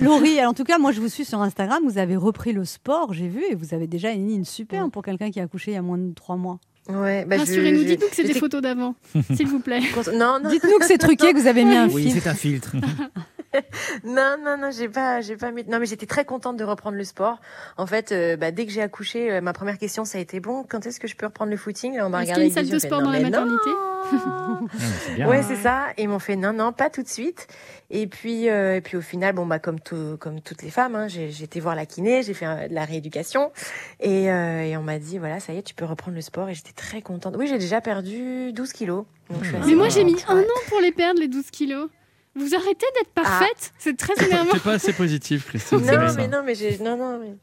Laurie, 0.00 0.38
alors, 0.38 0.50
en 0.50 0.54
tout 0.54 0.62
cas, 0.64 0.78
moi 0.78 0.92
je 0.92 1.00
vous 1.00 1.08
suis 1.08 1.24
sur 1.24 1.40
Instagram, 1.42 1.82
vous 1.84 1.98
avez 1.98 2.16
repris 2.16 2.52
le 2.52 2.64
sport, 2.64 3.12
j'ai 3.14 3.28
vu, 3.28 3.42
et 3.50 3.54
vous 3.54 3.74
avez 3.74 3.86
déjà 3.86 4.10
une 4.10 4.28
ligne 4.28 4.44
super 4.44 4.88
pour 4.90 5.02
quelqu'un 5.02 5.30
qui 5.30 5.40
a 5.40 5.44
accouché 5.44 5.72
il 5.72 5.74
y 5.74 5.78
a 5.78 5.82
moins 5.82 5.98
de 5.98 6.12
trois 6.14 6.36
mois. 6.36 6.58
Ouais, 6.88 7.24
bah, 7.24 7.38
Rassurez-nous, 7.38 7.80
je- 7.80 7.84
dites-nous 7.84 8.08
que 8.08 8.14
c'est 8.14 8.24
des 8.24 8.34
photos 8.34 8.62
d'avant, 8.62 8.94
s'il 9.36 9.48
vous 9.48 9.58
plaît. 9.60 9.80
Non, 10.14 10.38
non. 10.42 10.50
Dites-nous 10.50 10.78
que 10.78 10.86
c'est 10.86 10.98
truqué, 10.98 11.32
que 11.32 11.38
vous 11.38 11.46
avez 11.48 11.64
mis 11.64 11.74
un 11.76 11.88
Oui, 11.88 12.04
filtre. 12.04 12.20
c'est 12.22 12.28
un 12.30 12.34
filtre. 12.34 12.72
Non, 14.04 14.36
non, 14.42 14.56
non, 14.58 14.70
j'ai 14.70 14.88
pas, 14.88 15.20
j'ai 15.20 15.36
pas 15.36 15.50
mis. 15.50 15.64
Non, 15.64 15.78
mais 15.78 15.86
j'étais 15.86 16.06
très 16.06 16.24
contente 16.24 16.56
de 16.56 16.64
reprendre 16.64 16.96
le 16.96 17.04
sport. 17.04 17.40
En 17.76 17.86
fait, 17.86 18.12
euh, 18.12 18.36
bah, 18.36 18.50
dès 18.50 18.66
que 18.66 18.72
j'ai 18.72 18.82
accouché, 18.82 19.32
euh, 19.32 19.40
ma 19.40 19.52
première 19.52 19.78
question, 19.78 20.04
ça 20.04 20.18
a 20.18 20.20
été 20.20 20.40
bon. 20.40 20.64
Quand 20.68 20.86
est-ce 20.86 21.00
que 21.00 21.08
je 21.08 21.16
peux 21.16 21.26
reprendre 21.26 21.50
le 21.50 21.56
footing? 21.56 21.96
Là, 21.96 22.06
on 22.06 22.10
m'a 22.10 22.22
Est-ce 22.22 22.32
regardé. 22.32 22.48
qu'il 22.48 22.54
y 22.54 22.58
a 22.58 22.60
une 22.62 22.68
salle 22.68 22.74
de 22.74 22.78
sport 22.78 23.02
dans 23.02 23.10
la 23.10 23.20
non. 23.20 23.30
maternité? 23.30 23.70
Ouais, 25.26 25.42
c'est 25.42 25.56
ça. 25.56 25.86
Et 25.96 26.02
ils 26.02 26.08
m'ont 26.08 26.18
fait 26.18 26.36
non, 26.36 26.52
non, 26.52 26.72
pas 26.72 26.90
tout 26.90 27.02
de 27.02 27.08
suite. 27.08 27.48
Et 27.90 28.06
puis, 28.06 28.48
euh, 28.48 28.76
et 28.76 28.80
puis 28.80 28.96
au 28.96 29.00
final, 29.00 29.34
bon 29.34 29.46
bah 29.46 29.58
comme 29.58 29.80
tout, 29.80 30.16
comme 30.18 30.40
toutes 30.40 30.62
les 30.62 30.70
femmes, 30.70 30.94
hein, 30.94 31.08
j'ai 31.08 31.28
été 31.42 31.60
voir 31.60 31.74
la 31.74 31.86
kiné, 31.86 32.22
j'ai 32.22 32.34
fait 32.34 32.68
de 32.68 32.74
la 32.74 32.84
rééducation, 32.84 33.52
et, 34.00 34.30
euh, 34.30 34.62
et 34.62 34.76
on 34.76 34.82
m'a 34.82 34.98
dit 34.98 35.18
voilà, 35.18 35.40
ça 35.40 35.52
y 35.52 35.58
est, 35.58 35.62
tu 35.62 35.74
peux 35.74 35.84
reprendre 35.84 36.14
le 36.14 36.20
sport. 36.20 36.48
Et 36.48 36.54
j'étais 36.54 36.72
très 36.72 37.02
contente. 37.02 37.34
Oui, 37.38 37.46
j'ai 37.46 37.58
déjà 37.58 37.80
perdu 37.80 38.52
12 38.52 38.72
kilos. 38.72 39.04
Donc, 39.30 39.42
assez 39.42 39.66
Mais 39.66 39.74
moi, 39.74 39.88
j'ai 39.88 40.04
mis 40.04 40.16
un 40.28 40.40
an 40.40 40.60
pour 40.68 40.80
les 40.80 40.92
perdre, 40.92 41.20
les 41.20 41.28
12 41.28 41.50
kilos. 41.50 41.88
Vous 42.36 42.54
arrêtez 42.54 42.86
d'être 42.94 43.12
parfaite 43.14 43.72
C'est 43.78 43.96
très 43.96 44.12
énervant. 44.24 44.52
T'es 44.52 44.58
pas 44.60 44.74
assez 44.74 44.92
positif, 44.92 45.46
Christine. 45.46 45.78
Non, 45.78 46.14
mais 46.14 46.28
non, 46.28 46.42
mais 46.44 46.54
j'ai, 46.54 46.78
non, 46.78 46.96
non, 46.96 47.18
mais, 47.18 47.34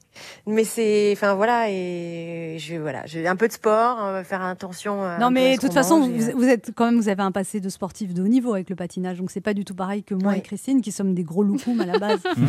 mais 0.47 0.63
c'est, 0.63 1.11
enfin 1.13 1.33
voilà, 1.35 1.69
et 1.69 2.57
je, 2.59 2.75
voilà, 2.75 3.05
j'ai 3.05 3.27
un 3.27 3.35
peu 3.35 3.47
de 3.47 3.53
sport, 3.53 3.97
on 3.99 4.11
va 4.11 4.23
faire 4.23 4.43
attention. 4.43 5.03
à 5.03 5.15
un 5.15 5.19
Non, 5.19 5.31
mais 5.31 5.55
de 5.55 5.61
toute 5.61 5.73
façon, 5.73 5.99
mange 5.99 6.09
et, 6.09 6.17
vous, 6.17 6.29
euh, 6.29 6.33
vous 6.35 6.47
êtes 6.47 6.71
quand 6.75 6.85
même, 6.85 6.97
vous 6.99 7.09
avez 7.09 7.23
un 7.23 7.31
passé 7.31 7.59
de 7.59 7.69
sportif 7.69 8.13
de 8.13 8.21
haut 8.21 8.27
niveau 8.27 8.53
avec 8.53 8.69
le 8.69 8.75
patinage, 8.75 9.17
donc 9.17 9.31
c'est 9.31 9.41
pas 9.41 9.53
du 9.53 9.65
tout 9.65 9.75
pareil 9.75 10.03
que 10.03 10.15
moi 10.15 10.35
et 10.37 10.41
Christine 10.41 10.81
qui 10.81 10.91
sommes 10.91 11.13
des 11.13 11.23
gros 11.23 11.43
loukoums 11.43 11.81
à 11.81 11.85
la 11.85 11.99
base. 11.99 12.19
Mmh. 12.43 12.45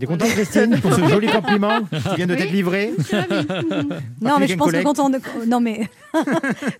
T'es 0.00 0.06
contente, 0.06 0.28
Christine, 0.28 0.80
pour 0.80 0.92
ce 0.92 1.06
joli 1.06 1.28
compliment 1.28 1.80
qui 1.82 2.16
vient 2.16 2.26
de 2.26 2.34
t'être 2.34 2.50
livré 2.50 2.92
Non, 4.20 4.38
mais 4.38 4.48
je 4.48 4.56
pense 4.56 4.72
que 4.72 4.82
quand 4.82 4.98
on, 4.98 5.10
non 5.46 5.60
mais 5.60 5.88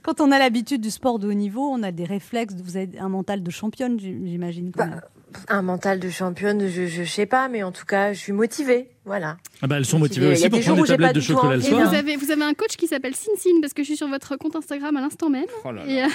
quand 0.02 0.20
on 0.20 0.30
a 0.30 0.38
l'habitude 0.38 0.80
du 0.80 0.90
sport 0.90 1.18
de 1.18 1.28
haut 1.28 1.34
niveau, 1.34 1.68
on 1.68 1.82
a 1.82 1.92
des 1.92 2.04
réflexes. 2.04 2.54
Vous 2.62 2.76
avez 2.76 2.98
un 2.98 3.08
mental 3.08 3.42
de 3.42 3.50
championne, 3.50 3.98
j'imagine. 3.98 4.72
même. 4.76 5.00
un 5.48 5.62
mental 5.62 6.00
de 6.00 6.10
championne, 6.10 6.68
je, 6.68 6.86
je 6.86 7.04
sais 7.04 7.26
pas, 7.26 7.48
mais 7.48 7.62
en 7.62 7.72
tout 7.72 7.86
cas, 7.86 8.12
je 8.12 8.18
suis 8.18 8.32
motivée, 8.32 8.90
voilà. 9.08 9.36
Ah 9.60 9.66
bah, 9.66 9.76
elles 9.78 9.84
sont 9.84 9.98
Motivée. 9.98 10.28
motivées 10.28 10.46
aussi 10.46 10.50
pour 10.50 10.60
prendre 10.60 10.82
des 10.82 10.88
tablettes 10.88 11.14
de 11.16 11.20
chocolat 11.20 11.56
le 11.56 11.62
soir. 11.62 11.88
Vous 11.88 11.94
avez, 11.96 12.14
vous 12.16 12.30
avez 12.30 12.44
un 12.44 12.54
coach 12.54 12.76
qui 12.76 12.86
s'appelle 12.86 13.16
Sin 13.16 13.32
Sin, 13.36 13.60
parce 13.60 13.72
que 13.72 13.82
je 13.82 13.88
suis 13.88 13.96
sur 13.96 14.06
votre 14.06 14.36
compte 14.36 14.54
Instagram 14.54 14.96
à 14.96 15.00
l'instant 15.00 15.28
même. 15.28 15.46
Oh 15.64 15.70
euh, 15.70 16.06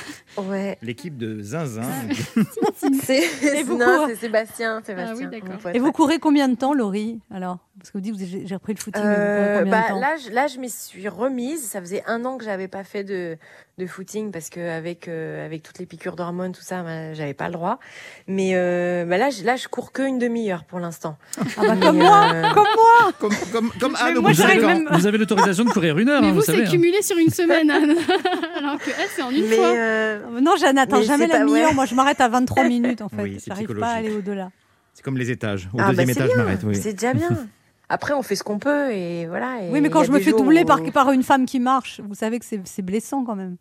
Ouais. 0.43 0.77
L'équipe 0.81 1.17
de 1.17 1.41
Zinzin. 1.41 1.81
C'est, 3.03 3.23
Et 3.59 3.63
vous 3.63 3.77
non, 3.77 3.85
courez- 3.85 4.13
c'est 4.15 4.21
Sébastien, 4.21 4.81
Sébastien. 4.85 5.29
Ah 5.29 5.29
oui, 5.31 5.41
pote, 5.61 5.75
Et 5.75 5.79
vous 5.79 5.91
courez 5.91 6.19
combien 6.19 6.47
de 6.47 6.55
temps, 6.55 6.73
Laurie 6.73 7.19
Alors, 7.33 7.57
parce 7.77 7.91
que 7.91 7.97
vous 7.97 8.01
dites, 8.01 8.15
vous- 8.15 8.41
j'ai 8.45 8.55
repris 8.55 8.73
le 8.73 8.79
footing. 8.79 9.01
Euh, 9.03 9.65
bah, 9.65 9.83
temps? 9.89 9.99
là, 9.99 10.15
je, 10.17 10.31
là, 10.31 10.47
je 10.47 10.59
m'y 10.59 10.69
suis 10.69 11.07
remise. 11.07 11.63
Ça 11.65 11.81
faisait 11.81 12.03
un 12.07 12.23
an 12.25 12.37
que 12.37 12.45
j'avais 12.45 12.67
pas 12.67 12.83
fait 12.83 13.03
de, 13.03 13.37
de 13.77 13.85
footing 13.87 14.31
parce 14.31 14.49
que 14.49 14.59
avec 14.59 15.07
euh, 15.07 15.45
avec 15.45 15.63
toutes 15.63 15.79
les 15.79 15.85
piqûres 15.85 16.15
d'hormones, 16.15 16.51
tout 16.53 16.61
ça, 16.61 16.83
bah, 16.83 17.13
j'avais 17.13 17.33
pas 17.33 17.47
le 17.47 17.53
droit. 17.53 17.79
Mais 18.27 18.51
euh, 18.55 19.05
bah 19.05 19.17
là, 19.17 19.29
je, 19.29 19.43
là, 19.43 19.55
je 19.55 19.67
cours 19.67 19.91
que 19.91 20.03
une 20.03 20.19
demi-heure 20.19 20.63
pour 20.65 20.79
l'instant. 20.79 21.17
Ah 21.57 21.61
bah, 21.61 21.75
comme 21.81 21.97
moi, 21.97 22.27
comme 22.53 22.67
moi. 22.75 22.82
Comme, 23.19 23.33
comme, 23.51 23.71
comme 23.79 23.95
Anne 23.99 24.17
au 24.17 24.21
moi, 24.21 24.31
bout 24.31 24.35
de 24.37 24.41
j'arrive 24.41 24.61
cinq 24.61 24.65
ans. 24.65 24.73
même- 24.79 24.87
Vous 24.91 25.07
avez 25.07 25.17
l'autorisation 25.17 25.63
de 25.65 25.69
courir 25.69 25.97
une 25.97 26.09
heure, 26.09 26.21
mais 26.21 26.27
hein, 26.27 26.31
vous, 26.31 26.35
vous 26.39 26.41
c'est 26.45 26.53
savez. 26.53 26.67
hein. 26.67 26.71
cumulé 26.71 27.01
sur 27.01 27.17
une 27.17 27.29
semaine, 27.41 27.69
Anne. 27.71 27.95
Alors 28.57 28.77
que 28.79 28.89
elle, 28.89 29.07
c'est 29.15 29.21
en 29.21 29.29
une 29.29 29.47
Mais 29.47 29.55
fois. 29.55 29.67
euh, 29.67 30.19
Non, 30.41 30.53
je 30.59 30.71
n'atteins 30.73 30.99
Mais 30.99 31.05
jamais 31.05 31.25
c'est 31.27 31.33
la 31.33 31.39
pas- 31.39 31.45
demi-heure. 31.45 31.69
ouais. 31.69 31.75
Moi, 31.75 31.85
je 31.85 31.95
m'arrête 31.95 32.21
à 32.21 32.27
23 32.29 32.63
minutes 32.65 33.01
en 33.01 33.09
fait. 33.09 33.21
Oui, 33.21 33.35
c'est 33.39 33.47
J'arrive 33.47 33.67
pas 33.67 33.73
à 33.73 33.75
psychologique. 33.95 33.97
aller 34.07 34.15
au-delà. 34.17 34.49
C'est 34.93 35.03
comme 35.03 35.17
les 35.17 35.31
étages. 35.31 35.69
Au 35.73 35.77
ah, 35.79 35.89
deuxième 35.89 36.07
bah, 36.07 36.13
c'est 36.13 36.19
étage, 36.19 36.29
je 36.29 36.35
bien, 36.35 36.43
m'arrête. 36.43 36.59
Oui. 36.63 36.75
C'est 36.75 36.93
déjà 36.93 37.13
bien. 37.13 37.29
Après, 37.89 38.13
on 38.13 38.21
fait 38.23 38.35
ce 38.35 38.43
qu'on 38.43 38.59
peut 38.59 38.91
et 38.91 39.27
voilà. 39.27 39.57
et 39.61 39.69
Oui, 39.69 39.81
mais 39.81 39.89
il 39.89 39.91
quand 39.91 39.99
y 39.99 40.03
a 40.03 40.05
je 40.07 40.11
me 40.11 40.17
des 40.17 40.23
fais 40.23 40.29
jours 40.31 40.39
doubler 40.41 40.61
où- 40.63 40.65
par, 40.65 40.81
par 40.93 41.11
une 41.11 41.21
femme 41.23 41.45
qui 41.45 41.59
marche, 41.59 41.99
vous 42.07 42.15
savez 42.15 42.39
que 42.39 42.45
c'est 42.45 42.61
c'est 42.65 42.81
blessant 42.81 43.23
quand 43.23 43.35
même. 43.35 43.57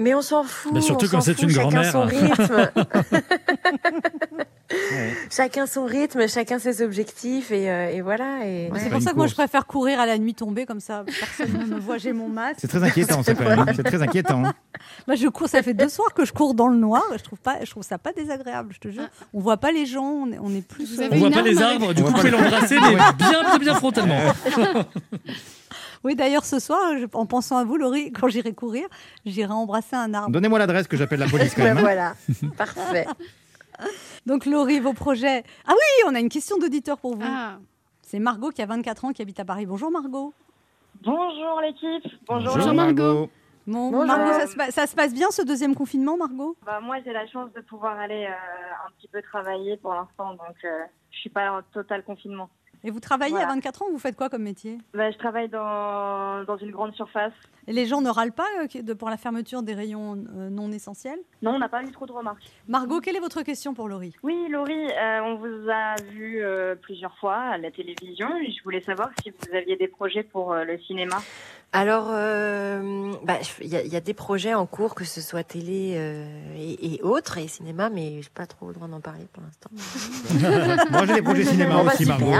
Mais 0.00 0.14
on 0.14 0.22
s'en 0.22 0.44
fout. 0.44 0.74
Bah, 0.74 0.80
surtout 0.80 1.06
quand 1.08 1.20
c'est 1.20 1.40
une 1.42 1.50
chacun 1.50 1.68
grand-mère. 1.68 1.92
son 1.92 2.02
rythme. 2.02 2.70
Ouais. 4.70 5.12
chacun 5.32 5.66
son 5.66 5.84
rythme, 5.84 6.28
chacun 6.28 6.60
ses 6.60 6.80
objectifs 6.80 7.50
et, 7.50 7.68
euh, 7.68 7.90
et 7.90 8.02
voilà. 8.02 8.46
Et... 8.46 8.70
C'est 8.76 8.88
pour 8.88 9.02
ça 9.02 9.10
que 9.10 9.16
moi, 9.16 9.26
je 9.26 9.34
préfère 9.34 9.66
courir 9.66 9.98
à 9.98 10.06
la 10.06 10.16
nuit 10.16 10.34
tombée 10.34 10.64
comme 10.64 10.78
ça. 10.78 11.04
Personne 11.04 11.58
ne 11.58 11.74
me 11.74 11.80
voit, 11.80 11.98
j'ai 11.98 12.12
mon 12.12 12.28
masque. 12.28 12.58
C'est 12.60 12.68
très 12.68 12.84
inquiétant, 12.84 13.20
ça, 13.24 13.34
quand 13.34 13.44
même. 13.44 13.66
C'est 13.74 13.82
très 13.82 14.00
inquiétant. 14.00 14.42
Moi, 15.08 15.16
je 15.16 15.26
cours. 15.26 15.48
Ça 15.48 15.62
fait 15.64 15.74
deux 15.74 15.88
soirs 15.88 16.14
que 16.14 16.24
je 16.24 16.32
cours 16.32 16.54
dans 16.54 16.68
le 16.68 16.76
noir. 16.76 17.02
Je 17.16 17.22
trouve 17.22 17.40
pas, 17.40 17.56
je 17.64 17.70
trouve 17.70 17.82
ça 17.82 17.98
pas 17.98 18.12
désagréable. 18.12 18.72
Je 18.72 18.78
te 18.78 18.88
jure. 18.92 19.08
On 19.34 19.40
voit 19.40 19.56
pas 19.56 19.72
les 19.72 19.86
gens. 19.86 20.04
On 20.04 20.30
est, 20.30 20.38
on 20.38 20.54
est 20.54 20.66
plus. 20.66 21.00
On 21.00 21.16
voit 21.16 21.30
pas 21.30 21.42
les 21.42 21.60
arbres, 21.60 21.92
du 21.92 22.02
coup, 22.02 22.10
vous 22.10 22.14
pouvez 22.14 22.30
l'embrasser, 22.30 22.78
mais 22.80 22.94
bien, 22.94 23.42
bien, 23.42 23.58
bien 23.58 23.74
frontalement. 23.74 24.20
Oui, 26.02 26.14
d'ailleurs, 26.16 26.44
ce 26.44 26.58
soir, 26.58 26.80
je- 26.98 27.06
en 27.12 27.26
pensant 27.26 27.58
à 27.58 27.64
vous, 27.64 27.76
Laurie, 27.76 28.10
quand 28.12 28.28
j'irai 28.28 28.54
courir, 28.54 28.86
j'irai 29.26 29.52
embrasser 29.52 29.96
un 29.96 30.14
arbre. 30.14 30.30
Donnez-moi 30.30 30.58
l'adresse 30.58 30.86
que 30.88 30.96
j'appelle 30.96 31.20
la 31.20 31.28
police 31.28 31.54
quand 31.54 31.62
Ben 31.62 31.74
même. 31.74 31.78
hein. 31.78 31.80
voilà, 31.80 32.14
parfait. 32.56 33.06
Donc, 34.26 34.46
Laurie, 34.46 34.80
vos 34.80 34.92
projets. 34.92 35.42
Ah 35.66 35.72
oui, 35.72 36.04
on 36.10 36.14
a 36.14 36.20
une 36.20 36.28
question 36.28 36.58
d'auditeur 36.58 36.98
pour 36.98 37.16
vous. 37.16 37.22
Ah. 37.24 37.58
C'est 38.02 38.18
Margot 38.18 38.50
qui 38.50 38.60
a 38.62 38.66
24 38.66 39.04
ans, 39.04 39.12
qui 39.12 39.22
habite 39.22 39.40
à 39.40 39.44
Paris. 39.44 39.66
Bonjour 39.66 39.90
Margot. 39.90 40.32
Bonjour 41.02 41.60
l'équipe. 41.62 42.12
Bonjour. 42.26 42.54
Bonjour, 42.56 42.74
Margot. 42.74 43.30
Bon, 43.66 43.90
Bonjour. 43.90 44.06
Margot, 44.06 44.32
ça 44.40 44.46
se, 44.46 44.56
pa- 44.56 44.70
ça 44.70 44.86
se 44.86 44.96
passe 44.96 45.14
bien 45.14 45.28
ce 45.30 45.42
deuxième 45.42 45.74
confinement, 45.74 46.16
Margot? 46.16 46.56
Bah, 46.66 46.80
moi 46.82 46.96
j'ai 47.04 47.12
la 47.12 47.26
chance 47.28 47.52
de 47.54 47.60
pouvoir 47.60 47.96
aller 47.98 48.24
euh, 48.26 48.86
un 48.86 48.90
petit 48.98 49.06
peu 49.08 49.22
travailler 49.22 49.76
pour 49.76 49.94
l'instant, 49.94 50.30
donc 50.32 50.56
euh, 50.64 50.68
je 51.12 51.18
suis 51.18 51.30
pas 51.30 51.52
en 51.52 51.60
total 51.72 52.02
confinement. 52.02 52.48
Et 52.82 52.90
vous 52.90 53.00
travaillez 53.00 53.32
Voilà. 53.32 53.48
à 53.48 53.54
24 53.54 53.82
ans 53.82 53.86
Vous 53.92 53.98
faites 53.98 54.16
quoi 54.16 54.28
comme 54.28 54.42
métier? 54.42 54.78
Bah, 54.94 55.10
je 55.10 55.18
travaille 55.18 55.48
dans, 55.48 56.44
dans 56.44 56.56
une 56.56 56.70
grande 56.70 56.94
surface. 56.94 57.32
Et 57.66 57.72
les 57.72 57.84
gens 57.86 58.00
ne 58.00 58.08
râlent 58.08 58.32
pas 58.32 58.46
euh, 58.62 58.94
pour 58.94 59.10
la 59.10 59.16
fermeture 59.18 59.62
des 59.62 59.74
rayons 59.74 60.14
euh, 60.36 60.48
non 60.48 60.72
essentiels? 60.72 61.18
Non, 61.42 61.52
on 61.52 61.58
n'a 61.58 61.68
pas 61.68 61.82
eu 61.82 61.90
trop 61.92 62.06
de 62.06 62.12
remarques. 62.12 62.42
Margot, 62.68 63.00
quelle 63.00 63.16
est 63.16 63.20
votre 63.20 63.42
question 63.42 63.74
pour 63.74 63.88
Laurie? 63.88 64.14
Oui, 64.22 64.46
Laurie, 64.48 64.90
euh, 64.92 65.20
on 65.22 65.34
vous 65.36 65.68
a 65.70 65.96
vu 66.10 66.42
euh, 66.42 66.74
plusieurs 66.74 67.16
fois 67.18 67.36
à 67.36 67.58
la 67.58 67.70
télévision. 67.70 68.28
Je 68.48 68.62
voulais 68.64 68.80
savoir 68.80 69.10
si 69.22 69.30
vous 69.30 69.54
aviez 69.54 69.76
des 69.76 69.88
projets 69.88 70.22
pour 70.22 70.54
le 70.54 70.78
cinéma. 70.78 71.18
Alors, 71.72 72.08
euh, 72.10 73.12
bah, 73.24 73.34
il 73.60 73.68
y, 73.68 73.76
a- 73.76 73.82
il 73.82 73.92
y 73.92 73.96
a 73.96 74.00
des 74.00 74.12
projets 74.14 74.54
en 74.54 74.66
cours, 74.66 74.96
que 74.96 75.04
ce 75.04 75.20
soit 75.20 75.44
télé 75.44 75.94
euh, 75.96 76.26
et, 76.58 76.94
et 76.96 77.02
autres, 77.02 77.38
et 77.38 77.46
cinéma, 77.46 77.90
mais 77.90 78.10
je 78.22 78.26
n'ai 78.26 78.32
pas 78.34 78.46
trop 78.46 78.66
le 78.68 78.74
droit 78.74 78.88
d'en 78.88 79.00
parler 79.00 79.26
pour 79.32 79.42
l'instant. 79.44 79.70
Moi, 80.90 81.06
j'ai 81.06 81.14
des 81.14 81.22
projets 81.22 81.44
cinéma 81.44 81.76
Bon, 81.76 81.84
bah, 81.84 81.92
aussi. 81.94 82.06
Margot. 82.06 82.32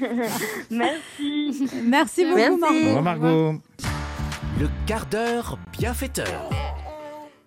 Merci. 0.70 1.68
Merci 1.84 2.24
beaucoup, 2.24 2.36
Merci. 2.36 3.00
Margot. 3.02 3.54
Le 4.60 4.68
quart 4.86 5.06
d'heure 5.06 5.58
bienfaiteur. 5.72 6.50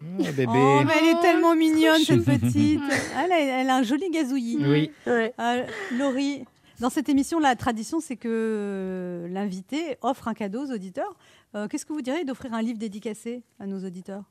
Oh, 0.03 0.23
bébé. 0.35 0.47
Oh, 0.49 0.81
mais 0.85 0.93
elle 0.99 1.07
est 1.09 1.21
tellement 1.21 1.55
mignonne, 1.55 1.99
cette 2.05 2.25
petite. 2.25 2.81
Elle 3.23 3.31
a, 3.31 3.39
elle 3.61 3.69
a 3.69 3.75
un 3.75 3.83
joli 3.83 4.09
gazouillis. 4.09 4.57
Oui. 4.65 4.91
Ouais. 5.05 5.33
Euh, 5.39 5.63
Laurie, 5.97 6.45
dans 6.81 6.89
cette 6.89 7.07
émission, 7.09 7.39
la 7.39 7.55
tradition, 7.55 7.99
c'est 7.99 8.17
que 8.17 8.27
euh, 8.27 9.27
l'invité 9.29 9.97
offre 10.01 10.27
un 10.27 10.33
cadeau 10.33 10.65
aux 10.67 10.71
auditeurs. 10.73 11.15
Euh, 11.55 11.67
Qu'est-ce 11.67 11.85
que 11.85 11.93
vous 11.93 12.01
diriez 12.01 12.25
d'offrir 12.25 12.53
un 12.53 12.61
livre 12.61 12.79
dédicacé 12.79 13.43
à 13.59 13.67
nos 13.67 13.85
auditeurs? 13.85 14.23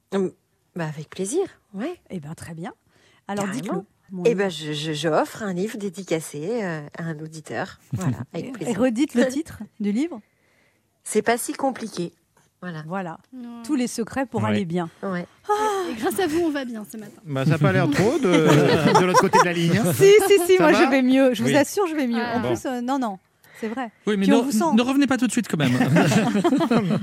Bah, 0.77 0.87
avec 0.87 1.09
plaisir, 1.09 1.43
ouais. 1.75 1.95
Eh 2.11 2.21
bien, 2.21 2.35
très 2.35 2.55
bien. 2.55 2.75
Alors, 3.29 3.49
dites-le. 3.49 3.79
Et 4.25 4.31
livre. 4.31 4.39
ben, 4.39 4.51
je, 4.51 4.73
je- 4.73 4.93
j'offre 4.93 5.43
un 5.45 5.53
livre 5.53 5.79
dédicacé 5.79 6.63
euh, 6.65 6.83
à 6.99 7.05
un 7.05 7.19
auditeur. 7.21 7.79
Voilà, 7.93 8.19
avec 8.33 8.47
Et 8.47 8.53
plaisir. 8.53 8.81
redites 8.81 9.15
le 9.15 9.27
titre 9.29 9.63
du 9.79 9.93
livre? 9.93 10.21
C'est 11.05 11.23
pas 11.23 11.39
si 11.39 11.53
compliqué. 11.53 12.13
Voilà. 12.63 12.83
Voilà. 12.87 13.19
Non. 13.33 13.63
Tous 13.65 13.75
les 13.75 13.87
secrets 13.87 14.27
pour 14.27 14.43
Ouais. 14.43 14.51
aller 14.51 14.65
bien. 14.67 14.91
Ouais. 15.03 15.27
Et 15.91 15.95
grâce 15.95 16.19
à 16.21 16.27
vous, 16.27 16.41
on 16.45 16.51
va 16.51 16.65
bien 16.67 16.85
ce 16.91 16.99
matin. 16.99 17.21
Bah, 17.25 17.45
ça 17.45 17.53
n'a 17.53 17.59
pas 17.59 17.73
l'air 17.73 17.89
trop 17.91 18.19
de, 18.19 18.29
de 19.01 19.05
l'autre 19.05 19.21
côté 19.21 19.39
de 19.39 19.45
la 19.45 19.53
ligne. 19.53 19.79
hein. 19.79 19.93
Si, 19.95 20.05
si, 20.29 20.39
si, 20.47 20.57
Ça 20.57 20.63
moi 20.71 20.73
je 20.75 20.91
vais 20.91 21.03
mieux. 21.03 21.33
Je 21.35 21.43
vous 21.43 21.57
assure, 21.57 21.87
je 21.87 21.95
vais 21.95 22.07
mieux. 22.07 22.21
Ah. 22.23 22.37
En 22.37 22.41
Bon. 22.41 22.49
plus, 22.49 22.67
euh, 22.67 22.81
non, 22.83 22.99
non, 22.99 23.19
c'est 23.61 23.69
vrai. 23.69 23.91
Oui, 24.07 24.17
mais 24.19 24.27
Puis 24.27 24.35
on 24.35 24.39
ne, 24.41 24.43
vous 24.45 24.53
sent. 24.53 24.75
ne 24.75 24.83
revenez 24.83 25.07
pas 25.07 25.17
tout 25.17 25.27
de 25.27 25.33
suite 25.33 25.49
quand 25.49 25.57
même. 25.57 25.73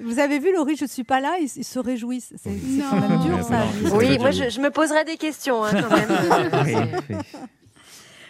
Vous 0.00 0.18
avez 0.18 0.38
vu, 0.40 0.52
Laurie, 0.52 0.76
je 0.76 0.84
suis 0.86 1.04
pas 1.04 1.20
là, 1.20 1.36
ils, 1.40 1.48
ils 1.56 1.64
se 1.64 1.78
réjouissent. 1.78 2.32
C'est 2.36 2.50
quand 2.90 2.96
Non. 2.96 3.08
même 3.08 3.20
dur, 3.20 3.42
ça. 3.44 3.60
non, 3.84 3.96
Oui, 3.96 4.18
moi, 4.18 4.32
je, 4.32 4.50
je 4.50 4.60
me 4.60 4.70
poserai 4.70 5.04
des 5.04 5.16
questions 5.16 5.64
hein, 5.64 5.70
quand 5.72 5.96
même. 5.96 6.08
Oui, 6.66 6.72
c'est- 7.08 7.14
oui. 7.14 7.16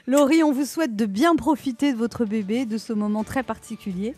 Laurie, 0.07 0.42
on 0.42 0.52
vous 0.52 0.66
souhaite 0.66 0.94
de 0.94 1.07
bien 1.07 1.34
profiter 1.34 1.92
de 1.94 1.98
votre 1.98 2.26
bébé, 2.26 2.66
de 2.66 2.76
ce 2.76 2.92
moment 2.92 3.24
très 3.24 3.42
particulier. 3.42 4.14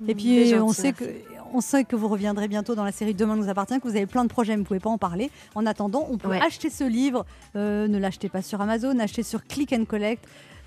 Et 0.00 0.06
C'est 0.08 0.14
puis, 0.14 0.46
gentil, 0.46 0.60
on, 0.62 0.72
sait 0.72 0.92
que, 0.92 1.04
merci. 1.04 1.24
on 1.54 1.60
sait 1.60 1.84
que 1.84 1.96
vous 1.96 2.08
reviendrez 2.08 2.48
bientôt 2.48 2.74
dans 2.74 2.84
la 2.84 2.92
série 2.92 3.14
Demain 3.14 3.36
nous 3.36 3.48
appartient, 3.48 3.78
que 3.78 3.88
vous 3.88 3.96
avez 3.96 4.06
plein 4.06 4.24
de 4.24 4.28
projets, 4.28 4.52
mais 4.52 4.56
vous 4.56 4.62
ne 4.62 4.66
pouvez 4.66 4.80
pas 4.80 4.90
en 4.90 4.98
parler. 4.98 5.30
En 5.54 5.64
attendant, 5.66 6.06
on 6.10 6.18
peut 6.18 6.28
Ouais. 6.28 6.40
acheter 6.40 6.70
ce 6.70 6.84
livre. 6.84 7.24
Euh, 7.56 7.86
ne 7.88 7.98
l'achetez 7.98 8.28
pas 8.28 8.42
sur 8.42 8.60
Amazon, 8.60 8.98
achetez 8.98 9.22
sur 9.22 9.44
Click 9.44 9.72
and 9.72 9.84
Collect. 9.84 10.24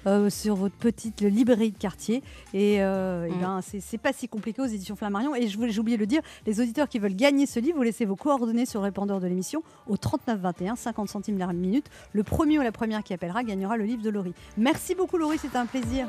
Euh, 0.07 0.29
sur 0.29 0.55
votre 0.55 0.75
petite 0.75 1.21
librairie 1.21 1.71
de 1.71 1.77
quartier. 1.77 2.23
Et, 2.53 2.81
euh, 2.83 3.27
eh 3.29 3.33
Mm. 3.35 3.39
ben, 3.41 3.59
c'est 3.79 3.97
pas 3.97 4.13
si 4.13 4.27
compliqué 4.27 4.61
aux 4.61 4.65
éditions 4.65 4.95
Flammarion. 4.95 5.35
Et 5.35 5.47
je 5.47 5.57
voulais- 5.57 5.71
j'ai 5.71 5.79
oublié 5.79 5.97
de 5.97 6.01
le 6.01 6.07
dire, 6.07 6.21
les 6.45 6.59
auditeurs 6.61 6.87
qui 6.89 6.99
veulent 6.99 7.15
gagner 7.15 7.45
ce 7.45 7.59
livre, 7.59 7.77
vous 7.77 7.83
laissez 7.83 8.05
vos 8.05 8.15
coordonnées 8.15 8.65
sur 8.65 8.79
le 8.81 8.85
répondeur 8.85 9.19
de 9.19 9.27
l'émission 9.27 9.63
au 9.87 9.97
39 9.97 10.39
21, 10.39 10.75
50 10.75 11.09
centimes 11.09 11.37
la 11.37 11.47
minute. 11.53 11.85
Le 12.13 12.23
premier 12.23 12.59
ou 12.59 12.61
la 12.61 12.71
première 12.71 13.03
qui 13.03 13.13
appellera 13.13 13.43
gagnera 13.43 13.77
le 13.77 13.85
livre 13.85 14.01
de 14.01 14.09
Laurie. 14.09 14.33
Merci 14.57 14.95
beaucoup 14.95 15.17
Laurie, 15.17 15.37
c'était 15.37 15.57
un 15.57 15.65
plaisir. 15.65 16.07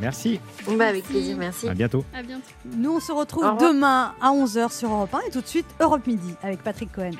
Merci. 0.00 0.40
Bah, 0.78 0.86
avec 0.88 1.04
plaisir, 1.04 1.36
merci. 1.36 1.68
À 1.68 1.74
bientôt. 1.74 2.04
À 2.14 2.22
bientôt. 2.22 2.42
Nous 2.64 2.92
on 2.92 3.00
se 3.00 3.12
retrouve 3.12 3.44
demain 3.60 4.14
à 4.20 4.30
11h 4.32 4.72
sur 4.72 4.90
Europe 4.90 5.14
1 5.14 5.20
et 5.28 5.30
tout 5.30 5.40
de 5.40 5.46
suite 5.46 5.66
Europe 5.80 6.06
Midi 6.06 6.34
avec 6.42 6.62
Patrick 6.62 6.90
Cohen. 6.92 7.10